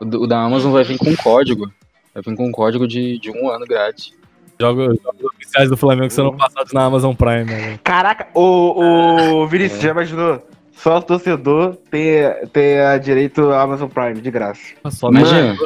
O, 0.00 0.04
do- 0.04 0.22
o 0.22 0.26
da 0.26 0.40
Amazon 0.42 0.72
vai 0.72 0.84
vir 0.84 0.98
com 0.98 1.14
código. 1.16 1.70
Vai 2.14 2.22
vir 2.22 2.36
com 2.36 2.50
código 2.50 2.86
de, 2.88 3.18
de 3.18 3.30
um 3.30 3.48
ano 3.50 3.64
grátis. 3.66 4.12
Jogos, 4.58 4.96
jogos 5.02 5.24
oficiais 5.34 5.68
do 5.68 5.76
Flamengo 5.76 6.08
que 6.08 6.14
serão 6.14 6.34
passados 6.36 6.72
na 6.72 6.84
Amazon 6.84 7.14
Prime. 7.14 7.44
Né? 7.44 7.78
Caraca, 7.84 8.26
o, 8.34 9.42
o 9.42 9.46
Vinícius, 9.46 9.82
já 9.82 9.90
imaginou? 9.90 10.42
Só 10.72 10.98
o 10.98 11.02
torcedor 11.02 11.76
tem, 11.90 12.22
tem 12.52 12.80
a 12.80 12.98
direito 12.98 13.50
à 13.50 13.62
Amazon 13.62 13.88
Prime, 13.88 14.20
de 14.20 14.30
graça. 14.30 14.60
Só 14.90 15.08
Imagina. 15.10 15.56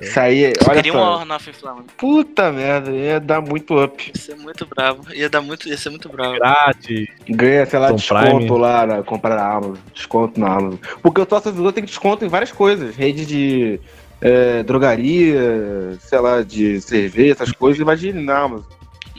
Isso 0.00 0.18
aí, 0.18 0.52
olha 0.66 0.74
Queria 0.76 0.92
um 0.92 0.96
só. 0.96 1.18
Ornoff 1.18 1.52
Flamengo. 1.52 1.86
Puta 1.96 2.50
merda, 2.50 2.90
ia 2.90 3.20
dar 3.20 3.40
muito 3.40 3.82
up. 3.82 4.10
Ia 4.14 4.20
ser 4.20 4.34
muito 4.36 4.66
bravo. 4.66 5.14
Ia 5.14 5.28
dar 5.28 5.40
muito, 5.40 5.68
ia 5.68 5.76
ser 5.76 5.90
muito 5.90 6.08
bravo. 6.08 6.34
grátis. 6.34 7.08
Ganha, 7.28 7.66
sei 7.66 7.78
lá, 7.78 7.88
Amazon 7.88 7.96
desconto 8.18 8.46
Prime. 8.46 8.58
lá 8.60 8.86
na 8.86 9.02
compra 9.02 9.36
da 9.36 9.46
Amazon. 9.52 9.76
Desconto 9.94 10.40
na 10.40 10.48
Amazon. 10.48 10.78
Porque 11.02 11.20
o 11.20 11.26
torcedor 11.26 11.72
tem 11.72 11.84
desconto 11.84 12.24
em 12.24 12.28
várias 12.28 12.50
coisas. 12.50 12.96
Rede 12.96 13.24
de 13.26 13.80
é, 14.20 14.62
drogaria, 14.62 15.96
sei 16.00 16.18
lá, 16.20 16.42
de 16.42 16.80
cerveja, 16.80 17.32
essas 17.32 17.52
coisas, 17.52 17.80
imagine 17.80 18.22
na 18.22 18.38
Amazon. 18.38 18.66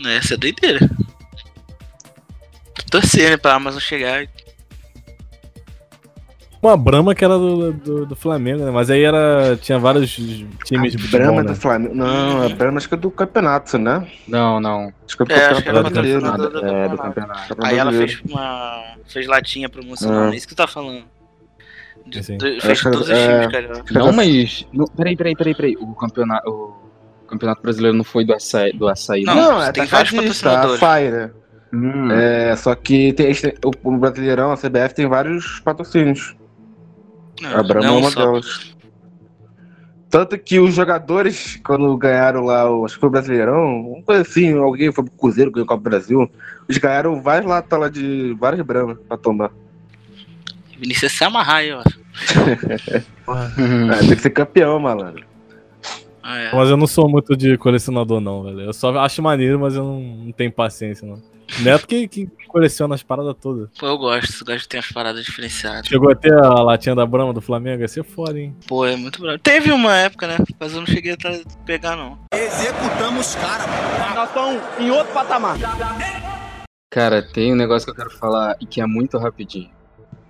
Essa 0.08 0.34
é 0.34 0.38
doideira. 0.38 0.80
Tô 2.76 3.00
torcendo 3.00 3.38
pra 3.40 3.54
Amazon 3.54 3.80
chegar. 3.80 4.24
e- 4.24 4.43
Uma 6.64 6.78
Brahma 6.78 7.14
que 7.14 7.26
era 7.26 7.38
do, 7.38 7.74
do, 7.74 8.06
do 8.06 8.16
Flamengo, 8.16 8.64
né? 8.64 8.72
Mas 8.72 8.90
aí 8.90 9.04
era. 9.04 9.58
Tinha 9.62 9.78
vários 9.78 10.12
times 10.16 10.94
de 10.94 10.98
futebol, 10.98 11.20
Brahma 11.20 11.44
né? 11.44 11.50
do 11.52 11.56
Flamengo. 11.58 11.94
Não, 11.94 12.44
a 12.46 12.50
Brahma 12.50 12.78
acho 12.78 12.88
que 12.88 12.94
é 12.94 12.98
do 12.98 13.12
campeonato, 13.12 13.78
né? 13.78 14.08
Não, 14.28 14.62
não. 14.62 14.94
Acho 15.06 15.18
que 15.18 15.24
é 15.24 15.26
do 15.26 15.32
É, 15.34 15.46
acho 15.48 15.62
que 15.62 15.70
era 15.70 15.84
campeonato 15.84 15.94
brasileiro. 15.94 16.52
do 16.62 16.66
É, 16.66 16.88
do 16.88 16.98
campeonato. 16.98 17.56
Aí 17.62 17.78
ela 17.78 17.92
fez 17.92 18.22
uma. 18.30 18.82
fez 19.06 19.28
latinha 19.28 19.68
promocional. 19.68 20.30
Ah. 20.30 20.34
É 20.34 20.38
isso 20.38 20.48
que 20.48 20.54
tu 20.56 20.58
tá 20.58 20.68
falando. 20.68 21.04
De- 22.08 22.20
de- 22.38 22.48
Acho 22.58 22.62
fez 22.62 22.82
todos 22.82 23.02
os 23.02 23.10
é. 23.10 23.40
times, 23.42 23.52
cara. 23.52 23.84
Não, 23.92 24.14
mas. 24.14 24.66
Não, 24.72 24.86
peraí, 24.88 25.18
peraí, 25.18 25.36
peraí, 25.36 25.56
peraí. 25.56 25.78
O 25.78 25.94
campeonato. 25.96 26.50
O 26.50 27.26
campeonato 27.28 27.62
brasileiro 27.62 27.98
não 27.98 28.04
foi 28.06 28.24
do 28.24 28.34
açaí, 28.34 28.72
do 28.74 28.88
açaí 28.88 29.24
Não, 29.24 29.34
Não, 29.36 29.64
é 29.64 29.72
tem 29.72 29.86
vários 29.86 30.14
a 30.14 30.18
patrocinadores. 30.18 30.82
Né? 31.12 31.32
Hum, 31.74 32.12
É, 32.12 32.56
só 32.56 32.76
que 32.76 33.12
tem, 33.14 33.34
o, 33.66 33.90
o 33.90 33.98
Brasileirão, 33.98 34.52
a 34.52 34.56
CBF, 34.58 34.94
tem 34.94 35.08
vários 35.08 35.60
patrocínios. 35.62 36.36
Não, 37.44 37.60
A 37.60 37.64
Brahma 37.64 37.88
é 37.88 37.92
uma 37.92 38.10
só. 38.10 38.20
delas. 38.26 38.74
Tanto 40.10 40.38
que 40.38 40.60
os 40.60 40.76
jogadores, 40.76 41.60
quando 41.66 41.98
ganharam 41.98 42.46
lá, 42.46 42.70
o, 42.70 42.86
acho 42.86 42.94
que 42.96 43.00
foi 43.00 43.10
o 43.10 43.12
Brasileirão, 43.12 43.82
uma 43.82 44.04
coisa 44.04 44.22
assim, 44.22 44.56
alguém 44.56 44.92
foi 44.92 45.04
pro 45.04 45.14
Cruzeiro, 45.14 45.52
ganhou 45.52 45.66
o 45.66 45.68
Copa 45.68 45.82
do 45.82 45.90
Brasil, 45.90 46.32
eles 46.70 46.80
ganharam 46.80 47.22
várias 47.22 47.46
latas 47.50 47.80
lá 47.80 47.90
de 47.90 48.36
várias 48.40 48.64
bramas 48.64 48.98
pra 49.08 49.18
tomar. 49.18 49.52
Vinícius 50.80 51.12
se 51.14 51.24
amarrar 51.24 51.58
aí, 51.58 51.74
ó. 51.74 51.82
É, 53.90 54.00
tem 54.08 54.16
que 54.16 54.22
ser 54.22 54.30
campeão, 54.30 54.80
malandro. 54.80 55.26
Ah, 56.24 56.40
é. 56.40 56.56
Mas 56.56 56.70
eu 56.70 56.78
não 56.78 56.88
sou 56.88 57.10
muito 57.10 57.36
de 57.36 57.58
colecionador, 57.58 58.22
não, 58.22 58.44
velho. 58.44 58.62
Eu 58.62 58.74
só 58.74 58.98
acho 59.00 59.22
maneiro, 59.22 59.60
mas 59.60 59.76
eu 59.76 59.84
não, 59.84 60.00
não 60.00 60.32
tenho 60.32 60.52
paciência, 60.52 61.06
não. 61.06 61.22
Neto 61.60 61.86
que, 61.86 62.08
que 62.08 62.28
coleciona 62.48 62.96
as 62.96 63.04
paradas 63.04 63.36
todas. 63.40 63.70
Pô, 63.78 63.86
eu 63.86 63.98
gosto, 63.98 64.42
eu 64.42 64.46
gosto 64.46 64.62
de 64.62 64.68
ter 64.70 64.78
as 64.78 64.88
paradas 64.92 65.24
diferenciadas. 65.24 65.88
Chegou 65.88 66.10
a 66.10 66.16
ter 66.16 66.34
a 66.34 66.62
latinha 66.64 66.96
da 66.96 67.06
Brahma 67.06 67.34
do 67.34 67.42
Flamengo, 67.42 67.82
ia 67.82 67.88
ser 67.88 68.04
foda, 68.04 68.40
hein? 68.40 68.56
Pô, 68.66 68.86
é 68.86 68.96
muito 68.96 69.22
bravo. 69.22 69.38
Teve 69.40 69.72
uma 69.72 69.96
época, 69.96 70.28
né? 70.28 70.38
Mas 70.60 70.74
eu 70.74 70.80
não 70.80 70.88
cheguei 70.88 71.14
a 71.14 71.18
pegar, 71.66 71.96
não. 71.96 72.18
Executamos 72.34 73.36
cara. 73.36 73.66
Nós 74.16 74.30
estamos 74.30 74.62
em 74.80 74.90
outro 74.90 75.14
patamar. 75.14 75.58
Cara, 76.90 77.22
tem 77.22 77.52
um 77.52 77.56
negócio 77.56 77.86
que 77.86 77.92
eu 77.92 77.96
quero 77.96 78.18
falar 78.18 78.56
e 78.60 78.66
que 78.66 78.80
é 78.80 78.86
muito 78.86 79.18
rapidinho. 79.18 79.70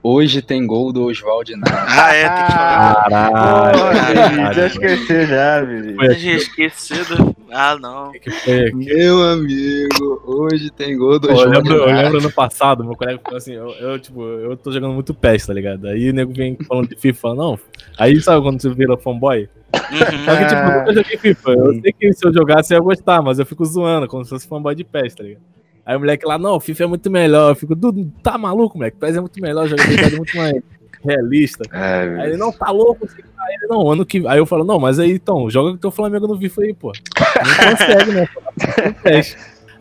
Hoje 0.06 0.42
tem 0.42 0.68
gol 0.68 0.92
do 0.92 1.06
Oswald 1.06 1.56
Nato. 1.56 1.72
Ah, 1.72 2.14
é, 2.14 2.28
tem 2.28 2.46
que 2.46 2.52
falar. 2.52 3.10
Caralho. 3.10 4.54
já 4.54 4.68
esqueci 4.68 5.26
já, 5.26 5.60
aqui, 5.62 6.16
tinha 6.20 6.36
esquecido. 6.36 7.36
Ah, 7.50 7.78
não. 7.80 8.12
que 8.12 8.30
foi 8.30 8.68
aqui. 8.68 8.76
Meu 8.76 9.24
amigo, 9.24 10.22
hoje 10.26 10.70
tem 10.72 10.98
gol 10.98 11.20
do 11.20 11.32
Oswald 11.32 11.56
lembro, 11.56 11.76
eu 11.76 11.86
lembro 11.86 12.22
no 12.22 12.30
passado, 12.30 12.84
meu 12.84 12.98
colega 12.98 13.18
falou 13.24 13.38
assim, 13.38 13.54
eu, 13.54 13.70
eu, 13.70 13.98
tipo, 13.98 14.22
eu 14.22 14.58
tô 14.58 14.74
jogando 14.74 14.94
muito 14.94 15.14
PES, 15.14 15.48
tá 15.48 15.54
ligado? 15.54 15.88
Aí 15.88 16.10
o 16.10 16.14
nego 16.14 16.34
vem 16.34 16.58
falando 16.68 16.90
de 16.90 16.98
FIFA, 16.98 17.36
não. 17.36 17.58
Aí 17.98 18.20
sabe 18.20 18.42
quando 18.42 18.62
você 18.62 18.70
vira 18.74 18.98
fanboy? 18.98 19.48
Uhum. 19.74 20.26
Só 20.26 20.36
que, 20.36 20.46
tipo, 20.48 20.62
eu 20.62 20.80
nunca 20.80 20.94
joguei 20.96 21.18
FIFA. 21.18 21.52
Eu 21.52 21.82
sei 21.82 21.94
que 21.94 22.12
se 22.12 22.28
eu 22.28 22.34
jogasse 22.34 22.74
eu 22.74 22.78
ia 22.78 22.84
gostar, 22.84 23.22
mas 23.22 23.40
eu 23.40 23.46
fico 23.46 23.64
zoando, 23.64 24.06
como 24.10 24.26
se 24.26 24.32
fosse 24.32 24.48
fanboy 24.48 24.76
de 24.76 24.84
PES, 24.84 25.16
tá 25.16 25.24
ligado? 25.24 25.44
Aí 25.86 25.96
o 25.96 26.00
moleque 26.00 26.26
lá, 26.26 26.38
não, 26.38 26.60
FIFA 26.60 26.84
é 26.84 26.88
muito 26.88 27.12
melhor. 27.12 27.52
Eu 27.52 27.56
fico, 27.56 27.76
Dudu, 27.76 28.12
tá 28.22 28.38
maluco, 28.38 28.78
moleque? 28.78 28.98
PES 28.98 29.18
é 29.18 29.20
muito 29.20 29.42
melhor, 29.42 29.68
jogabilidade 29.68 30.14
é 30.14 30.18
muito 30.18 30.38
mais 30.38 30.62
realista. 31.04 31.64
É, 31.74 32.22
Aí 32.22 32.30
ele, 32.30 32.38
não, 32.38 32.52
tá 32.52 32.72
louco. 32.72 33.06
lá. 33.06 33.12
Aí 33.46 33.56
ele, 33.56 33.68
não, 33.68 33.92
ano 33.92 34.06
que. 34.06 34.26
Aí 34.26 34.38
eu 34.38 34.46
falo, 34.46 34.64
não, 34.64 34.80
mas 34.80 35.00
aí 35.00 35.12
então, 35.12 35.50
joga 35.50 35.72
com 35.72 35.76
o 35.76 35.80
teu 35.80 35.92
Flamengo 35.92 36.28
no 36.28 36.38
FIFA 36.38 36.62
aí, 36.62 36.74
pô. 36.74 36.94
Não 37.20 37.72
consegue, 37.72 38.12
né? 38.12 38.28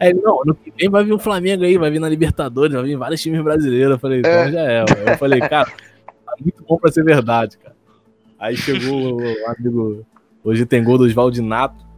Aí 0.00 0.10
ele, 0.10 0.20
não, 0.20 0.42
ano 0.42 0.54
que 0.54 0.72
vem 0.76 0.90
vai 0.90 1.04
vir 1.04 1.12
o 1.12 1.18
Flamengo 1.18 1.62
aí, 1.62 1.78
vai 1.78 1.88
vir 1.88 2.00
na 2.00 2.08
Libertadores, 2.08 2.74
vai 2.74 2.82
vir 2.82 2.96
vários 2.96 3.22
times 3.22 3.40
brasileiros. 3.40 3.92
Eu 3.92 3.98
falei, 4.00 4.18
então 4.18 4.50
já 4.50 4.60
é. 4.60 4.80
ué. 4.80 5.12
Eu 5.12 5.18
falei, 5.18 5.38
cara, 5.38 5.70
tá 6.26 6.34
muito 6.40 6.64
bom 6.68 6.76
pra 6.76 6.90
ser 6.90 7.04
verdade, 7.04 7.56
cara. 7.58 7.76
Aí 8.40 8.56
chegou 8.56 9.20
o 9.20 9.46
amigo. 9.46 10.04
Hoje 10.42 10.66
tem 10.66 10.82
gol 10.82 10.98
do 10.98 11.04
Oswaldo 11.04 11.40
Nato. 11.40 11.91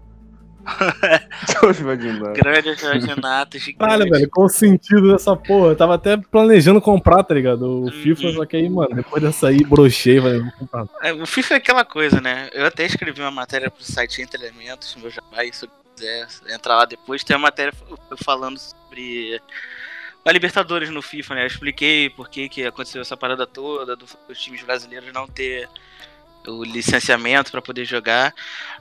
Grande 2.33 2.75
Jorge 2.75 3.21
Nato, 3.21 3.59
gigante. 3.59 3.79
Caralho, 3.79 4.11
velho, 4.11 4.29
qual 4.31 4.47
o 4.47 4.49
sentido 4.51 5.12
dessa 5.12 5.37
porra? 5.37 5.69
Eu 5.69 5.77
tava 5.77 5.95
até 5.95 6.17
planejando 6.17 6.81
comprar, 6.81 7.23
tá 7.23 7.35
ligado? 7.35 7.85
O 7.85 7.91
FIFA, 7.91 8.33
só 8.33 8.47
que 8.47 8.57
aí, 8.57 8.69
mano, 8.69 8.95
depois 8.95 9.23
dessa 9.23 9.49
aí, 9.49 9.59
brochei, 9.65 10.21
vou 10.21 10.31
comprar. 10.59 10.87
É, 11.03 11.12
o 11.12 11.27
FIFA 11.27 11.55
é 11.55 11.57
aquela 11.59 11.85
coisa, 11.85 12.21
né? 12.21 12.49
Eu 12.53 12.67
até 12.67 12.85
escrevi 12.85 13.21
uma 13.21 13.31
matéria 13.31 13.71
pro 13.71 13.85
site 13.85 14.23
Entre 14.23 14.41
Elementos, 14.41 14.95
meu 14.97 15.11
jabá, 15.11 15.43
se 15.53 15.65
eu 15.67 15.71
quiser 15.95 16.27
entrar 16.55 16.77
lá 16.77 16.85
depois, 16.85 17.23
tem 17.23 17.37
uma 17.37 17.43
matéria 17.43 17.73
falando 18.25 18.59
sobre 18.59 19.41
a 20.25 20.33
Libertadores 20.33 20.91
no 20.91 21.03
FIFA, 21.03 21.35
né? 21.35 21.43
Eu 21.43 21.47
expliquei 21.49 22.09
por 22.11 22.29
que, 22.31 22.49
que 22.49 22.65
aconteceu 22.65 23.03
essa 23.03 23.17
parada 23.17 23.47
toda, 23.47 23.95
do- 23.95 24.07
dos 24.27 24.41
times 24.41 24.62
brasileiros 24.62 25.12
não 25.12 25.27
ter 25.29 25.69
o 26.47 26.62
licenciamento 26.64 27.51
pra 27.51 27.62
poder 27.62 27.84
jogar. 27.84 28.34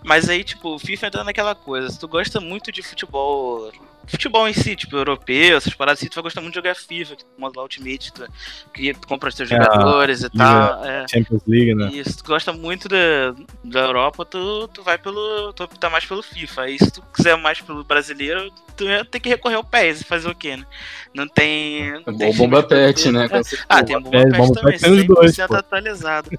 Mas 0.04 0.30
aí, 0.30 0.44
tipo, 0.44 0.76
o 0.76 0.80
FIFA 0.80 1.08
entra 1.08 1.24
naquela 1.24 1.56
coisa, 1.56 1.90
se 1.90 2.00
tu 2.00 2.08
gosta 2.08 2.40
muito 2.40 2.72
de 2.72 2.82
futebol, 2.82 3.72
futebol 4.08 4.48
em 4.48 4.54
si, 4.54 4.76
tipo, 4.76 4.98
europeu, 4.98 5.58
essas 5.58 5.74
paradas 5.74 6.00
assim, 6.00 6.10
tu 6.10 6.16
vai 6.16 6.24
gostar 6.24 6.42
muito 6.42 6.54
de 6.54 6.60
jogar 6.60 6.76
FIFA, 6.76 7.16
que 7.16 7.24
tu 7.24 7.32
modo 7.38 7.56
lá 7.58 7.64
Ultimate, 7.64 8.12
tu, 8.12 8.28
cria, 8.74 8.94
tu 8.94 9.08
compra 9.08 9.30
os 9.30 9.36
teus 9.36 9.50
É, 9.52 9.56
jogadores 9.56 10.24
e 10.24 10.30
tal. 10.30 10.84
É. 10.84 11.06
Champions 11.08 11.42
League, 11.48 11.74
né? 11.74 11.90
E 11.94 12.04
se 12.04 12.18
tu 12.18 12.26
gosta 12.26 12.52
muito 12.52 12.90
da, 12.90 13.34
da 13.64 13.80
Europa, 13.82 14.26
tu, 14.26 14.68
tu 14.68 14.84
vai 14.84 14.98
pelo. 14.98 15.54
Tu 15.54 15.64
optar 15.64 15.90
mais 15.90 16.06
pelo 16.06 16.22
FIFA. 16.22 16.62
Aí 16.64 16.78
se 16.78 16.92
tu 16.92 17.02
quiser 17.16 17.38
mais 17.38 17.62
pelo 17.62 17.84
brasileiro, 17.84 18.52
tu 18.76 18.84
ia 18.84 19.06
ter 19.06 19.20
que 19.20 19.30
recorrer 19.30 19.56
ao 19.56 19.64
PES 19.64 20.02
e 20.02 20.04
fazer 20.04 20.30
o 20.30 20.36
quê, 20.36 20.58
né? 20.58 20.66
Não 21.14 21.28
tem. 21.28 21.92
Não 22.06 22.18
tem 22.18 22.28
Ou 22.28 22.34
Bomba 22.34 22.64
Pet, 22.68 23.12
né? 23.12 23.26
É. 23.32 23.42
Ah, 23.70 23.84
tem 23.84 24.00
Bomba 24.00 24.12
Pet, 24.12 24.32
Pet 24.32 24.54
também, 24.54 24.74
Pet 24.74 24.82
tem 24.82 24.92
os 24.92 25.08
dois, 25.08 25.32
100% 25.38 25.48
pô. 25.48 25.56
atualizado. 25.56 26.30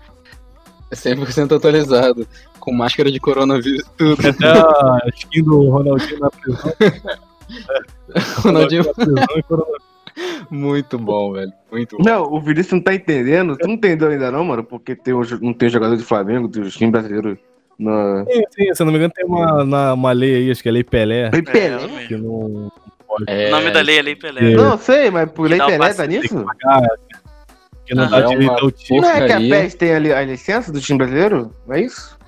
É 0.90 0.94
100% 0.94 1.56
atualizado. 1.56 2.26
Com 2.60 2.72
máscara 2.72 3.10
de 3.10 3.18
coronavírus 3.20 3.80
e 3.82 3.90
tudo. 3.96 4.28
Até 4.28 4.46
a 4.48 4.98
skin 5.14 5.42
do 5.42 5.68
Ronaldinho 5.70 6.20
na 6.20 6.30
prisão. 6.30 6.72
Ronaldinho. 8.42 8.84
na 8.84 8.94
prisão 8.94 9.26
e 9.36 9.42
coronavírus. 9.42 9.84
Muito 10.50 10.98
bom, 10.98 11.32
velho. 11.32 11.52
Muito 11.72 11.96
bom. 11.98 12.04
Não, 12.04 12.22
o 12.32 12.40
Vinícius 12.40 12.72
não 12.74 12.80
tá 12.80 12.94
entendendo. 12.94 13.56
Tu 13.56 13.66
não 13.66 13.74
entendeu 13.74 14.08
ainda 14.08 14.30
não, 14.30 14.44
mano? 14.44 14.62
Porque 14.62 14.94
tem 14.94 15.12
um, 15.12 15.22
não 15.40 15.52
tem 15.52 15.68
jogador 15.68 15.96
de 15.96 16.04
Flamengo, 16.04 16.46
dos 16.46 16.74
times 16.76 16.92
brasileiros 16.92 17.36
na... 17.78 18.24
Sim, 18.30 18.42
sim, 18.50 18.74
se 18.74 18.82
eu 18.82 18.86
não 18.86 18.92
me 18.92 18.98
engano, 18.98 19.12
tem 19.14 19.26
uma, 19.26 19.64
na- 19.64 19.94
uma 19.94 20.12
lei 20.12 20.36
aí, 20.36 20.50
acho 20.50 20.62
que 20.62 20.68
é 20.68 20.72
Lei 20.72 20.84
Pelé. 20.84 21.30
Lei 21.32 21.42
Pelé? 21.42 21.76
realmente. 21.76 22.06
Que 22.08 22.16
não 22.16 22.70
É, 23.26 23.48
O 23.48 23.50
nome 23.50 23.70
da 23.72 23.80
lei 23.80 23.98
é 23.98 24.02
Lei 24.02 24.14
Pelé. 24.14 24.52
É. 24.52 24.56
Não, 24.56 24.78
sei, 24.78 25.10
mas 25.10 25.28
por 25.32 25.50
Lei 25.50 25.58
Pelé 25.58 25.78
passe 25.78 25.96
tá 25.96 26.06
tem 26.06 26.20
nisso? 26.20 26.44
pagar, 26.44 26.88
que 27.86 27.94
não 27.94 28.04
Ah, 28.04 28.08
dá 28.08 28.18
é 28.18 28.26
direito 28.26 28.52
ao 28.64 28.70
time. 28.70 29.00
Não 29.00 29.10
é 29.10 29.26
que 29.26 29.32
a. 29.32 29.38
PES 29.40 29.74
tem 29.74 29.94
a, 29.94 29.98
li- 29.98 30.12
a 30.12 30.22
licença 30.24 30.72
do 30.72 30.80
time 30.80 30.98
brasileiro? 30.98 31.50
Não 31.66 31.74
é 31.76 31.82
isso? 31.82 32.18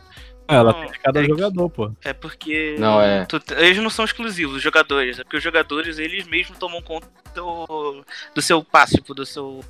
Ela 0.48 0.72
Não, 0.72 0.80
tem 0.80 0.92
de 0.92 0.98
cada 1.00 1.18
é 1.20 1.22
que- 1.22 1.28
jogador, 1.28 1.70
pô. 1.70 1.92
É 2.04 2.12
porque. 2.12 2.76
Não, 2.78 3.00
é. 3.00 3.24
tu- 3.24 3.40
eles 3.56 3.78
não 3.78 3.90
são 3.90 4.04
exclusivos, 4.04 4.56
os 4.56 4.62
jogadores. 4.62 5.18
É 5.18 5.24
porque 5.24 5.36
os 5.38 5.42
jogadores, 5.42 5.98
eles 5.98 6.26
mesmos 6.26 6.56
tomam 6.58 6.80
conta 6.82 7.08
do, 7.34 8.04
do 8.34 8.40
seu 8.42 8.62
passe, 8.62 8.94
tipo, 8.96 9.12
do 9.14 9.26
seu. 9.26 9.60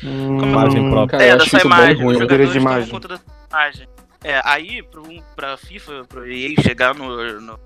Como 0.00 0.44
é 0.44 0.48
Imagem 0.48 0.90
própria. 0.90 1.18
Cara, 1.18 1.30
é, 1.30 1.36
da 1.36 1.46
sua 1.46 1.60
imagem. 1.60 1.96
ruim. 1.96 2.06
Os 2.06 2.12
jogadores 2.14 2.48
de 2.52 2.58
tomam 2.58 2.72
imagem. 2.72 2.90
conta 2.90 3.08
da 3.08 3.16
sua 3.16 3.24
imagem. 3.50 3.88
É, 4.24 4.40
aí, 4.44 4.82
pro, 4.82 5.04
pra 5.36 5.56
FIFA, 5.56 6.04
pro 6.08 6.26
EA 6.30 6.60
chegar 6.60 6.94
no, 6.94 7.40
no- 7.40 7.60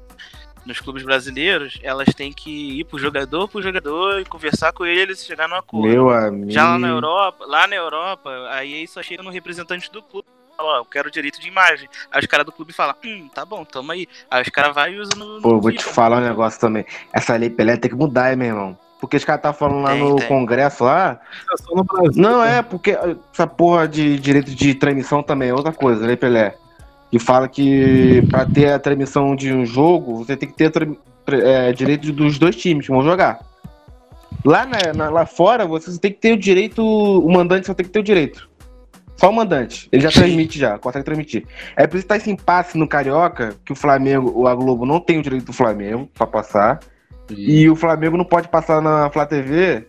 nos 0.64 0.80
clubes 0.80 1.02
brasileiros, 1.02 1.78
elas 1.82 2.14
têm 2.14 2.32
que 2.32 2.80
ir 2.80 2.84
pro 2.84 2.98
jogador 2.98 3.48
pro 3.48 3.62
jogador 3.62 4.20
e 4.20 4.24
conversar 4.24 4.72
com 4.72 4.84
ele 4.84 5.00
e 5.00 5.02
eles 5.02 5.24
chegar 5.24 5.48
no 5.48 5.54
acordo. 5.54 5.88
Meu 5.88 6.10
amigo. 6.10 6.50
Já 6.50 6.64
lá 6.70 6.78
na 6.78 6.88
Europa, 6.88 7.44
lá 7.46 7.66
na 7.66 7.76
Europa, 7.76 8.30
a 8.50 8.64
EA 8.64 8.86
só 8.86 9.02
chega 9.02 9.22
no 9.22 9.30
representante 9.30 9.90
do 9.90 10.02
clube. 10.02 10.26
e 10.52 10.56
Fala, 10.56 10.74
ó, 10.74 10.76
eu 10.78 10.84
quero 10.84 11.10
direito 11.10 11.40
de 11.40 11.48
imagem. 11.48 11.88
Aí 12.10 12.20
os 12.20 12.26
caras 12.26 12.46
do 12.46 12.52
clube 12.52 12.72
falam, 12.72 12.94
hum, 13.04 13.28
tá 13.34 13.44
bom, 13.44 13.64
tamo 13.64 13.92
aí. 13.92 14.06
Aí 14.30 14.42
os 14.42 14.48
caras 14.48 14.74
vai 14.74 14.94
e 14.94 15.00
usam 15.00 15.18
no. 15.18 15.40
Pô, 15.40 15.60
vou 15.60 15.72
te 15.72 15.82
falar 15.82 16.18
um 16.18 16.28
negócio 16.28 16.60
também. 16.60 16.84
Essa 17.12 17.36
Lei 17.36 17.50
Pelé 17.50 17.76
tem 17.76 17.90
que 17.90 17.96
mudar, 17.96 18.30
hein, 18.30 18.36
meu 18.36 18.48
irmão? 18.48 18.78
Porque 19.00 19.16
os 19.16 19.24
caras 19.24 19.40
tá 19.40 19.52
falando 19.52 19.82
lá 19.82 19.92
Tem, 19.92 20.00
no 20.00 20.16
tem. 20.16 20.28
Congresso 20.28 20.84
lá. 20.84 21.18
No 21.70 21.82
Brasil. 21.84 22.22
Não, 22.22 22.44
é, 22.44 22.60
porque 22.60 22.98
essa 23.32 23.46
porra 23.46 23.88
de 23.88 24.18
direito 24.18 24.54
de 24.54 24.74
transmissão 24.74 25.22
também 25.22 25.48
é 25.48 25.54
outra 25.54 25.72
coisa, 25.72 26.06
Lei 26.06 26.16
Pelé. 26.16 26.54
Que 27.10 27.18
fala 27.18 27.48
que 27.48 28.22
pra 28.30 28.44
ter 28.46 28.72
a 28.72 28.78
transmissão 28.78 29.34
de 29.34 29.52
um 29.52 29.66
jogo, 29.66 30.18
você 30.18 30.36
tem 30.36 30.48
que 30.48 30.54
ter 30.56 30.70
é, 31.32 31.72
direito 31.72 32.12
dos 32.12 32.38
dois 32.38 32.54
times 32.56 32.86
que 32.86 32.92
vão 32.92 33.02
jogar. 33.02 33.40
Lá, 34.44 34.64
na- 34.64 34.92
na- 34.94 35.10
lá 35.10 35.26
fora, 35.26 35.66
você 35.66 35.98
tem 35.98 36.12
que 36.12 36.18
ter 36.18 36.32
o 36.32 36.38
direito. 36.38 36.82
O 36.82 37.30
mandante 37.30 37.66
só 37.66 37.74
tem 37.74 37.84
que 37.84 37.92
ter 37.92 37.98
o 38.00 38.02
direito. 38.04 38.48
Só 39.16 39.28
o 39.28 39.32
mandante. 39.34 39.86
Ele 39.92 40.00
já 40.02 40.10
transmite 40.10 40.58
já, 40.58 40.78
consegue 40.78 41.04
transmitir. 41.04 41.44
É 41.76 41.86
por 41.86 41.96
isso 41.96 42.04
que 42.04 42.08
tá 42.08 42.16
esse 42.16 42.30
impasse 42.30 42.78
no 42.78 42.88
Carioca, 42.88 43.54
que 43.66 43.72
o 43.72 43.76
Flamengo, 43.76 44.32
o 44.34 44.46
a 44.48 44.54
Globo 44.54 44.86
não 44.86 44.98
tem 44.98 45.18
o 45.18 45.22
direito 45.22 45.44
do 45.44 45.52
Flamengo 45.52 46.08
pra 46.14 46.26
passar. 46.26 46.80
E 47.28 47.68
o 47.68 47.76
Flamengo 47.76 48.16
não 48.16 48.24
pode 48.24 48.48
passar 48.48 48.80
na 48.80 49.10
Flá 49.10 49.26
TV, 49.26 49.86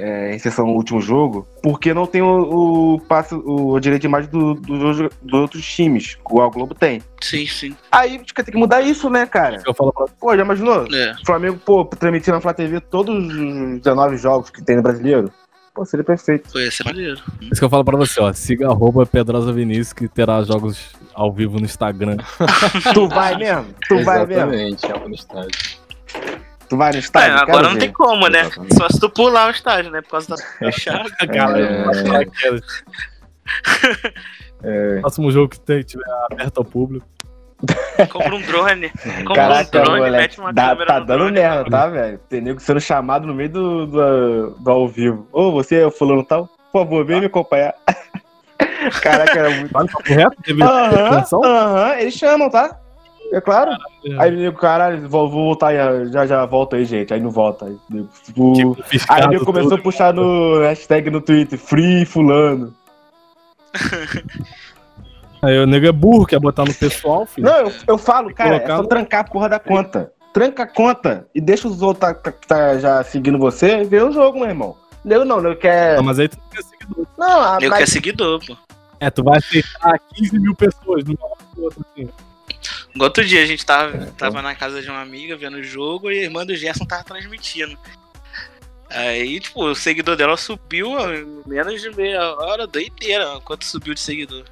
é, 0.00 0.34
em 0.34 0.38
sessão 0.38 0.66
do 0.66 0.72
último 0.72 1.00
jogo, 1.00 1.46
porque 1.62 1.92
não 1.94 2.06
tem 2.06 2.22
o, 2.22 2.94
o, 2.94 3.00
passe, 3.00 3.34
o 3.34 3.78
direito 3.78 4.00
de 4.02 4.06
imagem 4.08 4.30
do- 4.30 4.54
do- 4.54 5.08
dos 5.22 5.40
outros 5.40 5.64
times, 5.66 6.14
que 6.14 6.20
o 6.24 6.50
Globo 6.50 6.74
tem. 6.74 7.02
Sim, 7.20 7.46
sim. 7.46 7.76
Aí 7.92 8.18
tem 8.18 8.44
que 8.46 8.56
mudar 8.56 8.80
isso, 8.80 9.08
né, 9.10 9.26
cara? 9.26 9.62
Eu 9.66 9.74
falo 9.74 9.92
pra 9.92 10.06
Pô, 10.18 10.34
já 10.36 10.42
imaginou? 10.42 10.86
É. 10.92 11.12
O 11.22 11.26
Flamengo, 11.26 11.58
pô, 11.64 11.84
transmitir 11.84 12.32
na 12.32 12.40
Flá 12.40 12.52
TV 12.54 12.80
todos 12.80 13.14
os 13.14 13.78
19 13.80 14.16
jogos 14.16 14.50
que 14.50 14.62
tem 14.62 14.76
no 14.76 14.82
brasileiro? 14.82 15.30
Pô, 15.74 15.84
seria 15.84 16.02
perfeito. 16.04 16.50
Foi 16.50 16.64
esse 16.66 16.84
maneiro. 16.84 17.20
Isso 17.42 17.60
que 17.60 17.64
eu 17.64 17.70
falo 17.70 17.84
pra 17.84 17.96
você, 17.96 18.20
ó. 18.20 18.32
Siga 18.32 18.66
arroba 18.68 19.06
Pedrosa 19.06 19.52
Vinícius, 19.52 19.92
que 19.92 20.08
terá 20.08 20.42
jogos 20.42 20.90
ao 21.14 21.32
vivo 21.32 21.58
no 21.58 21.64
Instagram. 21.64 22.16
tu 22.92 23.08
vai 23.08 23.36
mesmo? 23.36 23.66
Tu 23.88 24.02
vai 24.02 24.26
mesmo? 24.26 24.52
Exatamente, 24.52 24.86
é 24.86 24.98
no 25.08 25.14
estádio. 25.14 25.50
Tu 26.70 26.76
vai 26.76 26.90
no 26.90 26.96
É, 26.96 27.00
estádio? 27.00 27.32
agora 27.36 27.46
Quero 27.46 27.62
não 27.64 27.72
ver. 27.74 27.78
tem 27.80 27.92
como, 27.92 28.28
né? 28.28 28.40
Exatamente. 28.42 28.76
Só 28.76 28.88
se 28.88 29.00
tu 29.00 29.10
pular 29.10 29.48
o 29.48 29.50
estádio, 29.50 29.90
né? 29.90 30.00
Por 30.00 30.10
causa 30.10 30.28
da 30.28 30.36
fechada. 30.58 31.10
Cara, 31.26 31.60
É. 31.60 32.60
É. 34.62 35.00
Próximo 35.00 35.30
jogo 35.30 35.48
que 35.48 35.60
tem, 35.60 35.82
tiver 35.82 36.04
aberto 36.30 36.58
ao 36.58 36.64
público. 36.64 37.06
Compra 38.10 38.34
um 38.34 38.40
drone. 38.42 38.90
Compra 39.26 39.34
Caraca, 39.34 39.80
um 39.80 39.82
drone, 39.82 40.00
moleque, 40.00 40.22
mete 40.22 40.40
uma 40.40 40.52
dá- 40.52 40.68
câmera 40.70 40.86
tá 40.94 41.00
no 41.00 41.06
dando 41.06 41.18
drone. 41.18 41.32
merda, 41.32 41.70
tá, 41.70 41.86
velho? 41.88 42.18
Tem 42.28 42.40
nego 42.40 42.60
sendo 42.60 42.80
chamado 42.80 43.26
no 43.26 43.34
meio 43.34 43.50
do, 43.50 43.86
do, 43.86 44.50
do 44.60 44.70
ao 44.70 44.88
vivo. 44.88 45.28
Ô, 45.32 45.52
você 45.52 45.80
é 45.80 45.86
o 45.86 45.90
fulano 45.90 46.24
tal? 46.24 46.46
Por 46.72 46.84
favor, 46.84 47.04
vem 47.04 47.20
me 47.20 47.26
acompanhar. 47.26 47.74
Caraca, 49.02 49.38
era 49.38 49.50
muito... 49.50 49.72
No 49.76 49.86
papo 49.88 50.02
reto? 50.14 50.36
Teve 50.42 50.62
Aham, 50.62 51.24
aham, 51.44 51.98
eles 51.98 52.14
chamam, 52.14 52.48
tá? 52.48 52.78
É 53.32 53.40
claro. 53.40 53.70
Aí 54.18 54.48
o 54.48 54.52
caralho, 54.52 55.08
vou, 55.08 55.30
vou 55.30 55.44
voltar 55.46 55.68
aí, 55.68 56.10
já 56.12 56.26
já 56.26 56.44
volta 56.46 56.76
aí, 56.76 56.84
gente. 56.84 57.14
Aí 57.14 57.20
não 57.20 57.30
volta. 57.30 57.66
Aí, 57.66 57.76
tipo, 58.24 58.52
Tipo, 58.54 58.76
aí 59.08 59.26
nego 59.28 59.44
começou 59.44 59.74
a 59.74 59.80
puxar 59.80 60.12
no 60.12 60.60
hashtag 60.60 61.10
no 61.10 61.20
Twitter, 61.20 61.58
free 61.58 62.04
fulano. 62.04 62.74
Aí 65.42 65.58
o 65.58 65.66
nego 65.66 65.86
é 65.86 65.92
burro, 65.92 66.26
quer 66.26 66.38
botar 66.38 66.64
no 66.66 66.74
pessoal, 66.74 67.24
filho. 67.24 67.46
Não, 67.46 67.56
eu, 67.56 67.72
eu 67.86 67.96
falo, 67.98 68.32
cara, 68.34 68.56
é 68.56 68.66
só 68.66 68.82
no- 68.82 68.88
trancar 68.88 69.20
a 69.20 69.24
porra 69.24 69.48
da 69.48 69.58
conta. 69.58 70.12
Tranca 70.34 70.64
a 70.64 70.66
conta 70.66 71.26
e 71.34 71.40
deixa 71.40 71.66
os 71.66 71.80
outros 71.80 72.00
tá, 72.00 72.12
tá- 72.14 72.32
tá 72.46 72.78
já 72.78 73.02
seguindo 73.02 73.38
você 73.38 73.78
e 73.80 73.84
vê 73.84 74.02
o 74.02 74.12
jogo, 74.12 74.38
meu 74.38 74.48
irmão. 74.48 74.76
Eu 75.04 75.24
não, 75.24 75.40
eu 75.40 75.56
quero. 75.56 75.96
Não, 75.96 76.04
mas 76.04 76.18
aí 76.18 76.28
tu 76.28 76.36
não 76.36 76.48
quer 76.50 76.62
seguidor. 76.62 77.06
Não, 77.16 77.40
ah, 77.42 77.58
Eu 77.60 77.70
mas- 77.70 77.78
quer 77.78 77.88
seguidor, 77.88 78.40
pô. 78.46 78.56
É, 79.00 79.08
tu 79.10 79.24
vai 79.24 79.38
aceitar 79.38 79.98
15 80.14 80.38
mil 80.38 80.54
pessoas 80.54 81.04
numa 81.04 81.24
hora 81.24 81.38
ou 81.56 81.64
outra, 81.64 81.80
assim. 81.90 82.08
Outro 82.98 83.24
dia 83.24 83.42
a 83.42 83.46
gente 83.46 83.64
tava, 83.64 84.06
tava 84.18 84.42
na 84.42 84.54
casa 84.54 84.82
de 84.82 84.90
uma 84.90 85.00
amiga 85.00 85.36
vendo 85.36 85.56
o 85.56 85.62
jogo 85.62 86.10
e 86.10 86.18
a 86.18 86.22
irmã 86.24 86.44
do 86.44 86.54
Gerson 86.54 86.84
tava 86.84 87.04
transmitindo. 87.04 87.78
Aí, 88.90 89.38
tipo, 89.38 89.64
o 89.64 89.74
seguidor 89.74 90.16
dela 90.16 90.36
subiu 90.36 90.90
menos 91.46 91.80
de 91.80 91.94
meia 91.94 92.34
hora, 92.34 92.66
doideira, 92.66 93.40
quanto 93.44 93.64
subiu 93.64 93.94
de 93.94 94.00
seguidor. 94.00 94.44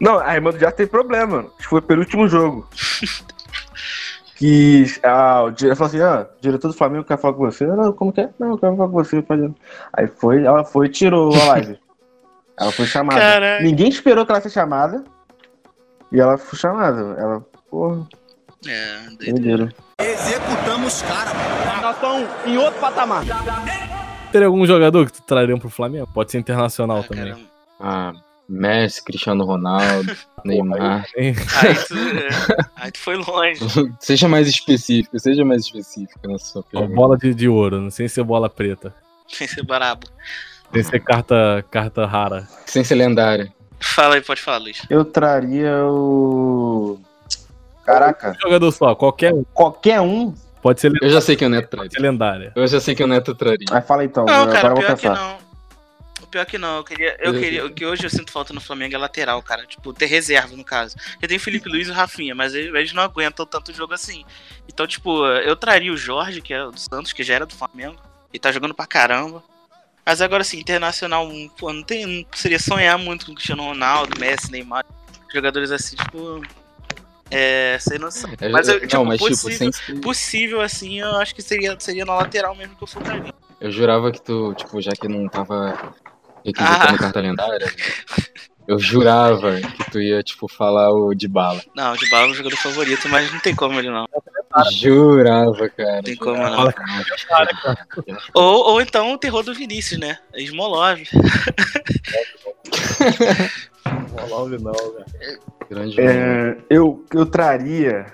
Não, 0.00 0.18
a 0.18 0.34
irmã 0.34 0.50
do 0.50 0.58
Jazz 0.58 0.74
tem 0.74 0.86
problema. 0.86 1.40
Acho 1.40 1.56
que 1.58 1.64
foi 1.68 1.82
pelo 1.82 2.00
último 2.00 2.26
jogo. 2.26 2.66
que 4.34 4.84
ah, 5.02 5.42
o 5.42 5.50
diretor 5.50 5.76
falou 5.76 5.88
assim: 5.88 6.00
ah, 6.00 6.26
o 6.36 6.40
diretor 6.40 6.68
do 6.68 6.74
Flamengo 6.74 7.04
quer 7.04 7.18
falar 7.18 7.34
com 7.34 7.44
você. 7.44 7.66
Não, 7.66 7.92
como 7.92 8.12
que 8.12 8.22
é? 8.22 8.30
Não, 8.38 8.52
eu 8.52 8.58
quero 8.58 8.76
falar 8.76 8.88
com 8.88 8.94
você. 8.94 9.22
Fazendo. 9.22 9.54
Aí 9.92 10.06
foi, 10.08 10.42
ela 10.42 10.64
foi 10.64 10.86
e 10.86 10.90
tirou 10.90 11.34
a 11.34 11.44
live. 11.44 11.78
ela 12.58 12.72
foi 12.72 12.86
chamada. 12.86 13.20
Caralho. 13.20 13.62
Ninguém 13.62 13.90
esperou 13.90 14.24
que 14.24 14.32
ela 14.32 14.40
fosse 14.40 14.54
chamada. 14.54 15.04
E 16.12 16.20
ela 16.20 16.36
foi 16.38 16.58
chamada. 16.58 17.00
Ela, 17.18 17.40
porra, 17.70 18.06
É, 18.66 18.98
doideira. 19.18 19.72
Executamos 20.00 21.02
cara. 21.02 21.30
Nós 21.82 21.94
estamos 21.94 22.28
em 22.46 22.56
outro 22.58 22.80
patamar. 22.80 23.24
Teria 24.32 24.46
algum 24.46 24.64
jogador 24.66 25.06
que 25.06 25.12
tu 25.12 25.22
traria 25.22 25.56
pro 25.58 25.70
Flamengo? 25.70 26.08
Pode 26.12 26.30
ser 26.30 26.38
internacional 26.38 27.02
também. 27.04 27.34
Ah, 27.78 28.12
Messi, 28.48 29.02
Cristiano 29.04 29.44
Ronaldo, 29.44 30.14
Neymar. 30.44 31.06
Aí 31.16 31.34
tu, 31.34 31.94
é, 31.96 32.28
aí 32.76 32.90
tu 32.92 32.98
foi 32.98 33.16
longe. 33.16 33.60
seja 34.00 34.28
mais 34.28 34.48
específico, 34.48 35.18
seja 35.18 35.44
mais 35.44 35.62
específico 35.62 36.18
na 36.28 36.38
sua 36.38 36.62
pergunta. 36.62 36.94
bola 36.94 37.16
de, 37.16 37.32
de 37.34 37.48
ouro, 37.48 37.80
não 37.80 37.90
sem 37.90 38.08
ser 38.08 38.24
bola 38.24 38.48
preta. 38.50 38.92
Sem 39.28 39.46
ser 39.46 39.64
barabo. 39.64 40.06
Sem 40.72 40.82
ser 40.82 41.00
carta, 41.00 41.64
carta 41.70 42.06
rara. 42.06 42.48
Sem 42.66 42.82
ser 42.84 42.96
lendária. 42.96 43.52
Fala 43.80 44.14
aí, 44.16 44.20
pode 44.20 44.40
falar, 44.42 44.58
Luiz. 44.58 44.82
Eu 44.90 45.04
traria 45.04 45.84
o. 45.86 47.00
Caraca. 47.84 48.36
Um 48.38 48.40
jogador 48.42 48.70
só, 48.72 48.94
qualquer 48.94 49.32
um. 49.32 49.42
Qualquer 49.54 50.00
um? 50.00 50.34
Pode 50.62 50.80
ser 50.80 50.92
Eu 51.00 51.08
já 51.08 51.20
sei 51.20 51.34
que 51.36 51.44
o 51.44 51.48
Neto 51.48 51.68
traria. 51.70 51.90
ser 51.90 52.00
lendária. 52.00 52.52
Eu 52.54 52.66
já 52.66 52.78
sei 52.80 52.94
que 52.94 53.02
o 53.02 53.06
Neto 53.06 53.34
traria. 53.34 53.66
Aí 53.72 53.80
fala 53.80 54.04
então, 54.04 54.26
Não, 54.26 54.34
agora 54.42 54.52
cara, 54.52 54.68
eu 54.68 54.74
vou 54.74 54.84
pior 54.84 54.96
que 54.96 55.02
pensar. 55.08 55.14
não. 55.14 55.38
O 56.22 56.26
pior 56.30 56.46
que 56.46 56.58
não, 56.58 56.76
eu 56.76 56.84
queria. 56.84 57.16
Eu 57.18 57.32
queria. 57.32 57.66
O 57.66 57.70
que 57.70 57.84
hoje 57.86 58.04
eu 58.04 58.10
sinto 58.10 58.30
falta 58.30 58.52
no 58.52 58.60
Flamengo 58.60 58.94
é 58.94 58.98
lateral, 58.98 59.42
cara. 59.42 59.66
Tipo, 59.66 59.92
ter 59.92 60.06
reserva, 60.06 60.54
no 60.54 60.62
caso. 60.62 60.96
Eu 61.20 61.26
tenho 61.26 61.40
Felipe 61.40 61.68
Luiz 61.68 61.88
e 61.88 61.90
o 61.90 61.94
Rafinha, 61.94 62.34
mas 62.34 62.54
eles, 62.54 62.72
eles 62.74 62.92
não 62.92 63.02
aguentam 63.02 63.44
tanto 63.46 63.72
jogo 63.72 63.94
assim. 63.94 64.24
Então, 64.68 64.86
tipo, 64.86 65.26
eu 65.26 65.56
traria 65.56 65.92
o 65.92 65.96
Jorge, 65.96 66.40
que 66.42 66.52
é 66.54 66.62
do 66.64 66.78
Santos, 66.78 67.12
que 67.12 67.24
já 67.24 67.34
era 67.34 67.46
do 67.46 67.54
Flamengo. 67.54 67.96
E 68.32 68.38
tá 68.38 68.52
jogando 68.52 68.74
pra 68.74 68.86
caramba. 68.86 69.42
Mas 70.10 70.20
agora, 70.20 70.42
assim, 70.42 70.58
internacional, 70.58 71.30
pô, 71.56 71.72
não 71.72 71.84
tem. 71.84 72.04
Não 72.04 72.24
seria 72.34 72.58
sonhar 72.58 72.98
muito 72.98 73.26
com 73.26 73.32
Cristiano 73.32 73.62
Ronaldo, 73.62 74.18
Messi, 74.18 74.50
Neymar. 74.50 74.84
Jogadores 75.32 75.70
assim, 75.70 75.94
tipo. 75.94 76.42
É, 77.30 77.76
sem 77.78 77.96
noção. 77.96 78.28
É, 78.40 78.48
Mas 78.48 78.66
eu, 78.66 78.80
não, 78.80 78.88
tipo, 78.88 79.04
mas, 79.04 79.20
tipo, 79.20 79.28
possível, 79.30 79.56
sem 79.56 79.70
ser- 79.72 80.00
possível, 80.00 80.60
assim, 80.60 80.98
eu 80.98 81.14
acho 81.18 81.32
que 81.32 81.40
seria, 81.42 81.78
seria 81.78 82.04
na 82.04 82.16
lateral 82.16 82.56
mesmo 82.56 82.74
que 82.74 82.82
eu 82.82 82.88
focaria. 82.88 83.32
Eu 83.60 83.70
jurava 83.70 84.10
que 84.10 84.20
tu, 84.20 84.52
tipo, 84.54 84.82
já 84.82 84.90
que 84.90 85.06
não 85.06 85.28
tava 85.28 85.94
requisitando 86.44 86.94
Ah. 86.96 86.98
carta 86.98 87.20
lendária, 87.20 87.72
eu 88.66 88.80
jurava 88.80 89.60
que 89.60 89.90
tu 89.92 90.00
ia, 90.00 90.24
tipo, 90.24 90.48
falar 90.48 90.90
o 90.90 91.14
de 91.14 91.28
bala. 91.28 91.62
Não, 91.72 91.94
de 91.94 92.10
bala 92.10 92.26
é 92.26 92.30
o 92.30 92.34
jogador 92.34 92.56
favorito, 92.56 93.08
mas 93.08 93.32
não 93.32 93.38
tem 93.38 93.54
como 93.54 93.78
ele 93.78 93.90
não. 93.90 94.08
Jurava, 94.72 95.68
cara. 95.68 95.96
Não 95.96 96.02
tem 96.02 96.16
como 96.16 96.36
não. 96.36 96.56
Fala 96.56 96.74
Ou, 98.34 98.72
ou 98.72 98.80
então 98.80 99.12
o 99.12 99.18
terror 99.18 99.44
do 99.44 99.54
Vinícius, 99.54 100.00
né? 100.00 100.18
Smolov. 100.34 101.00
Love 104.28 104.58
não, 104.58 104.72
velho. 104.72 105.40
Grande 105.70 106.00
É, 106.00 106.56
eu, 106.68 107.04
eu 107.14 107.26
traria 107.26 108.06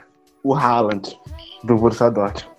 o 0.42 0.54
Haaland 0.54 1.18
do 1.64 1.76
Borussia 1.76 2.10
Dortmund. 2.10 2.54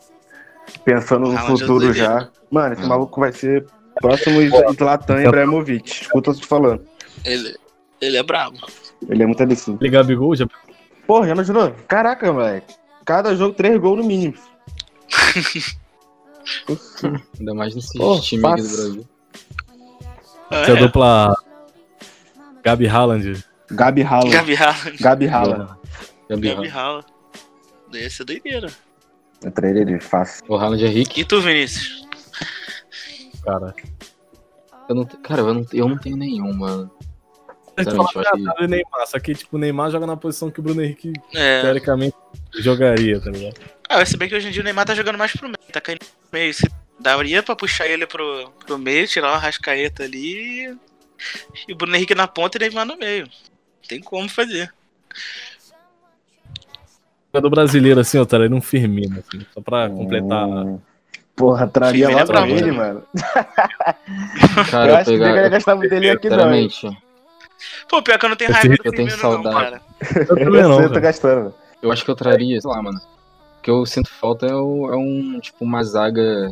Pensando 0.84 1.28
no 1.28 1.38
Haaland 1.38 1.54
é 1.54 1.58
futuro 1.58 1.94
já. 1.94 2.30
Mano, 2.50 2.74
esse 2.74 2.86
maluco 2.86 3.20
vai 3.20 3.32
ser 3.32 3.68
próximo 4.02 4.40
Zlatan 4.74 5.22
Ibrahimovic. 5.22 6.02
Escuta 6.02 6.32
eu 6.32 6.34
tô 6.34 6.42
te 6.42 6.48
falando. 6.48 6.84
Ele, 7.24 7.56
ele 8.02 8.18
é 8.18 8.24
brabo. 8.24 8.58
Ele 9.08 9.22
é 9.22 9.26
muito 9.26 9.44
absurdo. 9.44 9.84
Ele 9.84 9.92
Gabigol 9.92 10.36
já. 10.36 10.48
Porra, 11.06 11.28
já 11.28 11.34
imaginou? 11.34 11.74
Caraca, 11.88 12.34
moleque. 12.34 12.76
Cada 13.08 13.34
jogo, 13.34 13.56
três 13.56 13.80
gols 13.80 14.00
no 14.00 14.04
mínimo. 14.04 14.34
Ainda 17.40 17.54
mais 17.54 17.74
nesse 17.74 17.98
Pô, 17.98 18.20
time 18.20 18.46
aqui 18.46 18.62
do. 18.62 18.68
Brasil. 18.68 19.08
Essa 20.52 20.72
é 20.72 20.76
a 20.76 20.80
dupla 20.80 21.34
Gabi 22.62 22.86
Haaland. 22.86 23.46
Gabi 23.72 24.02
Haaland. 24.02 24.32
Gabi 24.32 24.56
Haaland. 24.56 24.98
Gabi 25.00 25.26
Haaland. 25.26 25.70
Gabi 26.30 26.50
Gabi 26.50 26.50
Haaland. 26.50 26.70
Haaland. 26.70 27.06
Daí 27.94 28.10
ser 28.10 28.26
doideira. 28.26 28.68
Eu 29.42 29.52
traria 29.52 29.82
ele 29.84 30.02
fácil. 30.02 30.44
O 30.50 30.58
Haaland 30.58 30.84
é 30.84 30.90
rico. 30.90 31.18
E 31.18 31.24
tu, 31.24 31.40
Vinícius? 31.40 32.06
Cara. 33.42 33.74
Eu 34.90 34.96
não, 34.96 35.06
cara, 35.06 35.42
eu 35.42 35.54
não, 35.54 35.66
eu 35.72 35.88
não 35.88 35.98
tenho 35.98 36.18
nenhum, 36.18 36.54
mano. 36.54 36.92
Sinceramente, 37.78 38.14
fala 38.14 38.30
acho 38.34 38.56
que- 38.58 38.68
Neymar, 38.68 39.08
só 39.08 39.20
que 39.20 39.36
tipo, 39.36 39.56
o 39.56 39.60
Neymar 39.60 39.92
joga 39.92 40.08
na 40.08 40.18
posição 40.18 40.50
que 40.50 40.60
o 40.60 40.64
Bruno 40.64 40.82
Henrique 40.84 41.14
É. 41.36 41.62
teoricamente 41.62 42.16
jogaria, 42.60 43.20
tá 43.20 43.30
ligado? 43.30 43.56
Ah, 43.90 44.06
se 44.06 44.18
bem 44.18 44.28
que 44.28 44.36
hoje 44.36 44.48
em 44.48 44.52
dia 44.52 44.62
o 44.62 44.66
Neymar 44.66 44.86
tá 44.86 44.96
jogando 44.96 45.18
mais 45.18 45.32
pro 45.32 45.48
meio, 45.48 45.58
tá 45.72 45.80
caindo 45.80 46.00
pro 46.00 46.08
meio. 46.34 46.54
Se 46.54 46.70
daria 47.00 47.42
pra 47.44 47.56
puxar 47.56 47.88
ele 47.88 48.06
pro, 48.06 48.52
pro 48.66 48.78
meio, 48.78 49.08
tirar 49.08 49.30
uma 49.30 49.38
rascaeta 49.38 50.04
ali. 50.04 50.76
E 51.68 51.74
o 51.74 51.76
Bruno 51.76 51.96
Henrique 51.96 52.14
na 52.16 52.28
ponta 52.28 52.58
e 52.58 52.60
o 52.60 52.62
Neymar 52.62 52.86
no 52.86 52.98
meio. 52.98 53.28
Tem 53.88 54.02
como 54.02 54.28
fazer. 54.28 54.72
Jogador 57.34 57.50
brasileiro 57.50 58.00
assim, 58.00 58.18
eu 58.18 58.26
traria 58.26 58.54
um 58.56 58.62
Firmino, 58.62 59.20
assim, 59.20 59.46
só 59.54 59.62
pra 59.62 59.90
completar. 59.90 60.48
Porra, 61.36 61.68
traria 61.68 62.10
logo 62.10 62.26
brabo, 62.26 62.52
ele, 62.52 62.72
mano. 62.72 63.04
Cara, 64.72 64.86
eu 64.86 64.90
eu 64.90 64.96
acho 64.96 65.06
que 65.06 65.12
pegar- 65.18 65.28
ninguém 65.28 65.44
ia 65.44 65.50
gastar 65.50 65.76
muito 65.76 65.90
dele 65.90 66.10
aqui, 66.10 66.30
não. 66.30 66.70
Pô, 67.90 68.02
pior 68.02 68.18
que 68.20 68.26
eu 68.26 68.30
não 68.30 68.36
tenho 68.36 68.50
Eu 68.50 68.54
raiva 68.54 68.68
tenho- 68.68 68.78
do 68.78 68.88
eu 68.88 68.92
tenho 68.92 69.10
Firmino, 69.12 69.30
não, 69.38 69.44
saudade. 69.44 69.56
cara. 69.66 69.82
Eu 70.16 70.28
também 70.28 70.46
não, 70.64 70.72
Eu 70.74 70.82
tô 70.84 70.90
velho. 70.90 71.02
gastando. 71.02 71.54
eu 71.82 71.92
acho 71.92 72.04
que 72.06 72.12
eu 72.12 72.16
traria, 72.16 72.60
sei 72.62 72.70
lá, 72.72 72.82
mano. 72.82 73.00
O 73.00 73.62
que 73.62 73.70
eu 73.72 73.86
sinto 73.86 74.10
falta 74.10 74.46
é, 74.46 74.54
o- 74.56 74.90
é 74.92 74.96
um, 74.96 75.40
tipo, 75.42 75.64
uma 75.66 75.84
zaga 75.84 76.52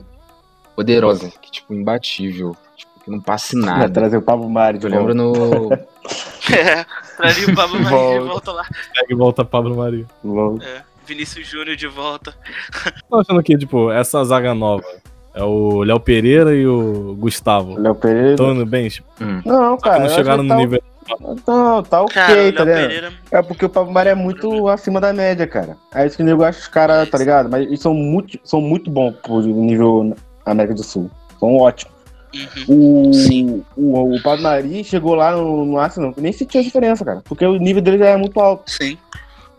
poderosa, 0.75 1.31
que, 1.41 1.51
tipo, 1.51 1.73
imbatível. 1.73 2.55
Tipo, 2.75 2.91
que 3.03 3.11
não 3.11 3.21
passe 3.21 3.55
Vai 3.59 3.65
nada. 3.79 3.89
trazer 3.93 4.17
o 4.17 4.21
Pablo 4.21 4.49
Mari 4.49 4.77
de 4.79 4.85
Eu 4.87 4.91
lembro 4.91 5.15
volta. 5.15 5.67
no. 5.69 5.73
É, 6.53 6.85
traria 7.17 7.47
o 7.49 7.55
Pablo 7.55 7.79
Maria 7.79 7.97
de 7.99 8.19
Volta. 8.19 8.25
volta 8.25 8.51
lá. 8.51 8.63
Pega 8.93 9.07
e 9.09 9.15
volta 9.15 9.45
Pablo 9.45 9.75
Maria. 9.77 10.05
Volta. 10.23 10.65
É, 10.65 10.81
Vinícius 11.05 11.47
Júnior 11.47 11.75
de 11.75 11.87
volta. 11.87 12.33
Tô 13.09 13.19
achando 13.19 13.41
que, 13.43 13.57
tipo, 13.57 13.91
essa 13.91 14.23
zaga 14.23 14.53
nova 14.55 14.83
é 15.33 15.43
o 15.43 15.83
Léo 15.83 15.99
Pereira 15.99 16.53
e 16.55 16.65
o 16.67 17.15
Gustavo. 17.19 17.79
Léo 17.79 17.95
Pereira. 17.95 18.31
Estão 18.31 18.53
indo 18.53 18.65
bem, 18.65 18.89
tipo, 18.89 19.07
Hum. 19.21 19.41
Não, 19.45 19.77
cara. 19.77 19.99
não 19.99 20.05
eu 20.07 20.11
chegaram 20.11 20.43
no 20.43 20.55
que 20.55 20.61
nível. 20.61 20.83
Tá, 21.07 21.15
Não, 21.47 21.83
tá 21.83 22.01
ok, 22.01 22.13
Cara, 22.13 22.27
tá 22.27 22.41
ligado? 22.63 22.65
Pereira. 22.87 23.13
É 23.31 23.41
porque 23.41 23.65
o 23.65 23.69
Pablo 23.69 23.93
Mari 23.93 24.09
é 24.09 24.15
muito 24.15 24.67
acima 24.67 24.99
da 24.99 25.13
média, 25.13 25.45
cara. 25.47 25.77
É 25.93 26.05
isso 26.05 26.17
que 26.17 26.23
o 26.23 26.25
nego 26.25 26.43
acha 26.43 26.59
os 26.59 26.67
caras, 26.67 27.09
tá 27.09 27.17
ligado? 27.17 27.49
Mas 27.49 27.65
eles 27.65 27.79
são 27.79 27.93
muito, 27.93 28.39
são 28.43 28.59
muito 28.61 28.89
bons 28.89 29.15
pro 29.21 29.39
nível 29.41 30.15
América 30.45 30.75
do 30.75 30.83
Sul. 30.83 31.09
São 31.39 31.57
ótimos. 31.57 31.93
Uhum. 32.67 33.09
O, 33.09 33.13
Sim. 33.13 33.63
o, 33.77 34.15
o 34.15 34.21
Pablo 34.21 34.43
Mari 34.43 34.83
chegou 34.83 35.15
lá 35.15 35.31
no, 35.31 35.65
no 35.65 35.77
Arsenal, 35.79 36.13
nem 36.17 36.33
sentiu 36.33 36.59
a 36.59 36.63
diferença, 36.63 37.05
cara. 37.05 37.21
Porque 37.23 37.45
o 37.45 37.57
nível 37.57 37.81
dele 37.81 37.97
já 37.99 38.07
é 38.09 38.17
muito 38.17 38.37
alto. 38.39 38.69
Sim. 38.69 38.97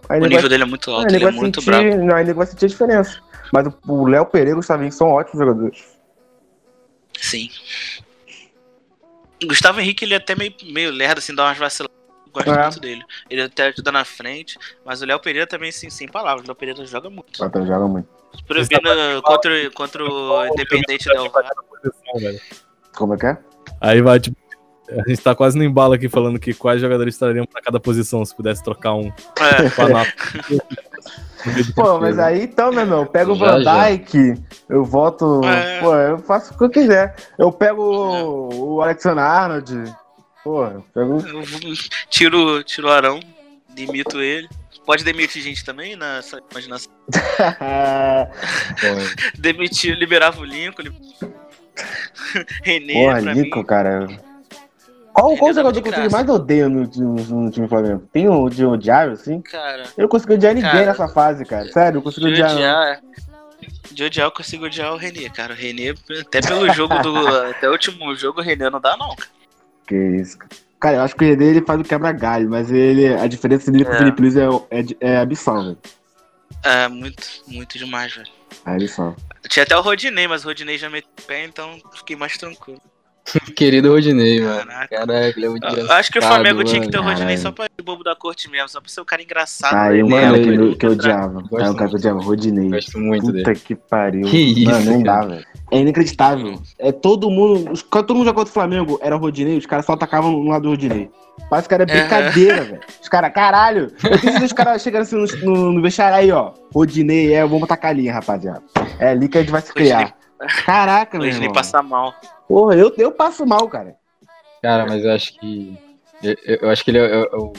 Aí 0.08 0.20
O 0.20 0.24
nível 0.24 0.40
vai- 0.42 0.48
dele 0.50 0.62
é 0.62 0.66
muito 0.66 0.90
alto, 0.90 1.10
nego 1.10 1.16
ele 1.26 1.36
é 1.36 1.40
muito 1.40 1.60
sentir, 1.62 1.70
brabo. 1.90 2.04
Não, 2.04 2.16
nego 2.22 2.34
vai 2.34 2.46
sentir 2.46 2.66
a 2.66 2.68
diferença. 2.68 3.18
Mas 3.52 3.66
o- 3.66 3.74
o 3.92 4.06
Léo 4.06 4.26
Pereira 4.26 4.50
e 4.50 4.52
o 4.52 4.56
Gustavinho 4.56 4.92
são 4.92 5.08
ótimos 5.08 5.38
jogadores. 5.46 5.84
Sim. 7.18 7.48
O 9.42 9.48
Gustavo 9.48 9.80
Henrique, 9.80 10.04
ele 10.04 10.14
é 10.14 10.16
até 10.16 10.34
meio, 10.34 10.54
meio 10.64 10.90
lerdo, 10.90 11.18
assim, 11.18 11.34
dá 11.34 11.44
umas 11.44 11.58
vaciladas. 11.58 11.94
Eu 12.26 12.32
Gosto 12.32 12.50
É. 12.50 12.62
muito 12.62 12.80
dele. 12.80 13.02
Ele 13.30 13.42
até 13.42 13.68
ajuda 13.68 13.90
na 13.92 14.04
frente. 14.04 14.58
Mas 14.84 15.00
o 15.00 15.06
Léo 15.06 15.18
Pereira 15.18 15.46
também, 15.46 15.72
sim, 15.72 15.88
sem 15.88 16.06
palavras. 16.06 16.44
O 16.44 16.48
Léo 16.48 16.54
Pereira 16.54 16.84
joga 16.84 17.08
muito. 17.08 17.42
Até 17.42 17.64
joga 17.64 17.86
muito. 17.88 18.08
No- 18.82 19.22
contra, 19.22 19.70
contra 19.70 20.04
o 20.04 20.46
Independente 20.46 21.08
Del 21.08 21.30
Valle. 21.30 22.40
Como 22.94 23.14
é 23.14 23.16
que 23.16 23.26
é? 23.26 23.38
Aí 23.80 24.02
vai, 24.02 24.20
tipo, 24.20 24.36
a 24.90 25.08
gente 25.08 25.22
tá 25.22 25.34
quase 25.34 25.56
no 25.56 25.64
embalo 25.64 25.94
aqui 25.94 26.08
falando 26.10 26.38
que 26.38 26.52
quais 26.52 26.80
jogadores 26.80 27.14
estariam 27.14 27.46
pra 27.46 27.62
cada 27.62 27.80
posição 27.80 28.22
se 28.24 28.34
pudesse 28.36 28.62
trocar 28.62 28.92
um. 28.94 29.08
É. 29.08 29.70
Pô, 31.74 32.00
mas 32.00 32.18
aí 32.18 32.44
então, 32.44 32.70
meu 32.70 32.80
irmão, 32.80 33.00
eu 33.00 33.06
pego 33.06 33.32
o 33.32 33.36
Van. 33.36 33.62
Dyke, 33.62 34.34
eu 34.68 34.84
volto. 34.84 35.40
É. 35.44 35.80
Pô, 35.80 35.94
eu 35.94 36.18
faço 36.18 36.54
o 36.54 36.58
que 36.58 36.64
eu 36.64 36.70
quiser. 36.70 37.14
Eu 37.38 37.52
pego 37.52 37.82
o, 37.82 38.74
o 38.74 38.82
Alexander 38.82 39.24
Arnold. 39.24 39.94
Porra, 40.42 40.82
pegou. 40.94 41.22
Tiro, 42.08 42.62
tiro 42.62 42.88
o 42.88 42.90
Arão, 42.90 43.20
demito 43.74 44.20
ele. 44.20 44.48
Pode 44.86 45.02
demitir 45.02 45.42
gente 45.42 45.64
também 45.64 45.96
nessa 45.96 46.40
imaginação. 46.52 46.92
Demitir, 49.36 49.98
liberava 49.98 50.40
o 50.40 50.44
Lincoln. 50.44 50.82
Li... 50.82 50.92
René, 52.62 52.92
Porra, 52.92 53.22
pra 53.22 53.32
Lincoln, 53.32 53.58
mim. 53.58 53.66
cara. 53.66 54.06
Qual, 55.16 55.34
qual 55.38 55.54
jogador 55.54 55.80
que 55.80 55.90
graça. 55.90 56.10
mais 56.10 56.28
odeia 56.28 56.68
no, 56.68 56.82
no, 56.82 57.14
no 57.14 57.50
time 57.50 57.66
do 57.66 57.70
Flamengo? 57.70 58.06
Tem 58.12 58.28
um 58.28 58.50
de 58.50 58.66
odiar, 58.66 59.08
assim? 59.08 59.40
Cara, 59.40 59.84
Eu 59.96 60.02
não 60.02 60.08
consegui 60.08 60.34
odiar 60.34 60.54
ninguém 60.54 60.70
Cara, 60.70 60.84
nessa 60.84 61.08
fase, 61.08 61.42
cara. 61.46 61.72
Sério, 61.72 62.02
eu 62.04 62.10
de 62.10 62.26
odiar. 62.26 62.52
odiar, 62.52 63.00
de 63.90 64.04
odiar 64.04 64.26
eu 64.26 64.30
consigo 64.30 64.66
odiar 64.66 64.92
o 64.92 64.98
René, 64.98 65.30
cara. 65.30 65.54
O 65.54 65.56
René, 65.56 65.94
até 66.20 66.42
pelo 66.42 66.70
jogo 66.74 66.98
do. 66.98 67.16
até 67.48 67.66
o 67.66 67.72
último 67.72 68.14
jogo, 68.14 68.40
o 68.40 68.42
René 68.42 68.68
não 68.68 68.78
dá, 68.78 68.94
não, 68.98 69.16
cara. 69.16 69.30
Que 69.86 69.96
isso, 69.96 70.36
cara. 70.36 70.50
Cara, 70.78 70.96
eu 70.96 71.02
acho 71.02 71.16
que 71.16 71.24
o 71.24 71.26
René 71.26 71.46
ele 71.46 71.64
faz 71.64 71.80
o 71.80 71.84
quebra-galho, 71.84 72.50
mas 72.50 72.70
ele, 72.70 73.14
a 73.14 73.26
diferença 73.26 73.72
dele 73.72 73.86
com 73.86 73.92
o 73.92 73.94
É. 73.94 73.98
Felipe 73.98 74.20
Luiz 74.20 74.36
é, 74.36 74.46
é, 74.70 74.84
é 75.00 75.16
abissal, 75.16 75.62
velho. 75.64 75.78
É, 76.62 76.88
muito, 76.88 77.26
muito 77.46 77.78
demais, 77.78 78.14
velho. 78.14 78.28
É 78.66 78.70
abissal. 78.72 79.16
Tinha 79.48 79.62
até 79.62 79.74
o 79.74 79.80
Rodinei, 79.80 80.28
mas 80.28 80.44
o 80.44 80.48
Rodinei 80.48 80.76
já 80.76 80.90
meteu 80.90 81.08
o 81.18 81.22
pé, 81.22 81.46
então 81.46 81.80
fiquei 81.94 82.16
mais 82.16 82.36
tranquilo. 82.36 82.82
Querido 83.56 83.90
Rodinei, 83.90 84.40
mano. 84.40 84.66
Caraca, 84.90 85.32
ele 85.36 85.46
é 85.46 85.48
muito 85.48 85.64
Eu 85.66 85.70
engraçado, 85.72 85.98
acho 85.98 86.12
que 86.12 86.18
o 86.18 86.22
Flamengo 86.22 86.64
tinha 86.64 86.80
que 86.80 86.88
ter 86.90 86.98
o 86.98 87.00
mano. 87.02 87.10
Rodinei 87.14 87.36
Caralho. 87.36 87.42
só 87.42 87.52
pra 87.52 87.64
ser 87.64 87.82
bobo 87.82 88.04
da 88.04 88.14
corte 88.14 88.50
mesmo, 88.50 88.68
só 88.68 88.80
pra 88.80 88.88
ser 88.90 89.00
o 89.00 89.04
cara 89.04 89.22
engraçado. 89.22 89.74
Aí 89.74 90.02
um 90.02 90.08
né? 90.08 90.20
cara 90.20 90.30
Mano, 90.32 90.42
que, 90.42 90.48
ele- 90.48 90.62
eu- 90.72 90.76
que 90.76 90.86
eu 90.86 90.90
odiava. 90.92 91.38
Aí 91.40 91.68
um 91.68 91.74
cara 91.74 91.88
que 91.88 91.94
eu 91.94 91.98
odiava, 91.98 92.20
Rodinei. 92.22 92.70
Gosto 92.70 92.98
muito 92.98 93.26
Puta 93.26 93.42
dele. 93.42 93.54
que 93.60 93.74
pariu. 93.74 94.26
Que 94.26 94.38
isso, 94.38 94.70
Mano, 94.70 94.90
não 94.92 95.02
dá, 95.02 95.20
velho. 95.24 95.44
É 95.72 95.78
inacreditável. 95.78 96.60
É 96.78 96.92
todo 96.92 97.28
mundo. 97.30 97.72
Os, 97.72 97.82
quando 97.82 98.06
todo 98.06 98.16
mundo 98.16 98.26
jogou 98.26 98.40
contra 98.44 98.50
o 98.50 98.54
Flamengo, 98.54 98.98
era 99.02 99.16
o 99.16 99.18
Rodinei, 99.18 99.58
os 99.58 99.66
caras 99.66 99.84
só 99.86 99.92
atacavam 99.94 100.30
no 100.30 100.48
lado 100.48 100.62
do 100.62 100.68
Rodinei. 100.70 101.10
Parece 101.50 101.68
que 101.68 101.74
era 101.74 101.84
brincadeira, 101.84 102.62
velho. 102.64 102.80
Os 103.02 103.08
caras, 103.08 103.32
caralho. 103.32 103.92
Eu 104.02 104.18
tenho 104.18 104.38
que 104.38 104.44
os 104.44 104.52
caras 104.52 104.80
chegando 104.82 105.02
assim 105.02 105.16
no, 105.16 105.26
no, 105.54 105.72
no 105.72 105.82
vestiário 105.82 106.16
aí, 106.16 106.30
ó. 106.32 106.52
Rodinei, 106.74 107.34
é, 107.34 107.44
vamos 107.44 107.68
tacar 107.68 107.90
a 107.90 107.94
linha, 107.94 108.12
rapaziada. 108.14 108.62
É 108.98 109.08
ali 109.10 109.28
que 109.28 109.36
a 109.36 109.40
gente 109.42 109.50
vai 109.50 109.60
se 109.60 109.72
criar. 109.72 110.14
Caraca, 110.64 111.16
O 111.16 111.20
meu 111.20 111.28
Rodinei 111.28 111.48
irmão. 111.48 111.54
passa 111.54 111.82
mal. 111.82 112.14
Porra, 112.48 112.74
eu, 112.76 112.92
eu 112.98 113.10
passo 113.12 113.46
mal, 113.46 113.66
cara. 113.68 113.94
Cara, 114.62 114.86
mas 114.86 115.04
eu 115.04 115.12
acho 115.12 115.38
que. 115.38 115.76
Eu, 116.22 116.36
eu 116.62 116.70
acho 116.70 116.84
que 116.84 116.90
ele 116.90 116.98
é, 116.98 117.04
é- 117.04 117.28
é 117.32 117.36
o 117.36 117.52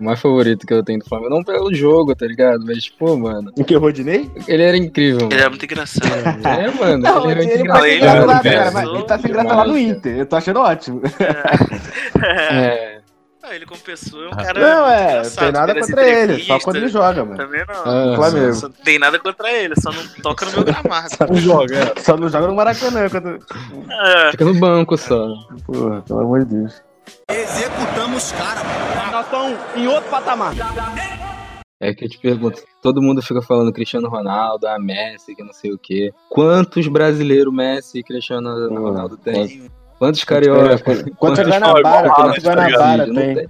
mais 0.00 0.20
favorito 0.20 0.66
que 0.66 0.72
eu 0.72 0.82
tenho 0.84 1.00
do 1.00 1.04
Flamengo. 1.04 1.30
Não 1.30 1.42
pelo 1.42 1.74
jogo, 1.74 2.14
tá 2.14 2.24
ligado? 2.26 2.64
Mas, 2.64 2.88
pô, 2.88 3.16
mano. 3.16 3.50
O 3.58 3.64
que, 3.64 3.74
o 3.76 3.80
Rodinei? 3.80 4.30
Ele 4.46 4.62
era 4.62 4.76
incrível, 4.76 5.26
Ele 5.26 5.34
mano. 5.34 5.46
é 5.46 5.48
muito 5.48 5.64
engraçado. 5.64 6.06
É, 6.46 6.70
mano. 6.70 6.98
Não, 6.98 7.30
ele 7.30 7.42
ele, 7.42 7.50
é 7.50 7.54
ele 7.54 7.64
muito 7.64 7.72
tá 7.74 7.80
sem 7.80 7.90
Ele 7.90 8.04
é 8.04 8.06
cara, 8.06 8.26
mas 8.26 8.46
engraçado. 8.46 8.94
ele 8.96 9.02
tá 9.04 9.18
sem 9.18 9.30
graça 9.32 9.54
lá 9.54 9.66
no 9.66 9.78
Inter. 9.78 10.18
Eu 10.18 10.26
tô 10.26 10.36
achando 10.36 10.60
ótimo. 10.60 11.02
É. 12.50 12.97
Ah, 13.48 13.54
ele 13.54 13.64
como 13.64 13.80
pessoa 13.80 14.24
é 14.24 14.28
um 14.28 14.30
cara. 14.30 14.60
Não, 14.60 14.86
é, 14.86 15.22
tem 15.22 15.52
nada 15.52 15.72
nas 15.72 15.86
contra 15.86 16.06
ele, 16.06 16.44
só 16.44 16.58
quando 16.60 16.76
ele 16.76 16.88
joga, 16.88 17.24
mano. 17.24 17.36
Também 17.38 17.64
não. 17.66 17.74
Ah, 17.76 18.16
Flamengo. 18.16 18.54
Só, 18.54 18.68
tem 18.68 18.98
nada 18.98 19.18
contra 19.18 19.50
ele, 19.50 19.74
só 19.80 19.90
não 19.90 20.06
toca 20.22 20.44
no 20.44 20.52
meu 20.52 20.64
gramado. 20.64 21.08
Não 21.30 21.36
joga, 21.36 21.74
é. 21.76 22.00
Só 22.00 22.16
não 22.16 22.28
joga 22.28 22.46
no 22.46 22.54
Maracanã. 22.54 23.08
Quando... 23.08 23.38
É. 23.90 24.30
Fica 24.32 24.44
no 24.44 24.54
banco 24.54 24.98
só. 24.98 25.28
Porra, 25.64 26.02
pelo 26.02 26.20
amor 26.20 26.44
de 26.44 26.56
Deus. 26.56 26.82
Executamos 27.30 28.32
cara. 28.32 28.60
Nós 29.12 29.24
estamos 29.24 29.58
em 29.76 29.86
outro 29.88 30.10
patamar. 30.10 30.52
É 31.80 31.94
que 31.94 32.04
eu 32.04 32.08
te 32.08 32.18
pergunto, 32.18 32.60
todo 32.82 33.00
mundo 33.00 33.22
fica 33.22 33.40
falando 33.40 33.72
Cristiano 33.72 34.08
Ronaldo, 34.08 34.66
a 34.66 34.78
Messi, 34.78 35.34
que 35.34 35.42
não 35.42 35.52
sei 35.52 35.72
o 35.72 35.78
quê. 35.78 36.12
Quantos 36.28 36.86
brasileiros 36.88 37.54
Messi 37.54 38.00
e 38.00 38.02
Cristiano 38.02 38.68
Ronaldo 38.68 39.16
tem? 39.16 39.70
Quantos 39.98 40.24
carioca? 40.24 40.78
Quantos 41.16 41.44
Guanabara? 41.46 42.10
Quantos 42.10 42.44
Guanabara 42.44 43.04
tem? 43.12 43.46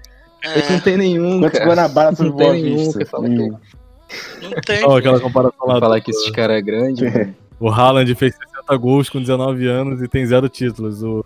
Esse 0.57 0.73
não 0.73 0.81
tem 0.81 0.97
nenhum, 0.97 1.41
Quantos 1.41 1.59
cara. 1.59 1.71
Guanabara 1.71 2.17
Não 2.19 2.33
tem 2.37 2.53
nenhum 2.63 2.77
Vista? 2.85 2.99
que 3.01 3.05
fala 3.05 3.25
que 3.25 3.31
Nenhum. 3.31 3.57
Não 4.43 4.51
tem. 4.65 4.85
Ó, 4.85 4.97
aquela 4.97 5.21
comparação 5.21 5.67
lá. 5.67 5.79
falar 5.81 6.01
que 6.01 6.11
esses 6.11 6.31
caras 6.31 6.57
é 6.57 6.63
grande. 6.63 7.35
O 7.61 7.69
Haaland 7.69 8.15
fez 8.15 8.35
60 8.37 8.77
gols 8.77 9.11
com 9.11 9.21
19 9.21 9.67
anos 9.67 10.01
e 10.01 10.09
tem 10.09 10.25
zero 10.25 10.49
títulos. 10.49 11.03
O 11.03 11.25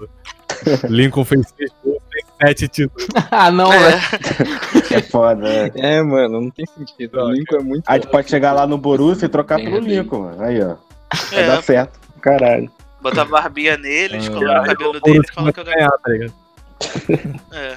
Lincoln 0.89 1.25
fez 1.25 1.47
6 1.59 1.71
gols 1.85 1.99
e 2.11 2.15
tem 2.15 2.49
7 2.49 2.69
títulos. 2.69 3.07
ah, 3.31 3.51
não, 3.51 3.71
É. 3.73 3.79
velho. 3.79 4.01
É 4.91 5.03
foda, 5.03 5.47
é. 5.49 5.71
É, 5.77 6.03
mano, 6.03 6.41
não 6.41 6.51
tem 6.51 6.65
sentido. 6.67 7.21
O 7.21 7.31
Lincoln 7.31 7.57
é 7.57 7.63
muito. 7.63 7.85
A 7.87 7.95
gente 7.95 8.07
pode 8.09 8.31
chegar 8.31 8.53
lá 8.55 8.67
no 8.67 8.79
Borussia 8.79 9.27
e 9.27 9.29
trocar 9.29 9.57
Tem 9.57 9.67
pelo. 9.71 9.87
Lincoln, 9.87 10.21
mano. 10.23 10.43
Aí, 10.43 10.61
ó. 10.63 10.75
Vai 11.31 11.43
É. 11.45 11.47
dar 11.47 11.63
certo. 11.63 12.01
Caralho. 12.21 12.71
Bota 13.03 13.23
a 13.23 13.25
barbinha 13.25 13.77
nele, 13.77 14.15
Ah, 14.17 14.19
descolora 14.19 14.63
o 14.63 14.65
cabelo 14.67 14.91
o 14.91 15.01
dele 15.01 15.19
e 15.19 15.21
Borussia 15.21 15.35
fala 15.35 15.45
vai 15.45 15.53
que 15.53 15.61
eu 15.61 15.65
ganhar, 15.65 15.91
tá 15.91 16.11
ligado? 16.11 16.35
É. 17.53 17.77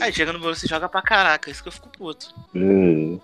Aí 0.00 0.12
chega 0.12 0.32
no 0.32 0.38
Borussia 0.38 0.66
e 0.66 0.68
joga 0.68 0.88
pra 0.88 1.02
caraca, 1.02 1.50
isso 1.50 1.62
que 1.62 1.68
eu 1.68 1.72
fico 1.72 1.88
puto. 1.96 2.28
Hum. 2.54 3.18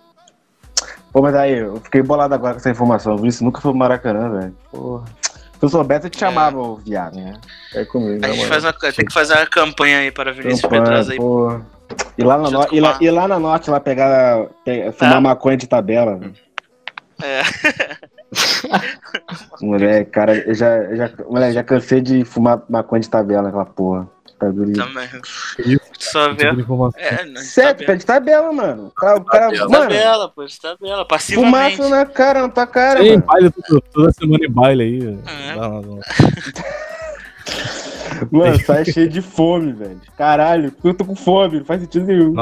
Pô, 1.13 1.23
mas 1.23 1.35
aí, 1.35 1.59
eu 1.59 1.81
fiquei 1.81 2.03
bolado 2.03 2.35
agora 2.35 2.55
com 2.55 2.59
essa 2.61 2.71
informação. 2.71 3.17
viu? 3.17 3.27
Isso 3.27 3.45
nunca 3.45 3.61
foi 3.61 3.71
pro 3.71 3.79
Maracanã, 3.79 4.31
velho. 4.41 4.57
Porra. 4.71 5.05
Se 5.23 5.65
eu 5.65 5.69
soubesse, 5.69 6.07
eu 6.07 6.11
te 6.11 6.19
chamava, 6.19 6.59
ô 6.59 6.77
viado. 6.77 7.19
É. 7.19 7.81
É 7.81 7.85
comigo, 7.85 8.25
A 8.25 8.29
né, 8.29 8.35
gente 8.35 8.47
faz 8.49 8.65
uma, 8.65 8.73
tem 8.73 8.93
que 9.07 9.13
fazer 9.13 9.35
uma 9.35 9.47
campanha 9.47 9.99
aí 9.99 10.11
para 10.11 10.33
Vinícius 10.33 10.63
Campanha, 10.63 10.83
Pedrosa 10.83 11.13
aí. 11.13 11.19
porra. 11.19 11.67
E 12.19 12.25
lá, 12.25 12.37
na 12.39 12.51
no... 12.51 12.69
e, 12.73 12.81
lá, 12.81 12.99
e 13.01 13.11
lá 13.11 13.29
na 13.29 13.39
norte, 13.39 13.71
lá 13.71 13.79
pegar. 13.79 14.47
pe- 14.65 14.91
fumar 14.93 15.17
Ah. 15.17 15.21
maconha 15.21 15.57
de 15.57 15.67
tabela. 15.69 16.17
velho. 16.17 16.35
É. 17.23 17.43
Moleque, 19.61 20.11
cara, 20.11 20.37
eu 20.37 20.55
já, 20.55 20.77
eu 20.77 20.97
já, 20.97 21.11
moleque, 21.29 21.53
já 21.55 21.63
cansei 21.63 22.01
de 22.01 22.25
fumar 22.25 22.63
maconha 22.69 23.01
de 23.01 23.09
tabela, 23.11 23.49
aquela 23.49 23.65
porra. 23.67 24.09
Tá 24.39 24.51
doido. 24.51 24.73
Também. 24.73 25.09
Só 25.99 26.29
Tipo 26.31 26.37
de 26.37 26.45
ver. 26.45 26.59
informação. 26.61 27.01
É, 27.01 27.25
Sério, 27.37 27.71
tabela. 27.73 27.87
pé 27.87 27.97
de 27.97 28.07
tabela, 28.07 28.53
mano. 28.53 28.93
Cara, 28.97 29.17
o 29.19 29.25
cara, 29.25 29.45
Tabela. 29.47 29.69
mano, 29.69 29.83
Tabela, 29.85 30.29
pô, 30.29 30.45
tabela, 30.61 31.05
passivamente. 31.07 31.77
fumaça 31.77 31.89
na 31.89 32.05
cara, 32.07 32.43
na 32.43 32.49
tua 32.49 32.67
cara, 32.67 33.03
mano. 33.05 33.23
baile 33.23 33.51
tudo- 33.51 33.81
toda 33.93 34.13
semana 34.13 34.45
em 34.45 34.51
baile 34.51 34.83
aí. 34.83 35.19
É. 35.51 35.57
Não, 35.57 35.81
não. 35.83 36.01
Mano, 38.31 38.59
sai 38.65 38.85
cheio 38.85 39.09
de 39.09 39.21
fome, 39.21 39.73
velho. 39.73 40.01
Caralho, 40.17 40.73
eu 40.85 40.95
tô 40.95 41.05
com 41.05 41.17
fome, 41.17 41.59
não 41.59 41.65
faz 41.65 41.81
sentido 41.81 42.07
nenhum. 42.07 42.33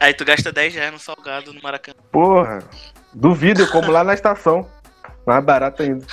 Aí 0.00 0.14
tu 0.14 0.24
gasta 0.24 0.50
10 0.50 0.74
reais 0.74 0.92
no 0.92 0.98
salgado 0.98 1.52
no 1.52 1.60
Maracanã. 1.62 1.96
Porra, 2.10 2.60
duvido, 3.14 3.62
eu 3.62 3.70
como 3.70 3.90
lá 3.90 4.04
na 4.04 4.14
estação. 4.14 4.66
Mais 5.26 5.44
barato 5.44 5.82
ainda. 5.82 6.04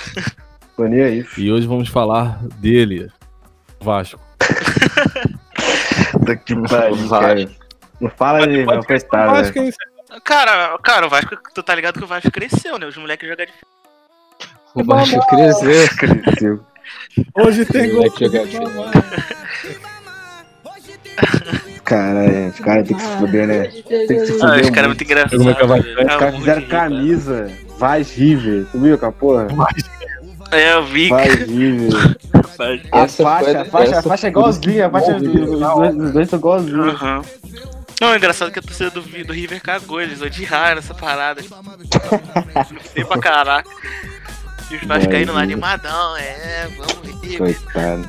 Tô 0.76 0.84
nem 0.84 1.02
aí. 1.02 1.26
E 1.36 1.50
hoje 1.50 1.66
vamos 1.66 1.88
falar 1.88 2.38
dele, 2.56 3.10
Vasco. 3.80 4.20
Puta 6.12 6.36
que 6.36 6.54
pariu, 6.68 7.08
cara. 7.08 7.48
Não 8.00 8.10
fala 8.10 8.46
dele, 8.46 8.64
não, 8.64 8.82
coitado. 8.82 9.32
Vasco, 9.32 9.58
hein? 9.58 9.72
Cara, 10.24 10.78
cara, 10.78 11.06
o 11.06 11.10
Vasco, 11.10 11.36
tu 11.54 11.62
tá 11.62 11.74
ligado 11.74 11.98
que 11.98 12.04
o 12.04 12.06
Vasco 12.06 12.30
cresceu, 12.30 12.78
né? 12.78 12.86
Os 12.86 12.96
moleques 12.96 13.28
jogam 13.28 13.44
de 13.46 13.52
O 14.74 14.84
Vasco 14.84 15.26
cresceu. 15.26 15.88
Cresceu. 15.96 16.64
Hoje 17.34 17.64
tem 17.66 17.88
gol. 17.90 17.96
Moleque 17.98 18.24
jogar 18.24 18.46
de- 18.46 18.58
Cara, 21.88 22.24
é, 22.26 22.48
os 22.48 22.60
caras 22.60 22.86
tem 22.86 22.96
que 22.98 23.02
se 23.02 23.16
fuder, 23.16 23.46
né? 23.46 23.62
Tem 23.88 24.06
que 24.06 24.26
se 24.26 24.32
Ah, 24.42 24.48
fuder. 24.48 24.64
os 24.64 24.70
caras 24.70 24.84
é 24.84 24.86
muito. 24.88 25.36
Como 25.38 25.50
é 25.50 25.54
vai-. 25.66 25.80
Os 25.80 25.98
Ah, 26.00 26.18
caras 26.18 26.36
fizeram 26.36 26.62
camisa, 26.62 27.50
Vaz 27.78 28.12
River. 28.14 28.66
Tu 28.70 28.78
viu, 28.78 28.98
cara, 28.98 29.12
porra? 29.12 29.46
É, 30.50 30.74
eu 30.74 30.84
vi. 30.84 31.08
Vaz 31.08 31.34
River. 31.34 32.16
A 32.92 33.08
faixa, 33.08 33.60
a 33.62 33.64
faixa, 33.64 33.98
a 34.00 34.02
faixa 34.02 34.26
é 34.26 34.30
igualzinha, 34.30 34.86
a 34.86 34.90
faixa 34.90 35.14
dos 35.14 36.12
dois, 36.12 36.28
são 36.28 36.38
igualzinhos. 36.38 36.94
Aham. 36.94 37.22
Não, 38.00 38.12
é 38.12 38.16
engraçado 38.16 38.50
que 38.52 38.58
a 38.58 38.62
torcida 38.62 38.90
do, 38.90 39.00
do 39.00 39.32
River 39.32 39.60
cagou, 39.62 40.00
eles 40.00 40.20
odiaram 40.20 40.78
essa 40.78 40.92
parada. 40.94 41.40
Sei 42.92 43.04
pra 43.04 43.18
caraca. 43.18 43.68
E 44.70 44.76
os 44.76 44.82
vascaínos 44.84 45.28
lá 45.28 45.34
Vai, 45.34 45.42
animadão, 45.44 46.16
é, 46.18 46.68
vamos 46.76 47.22
River. 47.22 47.38
Coitado. 47.38 48.08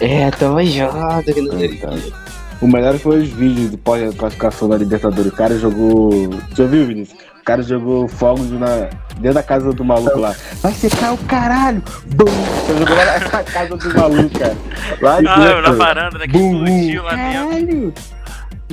É, 0.00 0.30
tamo 0.32 0.62
junto. 0.62 1.24
quê. 1.24 1.32
Coitado. 1.78 2.26
O 2.60 2.66
melhor 2.66 2.98
foi 2.98 3.20
os 3.22 3.28
vídeos 3.28 3.70
do 3.70 3.78
pós-classificação 3.78 4.68
da 4.68 4.76
Libertadores. 4.76 5.32
O 5.32 5.36
cara 5.36 5.58
jogou. 5.58 6.10
Já 6.54 6.64
viu, 6.64 6.86
Vinícius? 6.86 7.18
O 7.40 7.44
cara 7.44 7.62
jogou 7.62 8.08
fogos 8.08 8.50
na... 8.50 8.88
dentro 9.18 9.34
da 9.34 9.42
casa 9.42 9.72
do 9.72 9.84
maluco 9.84 10.18
lá. 10.18 10.34
Vai 10.62 10.72
secar 10.72 11.12
o 11.14 11.18
caralho! 11.26 11.82
Bum! 12.14 12.24
Ele 12.70 12.78
jogou 12.80 12.96
lá 12.96 13.18
na 13.20 13.44
casa 13.44 13.76
do 13.76 13.94
maluco, 13.98 14.38
cara. 14.38 14.56
Lá 15.00 15.16
Ah, 15.18 15.22
na 15.22 15.36
dentro. 15.54 15.76
varanda, 15.76 16.18
né? 16.18 16.26
Que 16.26 16.32
Bum, 16.32 16.64
explodiu 16.64 17.02
lá 17.04 17.10
dentro. 17.14 17.32
Caralho! 17.48 17.94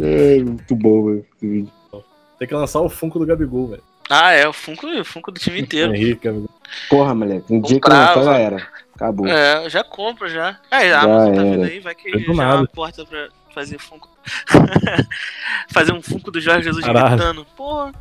É, 0.01 0.39
muito 0.43 0.75
bom, 0.75 1.05
velho. 1.05 1.25
esse 1.37 1.47
vídeo. 1.47 1.71
Tem 2.39 2.47
que 2.47 2.53
lançar 2.55 2.81
o 2.81 2.89
Funko 2.89 3.19
do 3.19 3.25
Gabigol, 3.27 3.67
velho. 3.67 3.83
Ah, 4.09 4.31
é, 4.31 4.47
o 4.47 4.53
Funko, 4.53 4.87
o 4.87 5.05
Funko 5.05 5.31
do 5.31 5.39
time 5.39 5.61
inteiro. 5.61 5.93
Henrique, 5.95 6.27
amigo. 6.27 6.49
Porra, 6.89 7.13
moleque. 7.13 7.53
Um 7.53 7.61
dia 7.61 7.79
que 7.79 7.89
lançar 7.89 8.23
já 8.23 8.37
era. 8.37 8.57
Acabou. 8.95 9.27
É, 9.27 9.65
eu 9.65 9.69
já 9.69 9.83
compro 9.83 10.27
já. 10.27 10.57
É, 10.71 10.89
Já 10.89 10.99
a 10.99 11.03
Amazon 11.03 11.33
tá 11.35 11.41
era. 11.41 11.51
vindo 11.51 11.63
aí, 11.65 11.79
vai 11.79 11.93
que 11.95 12.09
já 12.19 12.31
é 12.31 12.35
nada. 12.35 12.67
porta 12.73 13.05
pra 13.05 13.27
fazer 13.53 13.77
Funko. 13.77 14.09
fazer 15.71 15.93
um 15.93 16.01
Funko 16.01 16.31
do 16.31 16.41
Jorge 16.41 16.63
Jesus 16.63 16.85
Caralho. 16.85 17.15
gritando. 17.15 17.45
Porra. 17.55 17.91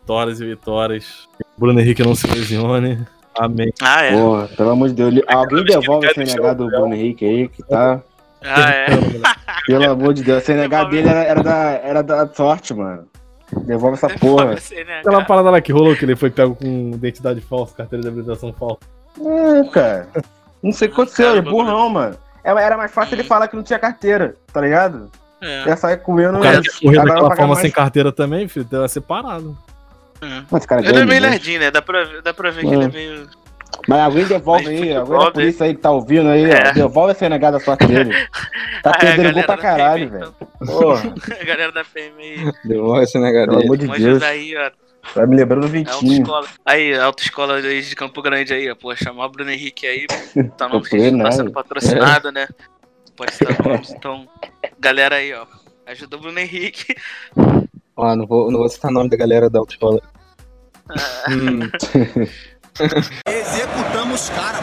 Vitórias 0.00 0.40
e 0.40 0.46
vitórias. 0.46 1.28
Bruno 1.56 1.80
Henrique 1.80 2.02
não 2.02 2.14
se 2.14 2.26
lesione. 2.26 3.06
Amém. 3.36 3.72
Ah, 3.82 4.02
é. 4.02 4.12
Porra, 4.12 4.48
pelo 4.48 4.70
amor 4.70 4.88
de 4.88 4.94
Deus. 4.94 5.24
Alguém 5.26 5.64
devolve 5.64 6.06
ele 6.06 6.22
esse 6.22 6.34
quer 6.36 6.40
NH 6.40 6.54
do 6.54 6.66
o 6.66 6.70
Bruno 6.70 6.94
Henrique 6.94 7.24
aí, 7.24 7.48
que 7.48 7.62
tá. 7.62 8.00
Ah, 8.42 8.70
é. 8.70 8.86
Pelo 9.66 9.90
amor 9.90 10.12
de 10.12 10.22
Deus, 10.22 10.42
a 10.42 10.44
CNH 10.44 10.84
dele 10.84 11.08
era, 11.08 11.22
era, 11.22 11.42
da, 11.42 11.70
era 11.82 12.02
da 12.02 12.28
sorte, 12.28 12.74
mano. 12.74 13.06
Devolve 13.62 13.96
essa 13.96 14.08
porra. 14.10 14.54
Aquela 15.00 15.24
parada 15.24 15.50
lá 15.50 15.60
que 15.60 15.72
rolou 15.72 15.96
que 15.96 16.04
ele 16.04 16.14
foi 16.14 16.30
pego 16.30 16.54
com 16.54 16.90
identidade 16.94 17.40
falsa, 17.40 17.74
carteira 17.74 18.02
de 18.02 18.08
habilitação 18.08 18.52
falsa. 18.52 18.80
É, 19.18 19.64
cara. 19.70 20.08
Não 20.62 20.72
sei 20.72 20.88
o 20.88 20.90
que 20.90 21.00
aconteceu, 21.00 21.30
ele 21.30 21.38
é 21.38 21.42
burrão, 21.42 21.88
mano. 21.88 22.16
É, 22.44 22.50
Era 22.50 22.76
mais 22.76 22.92
fácil 22.92 23.14
ele 23.14 23.24
falar 23.24 23.48
que 23.48 23.56
não 23.56 23.62
tinha 23.62 23.78
carteira, 23.78 24.34
tá 24.52 24.60
ligado? 24.60 25.10
É. 25.40 25.66
Ia 25.66 25.76
sair 25.76 25.96
comendo. 25.98 26.38
O 26.38 26.42
cara 26.42 26.60
que 26.62 26.68
correr 26.80 26.98
agora 26.98 27.14
daquela 27.14 27.36
forma 27.36 27.46
mais. 27.54 27.60
sem 27.60 27.70
carteira 27.70 28.12
também, 28.12 28.46
filho, 28.48 28.66
vai 28.70 28.88
ser 28.88 29.00
parado. 29.00 29.56
Mas, 30.50 30.64
cara, 30.64 30.80
Ele 30.80 30.88
é 30.88 30.92
grande, 30.92 31.08
meio 31.08 31.20
né? 31.22 31.28
lerdinho, 31.30 31.60
né? 31.60 31.70
Dá 31.70 31.82
pra, 31.82 32.04
ver- 32.04 32.22
dá 32.22 32.32
pra 32.32 32.50
ver 32.50 32.60
que 32.62 32.66
É. 32.68 32.72
ele 32.74 32.84
é 32.84 32.88
meio. 32.88 33.28
Mas 33.88 34.00
alguém 34.00 34.24
devolve 34.24 34.64
Mas 34.64 34.72
aí, 34.80 34.94
alguém 34.96 35.12
da 35.12 35.18
dele- 35.18 35.32
polícia 35.32 35.66
aí 35.66 35.74
que 35.74 35.80
tá 35.82 35.90
ouvindo 35.90 36.28
aí, 36.30 36.44
É. 36.50 36.68
ó, 36.68 36.72
devolve 36.72 37.10
a 37.12 37.14
CNH 37.14 37.50
da 37.50 37.60
sorte 37.60 37.86
dele. 37.86 38.10
Tá 38.82 38.90
Ah, 38.90 39.06
é, 39.06 39.12
a 39.12 39.14
perdendo 39.16 39.34
gol 39.34 39.42
pra 39.44 39.56
caralho, 39.56 40.10
PM, 40.10 40.18
velho. 40.20 40.34
Porra, 40.66 41.14
A 41.40 41.44
galera 41.44 41.72
da 41.72 41.84
PM 41.84 42.22
aí. 42.22 42.52
Devolve 42.64 43.02
esse 43.02 43.18
negócio 43.18 43.48
pelo 43.48 43.62
amor 43.62 43.76
de 43.78 43.86
Deus. 43.88 44.22
aí, 44.22 44.54
ó. 44.56 44.70
Vai 45.14 45.26
me 45.26 45.36
lembrando 45.36 45.64
o 45.64 45.68
Vitinho. 45.68 45.94
autoescola. 45.94 46.48
Aí, 46.64 46.94
a 46.94 47.04
autoescola 47.04 47.56
aí 47.56 47.82
de 47.82 47.96
Campo 47.96 48.22
Grande 48.22 48.54
aí, 48.54 48.70
ó. 48.70 48.74
Pô, 48.74 48.94
chamar 48.94 49.26
o 49.26 49.28
Bruno 49.30 49.50
Henrique 49.50 49.86
aí. 49.86 50.06
Tá 50.56 50.68
no 50.68 50.80
passando 50.80 51.44
né? 51.44 51.50
patrocinado, 51.52 52.32
né? 52.32 52.48
Pode 53.16 53.34
citar 53.34 53.62
nomes. 53.62 53.90
Então, 53.90 54.28
galera 54.78 55.16
aí, 55.16 55.32
ó. 55.32 55.46
Ajuda 55.86 56.16
o 56.16 56.20
Bruno 56.20 56.38
Henrique. 56.38 56.94
Ó, 57.96 58.16
não 58.16 58.26
vou, 58.26 58.50
não 58.50 58.58
vou 58.60 58.68
citar 58.68 58.90
o 58.90 58.94
nome 58.94 59.10
da 59.10 59.16
galera 59.16 59.48
da 59.48 59.58
autoescola. 59.58 60.00
Hum. 61.28 61.70
Executamos 63.28 64.30
cara. 64.30 64.58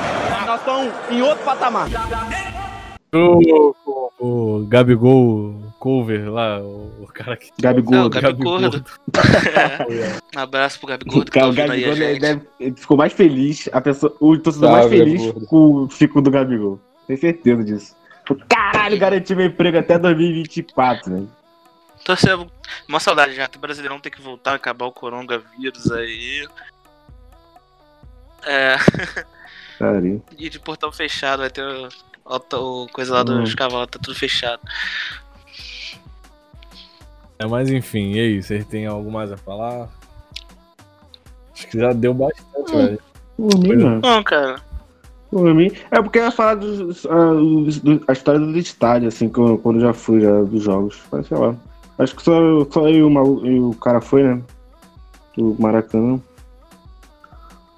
Nós 0.45 0.59
estamos 0.59 0.93
em 1.09 1.21
outro 1.21 1.45
patamar. 1.45 1.87
O, 3.13 3.73
o, 3.85 4.11
o 4.19 4.65
Gabigol 4.67 5.70
cover 5.81 6.31
lá, 6.31 6.59
o, 6.59 7.03
o 7.03 7.07
cara 7.11 7.35
que. 7.35 7.49
Gabigol. 7.59 7.91
Não, 7.93 8.05
o 8.05 8.09
Gabigordo. 8.09 8.85
Um 10.35 10.39
abraço 10.39 10.79
pro 10.79 10.87
Gabigordo 10.87 11.25
que 11.25 11.31
tá 11.31 11.39
Cara, 11.39 11.51
o 11.51 11.55
Gabigol 11.55 11.91
ele, 11.93 12.05
gente. 12.13 12.19
deve- 12.21 12.47
ele 12.59 12.75
ficou 12.75 12.95
mais 12.95 13.11
feliz, 13.11 13.67
a 13.73 13.81
pessoa, 13.81 14.15
o 14.19 14.37
torcedor 14.37 14.69
Salve, 14.69 14.97
mais 14.97 15.21
feliz 15.21 15.45
com 15.49 15.73
o 15.83 15.89
ciclo 15.91 16.21
do 16.21 16.29
Gabigol. 16.31 16.79
Tenho 17.07 17.19
certeza 17.19 17.63
disso. 17.63 17.95
Caralho, 18.47 18.97
garanti 18.99 19.33
meu 19.35 19.47
emprego 19.47 19.77
até 19.79 19.97
2024, 19.99 21.11
velho. 21.11 21.29
Torcendo. 22.05 22.49
Uma 22.87 22.99
saudade 22.99 23.33
já. 23.35 23.49
O 23.53 23.59
Brasileirão 23.59 23.99
tem 23.99 24.11
que 24.11 24.21
voltar, 24.21 24.53
acabar 24.53 24.85
o 24.85 24.91
coronavírus 24.91 25.91
aí. 25.91 26.47
É. 28.45 28.75
E 30.37 30.49
de 30.49 30.59
portão 30.59 30.91
fechado, 30.91 31.39
vai 31.39 31.49
ter 31.49 31.63
o, 31.63 31.89
o- 32.25 32.83
o 32.83 32.87
coisa 32.89 33.13
lá 33.15 33.23
dos 33.23 33.51
Hum. 33.51 33.55
cavalos, 33.55 33.87
tá 33.91 33.99
tudo 34.01 34.15
fechado. 34.17 34.61
É, 37.41 37.47
mas 37.47 37.69
enfim, 37.71 38.11
e 38.11 38.19
aí, 38.19 38.43
vocês 38.43 38.63
têm 38.65 38.85
algo 38.85 39.11
mais 39.11 39.31
a 39.31 39.37
falar? 39.37 39.89
Acho 41.53 41.67
que 41.67 41.79
já 41.79 41.91
deu 41.91 42.13
bastante, 42.13 42.71
velho. 42.71 42.99
Por 43.35 43.57
mim, 43.59 43.75
mano. 43.77 43.99
Não, 44.03 44.23
cara. 44.23 44.61
Por 45.31 45.53
mim. 45.55 45.71
É 45.89 45.99
porque 46.01 46.19
eu 46.19 46.25
ia 46.25 46.31
falar 46.31 46.55
dos, 46.55 47.03
ah, 47.07 47.33
do- 47.83 48.03
a 48.07 48.13
história 48.13 48.39
do 48.39 48.55
estádio, 48.57 49.07
assim, 49.07 49.27
quando 49.27 49.75
eu 49.75 49.79
já 49.81 49.93
fui 49.93 50.21
já, 50.21 50.41
dos 50.43 50.61
jogos. 50.63 51.01
Mas 51.11 51.25
sei 51.25 51.37
lá. 51.37 51.55
Acho 51.97 52.15
que 52.15 52.21
só, 52.21 52.33
só 52.69 52.87
eu 52.87 52.95
e 52.95 53.03
o, 53.03 53.45
e 53.45 53.59
o 53.59 53.73
cara 53.73 54.01
foi, 54.01 54.23
né? 54.23 54.41
Do 55.35 55.55
Maracanã. 55.59 56.19
Não 56.19 56.21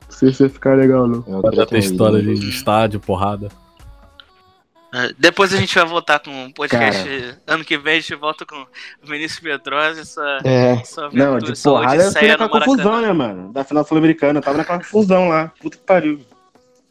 sei 0.10 0.34
se 0.34 0.44
ia 0.44 0.49
ficar 0.49 0.76
legal, 0.76 1.07
não. 1.07 1.22
Ter 1.22 1.64
ido. 1.65 1.77
história 1.77 2.22
de, 2.22 2.34
de 2.34 2.49
estádio, 2.49 2.99
porrada. 2.99 3.49
É, 4.94 5.11
Depois 5.18 5.52
a 5.53 5.57
gente 5.57 5.74
vai 5.74 5.86
voltar 5.86 6.20
com 6.20 6.30
um 6.30 6.52
podcast. 6.52 7.36
Ano 7.48 7.65
que 7.65 7.78
vem 7.78 7.94
a 7.98 7.99
gente 7.99 8.15
volta 8.15 8.45
com 8.45 8.56
o 8.56 8.68
Vinícius 9.07 9.40
Pedrosa 9.40 10.02
e 10.02 10.06
sua, 10.06 10.40
É. 10.44 10.84
sua 10.84 11.10
Não, 11.11 11.40
de 11.40 11.56
sua 11.56 11.80
porrada 11.80 12.03
eu 12.03 12.11
fui 12.11 12.28
naquela 12.28 12.49
confusão, 12.49 13.02
né, 13.02 13.11
mano? 13.11 13.52
Da 13.52 13.64
final 13.64 13.84
sul-americana. 13.84 14.40
Eu 14.40 14.44
tava 14.44 14.57
naquela 14.57 14.78
confusão 14.78 15.30
lá. 15.30 15.52
Puta 15.60 15.78
que 15.78 15.84
pariu. 15.84 16.20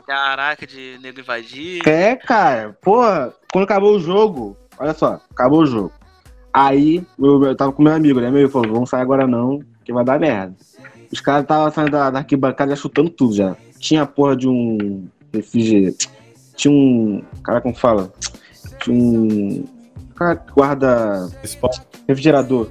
Caraca, 0.06 0.66
de 0.66 0.98
nego 1.00 1.20
invadir. 1.20 1.86
É, 1.86 2.16
cara. 2.16 2.76
Porra, 2.82 3.32
quando 3.52 3.64
acabou 3.64 3.94
o 3.94 4.00
jogo, 4.00 4.56
olha 4.78 4.92
só, 4.94 5.20
acabou 5.30 5.60
o 5.60 5.66
jogo. 5.66 5.92
Aí, 6.52 7.06
eu, 7.18 7.44
eu 7.44 7.56
tava 7.56 7.72
com 7.72 7.82
meu 7.82 7.94
amigo, 7.94 8.20
né? 8.20 8.28
Meu 8.30 8.40
amigo 8.40 8.52
falou, 8.52 8.72
vamos 8.72 8.90
sair 8.90 9.00
agora 9.00 9.26
não, 9.26 9.62
que 9.84 9.92
vai 9.92 10.04
dar 10.04 10.18
merda. 10.18 10.54
Os 11.10 11.20
caras 11.20 11.42
estavam 11.42 11.70
saindo 11.70 11.92
da, 11.92 12.10
da 12.10 12.18
arquibancada 12.18 12.74
já 12.74 12.82
chutando 12.82 13.10
tudo 13.10 13.34
já. 13.34 13.56
Tinha 13.78 14.02
a 14.02 14.06
porra 14.06 14.36
de 14.36 14.48
um 14.48 15.08
refrigerante. 15.32 16.10
Tinha 16.62 16.72
um. 16.72 17.22
Cara, 17.42 17.60
como 17.60 17.74
fala? 17.74 18.12
Tinha 18.78 18.96
um. 18.96 19.64
Cara 20.14 20.36
que 20.36 20.52
guarda. 20.52 21.28
Refrigerador. 22.06 22.68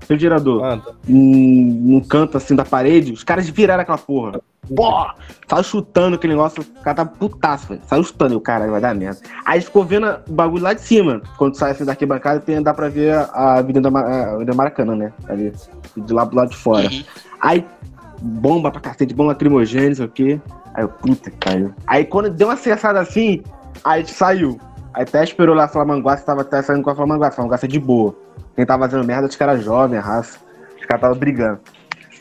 Refrigerador. 0.00 0.64
Ah, 0.64 0.76
tá. 0.78 0.90
Num, 1.06 1.80
num 1.84 2.00
canto 2.00 2.36
assim 2.36 2.56
da 2.56 2.64
parede, 2.64 3.12
os 3.12 3.22
caras 3.22 3.48
viraram 3.48 3.82
aquela 3.82 3.96
porra. 3.96 4.40
Porra! 4.74 5.14
Saiu 5.46 5.62
chutando 5.62 6.16
aquele 6.16 6.34
negócio, 6.34 6.62
o 6.62 6.82
cara 6.82 6.96
tava 6.96 7.10
putaço, 7.10 7.68
velho. 7.68 7.80
Saiu 7.86 8.02
chutando, 8.02 8.34
e 8.34 8.36
o 8.36 8.40
caralho, 8.40 8.72
vai 8.72 8.80
dar 8.80 8.94
merda. 8.94 9.20
Aí 9.44 9.60
ficou 9.60 9.84
vendo 9.84 10.06
o 10.28 10.32
bagulho 10.32 10.64
lá 10.64 10.72
de 10.74 10.80
cima. 10.82 11.22
Quando 11.38 11.54
sai 11.56 11.70
assim 11.70 11.84
da 11.84 11.92
arquibancada, 11.92 12.40
tem, 12.40 12.60
dá 12.60 12.74
pra 12.74 12.88
ver 12.88 13.14
a 13.14 13.58
Avenida, 13.58 13.88
Mar- 13.88 14.04
a 14.04 14.30
Avenida 14.32 14.54
Maracanã, 14.54 14.96
né? 14.96 15.12
Ali. 15.28 15.52
De 15.96 16.12
lá 16.12 16.24
do 16.24 16.34
lado 16.34 16.50
de 16.50 16.56
fora. 16.56 16.90
Aí, 17.40 17.64
bomba 18.20 18.70
pra 18.70 18.80
cacete, 18.80 19.14
bomba 19.14 19.30
lacrimogêneo, 19.30 19.96
sei 19.96 20.04
o 20.04 20.08
quê. 20.08 20.40
Aí 20.74 20.84
eu, 20.84 20.88
puta 20.88 21.30
que 21.30 21.36
pariu. 21.36 21.74
Aí 21.86 22.04
quando 22.04 22.30
deu 22.30 22.48
uma 22.48 22.54
acessada 22.54 23.00
assim, 23.00 23.42
aí 23.84 24.06
saiu. 24.06 24.58
Aí 24.94 25.02
até 25.02 25.22
esperou 25.22 25.54
lá 25.54 25.64
a 25.64 25.68
Flamanguaça, 25.68 26.24
tava 26.24 26.42
até 26.42 26.62
saindo 26.62 26.82
com 26.82 26.90
a 26.90 26.94
Flamanguaça. 26.94 27.32
A 27.32 27.36
Flamanguaça 27.36 27.66
é 27.66 27.68
de 27.68 27.78
boa. 27.78 28.16
Quem 28.56 28.66
tava 28.66 28.88
fazendo 28.88 29.06
merda, 29.06 29.26
os 29.26 29.36
caras 29.36 29.62
jovens, 29.62 29.98
a 29.98 30.00
raça. 30.00 30.38
Os 30.78 30.86
caras 30.86 31.00
tava 31.00 31.14
brigando. 31.14 31.60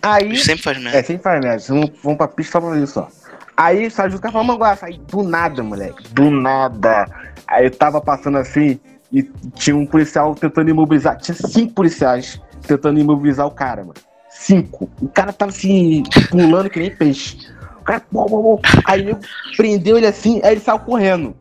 Aí. 0.02 0.38
Sempre 0.38 0.64
faz 0.64 0.78
merda. 0.78 0.98
É, 0.98 1.04
sempre 1.04 1.24
faz 1.24 1.42
merda. 1.44 1.60
Vocês 1.60 1.80
não 1.80 1.92
vão 2.04 2.16
pra 2.16 2.28
pista 2.28 2.54
só 2.54 2.62
pra 2.62 2.70
fazer 2.70 2.84
isso, 2.84 3.00
ó. 3.00 3.08
Aí 3.56 3.90
saiu 3.90 4.12
junto 4.12 4.22
com 4.22 4.28
a 4.28 4.32
Flamanguaça. 4.32 4.86
Aí 4.86 5.00
do 5.00 5.24
nada, 5.24 5.64
moleque. 5.64 6.08
Do 6.14 6.30
nada. 6.30 7.08
Aí 7.48 7.66
eu 7.66 7.72
tava 7.72 8.00
passando 8.00 8.38
assim 8.38 8.80
e 9.12 9.24
tinha 9.56 9.76
um 9.76 9.86
policial 9.86 10.36
tentando 10.36 10.70
imobilizar. 10.70 11.18
Tinha 11.18 11.36
cinco 11.36 11.74
policiais 11.74 12.40
tentando 12.68 13.00
imobilizar 13.00 13.48
o 13.48 13.52
cara, 13.52 13.82
mano. 13.82 13.96
Cinco. 14.40 14.90
O 15.02 15.08
cara 15.08 15.34
tava 15.34 15.52
assim, 15.52 16.04
pulando 16.30 16.70
que 16.70 16.80
nem 16.80 16.96
peixe. 16.96 17.38
O 17.82 17.84
cara, 17.84 18.00
pô, 18.12 18.26
pô, 18.26 18.42
pô. 18.58 18.60
Aí 18.86 19.10
eu 19.10 19.18
prendeu 19.56 19.98
ele 19.98 20.08
assim, 20.08 20.40
aí 20.44 20.52
ele 20.54 20.62
saiu 20.62 20.80
correndo. 20.80 21.36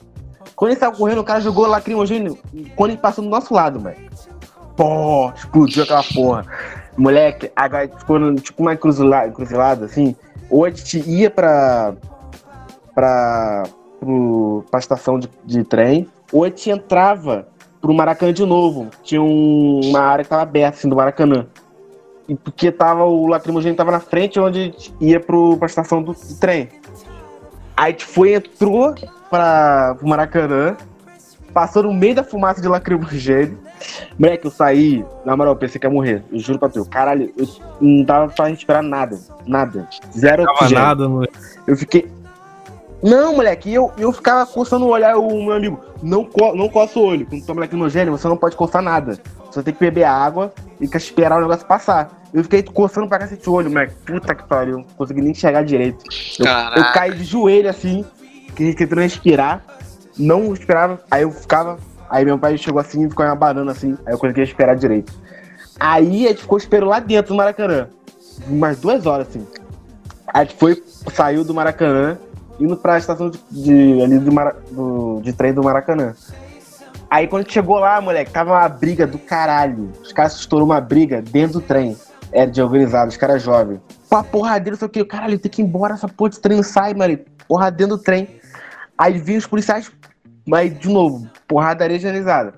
Quando 0.54 0.70
ele 0.70 0.80
saiu 0.80 0.92
correndo, 0.92 1.18
o 1.20 1.24
cara 1.24 1.40
jogou 1.40 1.66
lacrimogêneo 1.66 2.38
quando 2.74 2.92
ele 2.92 3.00
passou 3.00 3.22
do 3.22 3.28
nosso 3.30 3.52
lado, 3.52 3.78
velho. 3.80 3.98
Pô, 4.76 5.30
explodiu 5.34 5.82
aquela 5.84 6.02
porra. 6.02 6.46
Moleque, 6.96 7.50
agora 7.54 7.88
ficou 7.98 8.34
tipo 8.36 8.62
uma 8.62 8.72
encruzilhada, 8.72 9.28
encruzilhada 9.28 9.84
assim. 9.84 10.16
Ou 10.50 10.64
a 10.64 10.70
gente 10.70 10.98
ia 11.08 11.30
pra. 11.30 11.94
pra. 12.94 13.62
Pro, 13.98 14.62
pra 14.70 14.78
estação 14.78 15.18
de, 15.18 15.28
de 15.44 15.64
trem, 15.64 16.06
ou 16.30 16.44
a 16.44 16.48
gente 16.48 16.68
entrava 16.68 17.48
pro 17.80 17.94
Maracanã 17.94 18.30
de 18.32 18.44
novo. 18.44 18.88
Tinha 19.02 19.22
um- 19.22 19.80
uma 19.84 20.00
área 20.00 20.22
que 20.22 20.28
tava 20.28 20.42
aberta 20.42 20.76
assim 20.78 20.88
do 20.88 20.94
Maracanã. 20.94 21.46
Porque 22.42 22.72
tava, 22.72 23.04
o 23.04 23.28
lacrimogêneo 23.28 23.76
tava 23.76 23.92
na 23.92 24.00
frente 24.00 24.40
onde 24.40 24.74
ia 25.00 25.20
pro, 25.20 25.56
pra 25.56 25.66
estação 25.66 26.02
do, 26.02 26.14
trem. 26.40 26.68
Aí 27.76 27.88
a 27.88 27.90
gente 27.90 28.04
foi, 28.04 28.34
entrou 28.34 28.94
pra, 29.30 29.94
pro 29.96 30.08
Maracanã, 30.08 30.76
passou 31.52 31.84
no 31.84 31.94
meio 31.94 32.14
da 32.14 32.24
fumaça 32.24 32.60
de 32.60 32.66
lacrimogênio. 32.66 33.58
Moleque, 34.18 34.46
eu 34.46 34.50
saí, 34.50 35.04
na 35.24 35.36
moral, 35.36 35.52
eu 35.52 35.58
pensei 35.58 35.80
que 35.80 35.86
ia 35.86 35.90
morrer. 35.90 36.24
Eu 36.32 36.38
juro 36.38 36.58
pra 36.58 36.68
tu. 36.68 36.84
Caralho, 36.86 37.32
eu 37.36 37.46
não 37.80 38.02
dava 38.02 38.32
pra 38.32 38.46
respirar 38.46 38.82
nada. 38.82 39.18
Nada. 39.46 39.88
Zero 40.16 40.44
Não 40.44 40.52
oxigênio. 40.52 40.82
nada, 40.82 41.08
no... 41.08 41.28
Eu 41.66 41.76
fiquei. 41.76 42.10
Não, 43.02 43.36
moleque, 43.36 43.72
eu, 43.72 43.92
eu 43.98 44.10
ficava 44.12 44.46
coçando 44.46 44.86
o 44.86 44.88
olhar, 44.88 45.16
o 45.16 45.44
meu 45.44 45.54
amigo. 45.54 45.80
Não, 46.02 46.24
co 46.24 46.54
não 46.54 46.68
coça 46.68 46.98
o 46.98 47.04
olho. 47.04 47.26
Quando 47.26 47.44
toma 47.44 47.60
lacrimogênio, 47.60 48.16
você 48.16 48.26
não 48.26 48.36
pode 48.36 48.56
coçar 48.56 48.82
nada. 48.82 49.18
Você 49.50 49.62
tem 49.62 49.72
que 49.72 49.80
beber 49.80 50.04
água 50.04 50.52
e 50.80 50.86
que 50.88 50.96
esperar 50.96 51.38
o 51.38 51.40
negócio 51.42 51.66
passar. 51.66 52.10
Eu 52.34 52.42
fiquei 52.42 52.62
coçando 52.62 53.08
pra 53.08 53.18
cacete 53.18 53.48
o 53.48 53.52
olho, 53.52 53.70
moleque. 53.70 53.94
Puta 54.06 54.34
que 54.34 54.44
pariu. 54.44 54.78
Não 54.78 54.84
consegui 54.96 55.20
nem 55.22 55.30
enxergar 55.30 55.62
direito. 55.62 56.04
Eu, 56.76 56.82
eu 56.84 56.92
caí 56.92 57.14
de 57.14 57.24
joelho 57.24 57.68
assim, 57.70 58.04
que- 58.54 58.74
tentando 58.74 59.00
respirar. 59.00 59.62
Não 60.18 60.50
respirava. 60.50 61.00
Aí 61.10 61.22
eu 61.22 61.30
ficava. 61.30 61.78
Aí 62.10 62.24
meu 62.24 62.38
pai 62.38 62.56
chegou 62.58 62.80
assim 62.80 63.06
e 63.06 63.08
ficou 63.10 63.24
me 63.24 63.30
abanando 63.32 63.70
assim. 63.70 63.96
Aí 64.06 64.12
eu 64.14 64.18
consegui 64.18 64.40
respirar 64.40 64.76
direito. 64.76 65.12
Aí 65.78 66.26
a 66.26 66.28
gente 66.30 66.42
ficou 66.42 66.58
esperando 66.58 66.88
lá 66.90 67.00
dentro 67.00 67.34
do 67.34 67.36
Maracanã. 67.36 67.88
Umas 68.48 68.78
duas 68.78 69.06
horas, 69.06 69.28
assim. 69.28 69.46
Aí 70.28 70.42
a 70.42 70.44
gente 70.44 70.56
foi, 70.56 70.82
saiu 71.12 71.42
do 71.44 71.54
Maracanã, 71.54 72.18
indo 72.60 72.76
pra 72.76 72.98
estação 72.98 73.30
de, 73.30 73.38
de- 73.50 74.02
ali 74.02 74.18
do, 74.18 74.32
Mara- 74.32 74.56
do- 74.70 75.20
de 75.22 75.32
trem 75.32 75.52
do 75.54 75.62
Maracanã. 75.62 76.14
Aí 77.10 77.28
quando 77.28 77.50
chegou 77.50 77.78
lá, 77.78 78.00
moleque, 78.00 78.30
tava 78.30 78.52
uma 78.52 78.68
briga 78.68 79.06
do 79.06 79.18
caralho. 79.18 79.92
Os 80.02 80.12
caras 80.12 80.36
estourou 80.36 80.66
uma 80.66 80.80
briga 80.80 81.22
dentro 81.22 81.60
do 81.60 81.60
trem. 81.60 81.96
Era 82.32 82.50
de 82.50 82.60
organizado, 82.60 83.08
os 83.08 83.16
caras 83.16 83.42
jovens. 83.42 83.80
Pô, 84.10 84.22
porradeiro, 84.24 84.76
sei 84.76 84.86
o 84.86 84.90
que. 84.90 85.04
Caralho, 85.04 85.38
tem 85.38 85.50
que 85.50 85.62
ir 85.62 85.64
embora, 85.64 85.94
essa 85.94 86.08
porra 86.08 86.30
de 86.30 86.40
trem 86.40 86.62
sai, 86.62 86.94
mano. 86.94 87.18
Porra 87.46 87.70
dentro 87.70 87.96
do 87.96 88.02
trem. 88.02 88.40
Aí 88.98 89.18
vinham 89.18 89.38
os 89.38 89.46
policiais 89.46 89.90
Mas, 90.46 90.76
de 90.78 90.88
novo, 90.88 91.28
porradaria 91.46 91.98
generalizada. 91.98 92.54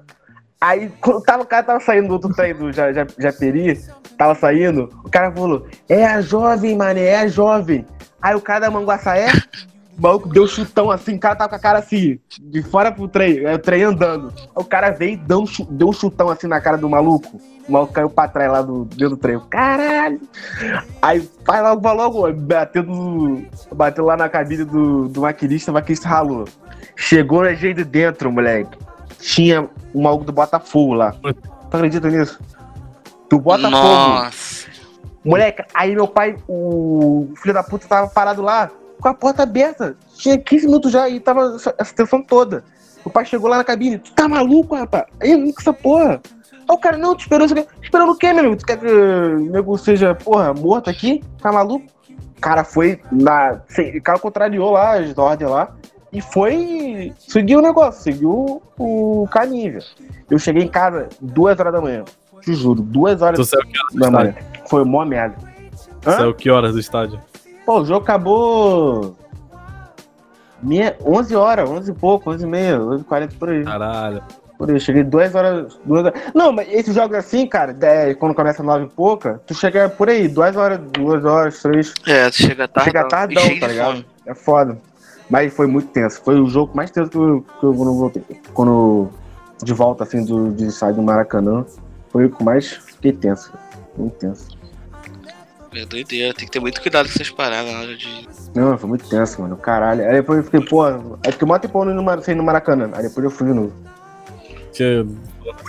Aí, 0.60 0.90
quando 1.00 1.22
tava, 1.22 1.42
o 1.42 1.46
cara 1.46 1.62
tava 1.62 1.80
saindo 1.80 2.08
do 2.08 2.14
outro 2.14 2.34
trem 2.34 2.54
do 2.54 2.72
ja, 2.72 2.90
ja, 2.90 3.06
Japeri, 3.16 3.80
tava 4.16 4.34
saindo, 4.34 4.90
o 5.04 5.08
cara 5.08 5.30
falou, 5.30 5.68
é 5.88 6.04
a 6.04 6.20
jovem, 6.20 6.76
mané, 6.76 7.04
é 7.04 7.18
a 7.20 7.28
jovem. 7.28 7.86
Aí 8.20 8.34
o 8.34 8.40
cara 8.40 8.60
da 8.60 8.70
Manguaçaé, 8.70 9.28
o 9.98 10.02
maluco 10.02 10.28
deu 10.28 10.46
chutão 10.46 10.92
assim, 10.92 11.16
o 11.16 11.18
cara 11.18 11.34
tava 11.34 11.50
com 11.50 11.56
a 11.56 11.58
cara 11.58 11.78
assim, 11.80 12.20
de 12.40 12.62
fora 12.62 12.92
pro 12.92 13.08
trem, 13.08 13.44
é, 13.44 13.54
o 13.54 13.58
trem 13.58 13.82
andando. 13.82 14.32
Aí 14.38 14.48
o 14.54 14.64
cara 14.64 14.90
veio 14.90 15.14
e 15.14 15.16
deu, 15.16 15.44
deu 15.70 15.88
um 15.88 15.92
chutão 15.92 16.28
assim 16.30 16.46
na 16.46 16.60
cara 16.60 16.78
do 16.78 16.88
maluco. 16.88 17.40
O 17.68 17.72
maluco 17.72 17.92
caiu 17.92 18.08
pra 18.08 18.28
trás 18.28 18.50
lá 18.50 18.62
do, 18.62 18.84
dentro 18.84 19.10
do 19.10 19.16
trem. 19.16 19.40
Caralho! 19.50 20.20
Aí 21.02 21.28
vai 21.44 21.60
logo, 21.60 21.80
vai 21.80 21.96
logo, 21.96 22.32
bateu, 22.32 22.84
do, 22.84 23.42
bateu 23.74 24.04
lá 24.04 24.16
na 24.16 24.28
cabine 24.28 24.64
do, 24.64 25.08
do 25.08 25.22
maquinista, 25.22 25.72
o 25.72 25.74
maquinista 25.74 26.08
ralou. 26.08 26.44
Chegou 26.94 27.42
a 27.42 27.52
gente 27.52 27.82
dentro, 27.82 28.30
moleque. 28.30 28.78
Tinha 29.18 29.68
um 29.92 30.02
maluco 30.02 30.24
do 30.24 30.32
Botafogo 30.32 30.94
lá. 30.94 31.12
Tu 31.12 31.76
acredita 31.76 32.08
nisso? 32.08 32.38
Do 33.28 33.40
Botafogo. 33.40 33.70
Nossa. 33.70 34.68
Moleque, 35.24 35.64
aí 35.74 35.92
meu 35.92 36.06
pai, 36.06 36.36
o 36.46 37.32
filho 37.42 37.52
da 37.52 37.64
puta, 37.64 37.88
tava 37.88 38.06
parado 38.06 38.40
lá 38.40 38.70
com 39.00 39.08
a 39.08 39.14
porta 39.14 39.42
aberta. 39.42 39.96
Tinha 40.16 40.38
15 40.38 40.66
minutos 40.66 40.92
já 40.92 41.08
e 41.08 41.20
tava 41.20 41.56
essa 41.78 41.94
tensão 41.94 42.22
toda. 42.22 42.64
O 43.04 43.10
pai 43.10 43.24
chegou 43.24 43.48
lá 43.48 43.58
na 43.58 43.64
cabine. 43.64 43.98
Tu 43.98 44.12
tá 44.12 44.28
maluco, 44.28 44.74
rapaz? 44.74 45.04
Aí, 45.20 45.52
com 45.52 45.60
essa 45.60 45.72
porra. 45.72 46.20
Aí 46.52 46.74
o 46.74 46.78
cara, 46.78 46.98
não, 46.98 47.16
te 47.16 47.20
esperou. 47.20 47.46
Esperando 47.82 48.12
o 48.12 48.16
quê, 48.16 48.32
meu 48.32 48.40
amigo? 48.40 48.56
Tu 48.56 48.66
quer 48.66 48.78
que 48.78 48.86
o 48.86 49.38
nego 49.50 49.78
seja, 49.78 50.14
porra, 50.14 50.52
morto 50.52 50.90
aqui? 50.90 51.22
Tá 51.40 51.50
maluco? 51.50 51.86
O 52.36 52.40
cara 52.40 52.64
foi 52.64 53.00
na. 53.10 53.60
O 53.96 54.02
cara 54.02 54.18
contrariou 54.18 54.72
lá 54.72 54.98
as 54.98 55.16
ordens 55.16 55.50
lá. 55.50 55.74
E 56.12 56.20
foi. 56.20 57.12
Seguiu 57.18 57.58
o 57.58 57.62
negócio, 57.62 58.02
seguiu 58.02 58.62
o 58.78 59.26
caminho. 59.30 59.78
Eu 60.30 60.38
cheguei 60.38 60.62
em 60.62 60.68
casa 60.68 61.08
duas 61.20 61.58
horas 61.58 61.72
da 61.72 61.80
manhã. 61.80 62.04
Te 62.42 62.54
juro, 62.54 62.82
duas 62.82 63.20
horas 63.20 63.38
Tu 63.38 63.44
saiu 63.44 63.66
que 63.66 63.78
horas 63.78 63.94
da 63.94 64.10
manhã. 64.10 64.34
Foi 64.68 64.84
mó 64.84 65.04
merda. 65.04 65.36
Hã? 66.06 66.12
Saiu 66.12 66.34
que 66.34 66.50
horas 66.50 66.72
do 66.72 66.80
estádio? 66.80 67.20
Pô, 67.68 67.80
o 67.80 67.84
jogo 67.84 68.02
acabou. 68.02 69.14
Minha, 70.62 70.96
11 71.04 71.36
horas, 71.36 71.68
11 71.68 71.90
e 71.90 71.94
pouco, 71.94 72.30
11 72.30 72.42
e 72.42 72.46
meia, 72.48 72.80
11 72.80 73.02
e 73.02 73.04
40 73.04 73.34
por 73.38 73.50
aí. 73.50 73.62
Caralho. 73.62 74.22
Por 74.56 74.70
aí, 74.70 74.76
eu 74.76 74.80
cheguei 74.80 75.04
duas 75.04 75.34
horas, 75.34 75.78
duas 75.84 76.06
horas. 76.06 76.18
Não, 76.34 76.50
mas 76.50 76.66
esses 76.72 76.94
jogos 76.94 77.14
assim, 77.18 77.46
cara, 77.46 77.76
é, 77.82 78.14
quando 78.14 78.34
começa 78.34 78.62
9 78.62 78.86
e 78.86 78.88
pouca, 78.88 79.42
tu 79.46 79.52
chega 79.52 79.86
por 79.86 80.08
aí, 80.08 80.28
duas 80.28 80.56
horas, 80.56 80.80
duas 80.92 81.22
horas, 81.26 81.60
três. 81.60 81.92
É, 82.06 82.30
tu 82.30 82.36
chega 82.36 82.66
tarde. 82.66 82.88
Chega 82.88 83.04
tardão, 83.06 83.60
tá 83.60 83.66
ligado? 83.66 83.90
fome. 83.90 84.06
É 84.24 84.34
foda. 84.34 84.78
Mas 85.28 85.52
foi 85.52 85.66
muito 85.66 85.88
tenso. 85.88 86.22
Foi 86.24 86.40
o 86.40 86.46
jogo 86.46 86.74
mais 86.74 86.90
tenso 86.90 87.10
que 87.10 87.18
eu, 87.18 87.44
que 87.60 87.66
eu 87.66 87.74
quando 87.74 87.92
voltei. 87.92 88.22
Quando 88.54 89.10
de 89.62 89.74
volta 89.74 90.04
assim 90.04 90.24
do, 90.24 90.52
de 90.52 90.72
sair 90.72 90.94
do 90.94 91.02
Maracanã, 91.02 91.66
foi 92.10 92.24
o 92.24 92.30
que 92.30 92.42
mais 92.42 92.66
fiquei 92.72 93.12
tenso. 93.12 93.52
Muito 93.94 94.16
tenso. 94.16 94.57
É 95.74 95.84
doideira, 95.84 96.32
tem 96.34 96.46
que 96.46 96.50
ter 96.50 96.60
muito 96.60 96.80
cuidado 96.80 97.06
com 97.06 97.12
essas 97.12 97.30
paradas 97.30 97.70
na 97.72 97.80
hora 97.80 97.96
de. 97.96 98.26
Não, 98.54 98.76
foi 98.78 98.88
muito 98.88 99.08
tenso, 99.08 99.40
mano. 99.42 99.56
Caralho. 99.56 100.06
Aí 100.06 100.14
depois 100.14 100.38
eu 100.38 100.44
fiquei, 100.44 100.60
pô, 100.60 100.82
aí 100.84 101.32
fiquei 101.32 101.46
mó 101.46 101.58
tempão 101.58 101.84
no, 101.84 102.02
Mar- 102.02 102.22
sem 102.22 102.34
ir 102.34 102.36
no 102.38 102.42
Maracanã. 102.42 102.90
Aí 102.94 103.02
depois 103.02 103.24
eu 103.24 103.30
fui 103.30 103.48
de 103.48 103.54
novo. 103.54 103.72
Que, 104.72 105.04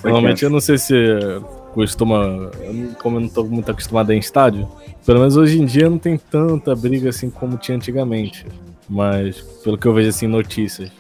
normalmente 0.04 0.44
eu 0.44 0.50
não 0.50 0.60
sei 0.62 0.78
se 0.78 0.94
costuma. 1.74 2.50
eu 2.62 2.74
não- 2.74 2.94
Como 2.94 3.18
eu 3.18 3.22
não 3.22 3.30
tô 3.30 3.44
muito 3.44 3.70
acostumado 3.72 4.10
a 4.12 4.14
ir 4.14 4.18
em 4.18 4.20
estádio, 4.20 4.68
pelo 5.06 5.20
menos 5.20 5.36
hoje 5.36 5.60
em 5.62 5.66
dia 5.66 5.90
não 5.90 5.98
tem 5.98 6.18
tanta 6.18 6.74
briga 6.76 7.10
assim 7.10 7.30
como 7.30 7.58
tinha 7.58 7.76
antigamente. 7.76 8.46
Mas 8.90 9.42
pelo 9.64 9.78
que 9.78 9.86
eu 9.86 9.94
vejo 9.94 10.10
assim 10.10 10.28
notícias. 10.28 10.92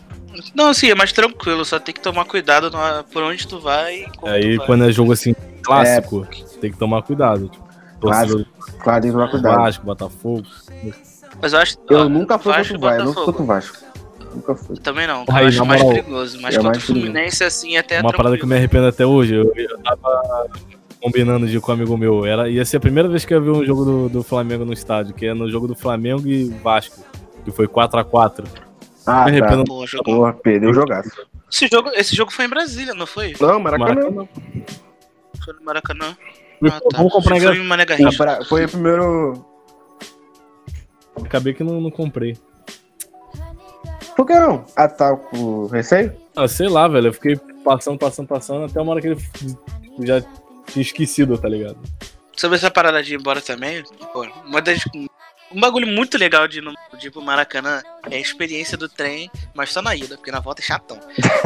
Não, 0.53 0.73
sim, 0.73 0.89
é 0.89 0.95
mais 0.95 1.11
tranquilo, 1.11 1.65
só 1.65 1.79
tem 1.79 1.93
que 1.93 1.99
tomar 2.01 2.23
cuidado 2.25 2.69
na- 2.69 3.03
por 3.11 3.23
onde 3.23 3.47
tu 3.47 3.59
vai 3.59 4.03
e 4.03 4.09
como 4.17 4.31
Aí 4.31 4.53
tu 4.53 4.57
vai. 4.57 4.67
quando 4.67 4.83
é 4.85 4.91
jogo 4.91 5.11
assim 5.11 5.33
clássico, 5.63 6.27
tem 6.61 6.71
que 6.71 6.77
tomar 6.77 7.01
cuidado. 7.01 7.47
Tipo, 7.49 7.68
torcedor 7.99 8.45
Claro, 8.81 9.01
tem 9.01 9.11
que 9.11 9.13
tomar 9.15 9.25
do 9.25 9.31
cuidado. 9.31 9.57
Vasco, 9.57 9.85
Botafogo. 9.85 10.43
Mas 11.41 11.53
eu 11.53 11.59
acho 11.59 11.77
Eu 11.89 11.99
ó, 11.99 12.09
nunca 12.09 12.37
fui 12.39 12.51
Vasco 12.53 12.73
contra 12.73 12.77
o 12.77 12.89
Vasco, 12.89 13.01
eu 13.01 13.05
nunca 13.05 13.13
fui 13.21 13.25
Botafogo. 13.25 13.25
contra 13.25 13.43
o 13.43 13.45
Vasco. 13.45 13.89
Nunca 14.35 14.55
fui. 14.55 14.77
Também 14.77 15.07
não, 15.07 15.25
Aí, 15.31 15.43
eu 15.43 15.47
acho 15.47 15.65
mais 15.65 15.81
moral, 15.81 15.95
perigoso. 16.03 16.39
Mas 16.41 16.53
é 16.53 16.57
contra 16.57 16.71
mais 16.71 16.83
o 16.83 16.87
Fluminense, 16.87 17.43
assim, 17.43 17.77
até 17.77 17.99
Uma 18.01 18.11
parada 18.13 18.37
que 18.37 18.43
eu 18.43 18.47
me 18.47 18.55
arrependo 18.55 18.87
até 18.87 19.05
hoje, 19.05 19.33
eu, 19.35 19.51
eu 19.55 19.77
tava 19.79 20.47
combinando 21.01 21.47
de 21.47 21.57
ir 21.57 21.61
com 21.61 21.71
um 21.71 21.75
amigo 21.75 21.97
meu. 21.97 22.25
Era, 22.25 22.49
ia 22.49 22.63
ser 22.65 22.77
a 22.77 22.79
primeira 22.79 23.07
vez 23.09 23.25
que 23.25 23.33
eu 23.33 23.41
ver 23.41 23.49
um 23.51 23.65
jogo 23.65 23.85
do, 23.85 24.09
do 24.09 24.23
Flamengo 24.23 24.65
no 24.65 24.73
estádio, 24.73 25.13
que 25.13 25.25
é 25.25 25.33
no 25.33 25.49
jogo 25.49 25.67
do 25.67 25.75
Flamengo 25.75 26.27
e 26.27 26.45
Vasco, 26.63 27.03
que 27.43 27.51
foi 27.51 27.67
4x4. 27.67 28.45
Ah, 29.05 29.25
Me 29.25 29.31
arrependo. 29.31 29.63
tá. 29.63 29.73
Pô, 29.73 29.87
jogo- 29.87 30.03
Porra, 30.03 30.33
perdeu 30.33 30.69
o 30.69 30.73
jogaço. 30.73 31.09
Esse 31.51 31.67
jogo, 31.67 31.89
esse 31.95 32.15
jogo 32.15 32.31
foi 32.31 32.45
em 32.45 32.49
Brasília, 32.49 32.93
não 32.93 33.07
foi? 33.07 33.33
Não, 33.41 33.59
Maracanã. 33.59 34.27
Foi 35.43 35.53
no 35.55 35.63
Maracanã. 35.65 36.15
Ah, 36.65 36.79
tá. 36.81 36.97
Vamos 36.97 37.13
comprar 37.13 37.29
Foi 37.29 37.37
ingresso. 37.37 37.67
Foi 37.97 38.17
pra- 38.17 38.45
Foi 38.45 38.65
o 38.65 38.69
primeiro. 38.69 39.45
Acabei 41.23 41.53
que 41.53 41.63
não, 41.63 41.79
não 41.81 41.91
comprei. 41.91 42.37
Por 44.15 44.25
que 44.25 44.33
não? 44.33 44.65
Ah, 44.75 44.87
tá 44.87 45.15
com 45.15 45.67
receio? 45.67 46.13
Ah, 46.35 46.47
sei 46.47 46.67
lá, 46.67 46.87
velho. 46.87 47.07
Eu 47.07 47.13
fiquei 47.13 47.37
passando, 47.63 47.97
passando, 47.97 48.27
passando, 48.27 48.65
até 48.65 48.81
uma 48.81 48.91
hora 48.91 49.01
que 49.01 49.07
ele 49.07 49.17
já 50.01 50.21
tinha 50.67 50.81
esquecido, 50.81 51.37
tá 51.37 51.47
ligado? 51.47 51.77
Sobre 52.35 52.57
essa 52.57 52.71
parada 52.71 53.01
de 53.03 53.13
ir 53.13 53.19
embora 53.19 53.41
também, 53.41 53.83
pô, 54.13 54.25
uma 54.45 54.61
das, 54.61 54.79
um 55.51 55.59
bagulho 55.59 55.87
muito 55.87 56.17
legal 56.17 56.47
de 56.47 56.59
ir, 56.59 56.61
no, 56.61 56.73
de 56.97 57.07
ir 57.07 57.11
pro 57.11 57.21
Maracanã 57.21 57.81
é 58.09 58.15
a 58.17 58.19
experiência 58.19 58.77
do 58.77 58.87
trem, 58.87 59.29
mas 59.53 59.71
só 59.71 59.81
na 59.81 59.95
ida, 59.95 60.15
porque 60.17 60.31
na 60.31 60.39
volta 60.39 60.61
é 60.61 60.65
chatão. 60.65 60.99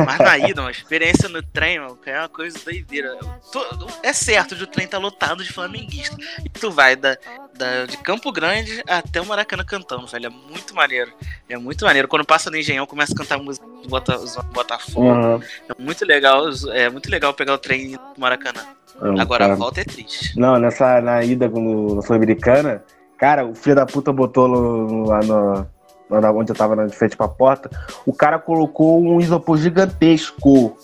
Mas 0.06 0.18
na 0.20 0.38
ida, 0.38 0.62
uma 0.62 0.72
experiência 0.72 1.28
no 1.30 1.42
trem, 1.42 1.80
mano, 1.80 1.98
é 2.06 2.20
uma 2.20 2.30
coisa 2.30 2.58
doideira. 2.64 3.16
Tu- 3.52 3.88
é 4.04 4.12
certo 4.14 4.56
de 4.56 4.64
o 4.64 4.68
trem 4.68 4.88
tá 4.88 4.98
lotado 4.98 5.44
de 5.44 5.52
flamenguista. 5.52 6.16
E 6.44 6.50
tu 6.50 6.70
vai 6.72 6.96
da, 6.96 7.18
da- 7.56 7.86
de 7.86 7.98
Campo 7.98 8.32
Grande 8.32 8.84
até 8.88 9.22
o 9.22 9.26
Maracanã 9.26 9.64
cantando, 9.64 10.06
velho. 10.08 10.28
É 10.28 10.30
muito 10.30 10.76
maneiro. 10.76 11.12
É 11.50 11.58
muito 11.58 11.86
maneiro. 11.86 12.08
Quando 12.08 12.26
passa 12.26 12.50
no 12.52 12.58
Engenhão, 12.58 12.86
começa 12.86 13.14
a 13.14 13.18
cantar 13.18 13.38
música 13.38 13.66
do 13.66 13.88
Bota, 13.90 14.18
Botafogo. 14.54 15.08
Uhum. 15.08 15.42
É 15.70 15.82
muito 15.82 16.06
legal. 16.06 16.46
É 16.72 16.90
muito 16.90 17.10
legal 17.10 17.34
pegar 17.34 17.54
o 17.54 17.58
trem 17.58 17.82
e 17.82 17.94
ir 17.94 17.98
pro 17.98 18.20
Maracanã. 18.22 18.62
Não, 19.02 19.20
Agora 19.20 19.46
cara. 19.46 19.54
a 19.54 19.56
volta 19.56 19.82
é 19.82 19.84
triste. 19.84 20.38
Não, 20.40 20.58
nessa 20.60 21.02
na 21.02 21.24
ida 21.24 21.48
no, 21.50 21.96
na 21.96 22.02
Sul-Americana, 22.04 22.84
cara, 23.24 23.46
o 23.46 23.56
filho 23.56 23.76
da 23.78 23.86
puta 23.86 24.12
botou 24.12 24.50
no- 24.50 25.06
lá 25.08 25.20
no, 25.22 25.66
lá 26.10 26.20
na- 26.20 26.32
onde 26.34 26.52
eu 26.52 26.56
tava 26.56 26.76
na 26.76 26.86
de 26.88 26.94
frente 26.94 27.16
pra 27.16 27.26
porta, 27.26 27.70
o 28.06 28.12
cara 28.14 28.38
colocou 28.38 29.02
um 29.02 29.22
isopor 29.22 29.58
gigantesco. 29.58 30.78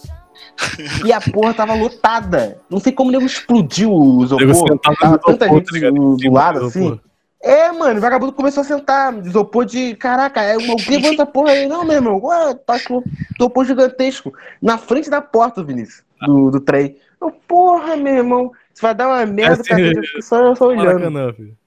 E 1.06 1.12
a 1.12 1.20
porra 1.22 1.54
tava 1.54 1.74
lotada. 1.74 2.58
Não 2.70 2.80
sei 2.80 2.92
como 2.94 3.10
o 3.10 3.12
nego 3.12 3.26
explodiu 3.26 3.92
o 3.94 4.24
isopor. 4.24 4.80
Tava 4.80 5.18
tanta 5.18 5.46
isopor, 5.46 5.60
gente 5.60 5.82
tá 5.82 5.90
do, 5.90 6.16
do 6.18 6.32
lado 6.32 6.66
assim. 6.66 7.00
É, 7.42 7.72
mano, 7.72 7.98
o 7.98 8.02
vagabundo 8.02 8.32
começou 8.34 8.62
a 8.62 8.66
sentar. 8.66 9.14
Isopor 9.26 9.66
de. 9.66 9.96
Caraca, 9.96 10.42
é 10.42 10.58
uma. 10.58 10.76
Essa 11.14 11.26
porra 11.26 11.52
aí? 11.52 11.68
Não, 11.68 11.84
meu 11.86 11.96
irmão. 11.96 12.20
Ué, 12.24 12.54
tá 12.66 12.78
com 12.80 13.02
isopor 13.38 13.66
gigantesco. 13.66 14.34
Na 14.62 14.78
frente 14.78 15.10
da 15.10 15.22
porta, 15.22 15.64
Vinícius. 15.64 16.04
Do, 16.26 16.52
do 16.52 16.60
trem. 16.60 16.98
Eu, 17.22 17.32
porra, 17.32 17.96
meu 17.96 18.16
irmão. 18.16 18.52
Isso 18.74 18.82
vai 18.82 18.94
dar 18.96 19.08
uma 19.08 19.26
merda 19.26 19.64
pra 19.64 19.76
assim, 19.76 19.86
gente. 19.94 20.16
eu 20.16 20.22
Só, 20.22 20.56
só 20.56 20.68
olhando. 20.68 20.86
Maracanã, 20.86 21.34
filho. 21.34 21.58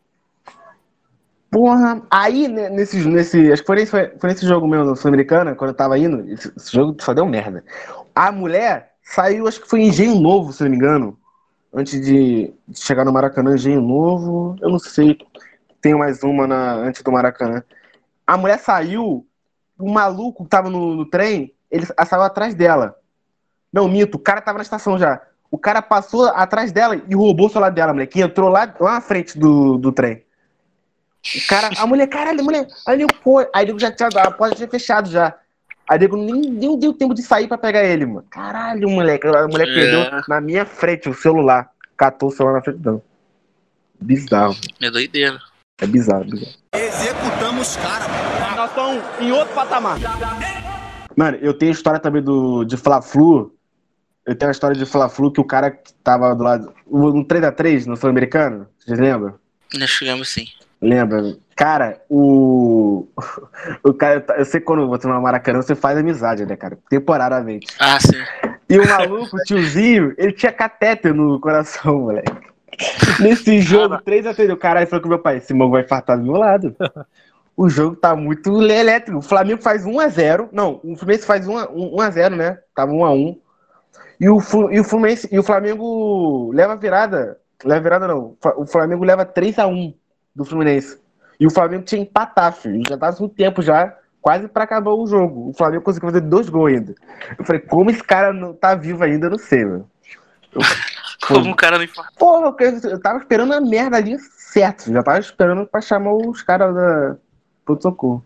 Porra, 1.53 2.01
aí 2.11 2.49
né, 2.49 2.71
nesse, 2.71 3.07
nesse. 3.07 3.53
Acho 3.53 3.61
que 3.61 3.67
foi 3.67 3.77
nesse, 3.77 3.91
foi 4.19 4.31
nesse 4.31 4.47
jogo 4.47 4.67
meu 4.67 4.87
no 4.87 4.97
Sul-Americana, 4.97 5.55
quando 5.55 5.69
eu 5.69 5.77
tava 5.77 5.99
indo. 5.99 6.27
Esse, 6.33 6.51
esse 6.57 6.73
jogo 6.73 6.97
só 6.99 7.13
deu 7.13 7.27
merda. 7.27 7.63
A 8.15 8.33
mulher 8.33 8.95
saiu, 9.03 9.47
acho 9.47 9.61
que 9.61 9.69
foi 9.69 9.83
em 9.83 9.89
Engenho 9.89 10.19
Novo, 10.19 10.51
se 10.51 10.63
não 10.63 10.71
me 10.71 10.77
engano. 10.77 11.19
Antes 11.71 12.01
de, 12.01 12.55
de 12.67 12.81
chegar 12.81 13.05
no 13.05 13.13
Maracanã, 13.13 13.55
Engenho 13.55 13.83
Novo. 13.83 14.57
Eu 14.63 14.71
não 14.71 14.79
sei. 14.79 15.19
Tem 15.79 15.95
mais 15.95 16.23
uma 16.23 16.47
na, 16.47 16.73
antes 16.77 17.03
do 17.03 17.13
Maracanã. 17.13 17.63
A 18.27 18.39
mulher 18.39 18.59
saiu, 18.59 19.27
o 19.79 19.93
maluco 19.93 20.45
que 20.45 20.51
tava 20.51 20.71
no, 20.71 20.95
no 20.95 21.05
trem, 21.05 21.53
ele 21.71 21.85
saiu 21.85 22.23
atrás 22.23 22.55
dela. 22.55 22.97
Não, 23.71 23.87
mito, 23.89 24.17
o 24.17 24.21
cara 24.21 24.41
tava 24.41 24.57
na 24.57 24.63
estação 24.63 24.99
já. 24.99 25.21
O 25.51 25.59
cara 25.59 25.83
passou 25.83 26.29
atrás 26.29 26.73
dela 26.73 26.97
e 26.97 27.15
roubou 27.15 27.49
o 27.49 27.51
celular 27.51 27.69
dela, 27.69 27.93
moleque. 27.93 28.21
E 28.21 28.23
entrou 28.23 28.49
lá, 28.49 28.75
lá 28.81 28.95
na 28.95 29.01
frente 29.03 29.39
do, 29.39 29.77
do 29.77 29.93
trem. 29.93 30.25
O 31.25 31.47
cara, 31.49 31.71
a 31.77 31.87
mulher, 31.87 32.07
caralho, 32.09 32.41
a 32.41 32.43
mulher. 32.43 32.67
Aí 32.87 33.01
ele 33.01 33.07
foi. 33.23 33.47
Aí 33.55 33.69
ele 33.69 33.79
já 33.79 33.91
tinha, 33.93 34.09
a 34.09 34.31
porta 34.31 34.57
tinha 34.57 34.69
fechado 34.69 35.09
já. 35.09 35.35
Aí 35.89 35.99
ele 36.03 36.17
nem, 36.17 36.51
nem 36.51 36.79
deu 36.79 36.93
tempo 36.93 37.15
de 37.15 37.23
sair 37.23 37.47
pra 37.47 37.57
pegar 37.59 37.85
ele, 37.85 38.07
mano. 38.07 38.27
Caralho, 38.31 38.89
moleque. 38.91 39.27
A 39.27 39.47
mulher 39.47 39.69
É. 39.69 39.75
perdeu 39.75 40.21
na 40.29 40.41
minha 40.41 40.65
frente 40.67 41.09
o 41.09 41.15
celular. 41.15 41.71
Catou 41.97 42.29
o 42.29 42.33
celular 42.33 42.55
na 42.57 42.63
frente 42.63 42.79
dela. 42.79 43.03
Bizarro. 44.01 44.57
É 44.81 44.91
doideira. 44.91 45.41
É 45.81 45.87
bizarro, 45.87 46.25
bizarro. 46.25 46.53
Executamos 46.75 47.77
cara. 47.77 48.05
Nós 48.57 48.71
estamos 48.71 49.03
em 49.21 49.33
outro 49.33 49.55
patamar. 49.55 49.99
Mano, 51.17 51.39
eu 51.41 51.55
tenho 51.55 51.71
a 51.71 51.75
história 51.75 52.01
também 52.01 52.23
do, 52.23 52.65
de 52.65 52.77
Fla-Flu. 52.77 53.55
Eu 54.27 54.35
tenho 54.35 54.49
a 54.49 54.53
história 54.53 54.77
de 54.77 54.87
Fla-Flu 54.87 55.33
que 55.33 55.41
o 55.41 55.45
cara 55.45 55.71
que 55.71 55.93
tava 56.03 56.35
do 56.35 56.43
lado. 56.43 56.73
No 56.87 57.25
3x3 57.25 57.87
no 57.87 57.97
Sul-Americano, 57.97 58.67
vocês 58.79 58.99
lembram? 58.99 59.35
Nós 59.75 59.91
chegamos 59.91 60.29
sim. 60.29 60.47
Lembra? 60.83 61.37
Cara, 61.55 62.03
o. 62.11 63.07
o, 63.85 63.95
cara, 63.95 64.25
eu 64.37 64.45
sei 64.45 64.61
quando 64.61 64.89
você 64.89 65.07
vai 65.07 65.17
no 65.17 65.23
Maracanã, 65.23 65.63
você 65.63 65.77
faz 65.77 65.97
amizade, 65.97 66.45
né, 66.45 66.57
cara? 66.57 66.77
Temporariamente. 66.91 67.69
Ah, 67.79 68.01
sim. 68.01 68.19
E 68.69 68.79
o 68.79 68.89
maluco, 68.89 69.37
o 69.37 69.45
tiozinho, 69.45 70.13
ele 70.19 70.33
tinha 70.33 70.51
catéter 70.51 71.15
no 71.15 71.39
coração, 71.39 72.01
moleque. 72.01 72.33
Nesse 73.21 73.61
jogo, 73.61 73.97
3x3, 74.03 74.53
o 74.53 74.57
caralho 74.57 74.87
falou 74.89 75.03
com 75.03 75.09
meu 75.09 75.19
pai, 75.21 75.37
esse 75.37 75.55
maluco 75.55 75.77
vai 75.77 75.85
infartar 75.85 76.19
do 76.19 76.25
meu 76.25 76.37
lado. 76.37 76.75
O 77.55 77.69
jogo 77.69 77.95
tá 77.95 78.17
muito 78.17 78.63
elétrico. 78.63 79.19
O 79.19 79.23
Flamengo 79.23 79.61
faz 79.61 79.85
1x0. 79.85 80.49
Não, 80.51 80.81
o 80.83 80.97
Fluminense 80.97 81.27
faz 81.27 81.47
1x0, 81.47 82.35
né? 82.35 82.59
Tava 82.75 82.93
1x1. 82.93 83.39
E 84.19 84.29
o, 84.31 84.39
e 84.71 84.81
o 84.81 84.85
Fluminense 84.85 85.29
e 85.31 85.39
o 85.39 85.43
Flamengo 85.43 86.51
leva 86.55 86.75
virada. 86.77 87.39
Leva 87.63 87.83
virada 87.83 88.09
não. 88.09 88.39
O 88.57 88.67
Flamengo 88.67 89.05
leva 89.05 89.27
3x1 89.27 89.95
do 90.35 90.45
Fluminense. 90.45 90.99
E 91.39 91.47
o 91.47 91.51
Flamengo 91.51 91.85
tinha 91.85 92.01
empatar, 92.01 92.53
filho. 92.53 92.83
Já 92.89 92.97
tava 92.97 93.23
um 93.23 93.29
tempo 93.29 93.63
já, 93.63 93.97
quase 94.21 94.49
para 94.49 94.65
acabar 94.65 94.93
o 94.93 95.07
jogo. 95.07 95.51
O 95.51 95.53
Flamengo 95.53 95.83
conseguiu 95.83 96.09
fazer 96.09 96.21
dois 96.21 96.49
gols 96.49 96.73
ainda. 96.73 96.95
Eu 97.39 97.45
falei, 97.45 97.61
como 97.61 97.91
esse 97.91 98.03
cara 98.03 98.33
não 98.33 98.55
tá 98.55 98.75
vivo 98.75 99.03
ainda, 99.03 99.27
eu 99.27 99.31
não 99.31 99.39
sei, 99.39 99.65
mano. 99.65 99.91
Como 101.27 101.53
o 101.53 101.57
cara 101.57 101.79
não 101.79 101.85
infartou. 101.85 102.17
Porra, 102.19 102.55
eu 102.83 103.01
tava 103.01 103.19
esperando 103.19 103.55
a 103.55 103.61
merda 103.61 103.97
ali 103.97 104.19
certo. 104.19 104.93
Já 104.93 105.03
tava 105.05 105.21
esperando 105.21 105.65
pra 105.67 105.81
chamar 105.81 106.15
os 106.15 106.43
caras 106.43 106.75
da 106.75 107.17
pronto-socorro. 107.65 108.25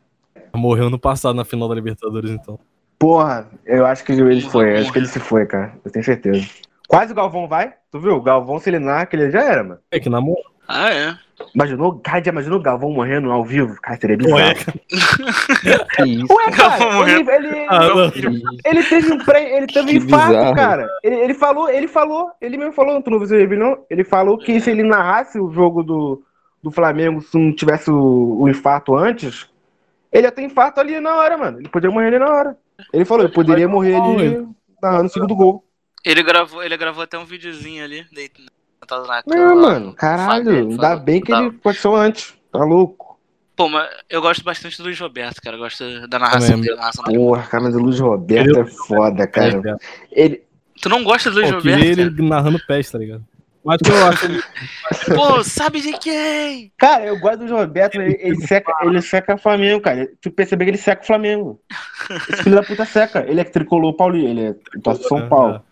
Morreu 0.55 0.89
no 0.89 0.99
passado 0.99 1.37
na 1.37 1.45
final 1.45 1.69
da 1.69 1.75
Libertadores, 1.75 2.31
então. 2.31 2.59
Porra, 2.99 3.47
eu 3.67 3.85
acho 3.85 4.03
que 4.03 4.13
ele 4.13 4.41
foi. 4.41 4.79
Acho 4.79 4.91
que 4.91 4.99
ele 4.99 5.09
se 5.09 5.21
foi, 5.21 5.45
cara. 5.45 5.75
Eu 5.85 5.91
tenho 5.91 6.05
certeza. 6.05 6.47
Quase 6.89 7.13
o 7.13 7.15
Galvão 7.15 7.47
vai. 7.47 7.75
Tu 7.91 8.01
viu? 8.01 8.15
O 8.15 8.23
Galvão, 8.23 8.59
se 8.59 8.71
ele 8.71 8.79
narra, 8.79 9.05
que 9.05 9.17
ele 9.17 9.31
já 9.31 9.43
era, 9.43 9.63
mano. 9.63 9.81
É 9.91 10.01
que 10.01 10.09
namorou. 10.09 10.43
Ah, 10.69 10.93
é? 10.93 11.19
Imaginou, 11.55 11.99
cara, 11.99 12.25
já 12.25 12.31
imaginou 12.33 12.59
o 12.59 12.63
Galvão 12.63 12.91
morrendo 12.91 13.31
ao 13.31 13.45
vivo? 13.45 13.79
Cara, 13.81 14.01
seria 14.01 14.17
bizarro. 14.17 14.41
Ué, 14.41 14.55
Ué 16.31 16.51
cara, 16.51 17.11
ele, 17.11 17.31
ele, 17.31 17.67
Ah, 17.69 17.89
ele 18.65 18.83
teve 18.83 19.13
um 19.13 19.19
pré, 19.19 19.57
ele 19.57 19.67
teve 19.67 19.81
um 19.81 19.87
Que 19.87 19.97
infarto, 19.97 20.29
bizarro. 20.29 20.55
cara. 20.55 20.89
Ele, 21.05 21.17
ele 21.17 21.35
falou, 21.35 21.69
ele 21.69 21.89
falou, 21.89 22.31
ele 22.41 22.57
mesmo 22.57 22.73
falou, 22.73 23.03
tu 23.03 23.11
não 23.11 23.19
viu 23.19 23.59
não? 23.59 23.85
Ele 23.91 24.03
falou 24.03 24.39
que 24.39 24.59
se 24.61 24.71
ele 24.71 24.83
narrasse 24.83 25.39
o 25.39 25.51
jogo 25.53 25.83
do, 25.83 26.23
do 26.63 26.71
Flamengo, 26.71 27.21
se 27.21 27.37
não 27.37 27.55
tivesse 27.55 27.91
o, 27.91 28.39
o 28.41 28.49
infarto 28.49 28.97
antes, 28.97 29.47
ele 30.11 30.27
ia 30.27 30.33
ter 30.33 30.43
infarto 30.43 30.81
ali 30.81 30.99
na 31.01 31.17
hora, 31.17 31.37
mano. 31.37 31.59
Ele 31.61 31.69
poderia 31.69 31.95
morrer 31.95 32.09
ali 32.09 32.19
na 32.19 32.31
hora. 32.31 32.57
Ele 32.93 33.05
falou, 33.05 33.25
ele 33.25 33.33
poderia 33.35 33.69
morrer 33.69 33.97
ali 33.97 34.49
narrando 34.83 35.07
o 35.07 35.13
segundo 35.13 35.37
gol. 35.37 35.63
Ele 36.03 36.23
gravou, 36.23 36.63
ele 36.63 36.77
gravou 36.77 37.03
até 37.03 37.19
um 37.19 37.25
videozinho 37.25 37.85
ali, 37.85 38.07
deitado 38.13 38.56
na 39.07 39.23
cama. 39.23 39.37
Não, 39.37 39.57
mano, 39.57 39.93
caralho, 39.95 40.45
Fabinho, 40.45 40.71
ainda 40.71 40.83
falou- 40.83 41.01
bem 41.01 41.21
que 41.21 41.33
ele 41.33 41.47
aconteceu 41.49 41.95
antes. 41.97 42.35
Tá 42.53 42.59
louco. 42.65 43.19
Pô, 43.55 43.69
mas 43.71 43.89
eu 44.11 44.21
gosto 44.21 44.45
bastante 44.45 44.77
do 44.77 44.85
Luiz 44.85 45.01
Roberto, 45.01 45.41
cara. 45.41 45.57
Eu 45.57 45.61
gosto 45.61 46.07
da 46.09 46.19
narração 46.19 46.51
Também. 46.51 46.63
dele. 46.65 46.77
narração. 46.77 47.05
Porra, 47.05 47.43
cara, 47.45 47.63
mas 47.65 47.75
o 47.75 47.79
Luiz 47.79 47.99
Roberto 48.01 48.59
é 48.61 48.65
foda, 48.67 49.27
cara. 49.27 49.79
Ele, 50.13 50.43
Tu 50.83 50.89
não 50.91 51.03
gosta 51.03 51.31
do 51.31 51.37
Luiz 51.39 51.51
Pô, 51.51 51.57
Roberto? 51.57 51.83
ele 51.83 52.23
narrando 52.29 52.61
pés, 52.67 52.91
tá 52.91 52.99
ligado? 52.99 53.25
Mas 53.65 53.79
eu 53.85 54.07
acho 54.07 54.25
ele 54.31 54.43
cara? 54.43 55.15
Pô, 55.17 55.43
sabe 55.43 55.81
de 55.81 55.93
quem? 55.99 56.71
Cara, 56.77 57.07
eu 57.07 57.19
gosto 57.19 57.47
do 57.47 57.57
Roberto, 57.57 57.95
ele, 57.97 58.17
ele 58.21 58.47
seca, 58.47 58.73
ele 58.83 59.01
seca 59.03 59.35
o 59.35 59.39
Flamengo, 59.39 59.81
cara. 59.81 60.07
Tu 60.21 60.31
percebeu 60.31 60.67
que 60.67 60.71
ele 60.73 60.79
seca 60.79 61.03
o 61.03 61.07
Flamengo. 61.07 61.59
Esse 62.29 62.43
filho 62.45 62.57
da 62.57 62.63
puta 62.63 62.85
seca. 62.85 63.25
Ele 63.27 63.41
é 63.41 63.45
tricolor 63.45 63.95
Paulinho, 63.95 64.29
ele 64.29 64.43
é 64.51 64.95
São 65.09 65.29
Paulo. 65.29 65.63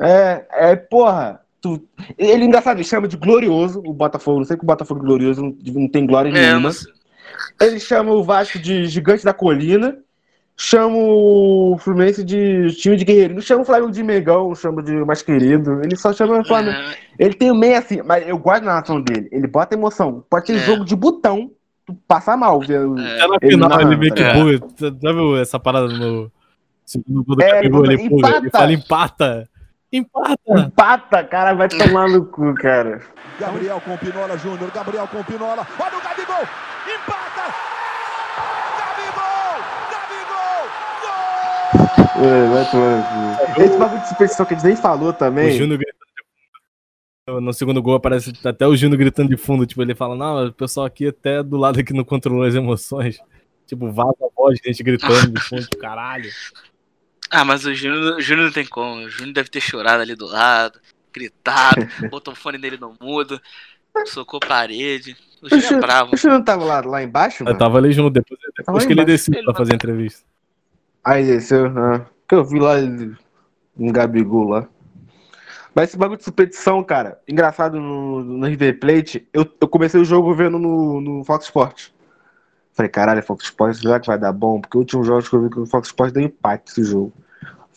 É, 0.00 0.46
é, 0.52 0.76
porra. 0.76 1.42
Tu, 1.60 1.82
ele, 2.16 2.44
engraçado, 2.46 2.78
ele 2.78 2.84
chama 2.84 3.06
de 3.06 3.16
glorioso 3.16 3.82
o 3.84 3.92
Botafogo. 3.92 4.38
Não 4.38 4.44
sei 4.46 4.56
que 4.56 4.62
o 4.64 4.66
Botafogo 4.66 5.00
é 5.00 5.04
glorioso 5.06 5.42
não, 5.42 5.54
não 5.74 5.88
tem 5.88 6.06
glória 6.06 6.30
É, 6.30 6.32
nenhuma. 6.32 6.72
sei. 6.72 6.90
Ele 7.60 7.78
chama 7.78 8.12
o 8.12 8.22
Vasco 8.22 8.58
de 8.58 8.86
gigante 8.86 9.24
da 9.24 9.32
colina. 9.34 9.98
Chama 10.56 10.94
o 10.96 11.76
Fluminense 11.78 12.22
de 12.22 12.70
time 12.76 12.94
de 12.96 13.04
guerreiro. 13.04 13.34
Não 13.34 13.40
chama 13.40 13.62
o 13.62 13.64
Flamengo 13.64 13.90
de 13.92 14.02
Megão, 14.02 14.54
chama 14.54 14.82
de 14.82 14.92
mais 15.06 15.22
querido. 15.22 15.80
Ele 15.82 15.96
só 15.96 16.12
chama 16.12 16.38
o 16.40 16.44
Flamengo. 16.44 16.76
É, 16.76 16.96
Ele 17.18 17.32
tem 17.34 17.50
o 17.50 17.54
meio 17.54 17.78
assim, 17.78 18.02
mas 18.02 18.26
eu 18.28 18.36
gosto 18.38 18.60
da 18.60 18.66
narração 18.72 19.00
dele. 19.00 19.28
Ele 19.32 19.46
bota 19.46 19.74
emoção. 19.74 20.22
Pode 20.28 20.46
ter 20.46 20.56
É. 20.56 20.58
jogo 20.58 20.84
de 20.84 20.94
botão, 20.94 21.50
tu 21.86 21.94
passar 22.06 22.36
mal. 22.36 22.60
Ver, 22.60 22.80
o- 22.86 22.92
Até 22.92 23.26
na 23.26 23.36
Ele 23.40 23.52
final 23.52 23.80
ele 23.80 23.96
meio 23.96 24.14
que 24.14 24.22
buga. 24.34 24.94
Já 25.02 25.12
viu 25.12 25.36
essa 25.38 25.58
parada 25.58 25.88
no 25.88 26.30
segundo 26.84 27.24
gol 27.24 27.36
do 27.36 27.42
É, 27.42 27.64
ele 27.64 27.74
Ele. 27.76 28.02
Ele 28.02 28.50
fala 28.50 28.72
empata. 28.72 29.48
Empata. 29.92 30.36
Empata, 30.46 31.24
cara, 31.24 31.52
vai 31.52 31.68
tomar 31.68 32.08
no 32.08 32.24
cu, 32.24 32.54
cara. 32.54 33.02
Gabriel 33.40 33.80
com 33.80 33.96
Pinola 33.96 34.38
Júnior, 34.38 34.70
Gabriel 34.70 35.08
com 35.08 35.24
Pinola. 35.24 35.66
Olha 35.80 35.98
o 35.98 36.00
Gabigol! 36.00 36.42
Empata! 36.86 37.54
Gabigol! 38.78 39.58
Gabigol! 39.90 40.68
É, 42.24 42.48
vai 42.48 42.70
tomar 42.70 42.96
no 42.98 43.54
cu. 43.54 43.62
Esse 43.62 43.76
bagulho 43.78 44.00
de 44.00 44.08
superstição 44.08 44.46
que 44.46 44.54
a 44.54 44.56
gente 44.56 44.66
nem 44.66 44.76
falou 44.76 45.08
O 45.08 45.12
também. 45.12 45.58
Júnior 45.58 45.78
gritando 45.78 46.06
de 46.16 46.22
fundo. 47.26 47.40
No 47.40 47.52
segundo 47.52 47.82
gol 47.82 47.94
aparece 47.96 48.32
até 48.44 48.68
o 48.68 48.76
Júnior 48.76 48.98
gritando 48.98 49.28
de 49.28 49.36
fundo. 49.36 49.66
Tipo, 49.66 49.82
ele 49.82 49.96
fala, 49.96 50.14
não, 50.14 50.46
o 50.46 50.52
pessoal 50.52 50.86
aqui 50.86 51.08
até 51.08 51.42
do 51.42 51.56
lado 51.56 51.80
aqui 51.80 51.92
não 51.92 52.04
controlou 52.04 52.44
as 52.44 52.54
emoções. 52.54 53.18
Tipo, 53.66 53.90
vaza 53.90 54.14
a 54.22 54.28
voz, 54.36 54.56
gente 54.64 54.82
gritando 54.84 55.32
de 55.32 55.40
fundo, 55.40 55.68
caralho. 55.80 56.30
Ah, 57.30 57.44
mas 57.44 57.64
o 57.64 57.74
Júnior, 57.74 58.16
o 58.16 58.20
Júnior 58.20 58.46
não 58.46 58.52
tem 58.52 58.66
como. 58.66 59.04
O 59.04 59.10
Júnior 59.10 59.34
deve 59.34 59.48
ter 59.50 59.60
chorado 59.60 60.02
ali 60.02 60.14
do 60.14 60.26
lado, 60.26 60.80
gritado, 61.12 61.86
botou 62.10 62.32
o 62.34 62.36
fone 62.36 62.58
dele 62.58 62.76
no 62.76 62.94
mudo, 63.00 63.40
socou 64.06 64.40
parede. 64.40 65.16
O 65.42 65.46
O 65.46 65.48
Júnior 65.48 65.72
é 65.74 65.80
bravo. 65.80 66.14
o 66.14 66.16
Chico 66.16 66.32
não 66.32 66.42
tava 66.42 66.64
lá, 66.64 66.80
lá 66.80 67.02
embaixo, 67.02 67.42
Eu 67.42 67.46
mano? 67.46 67.58
tava 67.58 67.78
ali 67.78 67.92
junto, 67.92 68.10
depois, 68.10 68.40
depois 68.56 68.84
que 68.84 68.92
ele 68.92 69.04
desceu 69.04 69.42
pra 69.44 69.54
fazer 69.54 69.72
a 69.72 69.76
entrevista. 69.76 70.24
Aí 71.04 71.24
desceu, 71.24 71.66
ah, 71.78 72.04
que 72.28 72.34
eu 72.34 72.44
vi 72.44 72.58
lá 72.58 72.74
um 73.76 73.90
Gabigol 73.92 74.48
lá. 74.48 74.68
Mas 75.74 75.90
esse 75.90 75.96
bagulho 75.96 76.18
de 76.18 76.24
superstição, 76.24 76.82
cara, 76.82 77.20
engraçado 77.28 77.80
no, 77.80 78.22
no 78.24 78.46
River 78.46 78.78
Plate, 78.80 79.26
eu, 79.32 79.46
eu 79.60 79.68
comecei 79.68 80.00
o 80.00 80.04
jogo 80.04 80.34
vendo 80.34 80.58
no, 80.58 81.00
no 81.00 81.24
Fox 81.24 81.44
Sports. 81.44 81.92
Falei, 82.72 82.90
caralho, 82.90 83.22
Fox 83.22 83.44
Sports, 83.44 83.80
será 83.80 84.00
que 84.00 84.06
vai 84.06 84.18
dar 84.18 84.32
bom? 84.32 84.60
Porque 84.60 84.76
o 84.76 84.80
último 84.80 85.04
jogo 85.04 85.22
que 85.22 85.34
eu 85.34 85.42
vi 85.42 85.50
que 85.50 85.60
o 85.60 85.66
Fox 85.66 85.88
Sports 85.88 86.12
deu 86.12 86.22
empate 86.22 86.70
esse 86.72 86.84
jogo. 86.84 87.12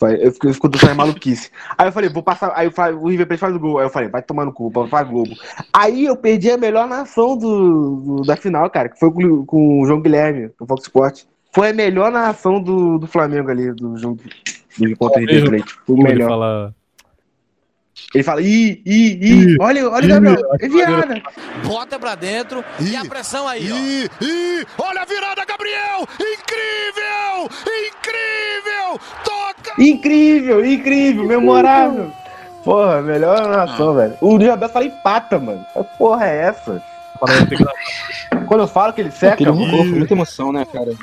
Eu 0.01 0.31
fico, 0.31 0.47
eu 0.47 0.53
fico 0.53 0.67
dando 0.69 0.95
maluquice. 0.95 1.49
Aí 1.77 1.87
eu 1.87 1.91
falei, 1.91 2.09
vou 2.09 2.21
passar. 2.23 2.51
Aí 2.55 2.67
eu 2.67 2.71
falei, 2.71 2.95
o 2.95 3.07
River 3.07 3.25
Plate 3.27 3.39
faz 3.39 3.55
o 3.55 3.59
gol. 3.59 3.79
Aí 3.79 3.85
eu 3.85 3.89
falei, 3.89 4.09
vai 4.09 4.21
tomar 4.21 4.43
no 4.45 4.51
cu, 4.51 4.69
pra 4.89 5.03
Globo. 5.03 5.31
Aí 5.71 6.05
eu 6.05 6.15
perdi 6.17 6.51
a 6.51 6.57
melhor 6.57 6.87
nação 6.87 7.37
do, 7.37 7.95
do- 7.97 8.21
da 8.23 8.35
final, 8.35 8.69
cara, 8.69 8.89
que 8.89 8.99
foi 8.99 9.11
com, 9.11 9.45
com 9.45 9.81
o 9.81 9.85
João 9.85 10.01
Guilherme, 10.01 10.49
do 10.59 10.65
Fox 10.65 10.83
Sports. 10.83 11.27
Foi 11.53 11.69
a 11.69 11.73
melhor 11.73 12.11
narração 12.11 12.61
do, 12.61 12.97
do 12.97 13.07
Flamengo 13.07 13.49
ali, 13.49 13.71
do 13.71 13.95
jogo 13.97 14.19
do 14.77 14.97
contra 14.97 15.21
o 15.21 15.25
River 15.25 15.49
Plate. 15.49 15.75
Foi 15.85 15.95
o 15.95 16.03
melhor. 16.03 16.29
fala, 16.29 16.75
Ele 18.13 18.23
fala, 18.23 18.41
ih, 18.41 18.81
ih, 18.85 19.19
ih, 19.21 19.57
olha, 19.59 19.89
olha 19.89 20.05
o 20.05 20.09
Gabriel, 20.09 20.55
é 20.59 20.67
virada. 20.67 21.21
Bota 21.65 21.99
pra 21.99 22.15
dentro 22.15 22.63
e 22.79 22.95
a 22.95 23.05
pressão 23.05 23.47
aí, 23.47 23.71
ó. 23.71 23.75
Ih, 24.23 24.65
olha 24.77 25.01
a 25.01 25.05
virada, 25.05 25.45
Gabriel! 25.45 26.07
Incrível! 26.19 27.49
Incrível! 27.87 28.99
Toca! 29.23 29.81
Incrível, 29.81 30.65
incrível, 30.65 31.25
memorável. 31.25 32.11
Porra, 32.63 33.01
melhor 33.01 33.47
narração, 33.47 33.95
velho. 33.95 34.15
O 34.21 34.37
Roberto 34.37 34.71
fala 34.71 34.85
empata, 34.85 35.39
mano. 35.39 35.65
Que 35.73 35.83
porra 35.97 36.27
é 36.27 36.37
essa? 36.45 36.83
Quando 38.47 38.61
eu 38.61 38.67
falo 38.67 38.93
que 38.93 39.01
ele 39.01 39.11
seca, 39.11 39.33
Aquele 39.33 39.51
foi 39.51 39.85
muita 39.85 40.13
emoção, 40.13 40.51
né, 40.51 40.65
cara? 40.65 40.93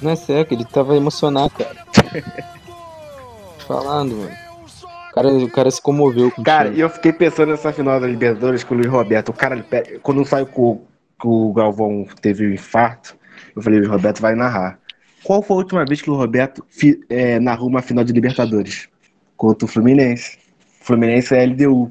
Não 0.00 0.10
é 0.10 0.16
seco, 0.16 0.52
ele 0.52 0.64
tava 0.64 0.96
emocionado, 0.96 1.50
cara. 1.50 1.76
Falando, 3.66 4.16
mano. 4.16 4.45
O 5.16 5.22
cara, 5.22 5.28
o 5.28 5.50
cara 5.50 5.70
se 5.70 5.80
comoveu 5.80 6.30
com 6.30 6.42
o 6.42 6.44
Cara, 6.44 6.68
e 6.68 6.78
eu 6.80 6.90
fiquei 6.90 7.10
pensando 7.12 7.50
nessa 7.50 7.72
final 7.72 7.98
da 7.98 8.06
Libertadores 8.06 8.62
com 8.62 8.74
o 8.74 8.76
Luiz 8.76 8.90
Roberto. 8.90 9.30
O 9.30 9.32
cara, 9.32 9.64
quando 10.02 10.22
saiu 10.26 10.44
com, 10.46 10.82
que 11.18 11.26
o 11.26 11.54
Galvão 11.54 12.06
teve 12.20 12.44
o 12.46 12.52
infarto, 12.52 13.16
eu 13.54 13.62
falei, 13.62 13.78
o 13.78 13.82
Luiz 13.82 13.90
Roberto 13.92 14.20
vai 14.20 14.34
narrar. 14.34 14.78
Qual 15.24 15.40
foi 15.40 15.54
a 15.56 15.58
última 15.60 15.84
vez 15.86 16.02
que 16.02 16.10
o 16.10 16.14
Roberto 16.14 16.62
fi- 16.68 17.00
é, 17.08 17.40
narrou 17.40 17.66
uma 17.68 17.80
final 17.80 18.04
de 18.04 18.12
Libertadores? 18.12 18.88
Contra 19.38 19.64
o 19.64 19.68
Fluminense. 19.68 20.36
O 20.82 20.84
Fluminense 20.84 21.34
é 21.34 21.46
LDU. 21.46 21.90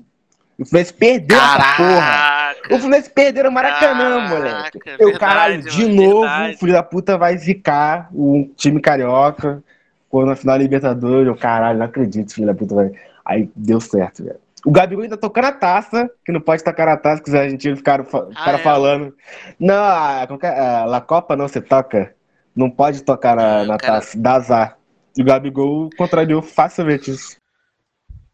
O 0.59 0.65
Fluminense 0.65 0.93
perdeu 0.93 1.37
essa 1.37 1.57
porra. 1.77 1.99
Caraca! 1.99 2.75
O 2.75 2.77
Fluminense 2.79 3.09
perdeu 3.09 3.43
no 3.45 3.51
Maracanã, 3.51 4.17
Caraca, 4.27 4.35
moleque. 4.35 4.79
é 4.85 4.93
Eu, 4.93 4.97
verdade, 5.09 5.19
caralho, 5.19 5.61
de 5.63 5.81
mano, 5.85 5.95
novo, 5.95 6.21
verdade. 6.21 6.55
o 6.55 6.59
filho 6.59 6.73
da 6.73 6.83
puta 6.83 7.17
vai 7.17 7.37
zicar 7.37 8.07
o 8.13 8.47
time 8.55 8.79
carioca 8.79 9.63
quando 10.09 10.27
na 10.27 10.35
final 10.35 10.55
da 10.57 10.63
Libertadores. 10.63 11.27
Eu, 11.27 11.35
caralho, 11.35 11.79
não 11.79 11.85
acredito, 11.87 12.31
filho 12.33 12.47
da 12.47 12.53
puta 12.53 12.73
vai. 12.75 12.91
Aí 13.25 13.49
deu 13.55 13.79
certo, 13.81 14.23
velho. 14.23 14.39
O 14.65 14.71
Gabigol 14.71 15.03
ainda 15.03 15.17
tocando 15.17 15.45
a 15.45 15.51
taça, 15.51 16.09
que 16.25 16.31
não 16.31 16.41
pode 16.41 16.63
tocar 16.63 16.87
a 16.87 16.97
taça, 16.97 17.21
que 17.21 17.29
os 17.29 17.35
argentinos 17.35 17.79
ficaram, 17.79 18.03
fa- 18.03 18.25
ficaram 18.27 18.59
é? 18.59 18.63
falando. 18.63 19.13
Não, 19.59 19.75
a, 19.83 20.27
é? 20.41 20.59
a 20.59 20.85
La 20.85 21.01
Copa 21.01 21.35
não 21.35 21.47
se 21.47 21.61
toca. 21.61 22.15
Não 22.55 22.69
pode 22.69 23.03
tocar 23.03 23.35
na, 23.35 23.61
É, 23.61 23.65
na 23.65 23.77
cara. 23.77 23.93
taça, 23.95 24.17
dá 24.17 24.33
azar. 24.33 24.77
E 25.17 25.21
o 25.21 25.25
Gabigol 25.25 25.89
contrariou 25.97 26.41
facilmente 26.41 27.11
isso. 27.11 27.37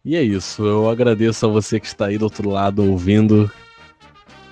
E 0.04 0.16
é 0.16 0.24
isso, 0.24 0.66
eu 0.66 0.90
agradeço 0.90 1.46
a 1.46 1.50
você 1.50 1.80
que 1.80 1.86
está 1.86 2.08
aí 2.08 2.18
do 2.18 2.24
outro 2.24 2.50
lado 2.50 2.84
ouvindo. 2.90 3.52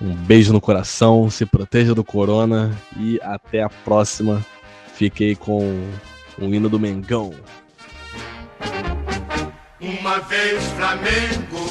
Um 0.00 0.14
beijo 0.14 0.52
no 0.52 0.60
coração, 0.60 1.28
se 1.28 1.44
proteja 1.44 1.94
do 1.94 2.04
corona 2.04 2.70
e 2.96 3.20
até 3.22 3.62
a 3.62 3.68
próxima. 3.68 4.44
Fiquei 4.94 5.34
com 5.34 5.60
o 6.38 6.44
hino 6.44 6.68
do 6.68 6.78
Mengão. 6.78 7.32
Uma 9.82 10.18
vez 10.20 10.62
Flamengo, 10.76 11.66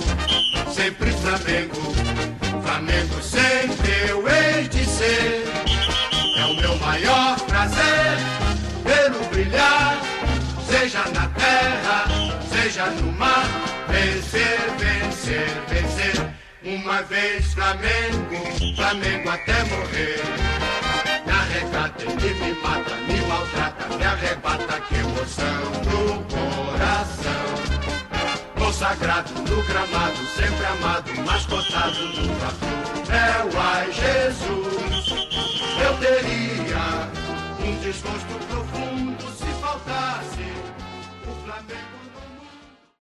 sempre 0.74 1.12
Flamengo, 1.12 1.94
Flamengo 2.64 3.22
sempre 3.22 4.10
eu 4.10 4.28
hei 4.28 4.68
de 4.68 4.84
ser. 4.84 5.44
É 6.40 6.46
o 6.46 6.56
meu 6.56 6.76
maior 6.78 7.40
prazer 7.42 8.18
vê-lo 8.84 9.24
brilhar, 9.30 10.02
seja 10.68 11.04
na 11.12 11.28
terra, 11.30 12.06
seja 12.52 12.88
no 12.88 13.12
mar, 13.12 13.46
vencer, 13.88 14.58
vencer, 14.80 15.48
vencer. 15.68 16.34
Uma 16.64 17.04
vez 17.04 17.54
Flamengo, 17.54 18.76
Flamengo 18.76 19.30
até 19.30 19.64
morrer. 19.66 20.24
Me 21.28 21.32
arrecata, 21.32 22.04
ele 22.06 22.34
me 22.34 22.60
mata, 22.60 22.96
me 22.96 23.22
maltrata, 23.28 23.96
me 23.96 24.04
arrebata, 24.04 24.82
que 24.82 24.96
emoção 24.96 25.70
no 25.86 26.24
coração. 26.24 27.69
Consagrado 28.80 29.30
no 29.34 29.62
gramado, 29.64 30.16
sempre 30.38 30.66
amado, 30.66 31.12
mascotado 31.26 32.00
no 32.00 33.14
É 33.14 33.44
o 33.44 33.60
ai 33.60 33.92
Jesus. 33.92 35.28
Eu 35.84 35.98
teria 35.98 37.10
um 37.60 37.78
desgosto 37.82 38.40
profundo 38.48 39.29